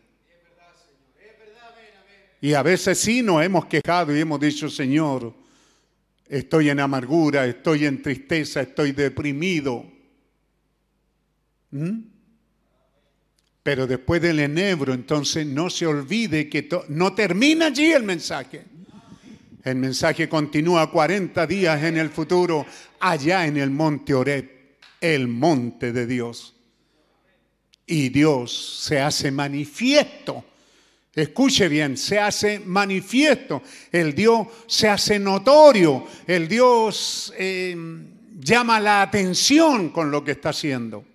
Y 2.42 2.52
a 2.52 2.62
veces 2.62 2.98
sí 2.98 3.22
nos 3.22 3.42
hemos 3.42 3.64
quejado 3.64 4.14
y 4.14 4.20
hemos 4.20 4.38
dicho, 4.38 4.68
Señor, 4.68 5.45
estoy 6.28 6.70
en 6.70 6.80
amargura, 6.80 7.46
estoy 7.46 7.86
en 7.86 8.02
tristeza, 8.02 8.60
estoy 8.60 8.92
deprimido. 8.92 9.84
¿Mm? 11.70 12.00
Pero 13.62 13.86
después 13.86 14.22
del 14.22 14.40
enebro, 14.40 14.94
entonces 14.94 15.46
no 15.46 15.70
se 15.70 15.86
olvide 15.86 16.48
que 16.48 16.68
no 16.88 17.14
termina 17.14 17.66
allí 17.66 17.92
el 17.92 18.04
mensaje. 18.04 18.64
El 19.64 19.76
mensaje 19.76 20.28
continúa 20.28 20.88
40 20.90 21.44
días 21.48 21.82
en 21.82 21.96
el 21.96 22.10
futuro, 22.10 22.64
allá 23.00 23.46
en 23.46 23.56
el 23.56 23.70
monte 23.70 24.14
Oreb, 24.14 24.78
el 25.00 25.26
monte 25.26 25.92
de 25.92 26.06
Dios. 26.06 26.52
y 27.88 28.08
Dios 28.08 28.80
se 28.82 29.00
hace 29.00 29.30
manifiesto. 29.30 30.44
Escuche 31.16 31.66
bien, 31.68 31.96
se 31.96 32.18
hace 32.18 32.60
manifiesto. 32.60 33.62
El 33.90 34.14
Dios 34.14 34.48
se 34.66 34.86
hace 34.86 35.18
notorio. 35.18 36.06
El 36.26 36.46
Dios 36.46 37.32
eh, 37.38 37.74
llama 38.38 38.78
la 38.78 39.00
atención 39.00 39.88
con 39.88 40.10
lo 40.10 40.22
que 40.22 40.32
está 40.32 40.50
haciendo. 40.50 41.06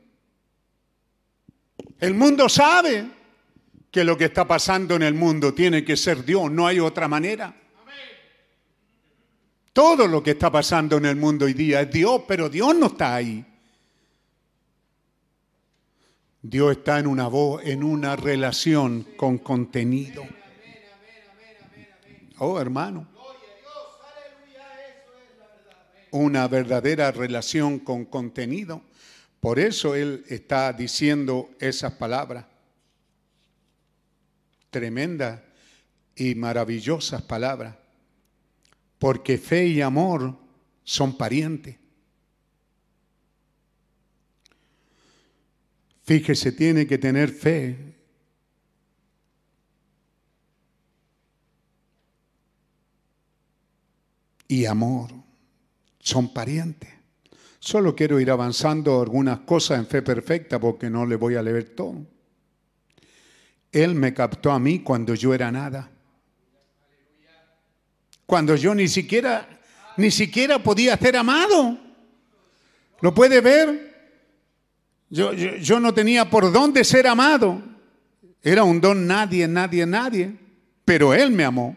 El 2.00 2.16
mundo 2.16 2.50
sabe 2.50 3.06
que 3.92 4.04
lo 4.04 4.18
que 4.18 4.26
está 4.26 4.48
pasando 4.48 4.96
en 4.96 5.04
el 5.04 5.14
mundo 5.14 5.54
tiene 5.54 5.86
que 5.86 5.96
ser 5.96 6.26
Dios, 6.26 6.50
no 6.50 6.66
hay 6.66 6.80
otra 6.80 7.08
manera. 7.08 7.54
Todo 9.72 10.08
lo 10.08 10.24
que 10.24 10.32
está 10.32 10.52
pasando 10.52 10.98
en 10.98 11.06
el 11.06 11.16
mundo 11.16 11.46
hoy 11.46 11.54
día 11.54 11.82
es 11.82 11.92
Dios, 11.92 12.24
pero 12.28 12.50
Dios 12.50 12.76
no 12.76 12.88
está 12.88 13.14
ahí. 13.14 13.46
Dios 16.44 16.72
está 16.72 16.98
en 16.98 17.06
una 17.06 17.28
voz, 17.28 17.62
en 17.64 17.84
una 17.84 18.16
relación 18.16 19.04
con 19.16 19.38
contenido. 19.38 20.24
Oh, 22.40 22.60
hermano. 22.60 23.08
Una 26.10 26.48
verdadera 26.48 27.12
relación 27.12 27.80
con 27.80 28.06
contenido. 28.06 28.82
Por 29.40 29.60
eso 29.60 29.94
Él 29.94 30.26
está 30.28 30.74
diciendo 30.74 31.52
esas 31.60 31.94
palabras. 31.94 32.46
Tremendas 34.72 35.42
y 36.16 36.34
maravillosas 36.34 37.22
palabras. 37.22 37.76
Porque 38.98 39.38
fe 39.38 39.68
y 39.68 39.82
amor 39.82 40.36
son 40.84 41.16
parientes. 41.16 41.81
Fíjese, 46.12 46.52
tiene 46.52 46.86
que 46.86 46.98
tener 46.98 47.30
fe. 47.30 47.96
Y 54.50 54.66
amor. 54.66 55.10
Son 56.02 56.34
parientes. 56.34 56.90
Solo 57.60 57.96
quiero 57.96 58.20
ir 58.20 58.30
avanzando 58.30 59.00
algunas 59.00 59.40
cosas 59.40 59.80
en 59.80 59.88
fe 59.88 60.02
perfecta 60.02 60.60
porque 60.60 60.90
no 60.90 61.06
le 61.06 61.16
voy 61.16 61.36
a 61.36 61.42
leer 61.42 61.70
todo. 61.70 62.06
Él 63.72 63.96
me 63.96 64.14
captó 64.14 64.52
a 64.52 64.60
mí 64.60 64.80
cuando 64.82 65.16
yo 65.16 65.34
era 65.34 65.50
nada. 65.50 65.90
Cuando 68.26 68.58
yo 68.58 68.76
ni 68.76 68.90
siquiera, 68.90 69.48
ni 69.96 70.12
siquiera 70.12 70.62
podía 70.62 70.98
ser 70.98 71.16
amado. 71.16 71.80
¿Lo 73.00 73.14
puede 73.14 73.40
ver? 73.40 73.91
Yo, 75.12 75.34
yo, 75.34 75.58
yo 75.58 75.80
no 75.82 75.94
tenía 75.94 76.30
por 76.30 76.52
dónde 76.54 76.86
ser 76.86 77.06
amado. 77.06 77.62
Era 78.42 78.64
un 78.64 78.80
don 78.80 79.06
nadie, 79.06 79.46
nadie, 79.46 79.86
nadie. 79.86 80.36
Pero 80.86 81.14
Él 81.14 81.32
me 81.32 81.44
amó. 81.44 81.76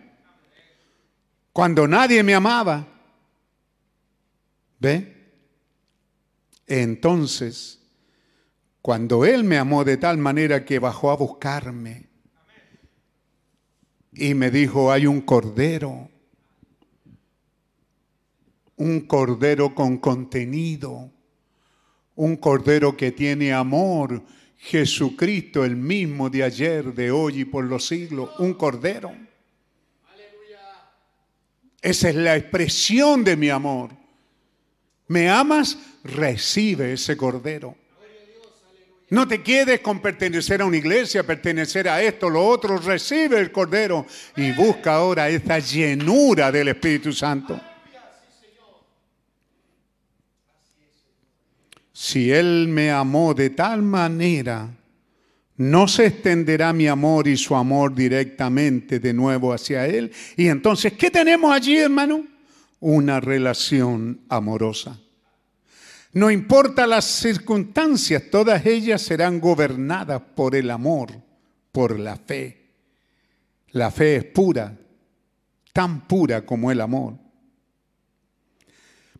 Cuando 1.53 1.89
nadie 1.89 2.23
me 2.23 2.33
amaba. 2.33 2.87
¿Ve? 4.79 5.33
Entonces, 6.69 7.81
cuando 8.81 9.25
Él 9.25 9.43
me 9.43 9.59
amó 9.59 9.85
de 9.85 9.97
tal 9.97 10.17
manera 10.17 10.65
que 10.65 10.79
bajó 10.79 11.11
a 11.11 11.17
buscarme 11.17 12.09
y 14.13 14.35
me 14.35 14.53
dijo, 14.53 14.93
hay 14.93 15.07
un 15.07 15.21
cordero, 15.23 16.09
un 18.77 19.01
cordero 19.01 19.75
con 19.75 19.99
contenido, 19.99 21.11
un 22.17 22.37
cordero 22.37 22.97
que 22.97 23.13
tiene 23.13 23.53
amor, 23.53 24.23
Jesucristo 24.59 25.65
el 25.65 25.77
mismo 25.77 26.31
de 26.31 26.43
ayer, 26.43 26.95
de 26.95 27.11
hoy 27.11 27.41
y 27.41 27.45
por 27.45 27.65
los 27.65 27.87
siglos, 27.87 28.31
un 28.39 28.55
cordero. 28.55 29.13
Esa 31.83 32.09
es 32.09 32.15
la 32.15 32.35
expresión 32.37 33.25
de 33.25 33.37
mi 33.37 33.51
amor. 33.51 33.91
¿Me 35.09 35.29
amas? 35.29 35.79
Recibe 36.03 36.95
ese 36.95 37.15
cordero. 37.17 37.77
No 39.11 39.29
te 39.29 39.43
quedes 39.43 39.81
con 39.81 40.01
pertenecer 40.01 40.63
a 40.63 40.65
una 40.65 40.79
iglesia, 40.79 41.27
pertenecer 41.27 41.89
a 41.89 42.03
esto, 42.03 42.31
lo 42.31 42.47
otro. 42.47 42.79
Recibe 42.79 43.39
el 43.39 43.53
cordero 43.53 44.07
y 44.35 44.51
busca 44.53 44.95
ahora 44.95 45.29
esta 45.29 45.59
llenura 45.59 46.51
del 46.51 46.69
Espíritu 46.69 47.13
Santo. 47.13 47.61
Si 51.97 52.33
Él 52.33 52.67
me 52.67 52.91
amó 52.91 53.35
de 53.35 53.51
tal 53.51 53.81
manera, 53.81 54.69
no 55.57 55.87
se 55.87 56.07
extenderá 56.07 56.73
mi 56.73 56.89
amor 56.89 57.29
y 57.29 57.37
su 57.37 57.55
amor 57.55 57.95
directamente 57.95 58.99
de 58.99 59.15
nuevo 59.15 59.53
hacia 59.53 59.87
Él. 59.87 60.13
Y 60.37 60.49
entonces, 60.49 60.95
¿qué 60.95 61.09
tenemos 61.09 61.55
allí, 61.55 61.77
hermano? 61.77 62.27
Una 62.81 63.21
relación 63.21 64.23
amorosa. 64.29 64.99
No 66.13 66.33
importa 66.33 66.85
las 66.85 67.05
circunstancias, 67.05 68.25
todas 68.29 68.67
ellas 68.67 69.01
serán 69.01 69.39
gobernadas 69.39 70.21
por 70.35 70.57
el 70.57 70.73
amor, 70.73 71.13
por 71.71 71.99
la 72.01 72.17
fe. 72.17 72.71
La 73.71 73.93
fe 73.93 74.17
es 74.17 74.25
pura, 74.25 74.77
tan 75.73 76.09
pura 76.09 76.45
como 76.45 76.73
el 76.73 76.81
amor. 76.81 77.15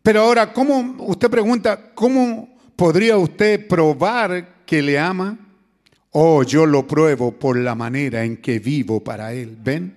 Pero 0.03 0.21
ahora, 0.23 0.51
¿cómo 0.51 0.97
usted 1.05 1.29
pregunta, 1.29 1.93
cómo 1.93 2.54
podría 2.75 3.17
usted 3.17 3.67
probar 3.67 4.63
que 4.65 4.81
le 4.81 4.97
ama? 4.99 5.37
Oh, 6.11 6.43
yo 6.43 6.65
lo 6.65 6.87
pruebo 6.87 7.31
por 7.31 7.57
la 7.57 7.75
manera 7.75 8.23
en 8.23 8.37
que 8.37 8.59
vivo 8.59 9.03
para 9.03 9.33
él. 9.33 9.57
¿Ven? 9.61 9.95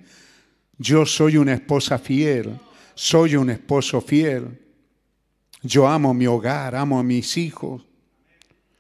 Yo 0.77 1.07
soy 1.07 1.37
una 1.37 1.55
esposa 1.55 1.99
fiel, 1.99 2.59
soy 2.95 3.37
un 3.37 3.51
esposo 3.51 4.01
fiel. 4.01 4.59
Yo 5.63 5.89
amo 5.89 6.15
mi 6.15 6.27
hogar, 6.27 6.75
amo 6.77 6.99
a 6.99 7.03
mis 7.03 7.37
hijos. 7.37 7.85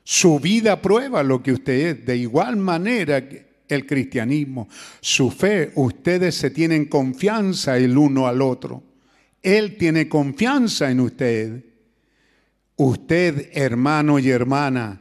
Su 0.05 0.41
vida 0.41 0.81
prueba 0.81 1.23
lo 1.23 1.43
que 1.43 1.53
usted 1.53 1.73
es. 1.73 2.07
De 2.07 2.17
igual 2.17 2.57
manera 2.57 3.23
el 3.69 3.87
cristianismo, 3.87 4.69
su 5.01 5.31
fe, 5.31 5.73
ustedes 5.75 6.35
se 6.35 6.51
tienen 6.51 6.87
confianza 6.87 7.77
el 7.77 7.99
uno 7.99 8.27
al 8.27 8.41
otro. 8.41 8.83
Él 9.43 9.77
tiene 9.77 10.09
confianza 10.09 10.91
en 10.91 11.01
usted. 11.01 11.65
Usted, 12.79 13.51
hermano 13.53 14.19
y 14.19 14.31
hermana, 14.31 15.01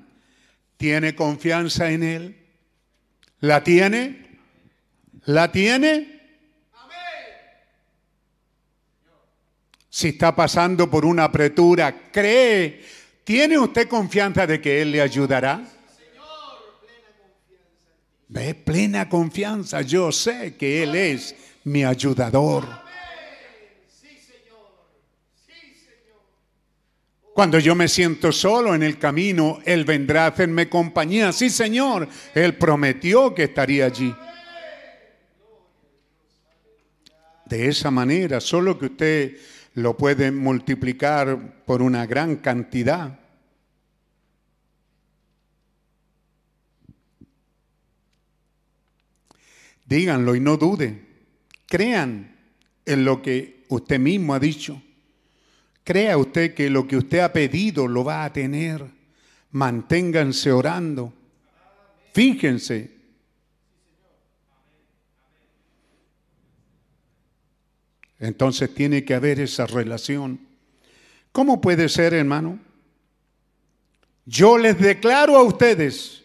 ¿tiene 0.78 1.16
confianza 1.16 1.92
en 1.92 2.04
Él? 2.04 2.38
¿La 3.40 3.64
tiene? 3.64 4.40
¿La 5.26 5.52
tiene? 5.52 6.18
si 9.98 10.10
está 10.10 10.36
pasando 10.36 10.92
por 10.92 11.06
una 11.06 11.24
apretura, 11.24 12.12
cree, 12.12 12.84
¿tiene 13.24 13.58
usted 13.58 13.88
confianza 13.88 14.46
de 14.46 14.62
que 14.62 14.80
Él 14.80 14.92
le 14.92 15.02
ayudará? 15.02 15.64
Ve 18.28 18.54
plena 18.54 19.10
confianza, 19.10 19.82
yo 19.82 20.12
sé 20.12 20.56
que 20.56 20.84
Él 20.84 20.94
es 20.94 21.36
mi 21.64 21.84
ayudador. 21.84 22.87
Cuando 27.38 27.60
yo 27.60 27.76
me 27.76 27.88
siento 27.88 28.32
solo 28.32 28.74
en 28.74 28.82
el 28.82 28.98
camino, 28.98 29.60
Él 29.64 29.86
vendrá 29.86 30.24
a 30.24 30.30
hacerme 30.30 30.70
compañía. 30.70 31.32
Sí, 31.32 31.52
Señor, 31.52 32.10
Él 32.34 32.56
prometió 32.56 33.36
que 33.36 33.44
estaría 33.44 33.86
allí. 33.86 34.12
De 37.46 37.68
esa 37.68 37.92
manera, 37.92 38.42
solo 38.42 38.80
que 38.80 38.88
usted 38.88 39.38
lo 39.76 39.96
puede 39.96 40.32
multiplicar 40.32 41.64
por 41.64 41.84
una 41.84 42.08
gran 42.08 42.38
cantidad. 42.38 43.20
Díganlo 49.86 50.36
y 50.36 50.40
no 50.40 50.58
dude. 50.58 51.06
Crean 51.68 52.36
en 52.84 53.06
lo 53.06 53.22
que 53.22 53.64
usted 53.70 54.00
mismo 54.00 54.34
ha 54.34 54.40
dicho. 54.40 54.82
Crea 55.88 56.18
usted 56.18 56.54
que 56.54 56.70
lo 56.70 56.86
que 56.86 56.98
usted 56.98 57.20
ha 57.20 57.32
pedido 57.32 57.88
lo 57.88 58.04
va 58.04 58.26
a 58.26 58.34
tener. 58.34 58.84
Manténganse 59.52 60.52
orando. 60.52 61.14
Fíjense 62.14 62.98
Entonces 68.20 68.74
tiene 68.74 69.06
que 69.06 69.14
haber 69.14 69.40
esa 69.40 69.66
relación. 69.66 70.42
¿Cómo 71.32 71.62
puede 71.62 71.88
ser, 71.88 72.14
hermano? 72.14 72.60
Yo 74.26 74.58
les 74.58 74.78
declaro 74.78 75.38
a 75.38 75.44
ustedes 75.44 76.22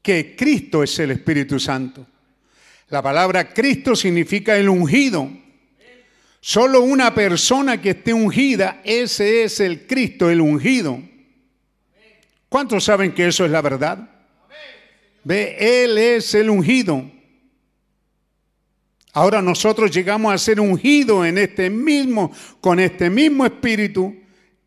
que 0.00 0.34
Cristo 0.36 0.82
es 0.82 0.98
el 0.98 1.10
Espíritu 1.10 1.60
Santo. 1.60 2.06
La 2.88 3.02
palabra 3.02 3.52
Cristo 3.52 3.94
significa 3.94 4.56
el 4.56 4.70
ungido. 4.70 5.28
Solo 6.40 6.80
una 6.80 7.14
persona 7.14 7.80
que 7.80 7.90
esté 7.90 8.14
ungida, 8.14 8.80
ese 8.84 9.44
es 9.44 9.60
el 9.60 9.86
Cristo, 9.86 10.30
el 10.30 10.40
ungido. 10.40 11.00
¿Cuántos 12.48 12.84
saben 12.84 13.12
que 13.12 13.28
eso 13.28 13.44
es 13.44 13.50
la 13.50 13.60
verdad? 13.60 14.10
Ve, 15.22 15.84
Él 15.84 15.98
es 15.98 16.34
el 16.34 16.48
ungido. 16.48 17.10
Ahora 19.12 19.42
nosotros 19.42 19.90
llegamos 19.90 20.32
a 20.32 20.38
ser 20.38 20.60
ungidos 20.60 21.26
en 21.26 21.36
este 21.36 21.68
mismo, 21.68 22.32
con 22.60 22.80
este 22.80 23.10
mismo 23.10 23.44
espíritu, 23.44 24.16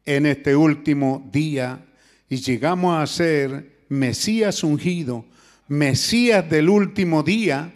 en 0.05 0.25
este 0.25 0.55
último 0.55 1.27
día. 1.31 1.83
Y 2.29 2.37
llegamos 2.37 3.01
a 3.01 3.07
ser 3.07 3.85
Mesías 3.89 4.63
ungido, 4.63 5.25
Mesías 5.67 6.47
del 6.49 6.69
último 6.69 7.23
día, 7.23 7.73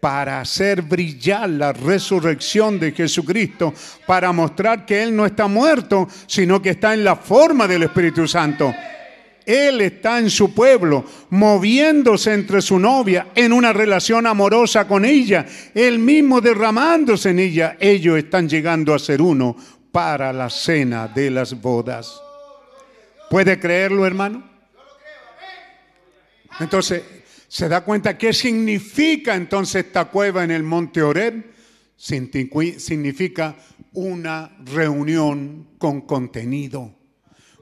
para 0.00 0.40
hacer 0.40 0.82
brillar 0.82 1.48
la 1.50 1.72
resurrección 1.72 2.80
de 2.80 2.92
Jesucristo, 2.92 3.74
para 4.06 4.32
mostrar 4.32 4.86
que 4.86 5.02
Él 5.02 5.14
no 5.14 5.26
está 5.26 5.46
muerto, 5.46 6.08
sino 6.26 6.60
que 6.60 6.70
está 6.70 6.94
en 6.94 7.04
la 7.04 7.16
forma 7.16 7.68
del 7.68 7.84
Espíritu 7.84 8.26
Santo. 8.26 8.74
Él 9.44 9.80
está 9.80 10.18
en 10.18 10.30
su 10.30 10.54
pueblo, 10.54 11.04
moviéndose 11.30 12.32
entre 12.32 12.62
su 12.62 12.78
novia, 12.78 13.28
en 13.34 13.52
una 13.52 13.72
relación 13.72 14.26
amorosa 14.26 14.86
con 14.86 15.04
ella, 15.04 15.46
Él 15.74 15.98
mismo 15.98 16.40
derramándose 16.40 17.30
en 17.30 17.40
ella. 17.40 17.76
Ellos 17.80 18.16
están 18.16 18.48
llegando 18.48 18.94
a 18.94 18.98
ser 18.98 19.20
uno 19.20 19.56
para 19.92 20.32
la 20.32 20.48
cena 20.48 21.08
de 21.08 21.30
las 21.30 21.60
bodas. 21.60 22.20
¿Puede 23.28 23.58
creerlo, 23.58 24.06
hermano? 24.06 24.48
Entonces, 26.60 27.02
¿se 27.50 27.68
da 27.68 27.80
cuenta 27.82 28.16
qué 28.16 28.32
significa 28.32 29.34
entonces 29.34 29.84
esta 29.86 30.04
cueva 30.04 30.44
en 30.44 30.52
el 30.52 30.62
monte 30.62 31.02
Oreb? 31.02 31.50
Significa 31.96 33.56
una 33.92 34.56
reunión 34.64 35.66
con 35.76 36.02
contenido 36.02 36.94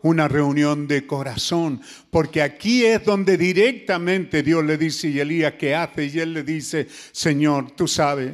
una 0.02 0.28
reunión 0.28 0.86
de 0.86 1.06
corazón, 1.06 1.80
porque 2.10 2.40
aquí 2.40 2.84
es 2.84 3.04
donde 3.04 3.36
directamente 3.36 4.44
Dios 4.44 4.64
le 4.64 4.78
dice 4.78 5.08
y 5.08 5.18
Elías 5.18 5.54
que 5.54 5.74
hace 5.74 6.06
y 6.06 6.20
él 6.20 6.34
le 6.34 6.44
dice, 6.44 6.86
Señor, 7.10 7.72
tú 7.72 7.88
sabes, 7.88 8.32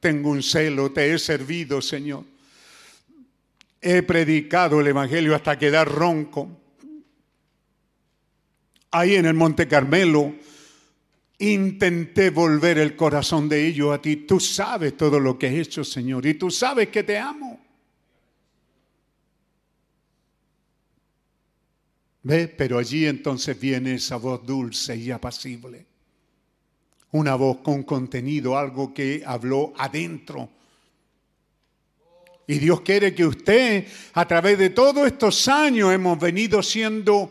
tengo 0.00 0.30
un 0.30 0.42
celo, 0.42 0.90
te 0.90 1.12
he 1.12 1.18
servido, 1.20 1.80
Señor. 1.80 2.24
He 3.80 4.02
predicado 4.02 4.80
el 4.80 4.88
Evangelio 4.88 5.36
hasta 5.36 5.58
quedar 5.58 5.88
ronco. 5.88 6.60
Ahí 8.90 9.14
en 9.14 9.26
el 9.26 9.34
Monte 9.34 9.68
Carmelo 9.68 10.34
intenté 11.38 12.30
volver 12.30 12.78
el 12.78 12.96
corazón 12.96 13.48
de 13.48 13.66
ellos 13.66 13.94
a 13.94 14.00
ti. 14.00 14.16
Tú 14.16 14.38
sabes 14.40 14.96
todo 14.96 15.18
lo 15.18 15.38
que 15.38 15.48
he 15.48 15.60
hecho, 15.60 15.84
Señor, 15.84 16.26
y 16.26 16.34
tú 16.34 16.50
sabes 16.50 16.88
que 16.88 17.02
te 17.02 17.18
amo. 17.18 17.60
¿Ve? 22.22 22.48
Pero 22.48 22.78
allí 22.78 23.06
entonces 23.06 23.58
viene 23.58 23.94
esa 23.94 24.16
voz 24.16 24.44
dulce 24.46 24.96
y 24.96 25.10
apacible. 25.10 25.86
Una 27.12 27.34
voz 27.34 27.58
con 27.58 27.82
contenido, 27.82 28.56
algo 28.56 28.94
que 28.94 29.22
habló 29.26 29.74
adentro. 29.76 30.48
Y 32.46 32.58
Dios 32.58 32.80
quiere 32.80 33.14
que 33.14 33.26
usted, 33.26 33.86
a 34.14 34.26
través 34.26 34.58
de 34.58 34.70
todos 34.70 35.06
estos 35.06 35.48
años, 35.48 35.92
hemos 35.92 36.18
venido 36.18 36.62
siendo 36.62 37.30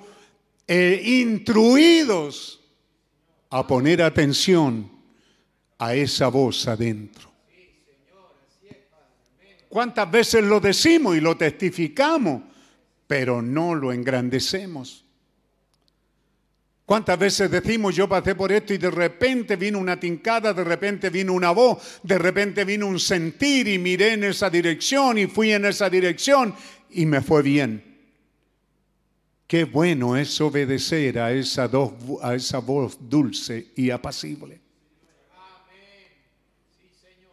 eh, 0.67 1.01
instruidos 1.03 2.62
a 3.53 3.65
poner 3.67 4.01
atención 4.01 4.91
a 5.79 5.95
esa 5.95 6.27
voz 6.27 6.67
adentro. 6.67 7.31
¿Cuántas 9.69 10.09
veces 10.11 10.43
lo 10.43 10.59
decimos 10.59 11.15
y 11.17 11.21
lo 11.21 11.35
testificamos? 11.35 12.43
pero 13.13 13.43
no 13.43 13.75
lo 13.75 13.93
engrandecemos. 13.93 15.05
¿Cuántas 16.83 17.19
veces 17.19 17.51
decimos 17.51 17.95
yo 17.95 18.09
pasé 18.09 18.33
por 18.33 18.51
esto 18.51 18.73
y 18.73 18.79
de 18.79 18.89
repente 18.89 19.55
vino 19.55 19.77
una 19.77 19.99
tincada, 19.99 20.51
de 20.51 20.63
repente 20.63 21.11
vino 21.11 21.33
una 21.33 21.51
voz, 21.51 21.99
de 22.01 22.17
repente 22.17 22.65
vino 22.65 22.87
un 22.87 22.99
sentir 22.99 23.67
y 23.67 23.77
miré 23.77 24.13
en 24.13 24.23
esa 24.23 24.49
dirección 24.49 25.19
y 25.19 25.27
fui 25.27 25.51
en 25.51 25.65
esa 25.65 25.91
dirección 25.91 26.55
y 26.89 27.05
me 27.05 27.21
fue 27.21 27.43
bien? 27.43 27.92
Qué 29.53 29.65
bueno 29.65 30.17
es 30.17 30.41
obedecer 30.41 31.19
a 31.19 31.31
esa, 31.31 31.69
a 32.23 32.33
esa 32.33 32.57
voz 32.57 32.97
dulce 32.99 33.67
y 33.75 33.91
apacible. 33.91 34.59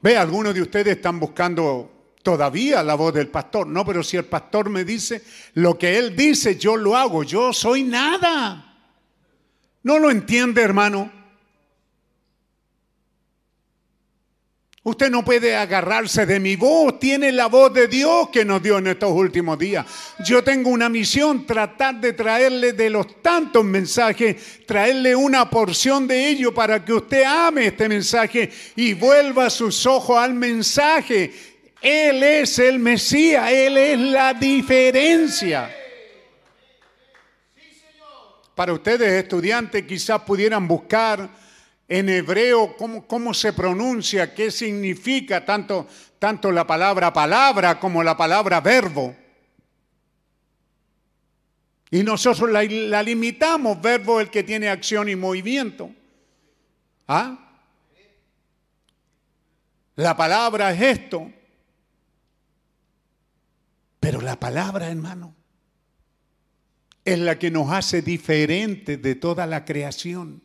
Ve, 0.02 0.18
algunos 0.18 0.52
de 0.52 0.60
ustedes 0.60 0.96
están 0.96 1.18
buscando 1.18 2.12
todavía 2.22 2.82
la 2.82 2.94
voz 2.94 3.14
del 3.14 3.28
pastor. 3.28 3.66
No, 3.66 3.86
pero 3.86 4.02
si 4.02 4.18
el 4.18 4.26
pastor 4.26 4.68
me 4.68 4.84
dice 4.84 5.22
lo 5.54 5.78
que 5.78 5.96
él 5.96 6.14
dice, 6.14 6.58
yo 6.58 6.76
lo 6.76 6.94
hago. 6.94 7.22
Yo 7.22 7.54
soy 7.54 7.84
nada. 7.84 8.76
¿No 9.82 9.98
lo 9.98 10.10
entiende, 10.10 10.60
hermano? 10.60 11.19
Usted 14.82 15.10
no 15.10 15.22
puede 15.22 15.54
agarrarse 15.54 16.24
de 16.24 16.40
mi 16.40 16.56
voz, 16.56 16.98
tiene 16.98 17.30
la 17.32 17.46
voz 17.46 17.72
de 17.74 17.86
Dios 17.86 18.30
que 18.30 18.46
nos 18.46 18.62
dio 18.62 18.78
en 18.78 18.86
estos 18.86 19.10
últimos 19.10 19.58
días. 19.58 19.84
Yo 20.24 20.42
tengo 20.42 20.70
una 20.70 20.88
misión, 20.88 21.44
tratar 21.44 22.00
de 22.00 22.14
traerle 22.14 22.72
de 22.72 22.88
los 22.88 23.20
tantos 23.20 23.62
mensajes, 23.62 24.64
traerle 24.66 25.14
una 25.14 25.50
porción 25.50 26.06
de 26.06 26.28
ello 26.28 26.54
para 26.54 26.82
que 26.82 26.94
usted 26.94 27.24
ame 27.24 27.66
este 27.66 27.88
mensaje 27.90 28.50
y 28.74 28.94
vuelva 28.94 29.50
sus 29.50 29.84
ojos 29.84 30.16
al 30.16 30.32
mensaje 30.32 31.30
él 31.80 32.22
es 32.22 32.58
el 32.58 32.78
Mesías, 32.78 33.50
Él 33.50 33.76
es 33.78 33.98
la 33.98 34.34
diferencia. 34.34 35.74
Para 38.54 38.74
ustedes 38.74 39.22
estudiantes 39.22 39.84
quizás 39.84 40.20
pudieran 40.20 40.68
buscar 40.68 41.30
en 41.90 42.08
hebreo 42.08 42.76
cómo, 42.76 43.04
cómo 43.04 43.34
se 43.34 43.52
pronuncia, 43.52 44.32
qué 44.32 44.52
significa 44.52 45.44
tanto, 45.44 45.88
tanto 46.20 46.52
la 46.52 46.64
palabra 46.64 47.12
palabra 47.12 47.80
como 47.80 48.04
la 48.04 48.16
palabra 48.16 48.60
verbo. 48.60 49.16
Y 51.90 52.04
nosotros 52.04 52.48
la, 52.48 53.02
limitamos, 53.02 53.82
verbo 53.82 54.20
el 54.20 54.30
que 54.30 54.44
tiene 54.44 54.68
acción 54.68 55.08
y 55.08 55.16
movimiento. 55.16 55.90
¿Ah? 57.08 57.56
La 59.96 60.16
palabra 60.16 60.72
es 60.72 60.98
esto. 60.98 61.32
Pero 63.98 64.20
la 64.20 64.38
palabra, 64.38 64.88
hermano, 64.88 65.34
es 67.04 67.18
la 67.18 67.36
que 67.36 67.50
nos 67.50 67.72
hace 67.72 68.00
diferentes 68.00 69.02
de 69.02 69.16
toda 69.16 69.44
la 69.48 69.64
creación. 69.64 70.40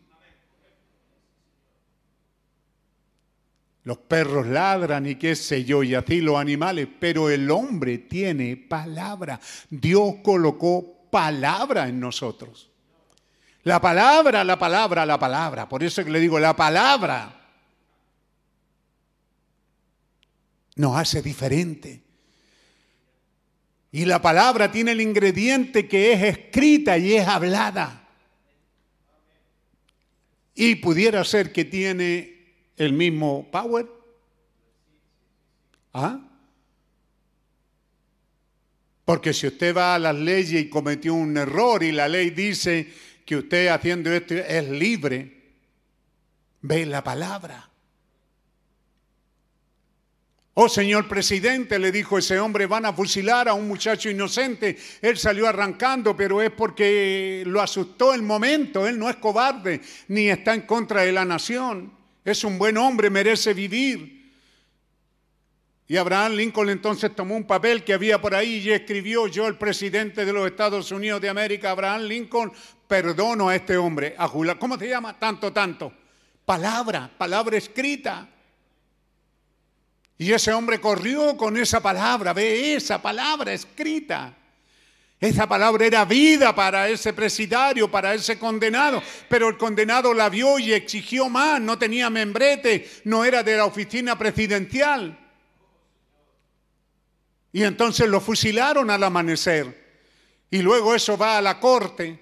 Los 3.85 3.99
perros 3.99 4.47
ladran 4.47 5.05
y 5.05 5.13
qué 5.13 5.35
sé 5.35 5.63
yo, 5.63 5.83
y 5.83 5.93
así 5.93 6.19
los 6.19 6.37
animales, 6.37 6.87
pero 6.99 7.29
el 7.29 7.49
hombre 7.51 7.99
tiene 7.99 8.57
palabra. 8.57 9.39
Dios 9.69 10.15
colocó 10.23 11.07
palabra 11.11 11.87
en 11.87 11.99
nosotros. 11.99 12.71
La 13.61 13.79
palabra, 13.79 14.43
la 14.43 14.57
palabra, 14.57 15.05
la 15.05 15.19
palabra. 15.19 15.69
Por 15.69 15.83
eso 15.83 16.03
que 16.03 16.09
le 16.09 16.19
digo, 16.19 16.39
la 16.39 16.55
palabra 16.55 17.47
nos 20.75 20.97
hace 20.97 21.21
diferente. 21.21 22.01
Y 23.91 24.05
la 24.05 24.19
palabra 24.19 24.71
tiene 24.71 24.93
el 24.93 25.01
ingrediente 25.01 25.87
que 25.87 26.11
es 26.11 26.23
escrita 26.23 26.97
y 26.97 27.13
es 27.13 27.27
hablada. 27.27 28.07
Y 30.55 30.75
pudiera 30.75 31.23
ser 31.23 31.51
que 31.51 31.65
tiene 31.65 32.34
el 32.77 32.93
mismo 32.93 33.49
power. 33.51 33.87
¿Ah? 35.93 36.19
Porque 39.05 39.33
si 39.33 39.47
usted 39.47 39.75
va 39.75 39.95
a 39.95 39.99
las 39.99 40.15
leyes 40.15 40.63
y 40.63 40.69
cometió 40.69 41.13
un 41.13 41.37
error 41.37 41.83
y 41.83 41.91
la 41.91 42.07
ley 42.07 42.31
dice 42.31 42.91
que 43.23 43.37
usted 43.37 43.67
haciendo 43.67 44.11
esto 44.11 44.33
es 44.33 44.67
libre, 44.69 45.43
ve 46.61 46.85
la 46.85 47.03
palabra. 47.03 47.69
Oh 50.57 50.69
señor 50.69 51.07
presidente, 51.07 51.77
le 51.77 51.91
dijo 51.91 52.17
ese 52.17 52.39
hombre, 52.39 52.65
van 52.65 52.85
a 52.85 52.93
fusilar 52.93 53.49
a 53.49 53.53
un 53.53 53.67
muchacho 53.67 54.09
inocente. 54.09 54.77
Él 55.01 55.17
salió 55.17 55.47
arrancando, 55.47 56.15
pero 56.15 56.41
es 56.41 56.49
porque 56.49 57.43
lo 57.45 57.61
asustó 57.61 58.13
el 58.13 58.21
momento. 58.21 58.87
Él 58.87 58.97
no 58.97 59.09
es 59.09 59.17
cobarde 59.17 59.81
ni 60.07 60.29
está 60.29 60.53
en 60.53 60.61
contra 60.61 61.01
de 61.01 61.11
la 61.11 61.25
nación. 61.25 61.91
Es 62.25 62.43
un 62.43 62.57
buen 62.57 62.75
hombre, 62.75 63.11
merece 63.11 63.53
vivir. 63.53 64.15
Y 65.87 65.97
Abraham 65.97 66.33
Lincoln 66.33 66.71
entonces 66.71 67.15
tomó 67.15 67.35
un 67.35 67.45
papel 67.45 67.83
que 67.83 67.93
había 67.93 68.19
por 68.19 68.33
ahí 68.33 68.55
y 68.55 68.71
escribió, 68.71 69.27
yo 69.27 69.47
el 69.47 69.55
presidente 69.55 70.25
de 70.25 70.33
los 70.33 70.47
Estados 70.47 70.91
Unidos 70.91 71.21
de 71.21 71.29
América, 71.29 71.69
Abraham 71.69 72.01
Lincoln, 72.01 72.51
perdono 72.87 73.49
a 73.49 73.55
este 73.55 73.77
hombre, 73.77 74.15
a. 74.17 74.27
¿Cómo 74.57 74.77
se 74.79 74.89
llama? 74.89 75.17
Tanto, 75.19 75.53
tanto. 75.53 75.93
Palabra, 76.43 77.11
palabra 77.15 77.57
escrita. 77.57 78.27
Y 80.17 80.31
ese 80.31 80.51
hombre 80.51 80.81
corrió 80.81 81.37
con 81.37 81.55
esa 81.57 81.79
palabra, 81.79 82.33
ve 82.33 82.73
esa 82.73 82.99
palabra 82.99 83.53
escrita. 83.53 84.35
Esa 85.19 85.47
palabra 85.47 85.85
era 85.85 86.05
vida 86.05 86.53
para 86.53 86.89
ese 86.89 87.13
presidario, 87.13 87.89
para 87.89 88.13
ese 88.13 88.37
condenado, 88.37 89.01
pero 89.29 89.47
el 89.47 89.57
condenado 89.57 90.13
la 90.13 90.29
vio 90.29 90.59
y 90.59 90.73
exigió 90.73 91.29
más, 91.29 91.61
no 91.61 91.79
tenía 91.79 92.09
membrete, 92.09 92.89
no 93.05 93.23
era 93.23 93.41
de 93.41 93.55
la 93.55 93.65
oficina 93.65 94.17
presidencial. 94.17 95.17
Y 97.53 97.63
entonces 97.63 98.09
lo 98.09 98.19
fusilaron 98.19 98.89
al 98.89 99.01
amanecer. 99.01 99.85
Y 100.51 100.61
luego 100.61 100.93
eso 100.93 101.17
va 101.17 101.37
a 101.37 101.41
la 101.41 101.57
corte. 101.59 102.19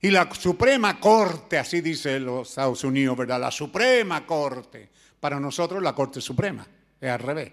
Y 0.00 0.10
la 0.10 0.32
Suprema 0.32 1.00
Corte, 1.00 1.58
así 1.58 1.80
dice 1.80 2.20
los 2.20 2.50
Estados 2.50 2.84
Unidos, 2.84 3.16
¿verdad? 3.16 3.40
La 3.40 3.50
Suprema 3.50 4.24
Corte. 4.24 4.88
Para 5.18 5.40
nosotros 5.40 5.82
la 5.82 5.94
Corte 5.94 6.20
Suprema, 6.20 6.64
es 7.00 7.10
al 7.10 7.18
revés. 7.18 7.52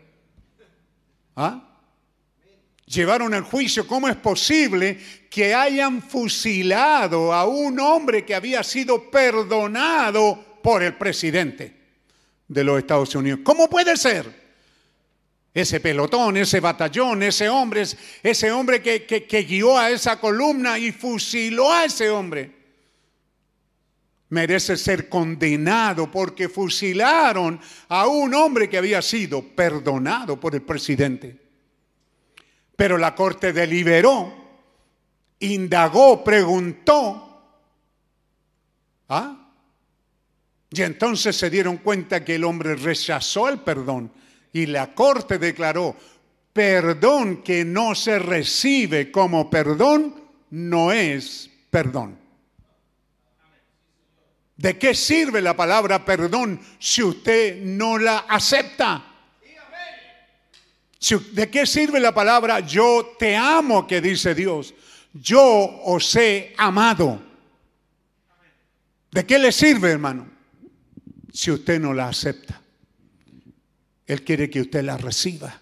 ¿Ah? 1.36 1.73
Llevaron 2.86 3.34
el 3.34 3.44
juicio. 3.44 3.88
¿Cómo 3.88 4.10
es 4.10 4.16
posible 4.16 5.00
que 5.30 5.54
hayan 5.54 6.02
fusilado 6.02 7.34
a 7.34 7.46
un 7.46 7.80
hombre 7.80 8.26
que 8.26 8.36
había 8.36 8.64
sido 8.64 9.10
perdonado 9.10 10.60
por 10.62 10.84
el 10.84 10.96
presidente 10.96 11.74
de 12.48 12.64
los 12.64 12.78
Estados 12.78 13.16
Unidos? 13.16 13.40
¿Cómo 13.44 13.70
puede 13.70 13.96
ser? 13.96 14.44
Ese 15.54 15.80
pelotón, 15.80 16.38
ese 16.38 16.60
batallón, 16.60 17.24
ese 17.24 17.48
hombre, 17.48 17.84
ese 18.24 18.52
hombre 18.52 18.82
que, 18.82 19.06
que, 19.06 19.44
guió 19.44 19.78
a 19.78 19.92
esa 19.92 20.20
columna 20.20 20.80
y 20.80 20.92
fusiló 20.92 21.72
a 21.72 21.86
ese 21.86 22.10
hombre 22.10 22.64
merece 24.34 24.78
ser 24.78 25.08
condenado 25.10 26.10
porque 26.10 26.50
fusilaron 26.50 27.60
a 27.88 28.08
un 28.08 28.34
hombre 28.34 28.68
que 28.68 28.80
había 28.80 29.00
sido 29.04 29.44
perdonado 29.44 30.40
por 30.40 30.56
el 30.56 30.64
presidente. 30.64 31.43
Pero 32.76 32.98
la 32.98 33.14
corte 33.14 33.54
deliberó, 33.54 34.34
indagó, 35.40 36.24
preguntó. 36.24 37.30
¿Ah? 39.10 39.44
Y 40.72 40.82
entonces 40.82 41.36
se 41.36 41.50
dieron 41.50 41.78
cuenta 41.78 42.26
que 42.26 42.36
el 42.36 42.44
hombre 42.44 42.76
rechazó 42.76 43.48
el 43.48 43.60
perdón 43.60 44.12
y 44.52 44.66
la 44.66 44.96
corte 44.96 45.38
declaró, 45.38 45.96
perdón 46.52 47.44
que 47.44 47.64
no 47.64 47.94
se 47.94 48.18
recibe 48.18 49.12
como 49.12 49.50
perdón 49.50 50.16
no 50.50 50.92
es 50.92 51.50
perdón. 51.70 52.18
¿De 54.58 54.78
qué 54.78 54.96
sirve 54.96 55.42
la 55.42 55.56
palabra 55.56 56.06
perdón 56.06 56.60
si 56.80 57.04
usted 57.04 57.62
no 57.62 57.98
la 57.98 58.20
acepta? 58.20 59.13
¿De 61.32 61.50
qué 61.50 61.66
sirve 61.66 62.00
la 62.00 62.14
palabra 62.14 62.62
yo 62.62 63.16
te 63.20 63.36
amo 63.36 63.86
que 63.86 64.00
dice 64.00 64.34
Dios? 64.34 64.74
Yo 65.14 65.42
os 65.84 66.16
he 66.16 66.54
amado. 66.58 67.22
¿De 69.12 69.26
qué 69.26 69.38
le 69.38 69.52
sirve, 69.52 69.92
hermano? 69.92 70.28
Si 71.32 71.52
usted 71.52 71.80
no 71.80 71.94
la 71.94 72.08
acepta. 72.08 72.62
Él 74.06 74.24
quiere 74.24 74.50
que 74.50 74.62
usted 74.62 74.84
la 74.84 74.98
reciba. 74.98 75.60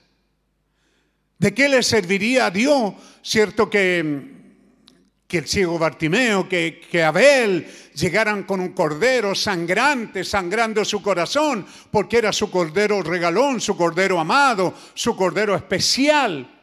¿De 1.38 1.54
qué 1.54 1.68
le 1.70 1.82
serviría 1.82 2.46
a 2.46 2.52
Dios, 2.52 2.94
cierto, 3.24 3.70
que, 3.70 4.41
que 5.32 5.38
el 5.38 5.48
ciego 5.48 5.80
Bartimeo, 5.80 6.50
que, 6.50 7.02
Abel 7.02 7.66
llegaran 7.96 8.44
con 8.44 8.60
un 8.60 8.74
cordero 8.74 9.34
sangrante, 9.34 10.26
sangrando 10.26 10.84
su 10.84 11.02
corazón, 11.02 11.66
porque 11.90 12.18
era 12.18 12.34
su 12.34 12.52
cordero 12.52 13.02
regalón, 13.02 13.62
su 13.62 13.78
cordero 13.78 14.20
amado, 14.20 14.74
su 14.94 15.16
cordero 15.16 15.56
especial? 15.56 16.60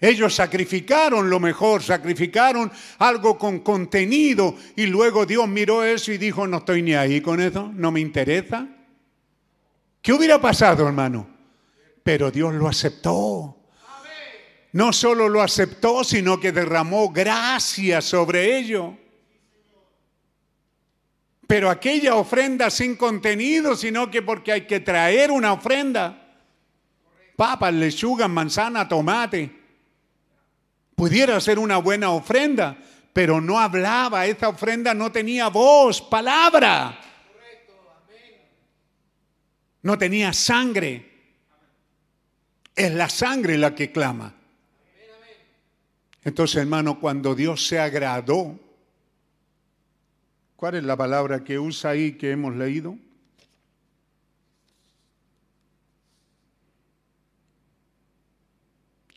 Ellos 0.00 0.34
sacrificaron 0.34 1.30
lo 1.30 1.38
mejor, 1.38 1.84
sacrificaron 1.84 2.72
algo 2.98 3.38
con 3.38 3.60
contenido 3.60 4.56
y 4.74 4.86
luego 4.86 5.24
Dios 5.24 5.46
miró 5.46 5.84
eso 5.84 6.10
y 6.10 6.18
dijo, 6.18 6.48
no 6.48 6.56
estoy 6.56 6.82
ni 6.82 6.94
ahí 6.94 7.20
con 7.20 7.40
eso, 7.40 7.70
no 7.72 7.92
me 7.92 8.00
interesa. 8.00 8.66
¿Qué 10.02 10.12
hubiera 10.12 10.40
pasado, 10.40 10.84
hermano? 10.84 11.28
Pero 12.02 12.32
Dios 12.32 12.52
lo 12.54 12.66
aceptó. 12.66 13.65
No 14.76 14.92
solo 14.92 15.30
lo 15.30 15.40
aceptó, 15.40 16.04
sino 16.04 16.38
que 16.38 16.52
derramó 16.52 17.10
gracia 17.10 18.02
sobre 18.02 18.58
ello. 18.58 18.94
Pero 21.46 21.70
aquella 21.70 22.16
ofrenda 22.16 22.68
sin 22.68 22.94
contenido, 22.94 23.74
sino 23.74 24.10
que 24.10 24.20
porque 24.20 24.52
hay 24.52 24.66
que 24.66 24.80
traer 24.80 25.30
una 25.30 25.54
ofrenda. 25.54 26.36
Papas, 27.36 27.72
lechuga, 27.72 28.28
manzana, 28.28 28.86
tomate. 28.86 29.50
Pudiera 30.94 31.40
ser 31.40 31.58
una 31.58 31.78
buena 31.78 32.10
ofrenda, 32.10 32.76
pero 33.14 33.40
no 33.40 33.58
hablaba, 33.58 34.26
esa 34.26 34.50
ofrenda 34.50 34.92
no 34.92 35.10
tenía 35.10 35.48
voz, 35.48 36.02
palabra 36.02 37.00
no 39.80 39.96
tenía 39.96 40.34
sangre. 40.34 41.12
Es 42.74 42.92
la 42.92 43.08
sangre 43.08 43.56
la 43.56 43.74
que 43.74 43.90
clama. 43.90 44.35
Entonces, 46.26 46.56
hermano, 46.56 46.98
cuando 46.98 47.36
Dios 47.36 47.64
se 47.68 47.78
agradó, 47.78 48.58
¿cuál 50.56 50.74
es 50.74 50.82
la 50.82 50.96
palabra 50.96 51.44
que 51.44 51.56
usa 51.56 51.90
ahí 51.90 52.14
que 52.14 52.32
hemos 52.32 52.56
leído? 52.56 52.98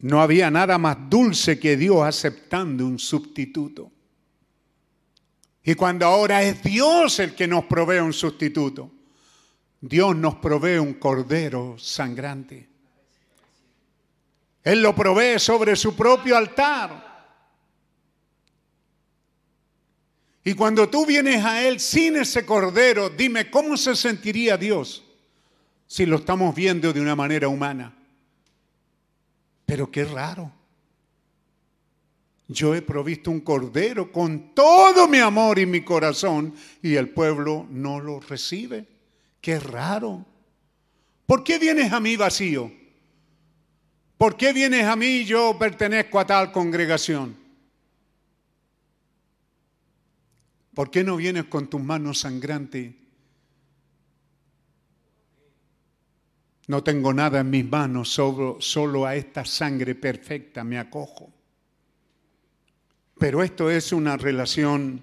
No 0.01 0.21
había 0.21 0.51
nada 0.51 0.77
más 0.77 1.09
dulce 1.09 1.59
que 1.59 1.75
Dios 1.75 2.03
aceptando 2.03 2.85
un 2.85 2.99
sustituto. 2.99 3.91
Y 5.63 5.73
cuando 5.73 6.05
ahora 6.05 6.43
es 6.43 6.61
Dios 6.61 7.17
el 7.17 7.33
que 7.33 7.47
nos 7.47 7.65
provee 7.65 8.01
un 8.01 8.13
sustituto, 8.13 8.91
Dios 9.81 10.15
nos 10.15 10.35
provee 10.35 10.77
un 10.77 10.93
cordero 10.93 11.75
sangrante. 11.79 12.69
Él 14.63 14.81
lo 14.81 14.95
provee 14.95 15.39
sobre 15.39 15.75
su 15.75 15.95
propio 15.95 16.35
altar. 16.37 17.09
Y 20.43 20.53
cuando 20.53 20.89
tú 20.89 21.05
vienes 21.05 21.43
a 21.43 21.67
Él 21.67 21.79
sin 21.79 22.15
ese 22.15 22.45
cordero, 22.45 23.09
dime, 23.09 23.49
¿cómo 23.49 23.77
se 23.77 23.95
sentiría 23.95 24.57
Dios 24.57 25.03
si 25.85 26.05
lo 26.05 26.17
estamos 26.17 26.55
viendo 26.55 26.91
de 26.91 27.01
una 27.01 27.15
manera 27.15 27.47
humana? 27.47 27.95
Pero 29.65 29.91
qué 29.91 30.05
raro. 30.05 30.51
Yo 32.47 32.73
he 32.73 32.81
provisto 32.81 33.29
un 33.29 33.41
cordero 33.41 34.11
con 34.11 34.55
todo 34.55 35.07
mi 35.07 35.19
amor 35.19 35.59
y 35.59 35.67
mi 35.67 35.83
corazón 35.83 36.55
y 36.81 36.95
el 36.95 37.09
pueblo 37.09 37.67
no 37.69 37.99
lo 37.99 38.19
recibe. 38.19 38.87
Qué 39.39 39.59
raro. 39.59 40.25
¿Por 41.27 41.43
qué 41.43 41.59
vienes 41.59 41.93
a 41.93 41.99
mí 41.99 42.15
vacío? 42.15 42.78
¿Por 44.19 44.35
qué 44.35 44.51
vienes 44.51 44.83
a 44.83 44.97
mí 44.97 45.05
y 45.05 45.25
yo 45.25 45.57
pertenezco 45.57 46.19
a 46.19 46.27
tal 46.27 46.51
congregación? 46.51 47.37
¿Por 50.73 50.91
qué 50.91 51.05
no 51.05 51.15
vienes 51.15 51.45
con 51.45 51.69
tus 51.69 51.81
manos 51.81 52.19
sangrantes? 52.19 52.93
No 56.67 56.83
tengo 56.83 57.13
nada 57.13 57.39
en 57.39 57.49
mis 57.49 57.63
manos, 57.63 58.09
solo, 58.09 59.05
a 59.05 59.15
esta 59.15 59.45
sangre 59.45 59.95
perfecta 59.95 60.65
me 60.65 60.77
acojo. 60.77 61.31
Pero 63.17 63.41
esto 63.41 63.71
es 63.71 63.93
una 63.93 64.17
relación 64.17 65.01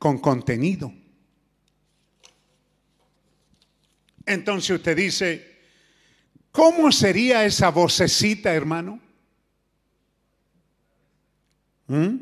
con 0.00 0.18
contenido. 0.18 0.92
Entonces 4.26 4.78
usted 4.78 4.96
dice, 4.96 5.53
¿cómo 6.54 6.92
sería 6.92 7.44
esa 7.44 7.70
vocecita, 7.70 8.54
hermano? 8.54 9.00
¿Mm? 11.88 12.16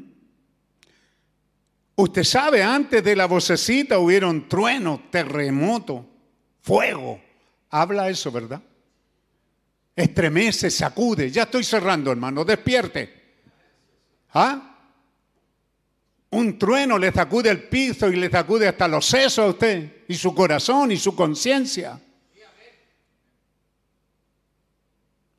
Usted 1.97 2.25
sabe, 2.25 2.63
antes 2.63 3.05
de 3.05 3.15
la 3.15 3.27
vocecita 3.27 3.99
hubieron 3.99 4.49
truenos, 4.49 5.11
terremoto, 5.11 6.07
fuego. 6.63 7.21
Habla 7.69 8.09
eso, 8.09 8.33
¿verdad? 8.33 8.63
Estremece, 9.95 10.71
sacude. 10.71 11.31
Ya 11.31 11.43
estoy 11.43 11.63
cerrando, 11.63 12.11
hermano. 12.11 12.43
Despierte. 12.43 13.23
¿Ah? 14.33 14.79
Un 16.31 16.59
trueno 16.59 16.97
le 16.97 17.13
sacude 17.13 17.51
el 17.51 17.65
piso 17.69 18.09
y 18.09 18.17
le 18.17 18.31
sacude 18.31 18.67
hasta 18.67 18.89
los 18.89 19.05
sesos 19.05 19.45
a 19.45 19.49
usted, 19.49 20.05
y 20.09 20.15
su 20.15 20.35
corazón 20.35 20.91
y 20.91 20.97
su 20.97 21.15
conciencia. 21.15 22.01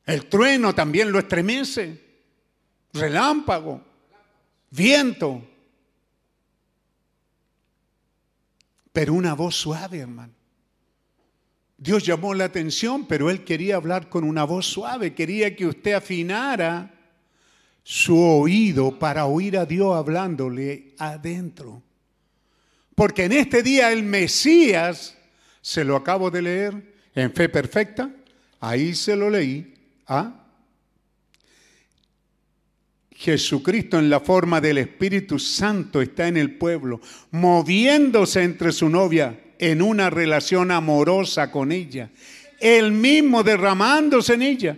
El 0.06 0.26
trueno 0.26 0.76
también 0.76 1.12
lo 1.12 1.20
estremece, 1.20 2.02
relámpago, 2.92 3.82
viento. 4.70 5.48
Pero 8.92 9.14
una 9.14 9.34
voz 9.34 9.56
suave, 9.56 10.00
hermano. 10.00 10.34
Dios 11.78 12.04
llamó 12.04 12.34
la 12.34 12.46
atención, 12.46 13.06
pero 13.08 13.30
él 13.30 13.44
quería 13.44 13.76
hablar 13.76 14.10
con 14.10 14.24
una 14.24 14.44
voz 14.44 14.66
suave, 14.66 15.14
quería 15.14 15.56
que 15.56 15.66
usted 15.66 15.94
afinara 15.94 16.94
su 17.84 18.18
oído 18.18 18.98
para 18.98 19.26
oír 19.26 19.58
a 19.58 19.66
Dios 19.66 19.96
hablándole 19.96 20.94
adentro. 20.98 21.82
Porque 22.96 23.26
en 23.26 23.34
este 23.34 23.64
día 23.64 23.92
el 23.92 24.04
Mesías, 24.04 25.18
se 25.62 25.84
lo 25.84 25.96
acabo 25.96 26.30
de 26.30 26.42
leer 26.42 26.94
en 27.16 27.34
fe 27.34 27.50
perfecta, 27.50 28.14
ahí 28.60 28.94
se 28.94 29.16
lo 29.16 29.30
leí, 29.30 29.73
¿ah? 30.08 30.44
Jesucristo 33.16 34.00
en 34.00 34.10
la 34.10 34.20
forma 34.20 34.60
del 34.60 34.80
Espíritu 34.80 35.40
Santo 35.40 36.02
está 36.02 36.28
en 36.28 36.38
el 36.38 36.56
pueblo, 36.56 37.00
moviéndose 37.32 38.44
entre 38.44 38.72
su 38.72 38.90
novia 38.90 39.40
en 39.60 39.82
una 39.82 40.10
relación 40.10 40.72
amorosa 40.72 41.50
con 41.50 41.72
ella, 41.72 42.10
él 42.60 42.92
mismo 42.92 43.44
derramándose 43.44 44.34
en 44.34 44.42
ella. 44.42 44.78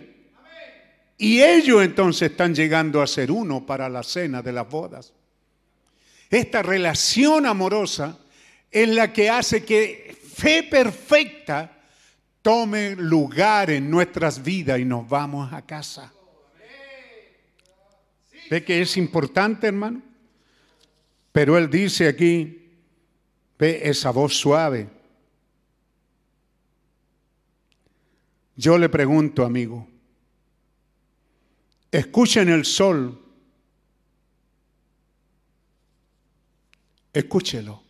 Y 1.18 1.40
ellos 1.40 1.82
entonces 1.82 2.30
están 2.30 2.54
llegando 2.54 3.02
a 3.02 3.06
ser 3.06 3.32
uno 3.32 3.64
para 3.64 3.88
la 3.88 4.02
cena 4.02 4.42
de 4.42 4.52
las 4.52 4.68
bodas. 4.68 5.12
Esta 6.30 6.62
relación 6.62 7.46
amorosa 7.46 8.18
es 8.70 8.88
la 8.88 9.12
que 9.12 9.30
hace 9.30 9.64
que 9.64 10.16
fe 10.34 10.62
perfecta 10.64 11.75
tome 12.46 12.94
lugar 12.94 13.70
en 13.70 13.90
nuestras 13.90 14.40
vidas 14.40 14.78
y 14.78 14.84
nos 14.84 15.08
vamos 15.08 15.52
a 15.52 15.62
casa. 15.62 16.12
¿Ve 18.48 18.64
que 18.64 18.80
es 18.80 18.96
importante, 18.96 19.66
hermano? 19.66 20.00
Pero 21.32 21.58
él 21.58 21.68
dice 21.68 22.06
aquí, 22.06 22.70
ve 23.58 23.80
esa 23.82 24.12
voz 24.12 24.36
suave. 24.36 24.88
Yo 28.54 28.78
le 28.78 28.88
pregunto, 28.90 29.44
amigo, 29.44 29.88
escuchen 31.90 32.48
el 32.48 32.64
sol, 32.64 33.20
escúchelo. 37.12 37.82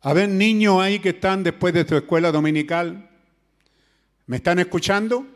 A 0.00 0.12
ver, 0.12 0.28
niños 0.28 0.80
ahí 0.80 0.98
que 0.98 1.10
están 1.10 1.44
después 1.44 1.72
de 1.72 1.86
su 1.86 1.96
escuela 1.96 2.32
dominical, 2.32 3.12
¿me 4.26 4.36
están 4.36 4.58
escuchando? 4.58 5.26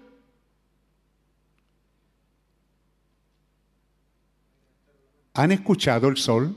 ¿Han 5.35 5.53
escuchado 5.53 6.09
el 6.09 6.17
sol? 6.17 6.57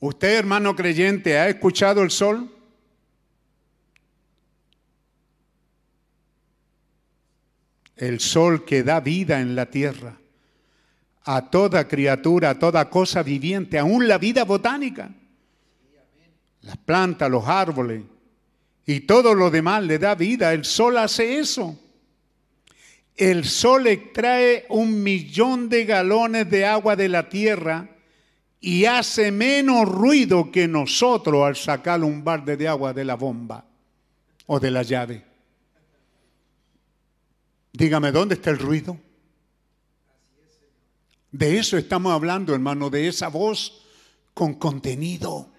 ¿Usted, 0.00 0.38
hermano 0.38 0.74
creyente, 0.74 1.38
ha 1.38 1.48
escuchado 1.48 2.02
el 2.02 2.10
sol? 2.10 2.50
El 7.94 8.18
sol 8.18 8.64
que 8.64 8.82
da 8.82 8.98
vida 8.98 9.40
en 9.40 9.54
la 9.54 9.70
tierra 9.70 10.18
a 11.24 11.50
toda 11.50 11.86
criatura, 11.86 12.50
a 12.50 12.58
toda 12.58 12.90
cosa 12.90 13.22
viviente, 13.22 13.78
aún 13.78 14.08
la 14.08 14.18
vida 14.18 14.44
botánica. 14.44 15.10
Las 16.62 16.76
plantas, 16.76 17.30
los 17.30 17.46
árboles 17.46 18.02
y 18.86 19.00
todo 19.00 19.34
lo 19.34 19.50
demás 19.50 19.82
le 19.82 19.98
da 19.98 20.14
vida. 20.14 20.52
El 20.52 20.64
sol 20.64 20.96
hace 20.98 21.38
eso. 21.38 21.78
El 23.16 23.44
sol 23.44 23.86
extrae 23.86 24.66
un 24.70 25.02
millón 25.02 25.68
de 25.68 25.84
galones 25.84 26.48
de 26.50 26.64
agua 26.64 26.96
de 26.96 27.08
la 27.08 27.28
tierra 27.28 27.88
y 28.60 28.84
hace 28.84 29.30
menos 29.30 29.88
ruido 29.88 30.50
que 30.50 30.68
nosotros 30.68 31.44
al 31.44 31.56
sacar 31.56 32.02
un 32.02 32.24
balde 32.24 32.56
de 32.56 32.68
agua 32.68 32.92
de 32.92 33.04
la 33.04 33.16
bomba 33.16 33.66
o 34.46 34.58
de 34.58 34.70
la 34.70 34.82
llave. 34.82 35.24
Dígame, 37.72 38.12
¿dónde 38.12 38.34
está 38.34 38.50
el 38.50 38.58
ruido? 38.58 38.98
De 41.30 41.58
eso 41.58 41.78
estamos 41.78 42.12
hablando, 42.12 42.54
hermano, 42.54 42.90
de 42.90 43.08
esa 43.08 43.28
voz 43.28 43.82
con 44.34 44.54
contenido. 44.54 45.51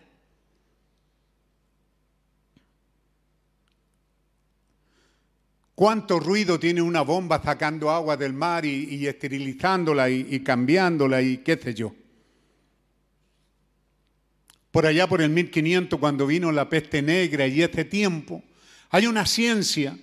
¿Cuánto 5.76 6.20
ruido 6.20 6.60
tiene 6.60 6.82
una 6.82 7.02
bomba 7.02 7.42
sacando 7.44 7.90
agua 7.90 8.16
del 8.16 8.34
mar 8.34 8.66
y, 8.66 9.08
esterilizándola 9.08 10.10
y, 10.10 10.28
y 10.30 10.40
cambiándola 10.42 11.22
y 11.22 11.38
qué 11.38 11.58
sé 11.58 11.74
yo? 11.74 11.94
Por 14.70 14.86
allá 14.86 15.08
por 15.08 15.22
el 15.22 15.30
1500, 15.30 16.00
cuando 16.00 16.28
vino 16.28 16.52
la 16.52 16.70
peste 16.70 17.02
negra 17.02 17.48
y 17.48 17.62
este 17.62 17.86
tiempo, 17.86 18.44
hay 18.90 19.08
una 19.08 19.26
ciencia 19.26 19.98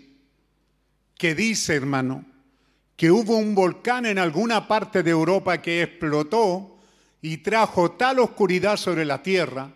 que 1.16 1.34
dice, 1.34 1.74
hermano, 1.74 2.24
que 2.96 3.10
hubo 3.10 3.36
un 3.36 3.54
volcán 3.54 4.06
en 4.06 4.18
alguna 4.18 4.66
parte 4.68 5.02
de 5.02 5.10
Europa 5.10 5.62
que 5.62 5.82
explotó 5.82 6.78
y 7.22 7.38
trajo 7.38 7.92
tal 7.92 8.18
oscuridad 8.18 8.76
sobre 8.76 9.04
la 9.04 9.22
tierra 9.22 9.72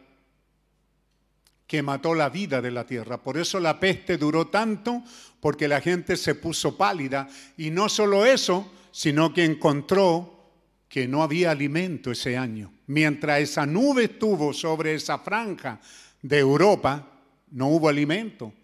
que 1.66 1.82
mató 1.82 2.14
la 2.14 2.28
vida 2.28 2.60
de 2.60 2.70
la 2.70 2.86
tierra. 2.86 3.22
Por 3.22 3.38
eso 3.38 3.58
la 3.60 3.80
peste 3.80 4.18
duró 4.18 4.48
tanto, 4.48 5.02
porque 5.44 5.68
la 5.68 5.82
gente 5.82 6.16
se 6.16 6.36
puso 6.36 6.74
pálida. 6.74 7.28
Y 7.58 7.70
no 7.70 7.90
solo 7.90 8.24
eso, 8.24 8.72
sino 8.90 9.34
que 9.34 9.44
encontró 9.44 10.54
que 10.88 11.06
no 11.06 11.22
había 11.22 11.50
alimento 11.50 12.10
ese 12.10 12.38
año. 12.38 12.72
Mientras 12.86 13.40
esa 13.40 13.66
nube 13.66 14.04
estuvo 14.04 14.54
sobre 14.54 14.94
esa 14.94 15.18
franja 15.18 15.82
de 16.22 16.38
Europa, 16.38 17.20
no 17.50 17.68
hubo 17.68 17.90
alimento. 17.90 18.54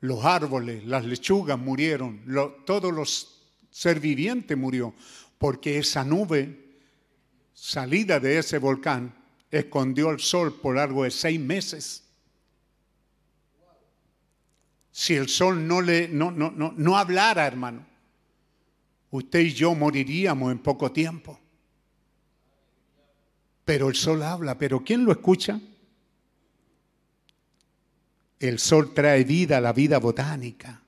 Los 0.00 0.24
árboles, 0.24 0.86
las 0.86 1.04
lechugas 1.04 1.58
murieron, 1.58 2.22
todos 2.64 2.94
los 2.94 3.42
ser 3.70 4.00
viviente 4.00 4.56
murió, 4.56 4.94
porque 5.36 5.76
esa 5.76 6.02
nube 6.02 6.78
salida 7.52 8.20
de 8.20 8.38
ese 8.38 8.56
volcán 8.56 9.14
escondió 9.50 10.08
el 10.08 10.20
sol 10.20 10.60
por 10.62 10.76
largo 10.76 11.04
de 11.04 11.10
seis 11.10 11.38
meses. 11.38 12.05
Si 14.96 15.12
el 15.12 15.28
sol 15.28 15.68
no 15.68 15.82
le 15.82 16.08
no, 16.08 16.30
no, 16.30 16.50
no, 16.50 16.72
no 16.74 16.96
hablara, 16.96 17.46
hermano, 17.46 17.84
usted 19.10 19.40
y 19.40 19.52
yo 19.52 19.74
moriríamos 19.74 20.50
en 20.50 20.58
poco 20.60 20.90
tiempo. 20.90 21.38
Pero 23.66 23.90
el 23.90 23.94
sol 23.94 24.22
habla, 24.22 24.56
pero 24.56 24.82
¿quién 24.82 25.04
lo 25.04 25.12
escucha? 25.12 25.60
El 28.38 28.58
sol 28.58 28.94
trae 28.94 29.22
vida 29.24 29.58
a 29.58 29.60
la 29.60 29.74
vida 29.74 29.98
botánica 29.98 30.82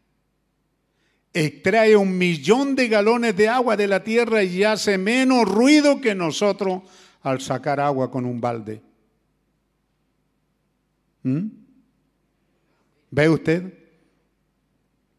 extrae 1.34 1.94
un 1.94 2.16
millón 2.16 2.74
de 2.74 2.88
galones 2.88 3.36
de 3.36 3.46
agua 3.46 3.76
de 3.76 3.88
la 3.88 4.02
tierra 4.02 4.42
y 4.42 4.64
hace 4.64 4.96
menos 4.96 5.46
ruido 5.46 6.00
que 6.00 6.14
nosotros 6.14 6.80
al 7.20 7.42
sacar 7.42 7.78
agua 7.78 8.10
con 8.10 8.24
un 8.24 8.40
balde. 8.40 8.80
¿Mm? 11.24 11.46
¿Ve 13.10 13.28
usted? 13.28 13.77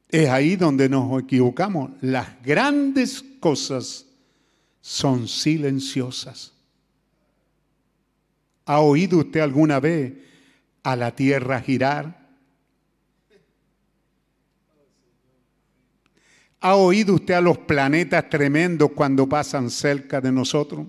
Es 0.10 0.28
ahí 0.28 0.56
donde 0.56 0.90
nos 0.90 1.22
equivocamos. 1.22 1.92
Las 2.02 2.42
grandes 2.42 3.24
cosas 3.40 4.08
son 4.82 5.28
silenciosas. 5.28 6.52
¿Ha 8.66 8.82
oído 8.82 9.20
usted 9.20 9.40
alguna 9.40 9.80
vez 9.80 10.14
a 10.84 10.96
la 10.96 11.16
tierra 11.16 11.62
girar? 11.62 12.28
¿Ha 16.62 16.76
oído 16.76 17.14
usted 17.14 17.36
a 17.36 17.42
los 17.42 17.60
planetas 17.60 18.30
tremendos 18.30 18.92
cuando 18.92 19.30
pasan 19.30 19.70
cerca 19.70 20.20
de 20.20 20.32
nosotros? 20.32 20.88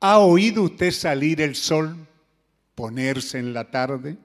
¿Ha 0.00 0.18
oído 0.18 0.62
usted 0.62 0.90
salir 0.90 1.42
el 1.42 1.54
sol, 1.54 1.94
ponerse 2.74 3.38
en 3.38 3.52
la 3.52 3.70
tarde? 3.70 4.16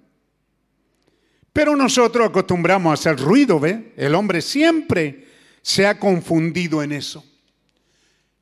Pero 1.56 1.74
nosotros 1.74 2.28
acostumbramos 2.28 2.92
a 2.92 2.94
hacer 2.96 3.18
ruido, 3.18 3.62
¿ve? 3.62 3.94
El 3.96 4.14
hombre 4.14 4.42
siempre 4.42 5.26
se 5.62 5.88
ha 5.88 5.98
confundido 5.98 6.84
en 6.84 6.92
eso. 6.92 7.24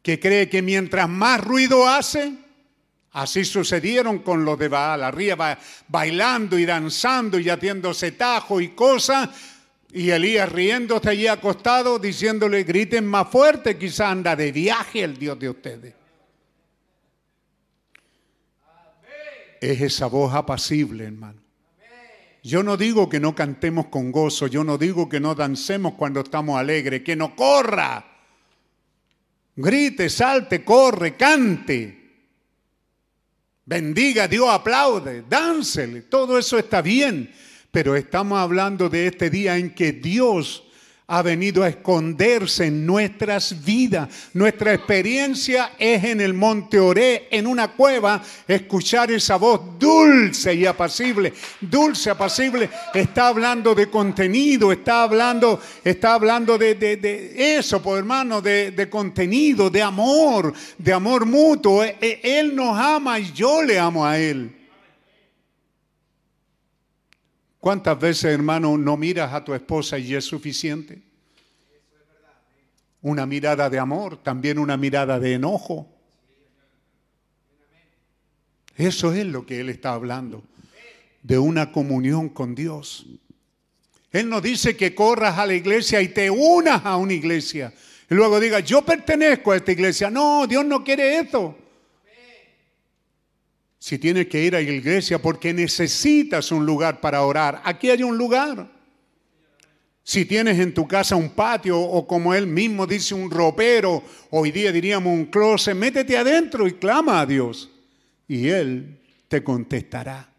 Que 0.02 0.20
cree 0.20 0.50
que 0.50 0.64
mientras 0.64 1.08
más 1.08 1.40
ruido 1.40 1.88
hace, 1.88 2.34
Así 3.12 3.46
sucedieron 3.46 4.20
con 4.24 4.44
los 4.44 4.58
de 4.58 4.68
Baal, 4.68 5.04
arriba 5.04 5.60
bailando 5.88 6.58
y 6.58 6.66
danzando 6.66 7.38
y 7.38 7.48
haciéndose 7.48 8.14
tajo 8.14 8.60
y 8.60 8.70
cosas. 8.70 9.30
Y 9.92 10.10
Elías 10.10 10.52
riéndose 10.52 11.10
allí 11.12 11.28
acostado, 11.28 12.00
diciéndole, 12.00 12.64
griten 12.64 13.06
más 13.06 13.30
fuerte, 13.30 13.78
quizá 13.78 14.10
anda 14.10 14.36
de 14.36 14.52
viaje 14.52 15.04
el 15.04 15.20
Dios 15.20 15.38
de 15.38 15.50
ustedes. 15.50 15.94
Es 19.62 19.80
esa 19.80 20.08
voz 20.08 20.34
apacible, 20.34 21.04
hermano. 21.04 21.43
Yo 22.44 22.62
no 22.62 22.78
digo 22.78 23.10
que 23.10 23.20
no 23.20 23.34
cantemos 23.34 23.88
con 23.88 24.12
gozo, 24.12 24.48
yo 24.48 24.64
no 24.64 24.78
digo 24.78 25.08
que 25.08 25.20
no 25.20 25.34
dancemos 25.34 25.94
cuando 25.94 26.20
estamos 26.20 26.60
alegres, 26.60 27.02
que 27.02 27.16
no 27.16 27.36
corra. 27.36 28.06
Grite, 29.56 30.10
salte, 30.10 30.64
corre, 30.64 31.16
cante. 31.16 32.04
Bendiga, 33.66 34.28
Dios 34.28 34.50
aplaude, 34.50 35.24
dánsele, 35.28 36.02
todo 36.02 36.38
eso 36.38 36.58
está 36.60 36.82
bien. 36.82 37.34
pero 37.74 37.96
estamos 37.96 38.38
hablando 38.38 38.88
de 38.88 39.08
este 39.08 39.32
día 39.32 39.58
en 39.58 39.74
que 39.74 39.94
Dios 39.94 40.64
ha 41.16 41.22
venido 41.22 41.62
a 41.62 41.68
esconderse 41.68 42.66
en 42.66 42.88
nuestras 42.88 43.64
vidas. 43.64 44.10
Nuestra 44.34 44.74
experiencia 44.74 45.74
es 45.78 46.04
en 46.04 46.20
el 46.22 46.34
monte 46.34 46.80
Oré, 46.80 47.28
en 47.30 47.46
una 47.46 47.68
cueva, 47.68 48.20
escuchar 48.48 49.12
esa 49.12 49.36
voz 49.36 49.62
dulce 49.78 50.56
y 50.56 50.66
apacible. 50.66 51.32
Dulce, 51.62 52.10
apacible, 52.10 52.68
está 52.96 53.28
hablando 53.28 53.76
de 53.76 53.92
contenido, 53.92 54.72
está 54.72 55.04
hablando, 55.04 55.62
está 55.84 56.16
hablando 56.16 56.58
de, 56.58 57.58
eso, 57.60 57.78
por 57.78 57.94
pues, 57.94 58.00
hermano, 58.00 58.42
de, 58.42 58.72
de, 58.72 58.90
contenido, 58.90 59.70
de 59.70 59.84
amor, 59.84 60.52
de 60.80 60.94
amor 60.94 61.28
mutuo. 61.28 61.84
E, 61.84 61.96
e, 62.02 62.40
él 62.40 62.56
nos 62.56 62.76
ama 62.76 63.20
y 63.20 63.32
yo 63.34 63.62
le 63.62 63.78
amo 63.78 64.04
a 64.04 64.18
Él. 64.18 64.63
¿Cuántas 67.64 67.98
veces, 67.98 68.26
hermano, 68.26 68.78
no 68.78 68.98
miras 68.98 69.32
a 69.32 69.42
tu 69.42 69.54
esposa 69.54 69.98
y 69.98 70.14
es 70.14 70.26
suficiente? 70.26 71.02
Una 73.02 73.26
mirada 73.26 73.70
de 73.70 73.80
amor, 73.80 74.22
también 74.22 74.60
una 74.60 74.76
mirada 74.76 75.18
de 75.18 75.36
enojo. 75.36 75.88
Eso 78.76 79.14
es 79.14 79.26
lo 79.28 79.46
que 79.46 79.62
él 79.62 79.70
está 79.70 79.94
hablando, 79.94 80.44
de 81.22 81.40
una 81.40 81.72
comunión 81.72 82.28
con 82.28 82.54
Dios. 82.54 83.06
Él 84.12 84.28
no 84.28 84.42
dice 84.42 84.76
que 84.76 84.94
corras 84.94 85.38
a 85.38 85.46
la 85.46 85.54
iglesia 85.54 86.02
y 86.02 86.10
te 86.10 86.30
unas 86.30 86.86
a 86.86 86.98
una 86.98 87.14
iglesia. 87.14 87.74
Y 88.10 88.14
luego 88.14 88.42
digas, 88.42 88.66
yo 88.66 88.82
pertenezco 88.82 89.54
a 89.54 89.56
esta 89.56 89.72
iglesia. 89.72 90.10
No, 90.10 90.46
Dios 90.48 90.66
no 90.66 90.84
quiere 90.84 91.18
eso 91.18 91.63
si 93.84 94.00
tienes 94.00 94.28
que 94.28 94.42
ir 94.42 94.56
a 94.56 94.62
la 94.62 94.72
iglesia 94.72 95.22
porque 95.22 95.54
necesitas 95.54 96.54
un 96.54 96.66
lugar 96.66 97.02
para 97.02 97.22
orar, 97.24 97.62
aquí 97.66 97.90
hay 97.90 98.02
un 98.02 98.18
lugar. 98.18 98.72
Si 100.02 100.24
tienes 100.24 100.58
en 100.58 100.74
tu 100.74 100.88
casa 100.88 101.18
un 101.18 101.32
patio 101.32 101.82
o 101.82 102.08
como 102.08 102.34
él 102.34 102.48
mismo 102.48 102.88
dice 102.88 103.14
un 103.14 103.30
ropero, 103.30 104.02
hoy 104.30 104.52
día 104.52 104.72
diríamos 104.72 105.12
un 105.12 105.26
closet, 105.26 105.76
métete 105.76 106.18
adentro 106.18 106.66
y 106.66 106.76
clama 106.76 107.20
a 107.20 107.26
Dios 107.26 107.70
y 108.26 108.48
él 108.48 109.02
te 109.28 109.44
contestará. 109.44 110.30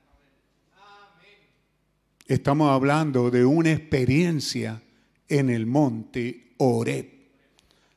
Estamos 2.27 2.71
hablando 2.71 3.31
de 3.31 3.45
una 3.45 3.73
experiencia 3.73 4.81
en 5.29 5.51
el 5.51 5.67
monte 5.67 6.55
Oreb, 6.57 7.11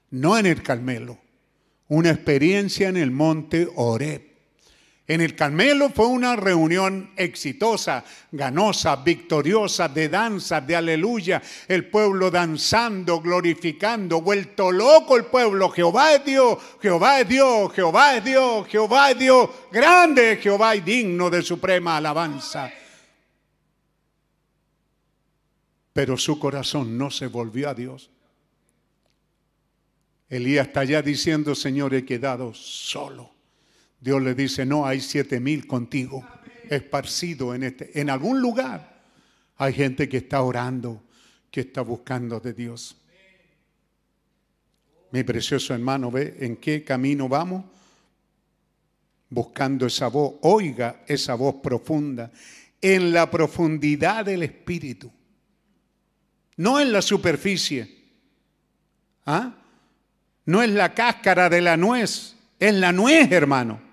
no 0.09 0.38
en 0.38 0.45
el 0.45 0.61
Carmelo, 0.61 1.17
una 1.88 2.09
experiencia 2.09 2.90
en 2.90 2.98
el 2.98 3.11
monte 3.11 3.66
Oreb. 3.77 4.26
En 5.10 5.22
el 5.22 5.36
Carmelo 5.36 5.90
fue 5.90 6.06
una 6.06 6.36
reunión 6.36 7.11
exitosa, 7.16 8.03
ganosa, 8.30 8.98
victoriosa, 8.98 9.88
de 9.88 10.10
danza, 10.10 10.60
de 10.60 10.76
aleluya. 10.76 11.42
El 11.66 11.90
pueblo 11.90 12.30
danzando, 12.30 13.22
glorificando, 13.22 14.22
vuelto 14.22 14.69
loco 14.69 15.16
el 15.16 15.26
pueblo. 15.27 15.69
Jehová 15.69 16.16
es 16.16 16.26
Dios, 16.26 16.58
Jehová 16.82 17.22
es 17.22 17.30
Dios, 17.30 17.72
Jehová 17.74 18.18
es 18.18 18.24
Dios, 18.26 18.68
Jehová 18.68 19.11
es 19.11 19.19
Dios. 19.19 19.50
Grande 19.72 20.38
Jehová 20.42 20.76
y 20.76 20.82
digno 20.82 21.30
de 21.30 21.42
suprema 21.42 21.95
alabanza. 21.95 22.69
Pero 25.94 26.18
su 26.18 26.38
corazón 26.38 26.98
no 26.98 27.10
se 27.11 27.27
volvió 27.27 27.69
a 27.69 27.74
Dios. 27.74 28.11
Elías 30.27 30.68
está 30.68 30.82
allá 30.82 31.02
diciendo, 31.02 31.56
Señor, 31.56 31.94
he 31.94 32.03
quedado 32.03 32.53
solo. 32.53 33.36
Dios 34.00 34.22
le 34.22 34.35
dice, 34.35 34.66
no, 34.66 34.85
hay 34.85 35.01
siete 35.01 35.40
mil 35.40 35.66
contigo, 35.66 36.26
esparcido 36.69 37.56
en, 37.56 37.64
este, 37.64 38.00
en 38.00 38.09
algún 38.09 38.42
lugar. 38.42 39.01
Hay 39.58 39.74
gente 39.74 40.08
que 40.08 40.17
está 40.17 40.42
orando, 40.42 41.03
que 41.50 41.61
está 41.61 41.82
buscando 41.82 42.40
de 42.40 42.53
Dios. 42.53 42.95
Mi 45.11 45.24
precioso 45.24 45.74
hermano, 45.74 46.11
¿ve 46.11 46.35
en 46.40 46.58
qué 46.58 46.84
camino 46.84 47.27
vamos? 47.27 47.66
Buscando 49.30 49.88
esa 49.88 50.08
voz, 50.08 50.35
oiga 50.42 51.03
esa 51.08 51.34
voz 51.35 51.56
profunda, 51.56 52.32
en 52.80 53.11
la 53.11 53.30
profundidad 53.32 54.26
del 54.26 54.43
Espíritu, 54.43 55.11
no 56.58 56.80
en 56.80 56.92
la 56.92 57.01
superficie. 57.01 57.95
¿Ah? 59.26 59.56
No 60.45 60.61
es 60.61 60.69
la 60.69 60.93
cáscara 60.93 61.50
de 61.50 61.61
la 61.61 61.76
nuez, 61.76 62.35
es 62.59 62.74
la 62.76 62.92
nuez, 62.92 63.32
hermano. 63.32 63.86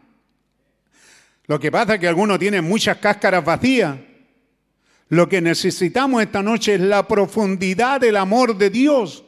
Lo 1.46 1.60
que 1.60 1.70
pasa 1.70 1.94
es 1.94 2.00
que 2.00 2.08
algunos 2.08 2.38
tienen 2.38 2.64
muchas 2.64 2.98
cáscaras 2.98 3.44
vacías. 3.44 3.96
Lo 5.08 5.28
que 5.28 5.40
necesitamos 5.40 6.22
esta 6.22 6.42
noche 6.42 6.74
es 6.74 6.80
la 6.80 7.06
profundidad 7.06 8.00
del 8.00 8.16
amor 8.16 8.56
de 8.56 8.70
Dios. 8.70 9.24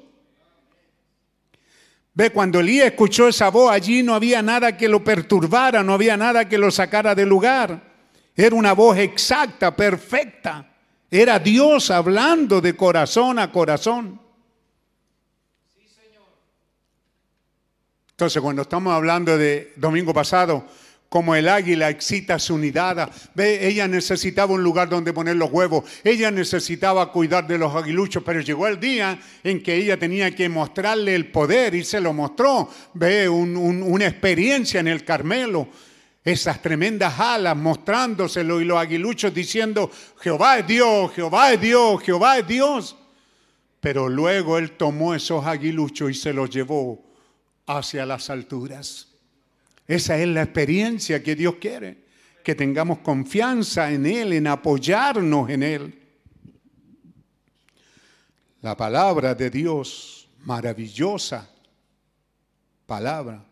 Ve, 2.15 2.31
cuando 2.31 2.61
Elías 2.61 2.87
escuchó 2.87 3.29
esa 3.29 3.51
voz, 3.51 3.71
allí 3.71 4.03
no 4.03 4.15
había 4.15 4.41
nada 4.41 4.75
que 4.75 4.89
lo 4.89 5.05
perturbara, 5.05 5.83
no 5.83 5.93
había 5.93 6.17
nada 6.17 6.49
que 6.49 6.57
lo 6.57 6.71
sacara 6.71 7.15
de 7.15 7.27
lugar. 7.27 7.83
Era 8.35 8.57
una 8.57 8.73
voz 8.73 8.97
exacta, 8.97 9.77
perfecta. 9.77 10.67
Era 11.11 11.39
Dios 11.39 11.91
hablando 11.91 12.63
de 12.63 12.75
corazón 12.75 13.39
a 13.39 13.53
corazón. 13.53 14.19
Entonces, 18.11 18.41
cuando 18.41 18.63
estamos 18.63 18.95
hablando 18.95 19.37
de 19.37 19.75
domingo 19.77 20.15
pasado, 20.15 20.65
como 21.09 21.35
el 21.35 21.49
águila 21.49 21.89
excita 21.89 22.39
su 22.39 22.59
nidada. 22.59 23.11
Ve, 23.35 23.67
ella 23.67 23.87
necesitaba 23.89 24.55
un 24.55 24.63
lugar 24.63 24.89
donde 24.89 25.13
poner 25.13 25.37
los 25.37 25.51
huevos, 25.51 25.85
ella 26.05 26.31
necesitaba 26.31 27.13
cuidar 27.13 27.47
de 27.47 27.59
los 27.59 27.75
aguiluchos, 27.75 28.23
pero 28.25 28.41
llegó 28.41 28.67
el 28.67 28.81
día 28.81 29.19
en 29.43 29.63
que 29.63 29.75
ella 29.75 29.99
tenía 29.99 30.35
que 30.35 30.49
mostrarle 30.49 31.15
el 31.15 31.31
poder 31.31 31.75
y 31.75 31.85
se 31.85 32.01
lo 32.01 32.13
mostró. 32.13 32.69
Ve, 32.95 33.29
una 33.29 34.07
experiencia 34.07 34.81
en 34.81 34.89
el 34.89 35.05
Carmelo, 35.05 35.69
esas 36.25 36.61
tremendas 36.61 37.21
alas 37.21 37.57
mostrándoselo 37.57 38.61
y 38.61 38.65
los 38.65 38.79
aguiluchos 38.79 39.33
diciendo, 39.33 39.91
Jehová 40.21 40.59
es 40.59 40.67
Dios, 40.67 41.13
Jehová 41.13 41.53
es 41.53 41.61
Dios, 41.61 42.03
Jehová 42.03 42.39
es 42.39 42.49
Dios. 42.49 42.97
Pero 43.81 44.09
luego 44.09 44.59
él 44.59 44.73
tomó 44.73 45.15
esos 45.15 45.47
aguiluchos 45.47 46.11
y 46.11 46.15
se 46.15 46.33
los 46.33 46.51
llevó 46.51 47.05
hacia 47.67 48.05
las 48.05 48.29
alturas. 48.31 49.16
Esa 49.87 50.19
es 50.19 50.29
la 50.29 50.43
experiencia 50.43 51.23
que 51.23 51.37
Dios 51.37 51.57
quiere, 51.57 52.05
que 52.43 52.55
tengamos 52.55 52.99
confianza 52.99 53.91
en 53.91 54.07
Él, 54.07 54.33
en 54.33 54.47
apoyarnos 54.47 55.49
en 55.51 55.63
Él. 55.63 56.03
La 58.63 58.77
palabra 58.77 59.35
de 59.35 59.49
Dios, 59.51 60.29
maravillosa 60.41 61.49
palabra. 62.87 63.45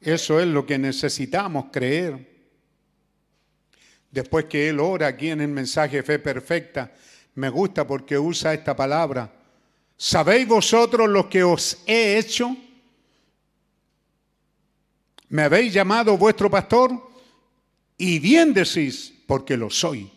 Eso 0.00 0.40
es 0.40 0.46
lo 0.46 0.64
que 0.66 0.78
necesitamos 0.78 1.66
creer. 1.70 2.30
Después 4.10 4.46
que 4.46 4.68
Él 4.68 4.80
ora 4.80 5.08
aquí 5.08 5.30
en 5.30 5.40
el 5.40 5.48
mensaje 5.48 6.02
Fe 6.02 6.18
Perfecta, 6.18 6.92
me 7.34 7.48
gusta 7.48 7.86
porque 7.86 8.18
usa 8.18 8.52
esta 8.52 8.76
palabra. 8.76 9.32
¿Sabéis 9.96 10.46
vosotros 10.46 11.08
lo 11.08 11.28
que 11.28 11.44
os 11.44 11.82
he 11.86 12.18
hecho? 12.18 12.56
Me 15.32 15.44
habéis 15.44 15.72
llamado 15.72 16.18
vuestro 16.18 16.50
pastor 16.50 16.90
y 17.96 18.18
bien 18.18 18.52
decís, 18.52 19.14
porque 19.26 19.56
lo 19.56 19.70
soy. 19.70 20.10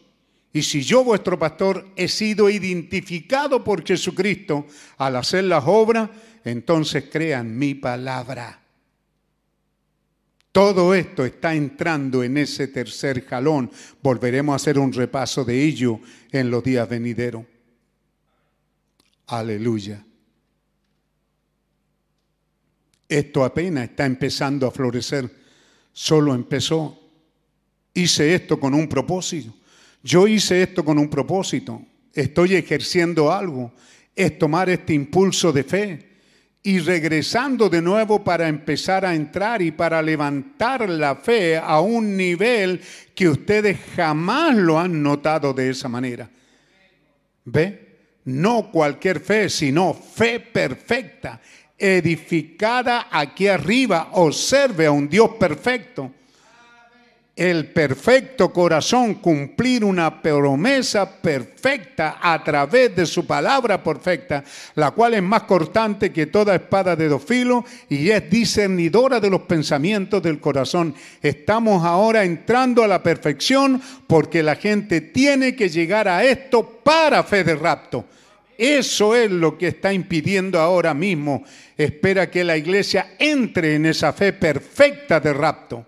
Y 0.52 0.62
si 0.62 0.84
yo, 0.84 1.06
vuestro 1.06 1.40
pastor, 1.40 1.88
he 1.96 2.10
sido 2.10 2.50
identificado 2.50 3.64
por 3.64 3.86
Jesucristo 3.86 4.68
al 4.98 5.16
hacer 5.16 5.46
las 5.46 5.64
obras, 5.66 6.10
entonces 6.44 7.06
crean 7.10 7.58
mi 7.58 7.76
palabra. 7.76 8.60
Todo 10.52 10.94
esto 10.94 11.24
está 11.24 11.56
entrando 11.56 12.22
en 12.22 12.38
ese 12.38 12.68
tercer 12.68 13.26
jalón. 13.26 13.72
Volveremos 14.02 14.52
a 14.52 14.58
hacer 14.58 14.78
un 14.78 14.92
repaso 14.92 15.46
de 15.46 15.64
ello 15.64 16.02
en 16.30 16.52
los 16.52 16.62
días 16.62 16.90
venideros. 16.90 17.46
Aleluya. 19.28 20.06
Esto 23.08 23.44
apenas 23.44 23.90
está 23.90 24.06
empezando 24.06 24.68
a 24.68 24.72
florecer. 24.72 25.30
Solo 25.94 26.34
empezó. 26.34 27.00
Hice 27.94 28.34
esto 28.34 28.60
con 28.60 28.74
un 28.74 28.88
propósito. 28.88 29.54
Yo 30.04 30.28
hice 30.28 30.64
esto 30.64 30.84
con 30.84 30.98
un 30.98 31.10
propósito. 31.10 31.82
Estoy 32.14 32.56
ejerciendo 32.56 33.32
algo. 33.32 33.74
Es 34.16 34.38
tomar 34.38 34.70
este 34.70 34.94
impulso 34.94 35.52
de 35.52 35.64
fe 35.64 36.16
y 36.64 36.80
regresando 36.80 37.70
de 37.70 37.82
nuevo 37.82 38.24
para 38.24 38.48
empezar 38.48 39.06
a 39.06 39.14
entrar 39.14 39.62
y 39.62 39.72
para 39.72 40.02
levantar 40.02 40.90
la 40.90 41.16
fe 41.16 41.58
a 41.58 41.80
un 41.80 42.18
nivel 42.18 42.82
que 43.14 43.30
ustedes 43.30 43.78
jamás 43.96 44.56
lo 44.56 44.80
han 44.80 45.04
notado 45.04 45.54
de 45.54 45.70
esa 45.70 45.88
manera. 45.88 46.28
¿Ve? 47.44 47.86
No 48.24 48.72
cualquier 48.72 49.20
fe, 49.20 49.50
sino 49.50 49.94
fe 49.94 50.40
perfecta 50.40 51.40
edificada 51.78 53.08
aquí 53.12 53.48
arriba. 53.48 54.10
Observe 54.14 54.86
a 54.86 54.92
un 54.92 55.10
Dios 55.10 55.32
perfecto. 55.40 56.12
el 57.36 57.66
perfecto 57.68 58.54
corazón, 58.54 59.16
cumplir 59.16 59.84
una 59.84 60.22
promesa 60.22 61.20
perfecta 61.22 62.18
a 62.22 62.42
través 62.42 62.96
de 62.96 63.06
su 63.06 63.28
palabra 63.28 63.84
perfecta, 63.84 64.42
la 64.76 64.92
cual 64.92 65.16
es 65.16 65.22
más 65.22 65.44
cortante 65.44 66.14
que 66.14 66.28
toda 66.28 66.56
espada 66.56 66.96
de 66.96 67.10
dos 67.10 67.22
filos 67.26 67.66
y 67.90 68.10
es 68.10 68.30
discernidora 68.30 69.20
de 69.20 69.30
los 69.30 69.42
pensamientos 69.42 70.24
del 70.24 70.40
corazón. 70.40 70.96
Estamos 71.22 71.84
ahora 71.84 72.24
entrando 72.24 72.86
a 72.86 72.88
la 72.88 73.04
perfección 73.04 73.82
porque 74.08 74.42
la 74.42 74.56
gente 74.56 75.02
tiene 75.02 75.58
que 75.58 75.68
llegar 75.68 76.08
a 76.08 76.24
esto 76.24 76.80
para 76.86 77.22
fe 77.24 77.44
de 77.44 77.56
rapto. 77.56 78.06
Eso 78.58 79.16
es 79.16 79.30
lo 79.32 79.58
que 79.58 79.68
está 79.68 79.92
impidiendo 79.92 80.60
ahora 80.60 80.94
mismo. 80.94 81.44
Espera 81.78 82.30
que 82.30 82.44
la 82.44 82.56
iglesia 82.56 83.16
entre 83.20 83.76
en 83.76 83.86
esa 83.86 84.14
fe 84.14 84.34
perfecta 84.34 85.20
de 85.20 85.34
rapto. 85.34 85.86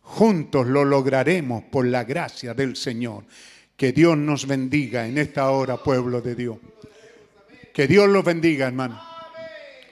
Juntos 0.00 0.66
lo 0.66 0.84
lograremos 0.84 1.64
por 1.64 1.86
la 1.86 2.04
gracia 2.04 2.54
del 2.54 2.76
Señor. 2.76 3.24
Que 3.76 3.92
Dios 3.92 4.16
nos 4.16 4.46
bendiga 4.46 5.06
en 5.06 5.18
esta 5.18 5.50
hora, 5.50 5.76
pueblo 5.82 6.20
de 6.20 6.34
Dios. 6.34 6.58
Que 7.72 7.86
Dios 7.86 8.08
los 8.08 8.24
bendiga, 8.24 8.66
hermano. 8.66 9.00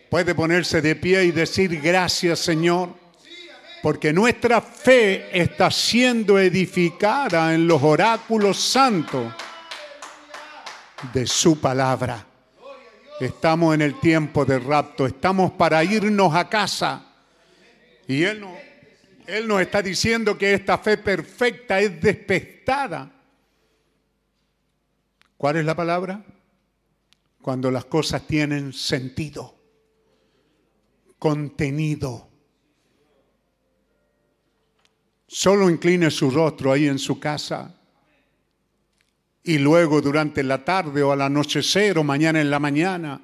Puede 0.09 0.35
ponerse 0.35 0.83
de 0.83 0.97
pie 0.97 1.25
y 1.25 1.31
decir 1.31 1.81
gracias, 1.81 2.41
Señor, 2.41 2.91
porque 3.83 4.13
nuestra 4.13 4.61
fe 4.61 5.29
está 5.33 5.71
siendo 5.71 6.39
edificada 6.39 7.55
en 7.55 7.67
los 7.67 7.83
oráculos 7.83 8.59
santos 8.59 9.33
de 11.13 11.27
su 11.27 11.61
palabra. 11.61 12.27
Estamos 13.21 13.75
en 13.75 13.83
el 13.83 14.01
tiempo 14.01 14.45
de 14.45 14.59
rapto, 14.59 15.07
estamos 15.07 15.53
para 15.53 15.85
irnos 15.85 16.35
a 16.35 16.49
casa. 16.49 17.07
Y 18.07 18.23
Él 18.23 18.41
no 18.41 18.71
él 19.31 19.47
nos 19.47 19.61
está 19.61 19.81
diciendo 19.81 20.37
que 20.37 20.55
esta 20.55 20.79
fe 20.79 20.99
perfecta 20.99 21.79
es 21.79 22.01
despertada. 22.01 23.13
¿Cuál 25.37 25.57
es 25.57 25.65
la 25.65 25.77
palabra? 25.77 26.25
Cuando 27.41 27.71
las 27.71 27.85
cosas 27.85 28.27
tienen 28.27 28.73
sentido, 28.73 29.55
contenido. 31.19 32.29
Solo 35.29 35.71
incline 35.71 36.11
su 36.11 36.29
rostro 36.31 36.73
ahí 36.73 36.89
en 36.89 36.99
su 36.99 37.21
casa 37.21 37.80
y 39.43 39.59
luego 39.59 40.01
durante 40.01 40.43
la 40.43 40.65
tarde 40.65 41.03
o 41.03 41.13
al 41.13 41.23
anochecer 41.23 41.99
o 41.99 42.05
mañana 42.05 42.41
en 42.41 42.51
la 42.51 42.59
mañana 42.59 43.21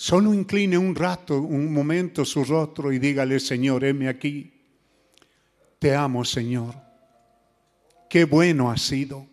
Solo 0.00 0.32
incline 0.32 0.78
un 0.78 0.94
rato, 0.94 1.40
un 1.40 1.72
momento 1.72 2.24
su 2.24 2.44
rostro 2.44 2.92
y 2.92 3.00
dígale, 3.00 3.40
Señor, 3.40 3.84
heme 3.84 4.08
aquí. 4.08 4.48
Te 5.80 5.92
amo, 5.92 6.24
Señor. 6.24 6.76
Qué 8.08 8.24
bueno 8.24 8.70
ha 8.70 8.76
sido. 8.76 9.26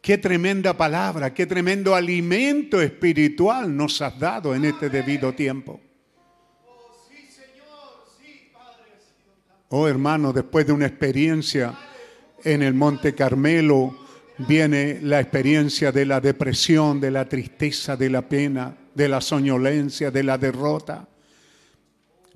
Qué 0.00 0.16
tremenda 0.16 0.76
palabra, 0.76 1.34
qué 1.34 1.44
tremendo 1.44 1.96
alimento 1.96 2.80
espiritual 2.80 3.76
nos 3.76 4.00
has 4.00 4.16
dado 4.16 4.54
en 4.54 4.64
este 4.64 4.90
debido 4.90 5.34
tiempo. 5.34 5.80
Oh 9.70 9.88
hermano, 9.88 10.32
después 10.32 10.68
de 10.68 10.72
una 10.72 10.86
experiencia 10.86 11.76
en 12.44 12.62
el 12.62 12.74
Monte 12.74 13.14
Carmelo, 13.14 13.96
viene 14.38 15.00
la 15.02 15.20
experiencia 15.20 15.90
de 15.90 16.06
la 16.06 16.20
depresión, 16.20 17.00
de 17.00 17.10
la 17.10 17.28
tristeza, 17.28 17.96
de 17.96 18.10
la 18.10 18.22
pena, 18.22 18.74
de 18.94 19.08
la 19.08 19.20
soñolencia, 19.20 20.10
de 20.10 20.22
la 20.22 20.38
derrota. 20.38 21.08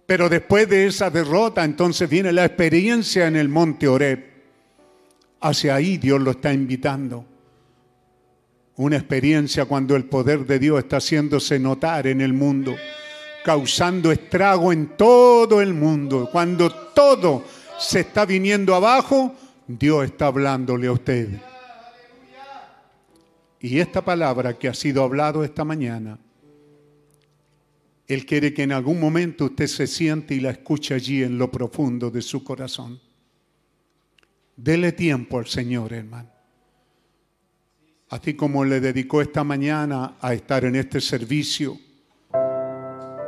Pero 0.07 0.29
después 0.29 0.69
de 0.69 0.87
esa 0.87 1.11
derrota, 1.11 1.65
entonces 1.65 2.09
viene 2.09 2.33
la 2.33 2.45
experiencia 2.45 3.27
en 3.27 3.37
el 3.37 3.49
monte 3.49 3.87
Oreb. 3.87 4.33
Hacia 5.41 5.77
ahí 5.77 5.97
Dios 5.99 6.21
lo 6.21 6.33
está 6.33 6.53
invitando. 6.53 7.25
Una 8.77 8.97
experiencia 8.97 9.65
cuando 9.65 9.97
el 9.97 10.05
poder 10.05 10.47
de 10.47 10.59
Dios 10.59 10.79
está 10.81 10.97
haciéndose 10.97 11.59
notar 11.59 12.07
en 12.07 12.21
el 12.21 12.33
mundo, 12.33 12.75
causando 13.45 14.11
estrago 14.11 14.73
en 14.73 14.97
todo 14.97 15.61
el 15.61 15.75
mundo. 15.75 16.29
Cuando 16.33 16.71
todo 16.71 17.45
se 17.79 18.01
está 18.01 18.25
viniendo 18.25 18.75
abajo, 18.75 19.35
Dios 19.67 20.05
está 20.05 20.27
hablándole 20.27 20.87
a 20.87 20.93
usted. 20.93 21.41
Y 23.61 23.79
esta 23.79 24.05
palabra 24.05 24.59
que 24.59 24.69
ha 24.69 24.75
sido 24.75 25.03
hablado 25.03 25.45
esta 25.45 25.65
mañana 25.65 26.19
él 28.13 28.27
quiere 28.27 28.53
que 28.53 28.63
en 28.63 28.73
algún 28.73 29.01
momento 29.01 29.47
usted 29.47 29.67
se 29.67 29.87
siente 29.87 30.35
y 30.35 30.41
la 30.41 30.51
escuche 30.51 30.95
allí 30.95 31.23
en 31.23 31.39
lo 31.39 31.51
profundo 31.51 32.11
de 32.11 32.21
su 32.21 32.45
corazón. 32.45 33.01
Dele 34.55 34.93
tiempo 34.93 35.39
al 35.39 35.47
Señor, 35.47 35.95
hermano. 35.95 36.29
Así 38.11 38.35
como 38.35 38.65
le 38.65 38.81
dedicó 38.81 39.23
esta 39.23 39.43
mañana 39.45 40.17
a 40.21 40.35
estar 40.35 40.67
en 40.67 40.77
este 40.77 41.01
servicio, 41.01 41.79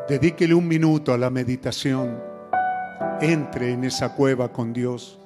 dedíquele 0.07 0.53
un 0.53 0.69
minuto 0.69 1.15
a 1.15 1.19
la 1.19 1.31
meditación. 1.31 2.21
Entre 3.23 3.71
en 3.71 3.85
esa 3.85 4.15
cueva 4.15 4.53
con 4.53 4.75
Dios. 4.75 5.19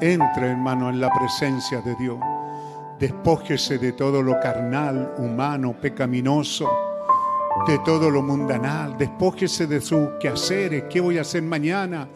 Entre, 0.00 0.50
hermano, 0.50 0.90
en 0.90 1.00
la 1.00 1.10
presencia 1.12 1.80
de 1.80 1.94
Dios. 1.96 2.18
Despójese 2.98 3.78
de 3.78 3.92
todo 3.92 4.22
lo 4.22 4.38
carnal, 4.40 5.14
humano, 5.18 5.74
pecaminoso 5.80 6.68
de 7.66 7.78
todo 7.80 8.10
lo 8.10 8.22
mundanal, 8.22 8.96
despójese 8.96 9.66
de 9.66 9.80
sus 9.80 10.10
quehaceres, 10.20 10.84
qué 10.88 11.00
voy 11.00 11.18
a 11.18 11.22
hacer 11.22 11.42
mañana, 11.42 12.08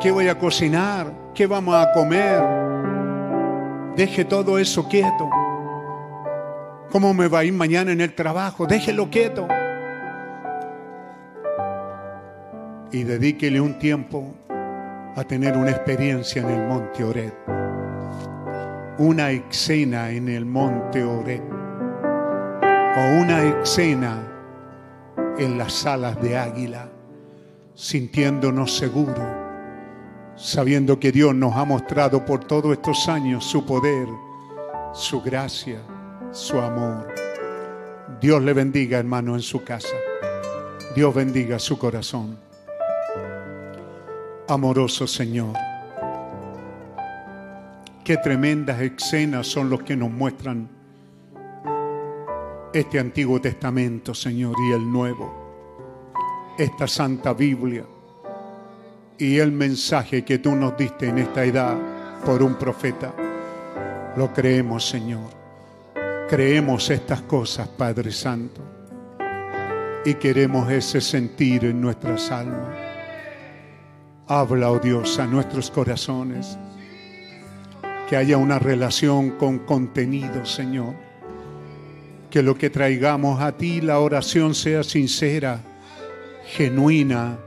qué 0.00 0.10
voy 0.10 0.28
a 0.28 0.38
cocinar, 0.38 1.12
qué 1.34 1.46
vamos 1.46 1.74
a 1.74 1.92
comer. 1.92 2.42
Deje 3.96 4.24
todo 4.24 4.58
eso 4.58 4.88
quieto. 4.88 5.28
¿Cómo 6.90 7.12
me 7.12 7.28
va 7.28 7.40
a 7.40 7.44
ir 7.44 7.52
mañana 7.52 7.92
en 7.92 8.00
el 8.00 8.14
trabajo? 8.14 8.66
Déjelo 8.66 9.10
quieto. 9.10 9.46
Y 12.90 13.02
dedíquele 13.02 13.60
un 13.60 13.78
tiempo 13.78 14.34
a 15.18 15.24
tener 15.24 15.56
una 15.56 15.70
experiencia 15.70 16.42
en 16.42 16.50
el 16.50 16.68
monte 16.68 17.02
Ored. 17.02 17.32
Una 18.98 19.30
escena 19.30 20.10
en 20.10 20.28
el 20.28 20.46
monte 20.46 21.02
Ored 21.02 21.42
o 22.62 23.20
una 23.20 23.42
escena 23.42 24.22
en 25.38 25.58
las 25.58 25.84
alas 25.86 26.20
de 26.22 26.36
águila, 26.36 26.88
sintiéndonos 27.74 28.76
seguros, 28.76 29.18
sabiendo 30.36 31.00
que 31.00 31.10
Dios 31.10 31.34
nos 31.34 31.54
ha 31.56 31.64
mostrado 31.64 32.24
por 32.24 32.44
todos 32.44 32.72
estos 32.72 33.08
años 33.08 33.44
su 33.44 33.66
poder, 33.66 34.08
su 34.92 35.20
gracia, 35.20 35.80
su 36.30 36.60
amor. 36.60 37.12
Dios 38.20 38.42
le 38.42 38.52
bendiga, 38.52 38.98
hermano, 38.98 39.34
en 39.34 39.42
su 39.42 39.64
casa. 39.64 39.96
Dios 40.94 41.14
bendiga 41.14 41.58
su 41.58 41.78
corazón. 41.78 42.47
Amoroso 44.50 45.06
Señor. 45.06 45.54
Qué 48.02 48.16
tremendas 48.16 48.80
escenas 48.80 49.46
son 49.46 49.68
los 49.68 49.82
que 49.82 49.94
nos 49.94 50.10
muestran 50.10 50.66
este 52.72 52.98
Antiguo 52.98 53.42
Testamento, 53.42 54.14
Señor, 54.14 54.54
y 54.66 54.72
el 54.72 54.90
Nuevo, 54.90 56.54
esta 56.58 56.88
Santa 56.88 57.34
Biblia 57.34 57.84
y 59.18 59.36
el 59.36 59.52
mensaje 59.52 60.24
que 60.24 60.38
tú 60.38 60.56
nos 60.56 60.78
diste 60.78 61.08
en 61.08 61.18
esta 61.18 61.44
edad 61.44 61.76
por 62.24 62.42
un 62.42 62.54
profeta. 62.54 63.12
Lo 64.16 64.32
creemos, 64.32 64.88
Señor. 64.88 65.28
Creemos 66.26 66.88
estas 66.88 67.20
cosas, 67.20 67.68
Padre 67.68 68.10
Santo, 68.12 68.62
y 70.06 70.14
queremos 70.14 70.70
ese 70.70 71.02
sentir 71.02 71.66
en 71.66 71.82
nuestras 71.82 72.30
almas. 72.30 72.87
Habla, 74.28 74.70
oh 74.70 74.78
Dios, 74.78 75.18
a 75.18 75.26
nuestros 75.26 75.70
corazones, 75.70 76.58
que 78.08 78.16
haya 78.16 78.36
una 78.36 78.58
relación 78.58 79.30
con 79.32 79.60
contenido, 79.60 80.44
Señor 80.44 81.08
que 82.30 82.42
lo 82.42 82.56
que 82.56 82.70
traigamos 82.70 83.40
a 83.40 83.52
ti, 83.52 83.80
la 83.80 84.00
oración 84.00 84.54
sea 84.54 84.82
sincera, 84.82 85.60
genuina 86.46 87.38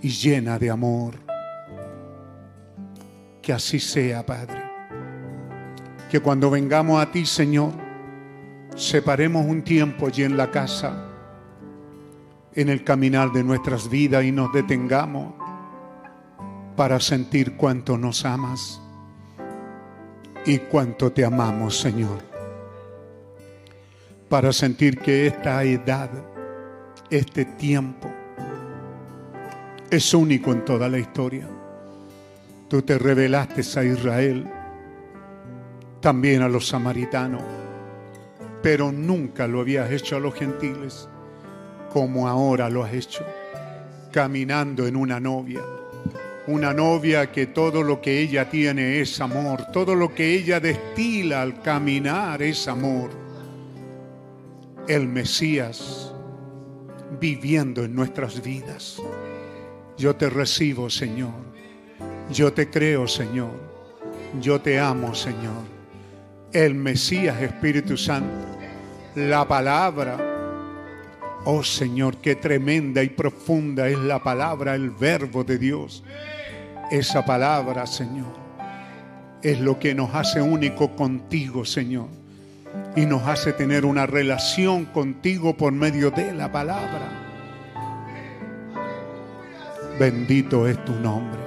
y 0.00 0.10
llena 0.10 0.58
de 0.58 0.70
amor. 0.70 1.14
Que 3.42 3.52
así 3.52 3.80
sea, 3.80 4.24
Padre. 4.24 4.62
Que 6.10 6.20
cuando 6.20 6.50
vengamos 6.50 7.02
a 7.02 7.10
ti, 7.10 7.26
Señor, 7.26 7.72
separemos 8.76 9.44
un 9.46 9.62
tiempo 9.62 10.06
allí 10.06 10.22
en 10.22 10.36
la 10.36 10.50
casa, 10.50 11.08
en 12.54 12.68
el 12.68 12.84
caminar 12.84 13.32
de 13.32 13.42
nuestras 13.42 13.88
vidas 13.88 14.24
y 14.24 14.30
nos 14.30 14.52
detengamos 14.52 15.34
para 16.76 17.00
sentir 17.00 17.56
cuánto 17.56 17.98
nos 17.98 18.24
amas 18.24 18.80
y 20.46 20.58
cuánto 20.58 21.12
te 21.12 21.24
amamos, 21.24 21.78
Señor 21.78 22.30
para 24.30 24.52
sentir 24.52 24.96
que 24.96 25.26
esta 25.26 25.64
edad, 25.64 26.08
este 27.10 27.44
tiempo, 27.44 28.08
es 29.90 30.14
único 30.14 30.52
en 30.52 30.64
toda 30.64 30.88
la 30.88 30.98
historia. 30.98 31.48
Tú 32.68 32.80
te 32.80 32.96
revelaste 32.96 33.62
a 33.76 33.82
Israel, 33.82 34.46
también 36.00 36.42
a 36.42 36.48
los 36.48 36.68
samaritanos, 36.68 37.42
pero 38.62 38.92
nunca 38.92 39.48
lo 39.48 39.62
habías 39.62 39.90
hecho 39.90 40.16
a 40.16 40.20
los 40.20 40.34
gentiles 40.34 41.08
como 41.92 42.28
ahora 42.28 42.70
lo 42.70 42.84
has 42.84 42.92
hecho, 42.92 43.24
caminando 44.12 44.86
en 44.86 44.94
una 44.94 45.18
novia. 45.18 45.60
Una 46.46 46.72
novia 46.72 47.30
que 47.30 47.46
todo 47.46 47.82
lo 47.82 48.00
que 48.00 48.20
ella 48.20 48.48
tiene 48.48 49.00
es 49.00 49.20
amor, 49.20 49.66
todo 49.72 49.94
lo 49.94 50.14
que 50.14 50.34
ella 50.34 50.58
destila 50.58 51.42
al 51.42 51.60
caminar 51.60 52.42
es 52.42 52.66
amor. 52.66 53.10
El 54.88 55.06
Mesías 55.06 56.12
viviendo 57.20 57.84
en 57.84 57.94
nuestras 57.94 58.42
vidas. 58.42 58.96
Yo 59.98 60.16
te 60.16 60.30
recibo, 60.30 60.88
Señor. 60.88 61.34
Yo 62.32 62.52
te 62.52 62.70
creo, 62.70 63.06
Señor. 63.06 63.52
Yo 64.40 64.60
te 64.60 64.78
amo, 64.78 65.14
Señor. 65.14 65.64
El 66.52 66.74
Mesías 66.74 67.40
Espíritu 67.42 67.96
Santo. 67.96 68.46
La 69.14 69.46
palabra. 69.46 70.29
Oh 71.44 71.64
Señor, 71.64 72.18
qué 72.18 72.36
tremenda 72.36 73.02
y 73.02 73.08
profunda 73.08 73.88
es 73.88 73.98
la 73.98 74.22
palabra, 74.22 74.74
el 74.74 74.90
verbo 74.90 75.42
de 75.42 75.58
Dios. 75.58 76.04
Esa 76.90 77.24
palabra, 77.24 77.86
Señor, 77.86 78.34
es 79.42 79.58
lo 79.58 79.78
que 79.78 79.94
nos 79.94 80.14
hace 80.14 80.42
único 80.42 80.94
contigo, 80.94 81.64
Señor. 81.64 82.08
Y 82.94 83.06
nos 83.06 83.26
hace 83.26 83.52
tener 83.52 83.86
una 83.86 84.06
relación 84.06 84.84
contigo 84.84 85.56
por 85.56 85.72
medio 85.72 86.10
de 86.10 86.32
la 86.32 86.52
palabra. 86.52 87.08
Bendito 89.98 90.68
es 90.68 90.84
tu 90.84 90.92
nombre. 90.94 91.40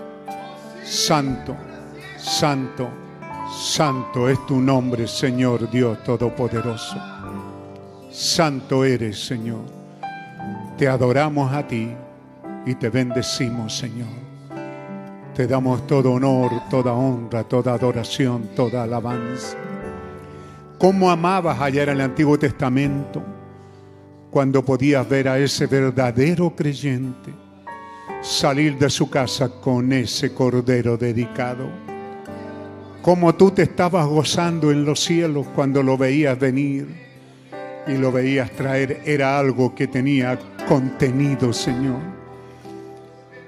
Santo, 0.83 1.55
santo, 2.17 2.89
santo 3.61 4.27
es 4.27 4.43
tu 4.45 4.59
nombre, 4.59 5.07
Señor 5.07 5.69
Dios 5.69 6.03
Todopoderoso. 6.03 6.97
Santo 8.11 8.83
eres, 8.83 9.25
Señor. 9.25 9.82
Te 10.83 10.89
adoramos 10.89 11.49
a 11.53 11.65
ti 11.65 11.93
y 12.65 12.75
te 12.75 12.89
bendecimos, 12.89 13.77
Señor. 13.77 14.09
Te 15.33 15.47
damos 15.47 15.87
todo 15.87 16.11
honor, 16.11 16.51
toda 16.69 16.91
honra, 16.91 17.45
toda 17.45 17.75
adoración, 17.75 18.49
toda 18.53 18.83
alabanza. 18.83 19.55
¿Cómo 20.77 21.09
amabas 21.09 21.61
ayer 21.61 21.87
en 21.87 21.95
el 21.95 22.01
Antiguo 22.01 22.37
Testamento 22.37 23.23
cuando 24.29 24.61
podías 24.61 25.07
ver 25.07 25.29
a 25.29 25.39
ese 25.39 25.67
verdadero 25.67 26.53
creyente? 26.53 27.31
salir 28.21 28.77
de 28.77 28.89
su 28.89 29.09
casa 29.09 29.47
con 29.61 29.93
ese 29.93 30.33
cordero 30.33 30.97
dedicado. 30.97 31.69
Como 33.01 33.35
tú 33.35 33.51
te 33.51 33.61
estabas 33.61 34.05
gozando 34.05 34.69
en 34.69 34.83
los 34.83 34.99
cielos 34.99 35.47
cuando 35.55 35.81
lo 35.81 35.97
veías 35.97 36.37
venir 36.37 36.87
y 37.87 37.93
lo 37.93 38.11
veías 38.11 38.51
traer, 38.51 39.01
era 39.05 39.39
algo 39.39 39.73
que 39.73 39.87
tenía 39.87 40.37
contenido, 40.65 41.53
Señor. 41.53 41.99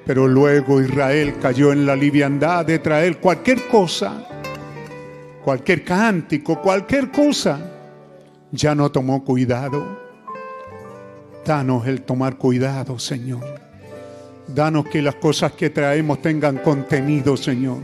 Pero 0.06 0.27
luego 0.27 0.82
Israel 0.82 1.35
cayó 1.42 1.72
en 1.72 1.85
la 1.85 1.95
liviandad 1.95 2.66
de 2.66 2.80
traer 2.80 3.18
cualquier 3.19 3.68
cosa, 3.68 4.27
cualquier 5.44 5.84
cántico, 5.84 6.61
cualquier 6.61 7.11
cosa. 7.11 7.60
Ya 8.52 8.76
no 8.76 8.92
tomó 8.92 9.24
cuidado. 9.24 10.00
Danos 11.44 11.88
el 11.88 12.02
tomar 12.03 12.38
cuidado, 12.38 12.98
Señor 12.98 13.66
Danos 14.48 14.85
que 14.88 15.02
las 15.02 15.16
cosas 15.16 15.53
que 15.53 15.72
traemos 15.72 16.22
tengan 16.22 16.58
contenido, 16.58 17.35
Señor. 17.35 17.80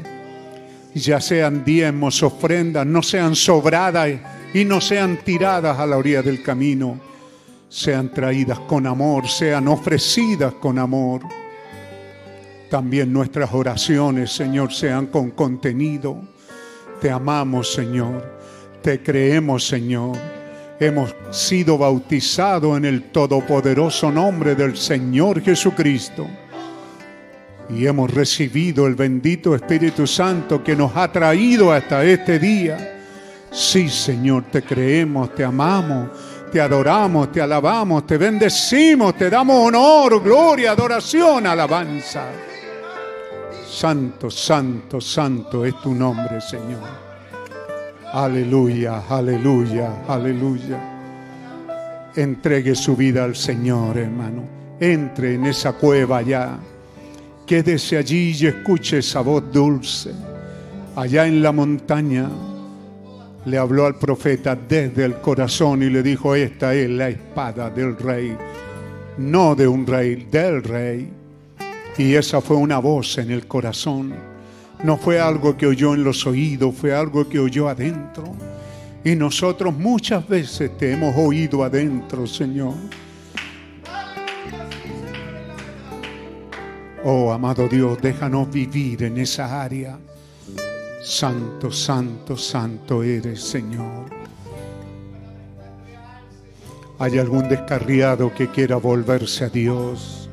Ya 0.94 1.20
sean 1.20 1.64
diezmos, 1.64 2.22
ofrendas, 2.22 2.86
no 2.86 3.02
sean 3.02 3.36
sobradas 3.36 4.12
y 4.54 4.66
no 4.66 4.80
sean 4.80 5.18
tiradas 5.24 5.80
a 5.80 5.88
la 5.88 5.98
orilla 5.98 6.22
del 6.22 6.44
camino. 6.44 7.00
Sean 7.72 8.12
traídas 8.12 8.60
con 8.60 8.86
amor, 8.86 9.30
sean 9.30 9.70
ofrecidas 9.70 10.56
con 10.56 10.78
amor. 10.78 11.22
También 12.70 13.14
nuestras 13.14 13.54
oraciones, 13.54 14.34
Señor, 14.34 14.74
sean 14.74 15.06
con 15.06 15.32
contenido. 15.32 16.22
Te 17.00 17.10
amamos, 17.10 17.72
Señor. 17.72 18.40
Te 18.82 19.02
creemos, 19.02 19.66
Señor. 19.66 20.18
Hemos 20.82 21.16
sido 21.32 21.78
bautizados 21.78 22.76
en 22.76 22.84
el 22.84 23.04
todopoderoso 23.04 24.12
nombre 24.12 24.54
del 24.54 24.76
Señor 24.76 25.40
Jesucristo 25.42 26.28
y 27.70 27.86
hemos 27.86 28.14
recibido 28.14 28.86
el 28.86 28.96
bendito 28.96 29.56
Espíritu 29.56 30.06
Santo 30.06 30.62
que 30.62 30.76
nos 30.76 30.94
ha 30.98 31.10
traído 31.10 31.72
hasta 31.72 32.04
este 32.04 32.38
día. 32.38 32.98
Sí, 33.50 33.88
Señor, 33.88 34.44
te 34.52 34.62
creemos, 34.62 35.34
te 35.34 35.46
amamos, 35.46 36.10
te 36.52 36.60
adoramos, 36.60 37.32
te 37.32 37.42
alabamos, 37.42 38.06
te 38.06 38.18
bendecimos, 38.18 39.16
te 39.16 39.30
damos 39.30 39.68
honor, 39.68 40.22
gloria, 40.22 40.72
adoración, 40.72 41.48
alabanza. 41.48 42.26
Santo, 43.68 44.30
santo, 44.30 45.00
santo 45.00 45.66
es 45.66 45.80
tu 45.82 45.94
nombre, 45.94 46.42
Señor. 46.42 46.90
Aleluya, 48.14 49.04
aleluya, 49.10 50.04
aleluya. 50.08 50.80
Entregue 52.16 52.76
su 52.76 52.96
vida 52.96 53.24
al 53.24 53.36
Señor, 53.36 53.98
hermano. 53.98 54.44
Entre 54.80 55.36
en 55.36 55.46
esa 55.46 55.74
cueva 55.74 56.22
ya 56.22 56.60
Quédese 57.52 57.98
allí 57.98 58.34
y 58.40 58.48
escuche 58.48 59.00
esa 59.00 59.20
voz 59.20 59.44
dulce. 59.52 60.14
Allá 60.96 61.28
en 61.28 61.42
la 61.42 61.52
montaña 61.52 62.30
le 63.46 63.58
habló 63.58 63.86
al 63.86 63.96
profeta 63.96 64.56
desde 64.56 65.06
el 65.06 65.16
corazón 65.16 65.82
y 65.82 65.90
le 65.90 66.04
dijo, 66.04 66.36
esta 66.36 66.74
es 66.74 66.90
la 66.90 67.10
espada 67.10 67.70
del 67.70 67.98
rey, 67.98 68.36
no 69.18 69.56
de 69.56 69.68
un 69.68 69.86
rey, 69.86 70.28
del 70.30 70.64
rey. 70.64 71.10
Y 71.98 72.16
esa 72.16 72.42
fue 72.42 72.58
una 72.58 72.80
voz 72.80 73.18
en 73.18 73.32
el 73.32 73.48
corazón. 73.48 74.14
No 74.84 74.98
fue 74.98 75.20
algo 75.20 75.58
que 75.58 75.68
oyó 75.68 75.94
en 75.94 76.04
los 76.04 76.26
oídos, 76.26 76.76
fue 76.76 76.94
algo 76.94 77.28
que 77.28 77.40
oyó 77.40 77.68
adentro. 77.68 78.24
Y 79.04 79.16
nosotros 79.16 79.76
muchas 79.76 80.28
veces 80.28 80.78
te 80.78 80.94
hemos 80.94 81.16
oído 81.18 81.64
adentro, 81.64 82.28
Señor. 82.28 82.76
Oh, 87.04 87.32
amado 87.32 87.68
Dios, 87.68 88.00
déjanos 88.00 88.52
vivir 88.52 89.04
en 89.04 89.18
esa 89.18 89.64
área. 89.64 89.98
Santo, 91.04 91.72
santo, 91.72 92.38
santo 92.38 93.02
eres, 93.02 93.42
Señor. 93.42 94.06
¿Hay 97.00 97.18
algún 97.18 97.50
descarriado 97.50 98.32
que 98.32 98.50
quiera 98.50 98.76
volverse 98.76 99.46
a 99.46 99.50
Dios? 99.50 100.30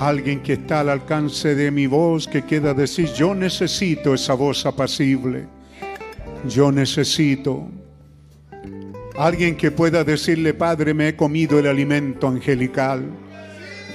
Alguien 0.00 0.42
que 0.42 0.54
está 0.54 0.80
al 0.80 0.88
alcance 0.88 1.54
de 1.54 1.70
mi 1.70 1.86
voz, 1.86 2.26
que 2.26 2.42
quiera 2.42 2.74
decir, 2.74 3.12
yo 3.12 3.36
necesito 3.36 4.14
esa 4.14 4.34
voz 4.34 4.66
apacible. 4.66 5.46
Yo 6.48 6.72
necesito. 6.72 7.68
Alguien 9.16 9.56
que 9.56 9.70
pueda 9.70 10.02
decirle, 10.02 10.54
Padre, 10.54 10.92
me 10.92 11.08
he 11.08 11.16
comido 11.16 11.60
el 11.60 11.68
alimento 11.68 12.26
angelical 12.26 13.04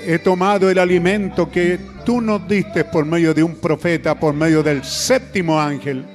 he 0.05 0.19
tomado 0.19 0.69
el 0.69 0.79
alimento 0.79 1.49
que 1.49 1.79
tú 2.05 2.21
nos 2.21 2.47
diste 2.47 2.85
por 2.85 3.05
medio 3.05 3.33
de 3.33 3.43
un 3.43 3.55
profeta, 3.55 4.19
por 4.19 4.33
medio 4.33 4.63
del 4.63 4.83
séptimo 4.83 5.59
ángel. 5.59 6.05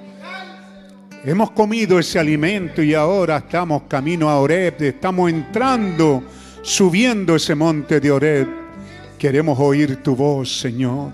Hemos 1.25 1.53
comido 1.53 1.99
ese 1.99 2.19
alimento 2.19 2.83
y 2.83 2.95
ahora 2.95 3.39
estamos 3.39 3.85
camino 3.89 4.29
a 4.29 4.39
Oreb, 4.39 4.83
estamos 4.83 5.31
entrando, 5.31 6.23
subiendo 6.63 7.37
ese 7.37 7.55
monte 7.55 8.01
de 8.01 8.11
Oreb. 8.11 8.49
Queremos 9.19 9.59
oír 9.59 10.03
tu 10.03 10.15
voz, 10.15 10.61
Señor. 10.61 11.13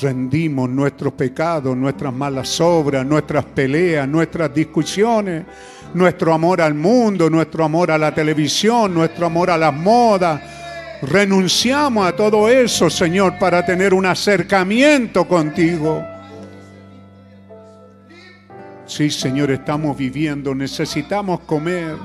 Rendimos 0.00 0.68
nuestros 0.70 1.12
pecados, 1.12 1.76
nuestras 1.76 2.12
malas 2.12 2.60
obras, 2.60 3.06
nuestras 3.06 3.44
peleas, 3.44 4.08
nuestras 4.08 4.52
discusiones, 4.52 5.44
nuestro 5.92 6.32
amor 6.32 6.60
al 6.60 6.74
mundo, 6.74 7.28
nuestro 7.28 7.64
amor 7.64 7.90
a 7.90 7.98
la 7.98 8.12
televisión, 8.14 8.94
nuestro 8.94 9.26
amor 9.26 9.50
a 9.50 9.58
las 9.58 9.74
modas, 9.74 10.63
Renunciamos 11.06 12.06
a 12.06 12.16
todo 12.16 12.48
eso, 12.48 12.88
Señor, 12.88 13.38
para 13.38 13.64
tener 13.64 13.92
un 13.92 14.06
acercamiento 14.06 15.26
contigo. 15.26 16.04
Sí, 18.86 19.10
Señor, 19.10 19.50
estamos 19.50 19.96
viviendo, 19.96 20.54
necesitamos 20.54 21.40
comer 21.40 21.96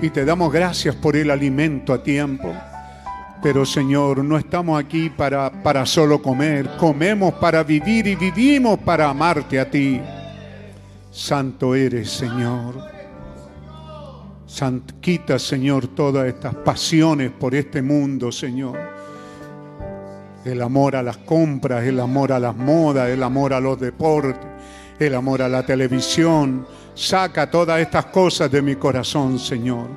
y 0.00 0.10
te 0.10 0.24
damos 0.24 0.52
gracias 0.52 0.94
por 0.94 1.16
el 1.16 1.30
alimento 1.30 1.92
a 1.92 2.02
tiempo. 2.02 2.54
Pero 3.42 3.66
Señor, 3.66 4.24
no 4.24 4.38
estamos 4.38 4.78
aquí 4.78 5.10
para, 5.10 5.50
para 5.50 5.84
solo 5.84 6.22
comer, 6.22 6.70
comemos 6.78 7.34
para 7.34 7.64
vivir 7.64 8.06
y 8.06 8.14
vivimos 8.14 8.78
para 8.78 9.08
amarte 9.08 9.58
a 9.58 9.68
ti. 9.68 10.00
Santo 11.10 11.74
eres, 11.74 12.10
Señor. 12.10 12.91
Quita, 15.00 15.38
Señor, 15.38 15.88
todas 15.88 16.28
estas 16.28 16.54
pasiones 16.54 17.30
por 17.30 17.54
este 17.54 17.80
mundo, 17.80 18.30
Señor. 18.30 18.78
el 20.44 20.60
amor 20.60 20.94
a 20.94 21.02
las 21.02 21.16
compras, 21.18 21.84
el 21.84 21.98
amor 21.98 22.32
a 22.32 22.38
las 22.38 22.54
modas, 22.54 23.08
el 23.08 23.22
amor 23.22 23.54
a 23.54 23.60
los 23.60 23.80
deportes, 23.80 24.46
el 24.98 25.14
amor 25.14 25.40
a 25.40 25.48
la 25.48 25.64
televisión. 25.64 26.66
Saca 26.94 27.50
todas 27.50 27.80
estas 27.80 28.06
cosas 28.06 28.50
de 28.50 28.60
mi 28.60 28.76
corazón, 28.76 29.38
Señor. 29.38 29.88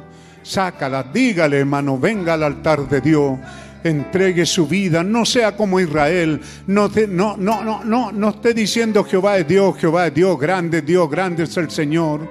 Sácalas, 0.41 1.11
dígale, 1.11 1.59
hermano, 1.59 1.99
venga 1.99 2.35
al 2.35 2.43
altar 2.43 2.87
de 2.87 3.01
Dios 3.01 3.37
entregue 3.83 4.47
su 4.47 4.67
vida, 4.67 5.03
no 5.03 5.25
sea 5.25 5.55
como 5.55 5.79
Israel, 5.79 6.41
no, 6.65 6.89
no, 7.07 7.37
no, 7.37 7.63
no, 7.63 7.83
no, 7.83 8.11
no 8.11 8.29
esté 8.29 8.55
diciendo 8.55 9.03
Jehová 9.03 9.37
es 9.37 9.47
Dios, 9.47 9.77
Jehová 9.77 10.07
es 10.07 10.13
Dios, 10.15 10.39
grande 10.39 10.81
Dios, 10.81 11.07
grande 11.07 11.43
es 11.43 11.55
el 11.57 11.69
Señor. 11.69 12.27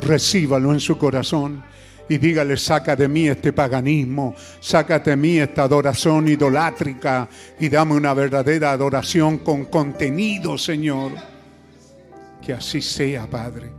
Recíbalo 0.00 0.72
en 0.72 0.80
su 0.80 0.98
corazón 0.98 1.62
y 2.08 2.18
dígale, 2.18 2.56
saca 2.56 2.94
de 2.94 3.08
mí 3.08 3.28
este 3.28 3.52
paganismo, 3.52 4.34
saca 4.60 4.98
de 4.98 5.16
mí 5.16 5.38
esta 5.38 5.62
adoración 5.62 6.28
idolátrica 6.28 7.28
y 7.58 7.68
dame 7.68 7.94
una 7.94 8.12
verdadera 8.12 8.72
adoración 8.72 9.38
con 9.38 9.66
contenido, 9.66 10.58
Señor. 10.58 11.12
Que 12.42 12.52
así 12.52 12.82
sea, 12.82 13.28
Padre. 13.28 13.72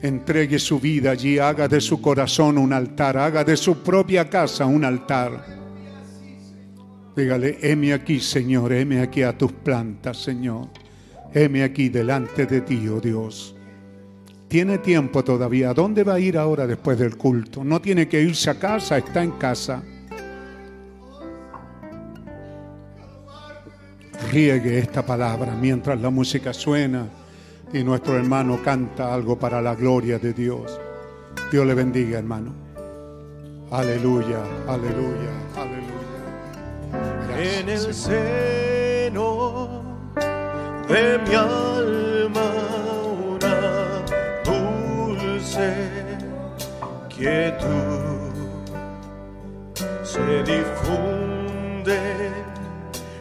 Entregue 0.00 0.58
su 0.58 0.78
vida 0.80 1.10
allí, 1.10 1.38
haga 1.38 1.68
de 1.68 1.80
su 1.80 2.00
corazón 2.00 2.58
un 2.58 2.72
altar, 2.72 3.18
haga 3.18 3.44
de 3.44 3.56
su 3.56 3.82
propia 3.82 4.28
casa 4.28 4.64
un 4.64 4.84
altar. 4.84 5.44
Dígale, 7.14 7.58
heme 7.62 7.92
aquí, 7.92 8.20
Señor, 8.20 8.72
heme 8.72 9.00
aquí 9.00 9.22
a 9.22 9.36
tus 9.36 9.52
plantas, 9.52 10.18
Señor. 10.22 10.68
Heme 11.32 11.62
aquí 11.62 11.88
delante 11.88 12.46
de 12.46 12.60
ti, 12.60 12.88
oh 12.88 13.00
Dios. 13.00 13.55
Tiene 14.48 14.78
tiempo 14.78 15.24
todavía. 15.24 15.74
dónde 15.74 16.04
va 16.04 16.14
a 16.14 16.20
ir 16.20 16.38
ahora 16.38 16.66
después 16.66 16.98
del 16.98 17.16
culto? 17.16 17.64
No 17.64 17.80
tiene 17.80 18.08
que 18.08 18.20
irse 18.20 18.50
a 18.50 18.58
casa, 18.58 18.96
está 18.98 19.22
en 19.22 19.32
casa. 19.32 19.82
Riegue 24.30 24.78
esta 24.78 25.04
palabra 25.04 25.54
mientras 25.54 26.00
la 26.00 26.10
música 26.10 26.52
suena 26.52 27.08
y 27.72 27.82
nuestro 27.82 28.16
hermano 28.16 28.60
canta 28.62 29.12
algo 29.12 29.38
para 29.38 29.60
la 29.60 29.74
gloria 29.74 30.18
de 30.18 30.32
Dios. 30.32 30.80
Dios 31.50 31.66
le 31.66 31.74
bendiga, 31.74 32.18
hermano. 32.18 32.52
Aleluya, 33.70 34.40
aleluya, 34.68 35.32
aleluya. 35.56 35.96
En 37.36 37.68
el 37.68 37.92
seno 37.94 39.82
de 40.88 41.18
mi 41.26 41.34
alma 41.34 42.75
quietud 47.16 48.34
se 50.04 50.44
difunde 50.44 51.98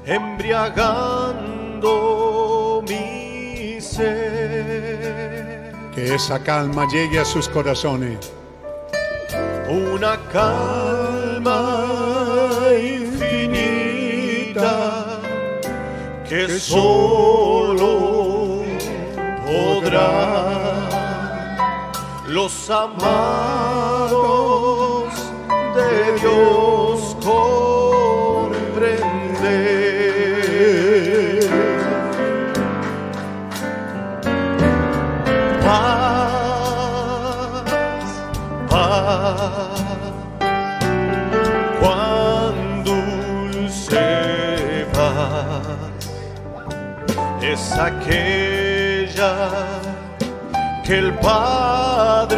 embriagando 0.06 2.84
mi 2.88 3.80
ser. 3.80 5.74
Que 5.94 6.16
esa 6.16 6.40
calma 6.44 6.86
llegue 6.92 7.20
a 7.20 7.26
sus 7.26 7.48
corazones. 7.50 8.32
Una 9.70 10.18
calma 10.32 11.60
infinita 12.78 14.64
que 16.28 16.60
solo 16.60 18.64
podrá 19.46 20.65
los 22.36 22.70
amados 22.70 24.14
de 25.74 26.20
Dios 26.20 27.16
comprender. 27.24 28.76
Paz, 35.64 37.14
paz, 38.70 39.80
cuán 41.80 42.56
dulce 42.84 44.06
paz 44.94 45.80
es 47.42 47.64
aquella 47.80 49.65
que 50.86 51.00
el 51.00 51.14
Padre 51.16 52.36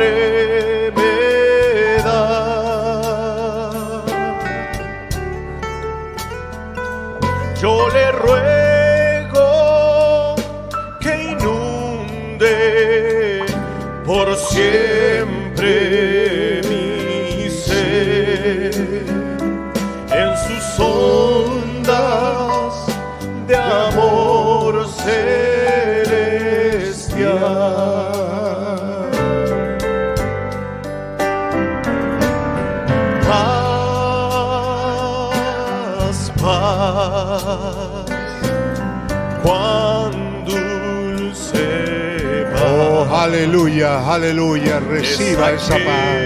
aleluya, 43.27 44.13
aleluya, 44.13 44.79
reciba 44.79 45.51
esa, 45.51 45.75
paz. 45.75 46.17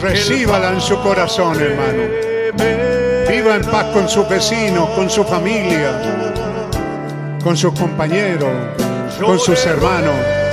Recíbala 0.00 0.70
en 0.72 0.80
su 0.80 0.98
corazón, 1.02 1.60
hermano. 1.60 2.04
Viva 3.28 3.56
en 3.56 3.62
paz 3.62 3.86
con 3.92 4.08
sus 4.08 4.26
vecinos, 4.28 4.88
con 4.90 5.10
su 5.10 5.24
familia, 5.24 5.92
con 7.44 7.56
sus 7.56 7.78
compañeros, 7.78 8.50
con 9.20 9.38
sus 9.38 9.64
hermanos. 9.66 10.47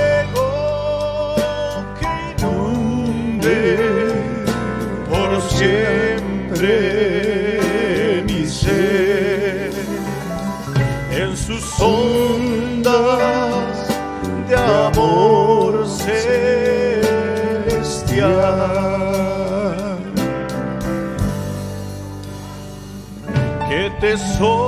Qué 24.16 24.65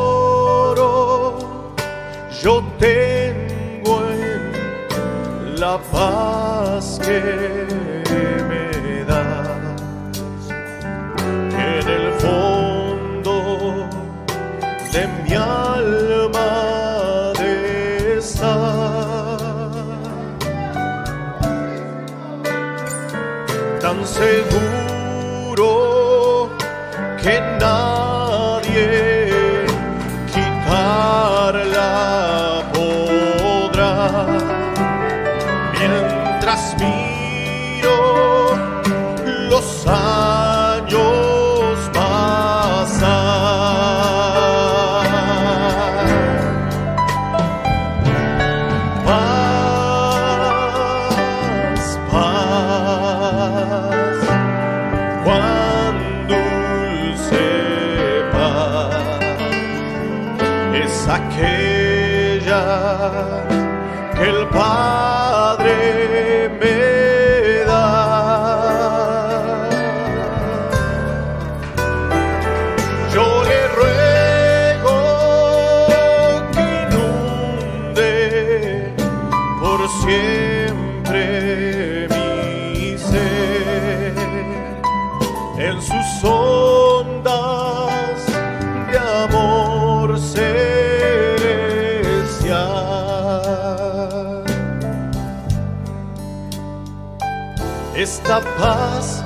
Esta 98.29 98.43
paz 98.59 99.25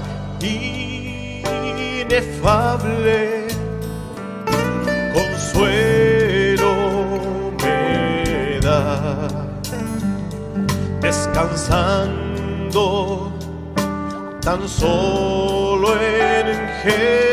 inefable, 2.00 3.18
consuelo 5.12 6.72
me 7.60 8.60
da, 8.60 9.28
descansando 11.00 12.84
tan 14.40 14.68
solo 14.68 16.00
en 16.00 16.68
Jesús. 16.84 17.31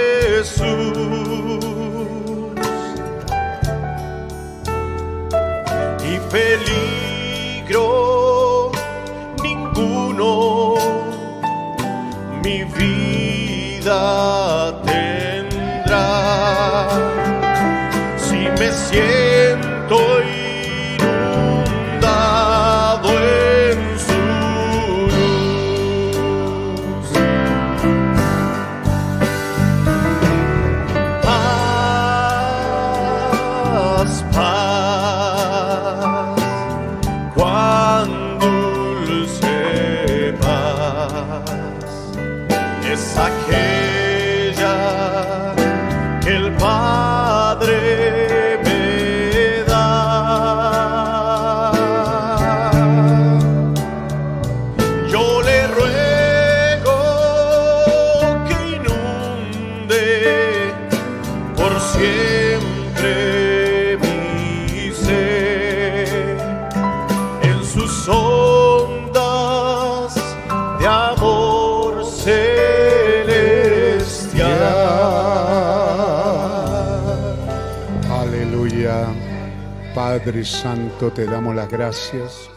Padre 80.19 80.43
Santo, 80.43 81.13
te 81.13 81.23
damos 81.23 81.55
las 81.55 81.69
gracias. 81.69 82.49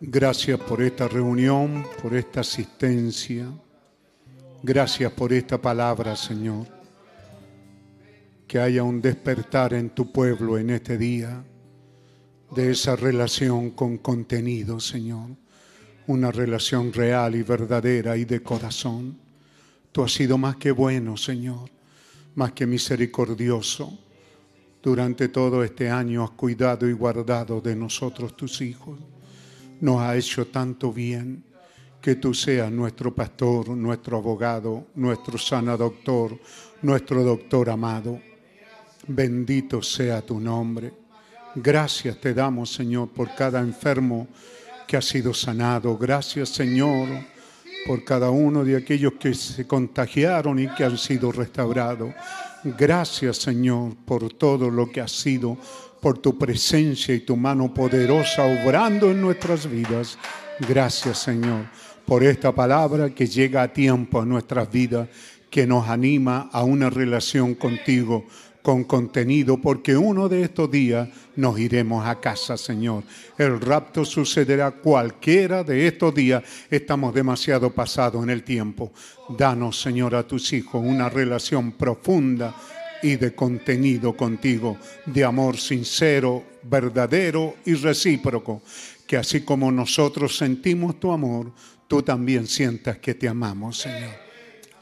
Gracias 0.00 0.58
por 0.58 0.80
esta 0.80 1.06
reunión, 1.06 1.84
por 2.02 2.14
esta 2.14 2.40
asistencia. 2.40 3.52
Gracias 4.62 5.12
por 5.12 5.34
esta 5.34 5.60
palabra, 5.60 6.16
Señor. 6.16 6.66
Que 8.48 8.58
haya 8.58 8.84
un 8.84 9.02
despertar 9.02 9.74
en 9.74 9.90
tu 9.90 10.10
pueblo 10.10 10.56
en 10.56 10.70
este 10.70 10.96
día 10.96 11.44
de 12.56 12.70
esa 12.70 12.96
relación 12.96 13.72
con 13.72 13.98
contenido, 13.98 14.80
Señor. 14.80 15.28
Una 16.06 16.32
relación 16.32 16.90
real 16.90 17.34
y 17.34 17.42
verdadera 17.42 18.16
y 18.16 18.24
de 18.24 18.42
corazón. 18.42 19.18
Tú 19.92 20.04
has 20.04 20.12
sido 20.12 20.38
más 20.38 20.56
que 20.56 20.70
bueno, 20.70 21.18
Señor, 21.18 21.68
más 22.34 22.52
que 22.52 22.66
misericordioso. 22.66 24.03
Durante 24.84 25.28
todo 25.28 25.64
este 25.64 25.88
año 25.88 26.22
has 26.22 26.32
cuidado 26.32 26.86
y 26.86 26.92
guardado 26.92 27.58
de 27.62 27.74
nosotros 27.74 28.36
tus 28.36 28.60
hijos. 28.60 29.00
Nos 29.80 30.02
ha 30.02 30.14
hecho 30.14 30.48
tanto 30.48 30.92
bien 30.92 31.42
que 32.02 32.16
tú 32.16 32.34
seas 32.34 32.70
nuestro 32.70 33.14
pastor, 33.14 33.70
nuestro 33.70 34.18
abogado, 34.18 34.88
nuestro 34.96 35.38
sana 35.38 35.74
doctor, 35.74 36.38
nuestro 36.82 37.22
doctor 37.22 37.70
amado. 37.70 38.20
Bendito 39.08 39.80
sea 39.80 40.20
tu 40.20 40.38
nombre. 40.38 40.92
Gracias 41.54 42.20
te 42.20 42.34
damos, 42.34 42.70
Señor, 42.70 43.08
por 43.08 43.34
cada 43.34 43.60
enfermo 43.60 44.28
que 44.86 44.98
ha 44.98 45.02
sido 45.02 45.32
sanado. 45.32 45.96
Gracias, 45.96 46.50
Señor, 46.50 47.08
por 47.86 48.04
cada 48.04 48.30
uno 48.30 48.64
de 48.64 48.76
aquellos 48.76 49.14
que 49.14 49.34
se 49.34 49.66
contagiaron 49.66 50.58
y 50.58 50.68
que 50.68 50.84
han 50.84 50.98
sido 50.98 51.32
restaurados. 51.32 52.12
Gracias, 52.64 53.38
Señor, 53.38 53.94
por 54.04 54.32
todo 54.32 54.70
lo 54.70 54.90
que 54.90 55.00
ha 55.00 55.08
sido, 55.08 55.56
por 56.00 56.18
tu 56.18 56.38
presencia 56.38 57.14
y 57.14 57.20
tu 57.20 57.36
mano 57.36 57.72
poderosa 57.72 58.44
obrando 58.44 59.10
en 59.10 59.20
nuestras 59.20 59.70
vidas. 59.70 60.18
Gracias, 60.68 61.18
Señor, 61.18 61.66
por 62.06 62.22
esta 62.22 62.52
palabra 62.54 63.10
que 63.10 63.26
llega 63.26 63.62
a 63.62 63.72
tiempo 63.72 64.20
a 64.20 64.26
nuestras 64.26 64.70
vidas, 64.70 65.08
que 65.50 65.66
nos 65.66 65.88
anima 65.88 66.48
a 66.52 66.64
una 66.64 66.90
relación 66.90 67.54
contigo 67.54 68.24
con 68.64 68.84
contenido, 68.84 69.58
porque 69.58 69.94
uno 69.94 70.26
de 70.26 70.40
estos 70.40 70.70
días 70.70 71.06
nos 71.36 71.58
iremos 71.58 72.06
a 72.06 72.18
casa, 72.18 72.56
Señor. 72.56 73.04
El 73.36 73.60
rapto 73.60 74.06
sucederá 74.06 74.70
cualquiera 74.70 75.62
de 75.62 75.86
estos 75.86 76.14
días. 76.14 76.42
Estamos 76.70 77.12
demasiado 77.12 77.74
pasados 77.74 78.24
en 78.24 78.30
el 78.30 78.42
tiempo. 78.42 78.90
Danos, 79.36 79.82
Señor, 79.82 80.14
a 80.14 80.26
tus 80.26 80.50
hijos 80.54 80.82
una 80.82 81.10
relación 81.10 81.72
profunda 81.72 82.56
y 83.02 83.16
de 83.16 83.34
contenido 83.34 84.16
contigo, 84.16 84.78
de 85.04 85.24
amor 85.24 85.58
sincero, 85.58 86.42
verdadero 86.62 87.56
y 87.66 87.74
recíproco. 87.74 88.62
Que 89.06 89.18
así 89.18 89.42
como 89.42 89.70
nosotros 89.70 90.38
sentimos 90.38 90.98
tu 90.98 91.12
amor, 91.12 91.52
tú 91.86 92.00
también 92.00 92.46
sientas 92.46 92.96
que 92.96 93.14
te 93.14 93.28
amamos, 93.28 93.80
Señor. 93.80 94.14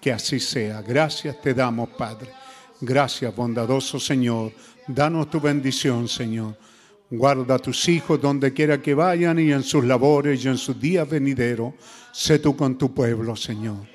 Que 0.00 0.12
así 0.12 0.38
sea. 0.38 0.82
Gracias 0.82 1.42
te 1.42 1.52
damos, 1.52 1.88
Padre. 1.88 2.41
Gracias, 2.84 3.34
bondadoso 3.36 4.00
Señor. 4.00 4.50
Danos 4.88 5.30
tu 5.30 5.40
bendición, 5.40 6.08
Señor. 6.08 6.58
Guarda 7.08 7.54
a 7.54 7.58
tus 7.60 7.88
hijos 7.88 8.20
donde 8.20 8.52
quiera 8.52 8.82
que 8.82 8.92
vayan 8.92 9.38
y 9.38 9.52
en 9.52 9.62
sus 9.62 9.84
labores 9.84 10.44
y 10.44 10.48
en 10.48 10.58
sus 10.58 10.80
días 10.80 11.08
venideros. 11.08 11.74
Sé 12.12 12.40
tú 12.40 12.56
con 12.56 12.76
tu 12.76 12.92
pueblo, 12.92 13.36
Señor. 13.36 13.86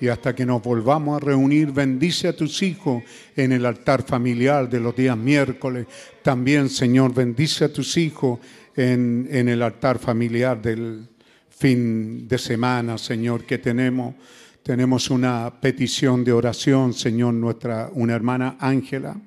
Y 0.00 0.08
hasta 0.08 0.34
que 0.34 0.44
nos 0.44 0.60
volvamos 0.60 1.22
a 1.22 1.24
reunir, 1.24 1.70
bendice 1.70 2.26
a 2.26 2.36
tus 2.36 2.64
hijos 2.64 3.04
en 3.36 3.52
el 3.52 3.64
altar 3.64 4.02
familiar 4.02 4.68
de 4.68 4.80
los 4.80 4.96
días 4.96 5.16
miércoles. 5.16 5.86
También, 6.24 6.68
Señor, 6.68 7.14
bendice 7.14 7.66
a 7.66 7.72
tus 7.72 7.96
hijos 7.96 8.40
en, 8.74 9.28
en 9.30 9.48
el 9.50 9.62
altar 9.62 10.00
familiar 10.00 10.60
del 10.60 11.06
fin 11.48 12.26
de 12.26 12.38
semana, 12.38 12.98
Señor, 12.98 13.44
que 13.44 13.58
tenemos. 13.58 14.16
Tenemos 14.62 15.10
una 15.10 15.60
petición 15.60 16.22
de 16.22 16.32
oración, 16.32 16.92
Señor, 16.92 17.34
nuestra 17.34 17.90
una 17.94 18.14
hermana 18.14 18.56
Ángela, 18.60 19.20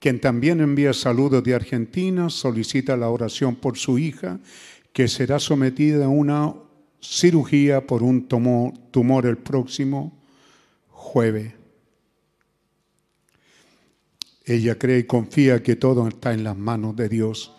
quien 0.00 0.20
también 0.20 0.60
envía 0.60 0.92
saludos 0.92 1.44
de 1.44 1.54
Argentina, 1.54 2.28
solicita 2.30 2.96
la 2.96 3.08
oración 3.08 3.54
por 3.54 3.78
su 3.78 3.96
hija, 3.96 4.40
que 4.92 5.06
será 5.06 5.38
sometida 5.38 6.06
a 6.06 6.08
una 6.08 6.52
cirugía 7.00 7.86
por 7.86 8.02
un 8.02 8.26
tumor, 8.26 9.26
el 9.26 9.38
próximo 9.38 10.18
jueves. 10.88 11.54
Ella 14.44 14.76
cree 14.76 14.98
y 14.98 15.04
confía 15.04 15.62
que 15.62 15.76
todo 15.76 16.08
está 16.08 16.32
en 16.32 16.42
las 16.42 16.56
manos 16.56 16.96
de 16.96 17.08
Dios. 17.08 17.52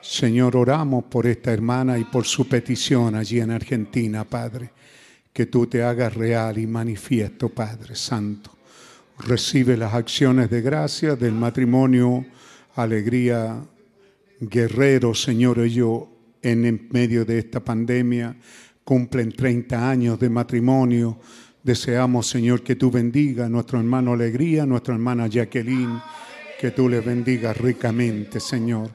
Señor, 0.00 0.56
oramos 0.56 1.04
por 1.04 1.26
esta 1.26 1.52
hermana 1.52 1.98
y 1.98 2.04
por 2.04 2.24
su 2.24 2.48
petición 2.48 3.14
allí 3.14 3.40
en 3.40 3.50
Argentina, 3.50 4.24
Padre 4.24 4.70
que 5.36 5.44
tú 5.44 5.66
te 5.66 5.82
hagas 5.82 6.14
real 6.14 6.56
y 6.56 6.66
manifiesto, 6.66 7.50
Padre 7.50 7.94
Santo. 7.94 8.56
Recibe 9.18 9.76
las 9.76 9.92
acciones 9.92 10.48
de 10.48 10.62
gracia 10.62 11.14
del 11.14 11.32
matrimonio, 11.32 12.24
alegría, 12.74 13.62
guerrero, 14.40 15.14
Señor, 15.14 15.58
ellos 15.58 16.04
en 16.40 16.88
medio 16.90 17.26
de 17.26 17.40
esta 17.40 17.60
pandemia 17.60 18.34
cumplen 18.82 19.30
30 19.30 19.90
años 19.90 20.18
de 20.18 20.30
matrimonio. 20.30 21.20
Deseamos, 21.62 22.26
Señor, 22.28 22.62
que 22.62 22.76
tú 22.76 22.90
bendiga 22.90 23.44
a 23.44 23.50
nuestro 23.50 23.78
hermano 23.78 24.14
Alegría, 24.14 24.62
a 24.62 24.66
nuestra 24.66 24.94
hermana 24.94 25.26
Jacqueline, 25.26 26.00
que 26.58 26.70
tú 26.70 26.88
les 26.88 27.04
bendigas 27.04 27.58
ricamente, 27.58 28.40
Señor. 28.40 28.88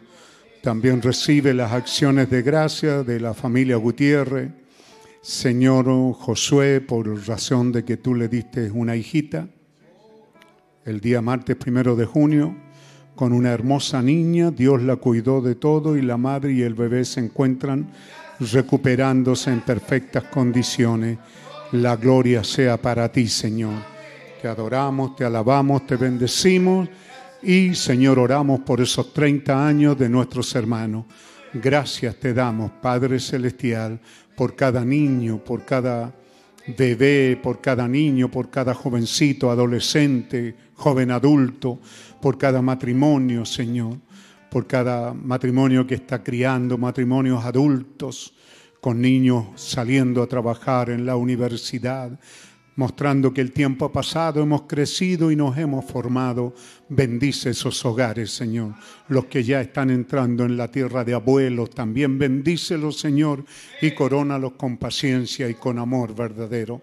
También 0.63 1.03
recibe 1.03 1.53
las 1.53 1.71
acciones 1.71 2.31
de 2.31 2.41
gracia 2.41 3.03
de 3.03 3.19
la 3.19 3.35
familia 3.35 3.75
Gutiérrez. 3.75 4.60
Señor 5.21 5.85
Josué, 6.13 6.81
por 6.81 7.07
razón 7.27 7.71
de 7.71 7.85
que 7.85 7.97
tú 7.97 8.15
le 8.15 8.27
diste 8.27 8.71
una 8.71 8.95
hijita, 8.95 9.47
el 10.83 10.99
día 10.99 11.21
martes 11.21 11.55
primero 11.57 11.95
de 11.95 12.05
junio, 12.05 12.55
con 13.13 13.31
una 13.31 13.51
hermosa 13.51 14.01
niña, 14.01 14.49
Dios 14.49 14.81
la 14.81 14.95
cuidó 14.95 15.39
de 15.41 15.53
todo 15.53 15.95
y 15.95 16.01
la 16.01 16.17
madre 16.17 16.53
y 16.53 16.63
el 16.63 16.73
bebé 16.73 17.05
se 17.05 17.19
encuentran 17.19 17.91
recuperándose 18.39 19.51
en 19.51 19.61
perfectas 19.61 20.23
condiciones. 20.23 21.19
La 21.71 21.97
gloria 21.97 22.43
sea 22.43 22.81
para 22.81 23.11
ti, 23.11 23.27
Señor. 23.27 23.75
Te 24.41 24.47
adoramos, 24.47 25.15
te 25.15 25.23
alabamos, 25.23 25.85
te 25.85 25.97
bendecimos 25.97 26.89
y, 27.43 27.75
Señor, 27.75 28.17
oramos 28.17 28.61
por 28.61 28.81
esos 28.81 29.13
30 29.13 29.67
años 29.67 29.99
de 29.99 30.09
nuestros 30.09 30.55
hermanos. 30.55 31.05
Gracias 31.53 32.15
te 32.15 32.33
damos, 32.33 32.71
Padre 32.81 33.19
Celestial, 33.19 33.99
por 34.35 34.55
cada 34.55 34.83
niño, 34.83 35.43
por 35.43 35.65
cada 35.65 36.13
bebé, 36.77 37.39
por 37.41 37.61
cada 37.61 37.87
niño, 37.87 38.29
por 38.29 38.49
cada 38.49 38.73
jovencito, 38.73 39.51
adolescente, 39.51 40.55
joven 40.75 41.11
adulto, 41.11 41.79
por 42.21 42.37
cada 42.37 42.61
matrimonio, 42.61 43.45
Señor, 43.45 43.97
por 44.49 44.67
cada 44.67 45.13
matrimonio 45.13 45.87
que 45.87 45.95
está 45.95 46.23
criando, 46.23 46.77
matrimonios 46.77 47.43
adultos, 47.45 48.33
con 48.79 48.99
niños 48.99 49.45
saliendo 49.55 50.23
a 50.23 50.27
trabajar 50.27 50.89
en 50.89 51.05
la 51.05 51.15
universidad, 51.15 52.19
mostrando 52.75 53.33
que 53.33 53.41
el 53.41 53.51
tiempo 53.51 53.85
ha 53.85 53.91
pasado, 53.91 54.41
hemos 54.41 54.63
crecido 54.63 55.31
y 55.31 55.35
nos 55.35 55.57
hemos 55.57 55.85
formado. 55.85 56.53
Bendice 56.89 57.51
esos 57.51 57.83
hogares, 57.85 58.31
Señor. 58.31 58.75
Los 59.07 59.25
que 59.25 59.43
ya 59.43 59.61
están 59.61 59.89
entrando 59.89 60.45
en 60.45 60.57
la 60.57 60.69
tierra 60.69 61.03
de 61.03 61.13
abuelos, 61.13 61.71
también 61.71 62.17
bendícelos, 62.17 62.99
Señor, 62.99 63.43
y 63.81 63.91
corónalos 63.91 64.53
con 64.53 64.77
paciencia 64.77 65.49
y 65.49 65.55
con 65.55 65.79
amor 65.79 66.15
verdadero. 66.15 66.81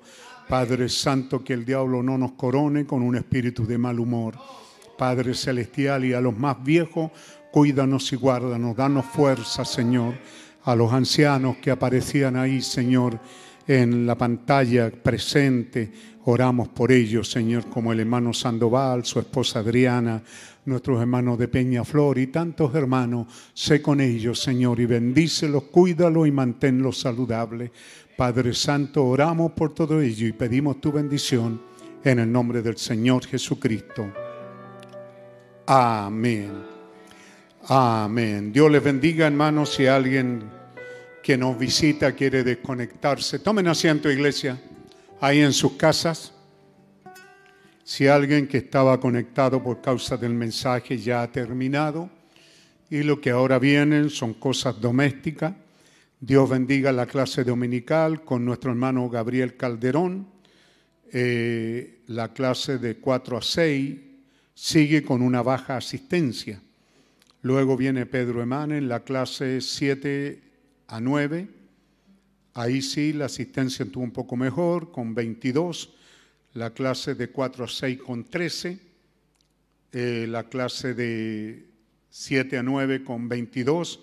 Padre 0.49 0.89
Santo, 0.89 1.45
que 1.45 1.53
el 1.53 1.65
diablo 1.65 2.03
no 2.03 2.17
nos 2.17 2.33
corone 2.33 2.87
con 2.87 3.03
un 3.03 3.17
espíritu 3.17 3.67
de 3.67 3.79
mal 3.79 4.01
humor. 4.01 4.35
Padre 4.97 5.35
Celestial, 5.35 6.05
y 6.05 6.13
a 6.13 6.21
los 6.21 6.37
más 6.37 6.63
viejos, 6.63 7.11
cuídanos 7.53 8.13
y 8.13 8.17
guárdanos, 8.17 8.77
danos 8.77 9.05
fuerza, 9.07 9.65
Señor. 9.65 10.15
A 10.65 10.75
los 10.75 10.93
ancianos 10.93 11.57
que 11.59 11.71
aparecían 11.71 12.37
ahí, 12.37 12.61
Señor, 12.61 13.21
en 13.69 14.07
la 14.07 14.17
pantalla 14.17 14.91
presente, 14.91 15.93
oramos 16.25 16.69
por 16.69 16.91
ellos, 16.91 17.31
Señor, 17.31 17.67
como 17.67 17.93
el 17.93 18.01
hermano 18.01 18.33
Sandoval, 18.33 19.05
su 19.05 19.19
esposa 19.19 19.59
Adriana, 19.59 20.23
nuestros 20.65 20.99
hermanos 21.01 21.39
de 21.39 21.49
Peñaflor 21.49 22.19
y 22.19 22.29
tantos 22.29 22.75
hermanos. 22.75 23.27
Sé 23.53 23.83
con 23.83 24.01
ellos, 24.01 24.41
Señor, 24.41 24.81
y 24.81 24.87
bendícelos, 24.87 25.65
cuídalos 25.65 26.27
y 26.27 26.33
manténlos 26.33 26.99
saludables. 26.99 27.71
Padre 28.17 28.55
Santo, 28.55 29.05
oramos 29.05 29.53
por 29.53 29.75
todo 29.75 30.01
ello 30.01 30.27
y 30.27 30.33
pedimos 30.33 30.81
tu 30.81 30.91
bendición 30.91 31.61
en 32.03 32.21
el 32.21 32.33
nombre 32.33 32.63
del 32.63 32.79
Señor 32.79 33.27
Jesucristo. 33.27 34.11
Amén. 35.67 36.53
Amén. 37.69 38.51
Dios 38.51 38.71
les 38.71 38.83
bendiga, 38.83 39.27
hermanos, 39.27 39.75
si 39.75 39.87
alguien 39.87 40.58
que 41.23 41.37
nos 41.37 41.59
visita 41.59 42.13
quiere 42.13 42.45
desconectarse. 42.45 43.39
Tomen 43.39 43.69
asiento, 43.69 44.11
iglesia, 44.11 44.61
ahí 45.21 45.41
en 45.41 45.53
sus 45.53 45.73
casas. 45.73 46.33
Si 47.85 48.07
alguien 48.07 48.47
que 48.47 48.59
estaba 48.59 49.01
conectado 49.01 49.63
por 49.63 49.81
causa 49.81 50.17
del 50.17 50.35
mensaje 50.35 50.99
ya 50.99 51.23
ha 51.23 51.33
terminado 51.33 52.11
y 52.91 53.03
lo 53.03 53.21
que 53.21 53.31
ahora 53.31 53.59
vienen 53.59 54.11
son 54.11 54.35
cosas 54.35 54.81
domésticas, 54.81 55.55
Dios 56.21 56.51
bendiga 56.51 56.93
la 56.93 57.07
clase 57.07 57.45
dominical 57.45 58.25
con 58.25 58.45
nuestro 58.45 58.71
hermano 58.71 59.09
Gabriel 59.09 59.57
Calderón. 59.57 60.27
Eh, 61.13 62.01
la 62.09 62.33
clase 62.33 62.79
de 62.79 62.97
4 62.97 63.39
a 63.39 63.43
6 63.43 63.97
sigue 64.53 65.03
con 65.03 65.23
una 65.23 65.43
baja 65.43 65.77
asistencia. 65.77 66.61
Luego 67.43 67.77
viene 67.77 68.05
Pedro 68.05 68.43
en 68.43 68.89
la 68.89 69.01
clase 69.01 69.61
7 69.61 70.48
a 70.89 71.01
9. 71.01 71.49
Ahí 72.55 72.83
sí 72.83 73.13
la 73.13 73.27
asistencia 73.27 73.85
estuvo 73.85 74.03
un 74.03 74.11
poco 74.11 74.37
mejor, 74.37 74.91
con 74.91 75.15
22. 75.15 75.95
La 76.55 76.71
clase 76.71 77.15
de 77.15 77.29
4 77.29 77.65
a 77.65 77.69
6 77.69 77.99
con 78.03 78.25
13. 78.25 78.79
Eh, 79.93 80.27
la 80.29 80.45
clase 80.49 80.95
de 80.95 81.67
7 82.11 82.59
a 82.59 82.63
9 82.63 83.05
con 83.05 83.29
22. 83.29 84.01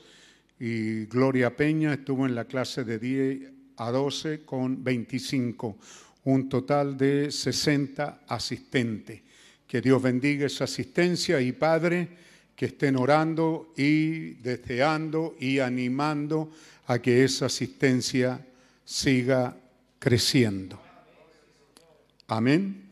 Y 0.59 1.05
Gloria 1.07 1.55
Peña 1.55 1.93
estuvo 1.93 2.25
en 2.25 2.33
la 2.33 2.45
clase 2.45 2.83
de 2.85 2.97
10 2.97 3.51
a 3.77 3.91
12 3.91 4.45
con 4.45 4.83
25. 4.83 5.77
Un 6.23 6.47
total 6.47 6.97
de 6.97 7.31
60 7.31 8.21
asistentes. 8.27 9.21
Que 9.67 9.81
Dios 9.81 10.01
bendiga 10.01 10.45
esa 10.45 10.63
asistencia 10.63 11.41
y 11.41 11.51
Padre, 11.51 12.07
que 12.55 12.67
estén 12.67 12.95
orando 12.95 13.73
y 13.75 14.35
deseando 14.35 15.35
y 15.39 15.59
animando 15.59 16.51
a 16.87 16.99
que 16.99 17.23
esa 17.23 17.47
asistencia 17.47 18.45
siga 18.83 19.57
creciendo. 19.99 20.79
Amén. 22.27 22.83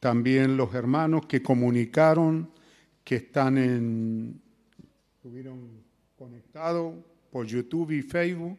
También 0.00 0.56
los 0.56 0.74
hermanos 0.74 1.26
que 1.26 1.42
comunicaron 1.42 2.50
que 3.02 3.16
están 3.16 3.58
en, 3.58 4.40
estuvieron 5.16 5.84
conectados 6.18 6.94
por 7.30 7.46
YouTube 7.46 7.92
y 7.92 8.02
Facebook, 8.02 8.58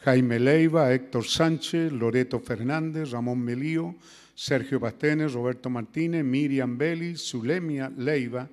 Jaime 0.00 0.38
Leiva, 0.38 0.92
Héctor 0.92 1.24
Sánchez, 1.24 1.92
Loreto 1.92 2.38
Fernández, 2.38 3.10
Ramón 3.10 3.40
Melío, 3.40 3.94
Sergio 4.34 4.80
Pastenes, 4.80 5.32
Roberto 5.32 5.70
Martínez, 5.70 6.24
Miriam 6.24 6.76
Belli, 6.76 7.16
Zulemia 7.16 7.90
Leiva 7.96 8.48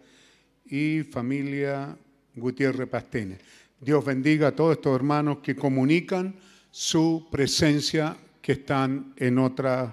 y 0.65 1.03
familia 1.03 1.97
Gutiérrez 2.35 2.87
Pastenes. 2.87 3.39
Dios 3.83 4.05
bendiga 4.05 4.49
a 4.49 4.51
todos 4.55 4.73
estos 4.77 4.95
hermanos 4.95 5.39
que 5.41 5.55
comunican 5.55 6.35
su 6.69 7.27
presencia, 7.31 8.15
que 8.39 8.51
están 8.51 9.11
en 9.15 9.39
otras, 9.39 9.91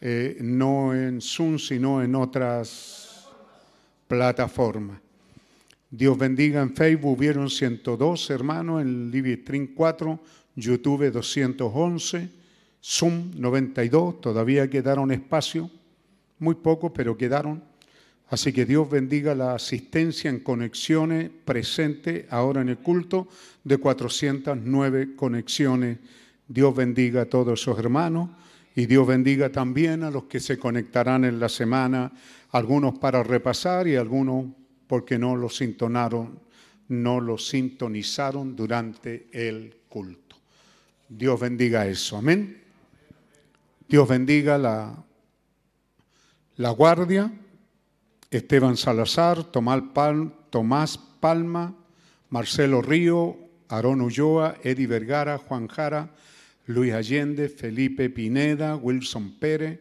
eh, 0.00 0.38
no 0.40 0.94
en 0.94 1.20
Zoom, 1.20 1.58
sino 1.58 2.02
en 2.02 2.14
otras 2.14 3.28
plataformas. 4.08 5.02
Dios 5.90 6.16
bendiga 6.16 6.62
en 6.62 6.74
Facebook, 6.74 7.18
hubieron 7.18 7.50
102 7.50 8.30
hermanos, 8.30 8.80
en 8.80 9.10
Livestream 9.10 9.74
4, 9.74 10.18
YouTube 10.56 11.12
211, 11.12 12.30
Zoom 12.82 13.32
92, 13.34 14.22
todavía 14.22 14.70
quedaron 14.70 15.12
espacio, 15.12 15.70
muy 16.38 16.54
poco, 16.54 16.90
pero 16.90 17.18
quedaron. 17.18 17.62
Así 18.30 18.52
que 18.52 18.64
Dios 18.64 18.88
bendiga 18.88 19.34
la 19.34 19.54
asistencia 19.54 20.30
en 20.30 20.38
conexiones 20.38 21.30
presente 21.44 22.26
ahora 22.30 22.60
en 22.60 22.68
el 22.68 22.78
culto 22.78 23.26
de 23.64 23.76
409 23.76 25.16
conexiones. 25.16 25.98
Dios 26.46 26.74
bendiga 26.74 27.22
a 27.22 27.26
todos 27.26 27.60
esos 27.60 27.76
hermanos 27.76 28.30
y 28.76 28.86
Dios 28.86 29.04
bendiga 29.04 29.50
también 29.50 30.04
a 30.04 30.12
los 30.12 30.24
que 30.24 30.38
se 30.38 30.60
conectarán 30.60 31.24
en 31.24 31.40
la 31.40 31.48
semana, 31.48 32.12
algunos 32.50 33.00
para 33.00 33.24
repasar 33.24 33.88
y 33.88 33.96
algunos 33.96 34.46
porque 34.86 35.18
no 35.18 35.34
lo 35.34 35.48
sintonaron, 35.48 36.38
no 36.86 37.20
lo 37.20 37.36
sintonizaron 37.36 38.54
durante 38.54 39.26
el 39.32 39.76
culto. 39.88 40.36
Dios 41.08 41.40
bendiga 41.40 41.84
eso, 41.88 42.16
amén. 42.16 42.62
Dios 43.88 44.08
bendiga 44.08 44.56
la, 44.56 45.04
la 46.58 46.70
guardia 46.70 47.32
Esteban 48.30 48.76
Salazar, 48.76 49.42
Tomás 49.44 50.98
Palma, 51.20 51.74
Marcelo 52.28 52.80
Río, 52.80 53.36
Aarón 53.68 54.00
Ulloa, 54.00 54.56
Eddie 54.62 54.86
Vergara, 54.86 55.38
Juan 55.38 55.66
Jara, 55.66 56.10
Luis 56.66 56.92
Allende, 56.92 57.48
Felipe 57.48 58.08
Pineda, 58.08 58.76
Wilson 58.76 59.38
Pérez, 59.38 59.80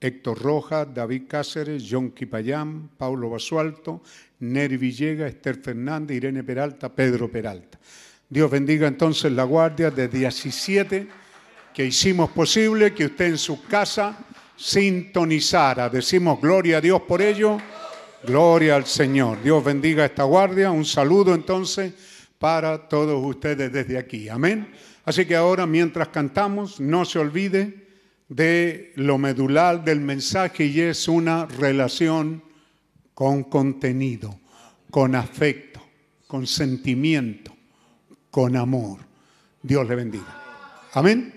Héctor 0.00 0.40
Rojas, 0.40 0.88
David 0.92 1.24
Cáceres, 1.28 1.84
John 1.88 2.10
Quipayán, 2.12 2.88
Paulo 2.96 3.30
Basualto, 3.30 4.02
Neri 4.40 4.76
Villega, 4.78 5.26
Esther 5.26 5.56
Fernández, 5.56 6.16
Irene 6.16 6.42
Peralta, 6.42 6.88
Pedro 6.88 7.30
Peralta. 7.30 7.78
Dios 8.28 8.50
bendiga 8.50 8.88
entonces 8.88 9.30
la 9.30 9.44
guardia 9.44 9.90
de 9.90 10.08
17 10.08 11.06
que 11.74 11.84
hicimos 11.84 12.30
posible 12.30 12.94
que 12.94 13.06
usted 13.06 13.26
en 13.26 13.38
su 13.38 13.62
casa 13.64 14.18
sintonizara. 14.56 15.88
Decimos 15.90 16.40
gloria 16.40 16.78
a 16.78 16.80
Dios 16.80 17.02
por 17.02 17.20
ello. 17.20 17.58
Gloria 18.24 18.76
al 18.76 18.86
Señor. 18.86 19.42
Dios 19.42 19.64
bendiga 19.64 20.04
esta 20.04 20.22
guardia. 20.22 20.70
Un 20.70 20.84
saludo 20.84 21.34
entonces 21.34 21.92
para 22.38 22.88
todos 22.88 23.24
ustedes 23.24 23.72
desde 23.72 23.98
aquí. 23.98 24.28
Amén. 24.28 24.72
Así 25.04 25.26
que 25.26 25.34
ahora 25.34 25.66
mientras 25.66 26.08
cantamos, 26.08 26.80
no 26.80 27.04
se 27.04 27.18
olvide 27.18 27.88
de 28.28 28.92
lo 28.96 29.18
medular 29.18 29.84
del 29.84 30.00
mensaje 30.00 30.66
y 30.66 30.80
es 30.80 31.08
una 31.08 31.46
relación 31.46 32.42
con 33.14 33.42
contenido, 33.44 34.38
con 34.90 35.16
afecto, 35.16 35.82
con 36.28 36.46
sentimiento, 36.46 37.52
con 38.30 38.56
amor. 38.56 39.00
Dios 39.62 39.88
le 39.88 39.96
bendiga. 39.96 40.40
Amén. 40.94 41.34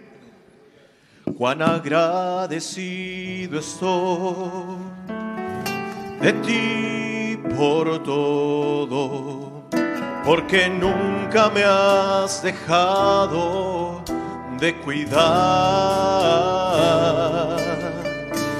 Cuán 1.35 1.61
agradecido 1.63 3.59
estoy 3.59 5.24
de 6.21 6.33
ti 6.33 7.37
por 7.55 8.03
todo, 8.03 9.63
porque 10.25 10.69
nunca 10.69 11.49
me 11.49 11.63
has 11.63 12.41
dejado 12.41 14.01
de 14.59 14.75
cuidar. 14.81 15.25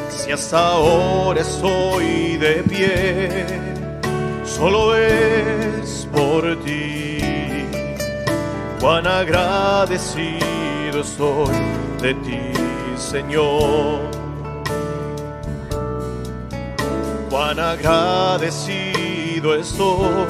Si 0.10 0.32
hasta 0.32 0.68
ahora 0.68 1.42
estoy 1.42 2.38
de 2.38 2.64
pie, 2.64 3.46
solo 4.44 4.96
es 4.96 6.08
por 6.12 6.56
ti. 6.64 7.20
Cuán 8.80 9.08
agradecido 9.08 11.02
estoy 11.02 11.56
de 12.02 12.14
ti, 12.16 12.52
Señor. 12.98 14.25
Cuán 17.30 17.60
agradecido 17.60 19.56
estoy 19.56 20.26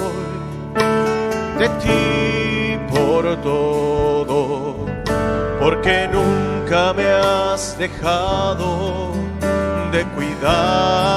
de 1.59 1.69
ti 1.83 2.77
por 2.93 3.35
todo, 3.41 4.75
porque 5.59 6.09
nunca 6.11 6.93
me 6.93 7.07
has 7.07 7.77
dejado 7.77 9.11
de 9.91 10.03
cuidar. 10.15 11.15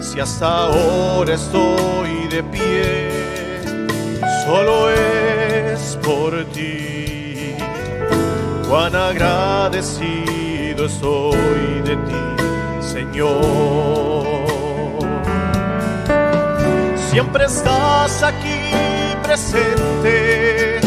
Si 0.00 0.20
hasta 0.20 0.66
ahora 0.66 1.34
estoy 1.34 2.28
de 2.30 2.42
pie, 2.44 3.10
solo 4.44 4.90
es 4.90 5.98
por 6.02 6.44
ti. 6.46 7.54
Cuán 8.68 8.94
agradecido 8.96 10.86
estoy 10.86 11.82
de 11.84 11.96
ti, 11.96 12.43
Señor. 13.04 14.24
Siempre 17.10 17.44
estás 17.44 18.22
aquí 18.22 18.60
presente 19.22 20.80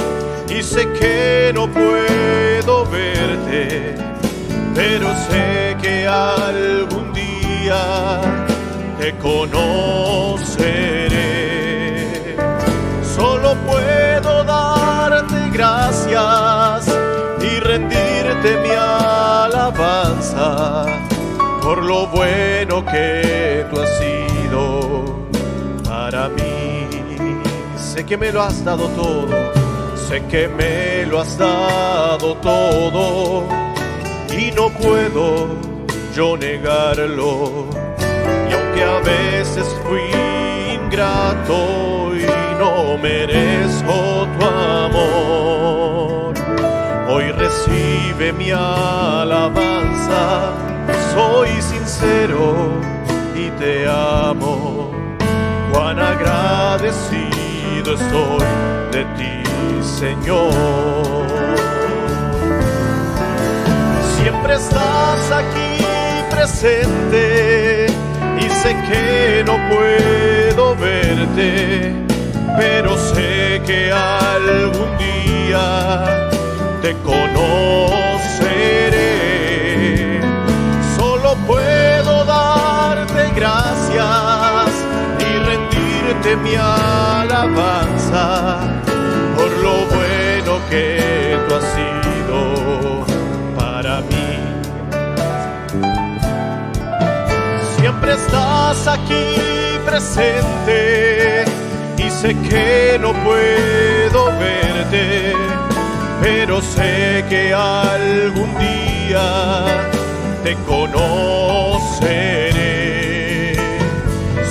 y 0.50 0.64
sé 0.64 0.88
que 1.00 1.52
no 1.54 1.68
puedo 1.68 2.86
verte, 2.86 3.96
pero 4.74 5.08
sé 5.30 5.78
que 5.82 6.08
algún 6.08 7.14
día 7.14 8.20
te 9.00 9.14
conoceré. 9.18 10.48
Solo 13.16 13.56
puedo 13.68 14.44
darte 14.44 15.50
gracias 15.52 16.88
y 17.42 17.60
rendirte 17.60 18.58
mi 18.64 18.72
alabanza 18.72 19.88
por 21.78 21.86
lo 21.86 22.08
bueno 22.08 22.84
que 22.84 23.64
tú 23.70 23.80
has 23.80 23.90
sido 24.00 25.06
para 25.88 26.28
mí. 26.28 26.88
Sé 27.78 28.04
que 28.04 28.18
me 28.18 28.32
lo 28.32 28.42
has 28.42 28.66
dado 28.66 28.88
todo, 28.90 29.28
sé 29.96 30.24
que 30.26 30.48
me 30.48 31.06
lo 31.06 31.22
has 31.22 31.38
dado 31.38 32.34
todo 32.38 33.44
y 34.36 34.50
no 34.54 34.70
puedo 34.70 35.50
yo 36.16 36.36
negarlo. 36.36 37.68
Y 38.50 38.54
aunque 38.54 38.84
a 38.84 38.98
veces 39.02 39.68
fui 39.86 40.02
ingrato 40.74 42.16
y 42.16 42.26
no 42.58 42.98
merezco 42.98 44.28
tu 44.40 44.46
amor, 44.48 46.34
hoy 47.08 47.32
recibe 47.34 48.34
mi 48.34 48.50
alabanza. 48.50 49.78
Soy 51.18 51.50
sincero 51.64 52.80
y 53.34 53.50
te 53.60 53.88
amo. 53.90 54.92
Cuán 55.72 55.98
agradecido 56.00 57.96
estoy 57.96 58.46
de 58.92 59.04
ti, 59.18 59.42
Señor. 59.82 61.26
Siempre 64.16 64.54
estás 64.58 65.32
aquí 65.32 65.84
presente 66.30 67.88
y 68.40 68.50
sé 68.62 68.76
que 68.88 69.44
no 69.44 69.58
puedo 69.70 70.76
verte, 70.76 71.96
pero 72.56 72.96
sé 72.96 73.60
que 73.66 73.92
algún 73.92 74.96
día 75.00 76.30
te 76.84 76.94
conoceré. 76.98 78.17
Gracias 83.36 84.70
y 85.20 85.24
rendirte 85.50 86.36
mi 86.38 86.56
alabanza 86.56 88.26
por 89.36 89.52
lo 89.64 89.86
bueno 89.96 90.60
que 90.70 91.38
tú 91.48 91.56
has 91.56 91.64
sido 91.76 93.06
para 93.56 94.02
mí. 94.02 94.30
Siempre 97.78 98.14
estás 98.14 98.88
aquí 98.88 99.28
presente 99.86 101.46
y 101.98 102.10
sé 102.10 102.36
que 102.50 102.98
no 103.00 103.14
puedo 103.24 104.26
verte, 104.40 105.34
pero 106.22 106.62
sé 106.62 107.24
que 107.30 107.54
algún 107.54 108.58
día 108.58 109.66
te 110.44 110.56
conoceré. 110.66 111.28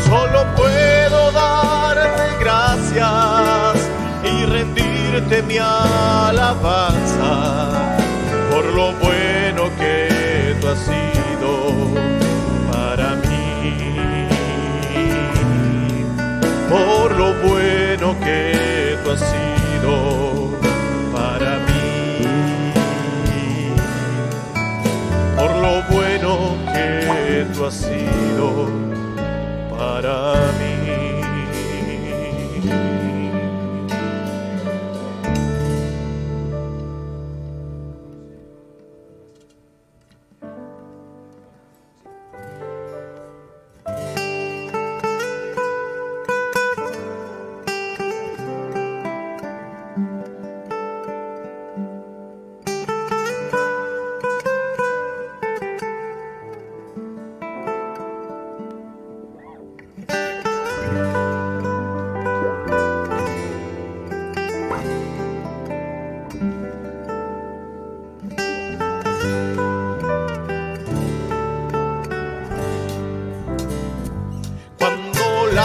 Solo 0.08 0.46
puedo 0.54 1.32
darte 1.32 2.36
gracias 2.38 3.90
y 4.24 4.46
rendirte 4.46 5.42
mi 5.42 5.58
alabanza 5.58 7.26
por 8.50 8.64
lo 8.66 8.92
bueno 8.92 9.64
que 9.78 10.56
tú 10.60 10.68
has 10.68 10.78
sido 10.78 11.72
para 12.72 13.16
mí. 13.16 14.28
Por 16.70 17.16
lo 17.16 17.34
bueno 17.48 18.16
que 18.20 18.96
tú 19.02 19.10
has 19.10 19.20
sido 19.20 20.50
para 21.12 21.58
mí. 21.66 22.26
Por 25.36 25.50
lo 25.56 25.82
bueno 25.90 26.56
que 26.72 27.46
tú 27.52 27.66
has 27.66 27.74
sido 27.74 28.95
para 30.02 30.52
mí. 30.58 30.65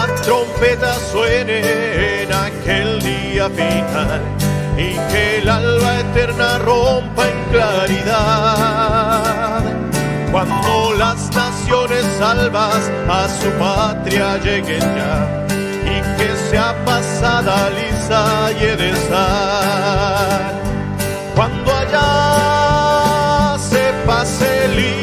La 0.06 0.14
trompeta 0.22 0.94
suene 1.12 2.22
en 2.22 2.32
aquel 2.32 3.00
día 3.00 3.48
final 3.50 4.20
y 4.76 4.94
que 5.10 5.38
el 5.38 5.48
alba 5.48 6.00
eterna 6.00 6.58
rompa 6.58 7.28
en 7.28 7.44
claridad. 7.52 8.02
Cuando 10.30 10.94
las 10.94 11.30
naciones 11.34 12.04
salvas 12.18 12.90
a 13.08 13.28
su 13.28 13.50
patria 13.58 14.38
lleguen 14.38 14.80
ya 14.80 15.46
y 15.84 16.00
que 16.16 16.28
sea 16.50 16.74
pasada 16.84 17.70
lisa 17.70 18.50
y 18.58 18.64
he 18.64 18.76
de 18.76 18.90
estar. 18.90 20.52
Cuando 21.36 21.72
allá 21.72 23.56
se 23.58 23.92
pase 24.06 24.68
lisa, 24.68 25.01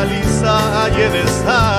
caliza 0.00 0.88
llena 0.96 1.18
está. 1.18 1.69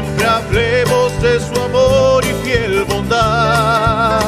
Siempre 0.00 0.26
hablemos 0.28 1.20
de 1.20 1.40
su 1.40 1.60
amor 1.60 2.24
y 2.24 2.32
fiel 2.46 2.84
bondad. 2.84 4.20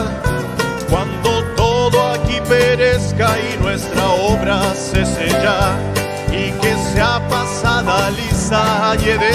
Cuando 0.90 1.44
todo 1.54 2.08
aquí 2.08 2.40
perezca 2.48 3.36
y 3.38 3.56
nuestra 3.62 4.08
obra 4.08 4.74
se 4.74 5.06
sella 5.06 5.78
y 6.32 6.50
que 6.60 6.74
sea 6.92 7.24
pasada 7.28 8.10
lisa 8.10 8.96
y 9.00 9.10
de. 9.16 9.30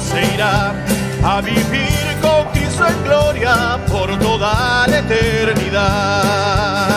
se 0.00 0.34
irá 0.34 0.74
a 1.24 1.40
vivir 1.40 2.16
con 2.22 2.52
Cristo 2.52 2.86
en 2.86 3.04
gloria 3.04 3.78
por 3.88 4.16
toda 4.18 4.86
la 4.86 4.98
eternidad. 4.98 6.87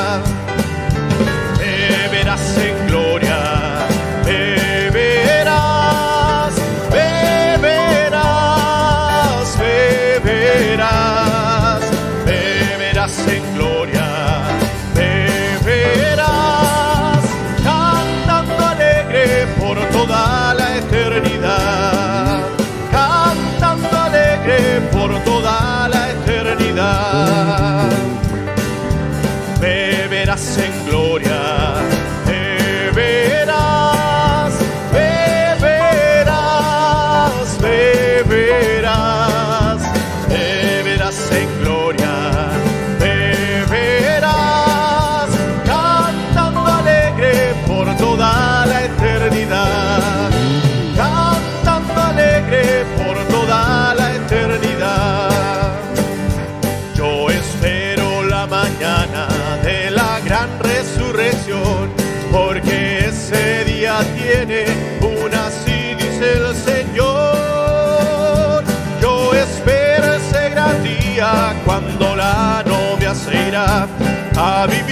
sabe 74.62 74.91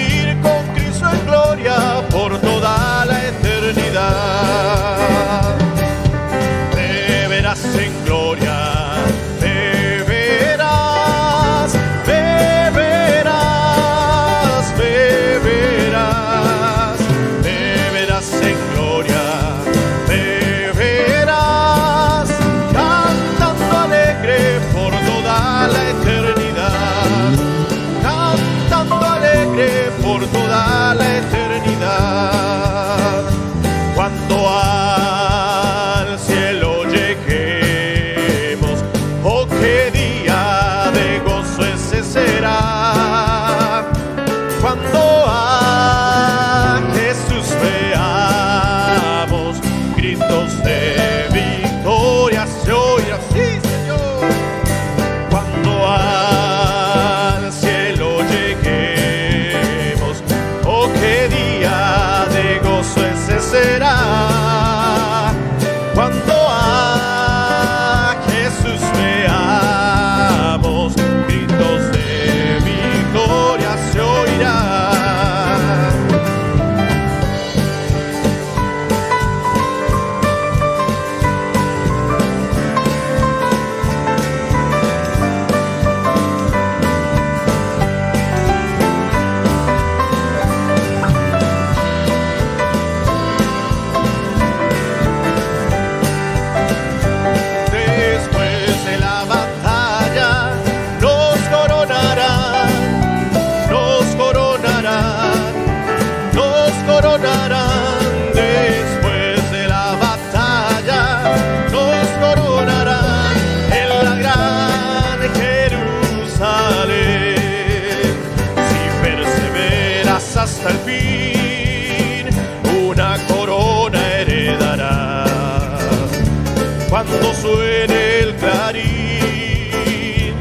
cuando 127.09 127.33
suene 127.33 128.19
el 128.19 128.35
clarín. 128.35 130.33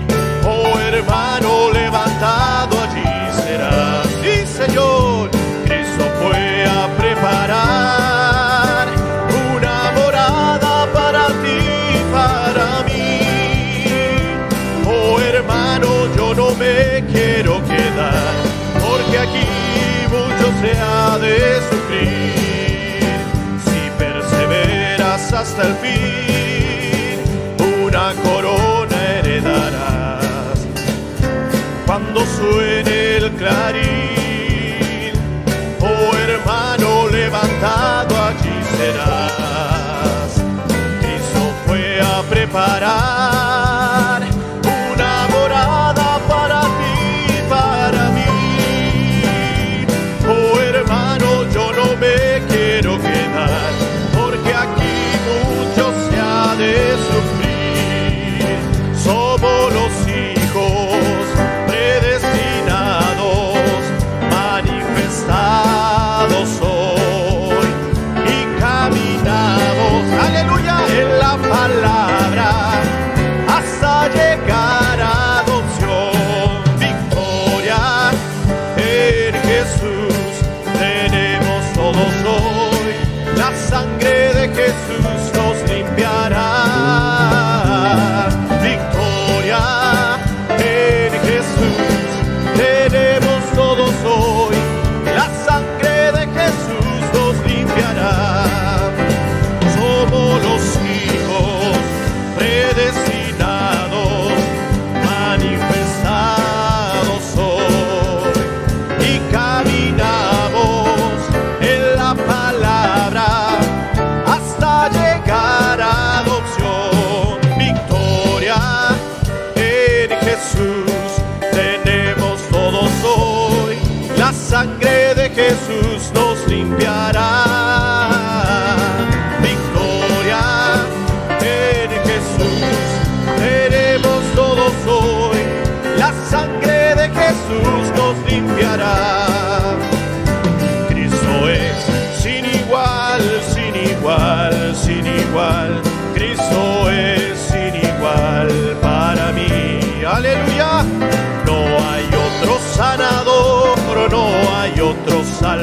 Oh 0.44 0.78
hermano, 0.78 1.70
levantado 1.72 2.76
allí 2.82 3.04
será. 3.42 4.02
Sí, 4.22 4.46
Señor, 4.46 5.30
Cristo 5.64 6.04
fue 6.20 6.64
a 6.64 6.88
preparar 6.96 8.88
una 9.56 9.92
morada 9.96 10.74
para 10.92 11.26
ti, 11.42 11.58
y 11.94 12.00
para 12.12 12.68
mí. 12.86 13.20
Oh 14.86 15.20
hermano, 15.20 15.88
yo 16.16 16.34
no 16.34 16.54
me 16.54 17.04
quiero 17.12 17.62
quedar, 17.64 18.34
porque 18.84 19.18
aquí 19.18 19.46
mucho 20.10 20.46
se 20.60 20.70
ha 20.78 21.18
de 21.18 21.36
sufrir. 21.70 23.08
Si 23.64 23.80
perseveras 23.98 25.32
hasta 25.32 25.62
el 25.62 25.74
fin, 25.76 26.37
clarín. 33.48 35.12
Oh 35.80 36.16
hermano, 36.16 37.08
levantado 37.08 38.14
allí 38.22 38.56
serás. 38.76 40.42
Cristo 41.00 41.42
fue 41.66 42.00
a 42.00 42.22
preparar. 42.22 43.67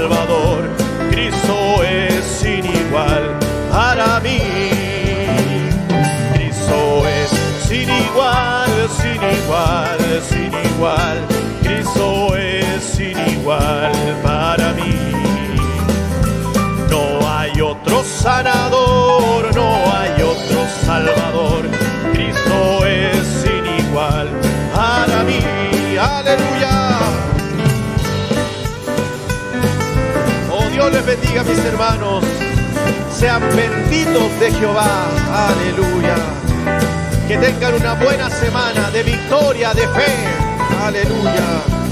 Salvador, 0.07 0.69
Cristo 1.09 1.83
es 1.83 2.23
sin 2.23 2.63
igual 2.63 3.39
para 3.71 4.19
mí. 4.19 4.39
Cristo 6.35 7.07
es 7.07 7.31
sin 7.67 7.89
igual, 7.89 8.69
sin 9.01 9.15
igual, 9.15 10.21
sin 10.29 10.53
igual. 10.53 11.17
Cristo 11.63 12.35
es 12.37 12.83
sin 12.83 13.17
igual 13.17 13.91
para 14.21 14.73
mí. 14.73 14.93
No 16.87 17.27
hay 17.27 17.59
otro 17.59 18.03
sanador, 18.03 19.55
no 19.55 19.73
hay 19.91 20.21
otro 20.21 20.67
salvador 20.85 21.84
bendiga, 31.05 31.43
mis 31.43 31.59
hermanos. 31.59 32.23
Sean 33.13 33.41
benditos 33.55 34.39
de 34.39 34.51
Jehová. 34.51 35.07
Aleluya. 35.31 36.15
Que 37.27 37.37
tengan 37.37 37.75
una 37.75 37.93
buena 37.93 38.29
semana 38.29 38.89
de 38.91 39.03
victoria, 39.03 39.73
de 39.73 39.87
fe. 39.87 40.13
Aleluya. 40.83 41.84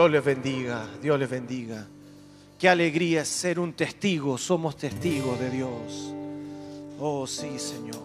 Dios 0.00 0.12
les 0.12 0.24
bendiga, 0.24 0.86
Dios 1.02 1.18
les 1.18 1.28
bendiga. 1.28 1.86
Qué 2.58 2.70
alegría 2.70 3.20
es 3.20 3.28
ser 3.28 3.60
un 3.60 3.74
testigo, 3.74 4.38
somos 4.38 4.74
testigos 4.78 5.38
de 5.38 5.50
Dios. 5.50 6.14
Oh 6.98 7.26
sí, 7.26 7.58
Señor. 7.58 8.00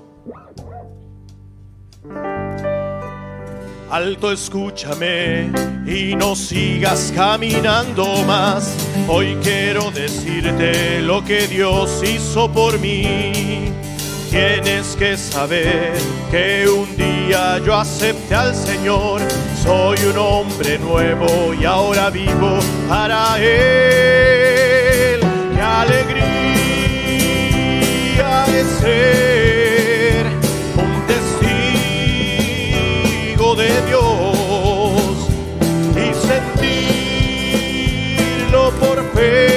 Alto, 3.90 4.30
escúchame 4.34 5.50
y 5.88 6.18
no 6.18 6.36
sigas 6.36 7.14
caminando 7.16 8.26
más. 8.26 8.76
Hoy 9.08 9.38
quiero 9.42 9.90
decirte 9.90 11.02
lo 11.02 11.24
que 11.24 11.48
Dios 11.48 12.04
hizo 12.04 12.52
por 12.52 12.78
mí. 12.78 13.72
Tienes 14.30 14.98
que 14.98 15.16
saber 15.16 15.94
que 16.30 16.68
un 16.68 16.94
día 16.98 17.58
yo 17.60 17.74
al 18.34 18.56
Señor. 18.56 19.22
Soy 19.62 19.98
un 20.06 20.18
hombre 20.18 20.80
nuevo 20.80 21.54
y 21.54 21.66
ahora 21.66 22.10
vivo 22.10 22.60
para 22.88 23.38
Él. 23.40 25.20
¡Qué 25.54 25.62
alegría 25.62 26.26
es 28.48 28.68
ser 28.80 30.26
un 30.78 31.06
testigo 33.38 33.56
de 33.56 33.82
Dios 33.88 35.30
y 35.96 36.14
sentirlo 38.48 38.72
por 38.80 38.98
fe 39.14 39.55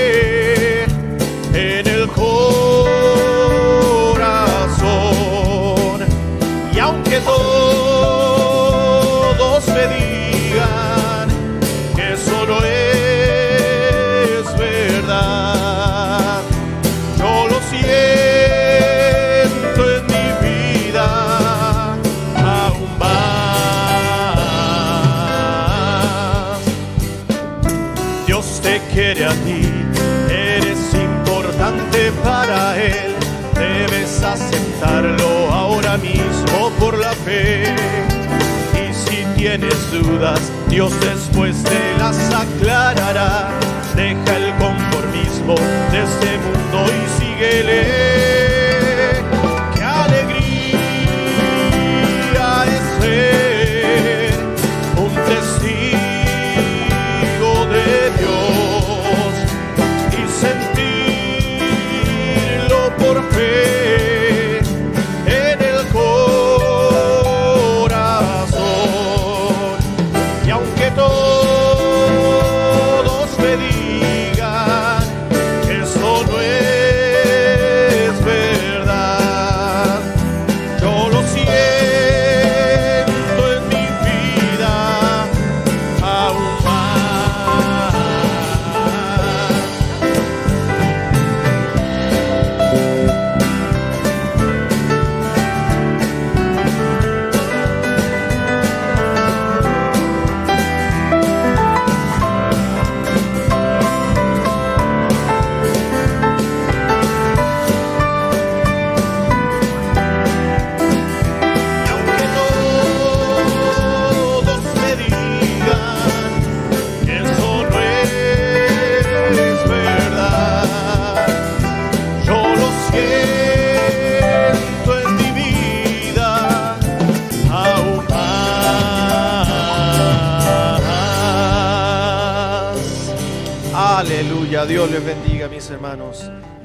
dudas, 40.03 40.41
Dios 40.69 40.93
después 41.01 41.63
te 41.65 41.99
las 41.99 42.17
aclarará. 42.33 43.51
Deja 43.95 44.37
el 44.37 44.55
conformismo 44.57 45.55
de 45.91 46.03
este 46.03 46.39
mundo 46.39 46.87
y 46.87 47.21
síguele. 47.21 48.58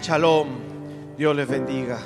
Shalom, 0.04 0.50
Dios 1.18 1.34
les 1.34 1.48
bendiga. 1.48 1.98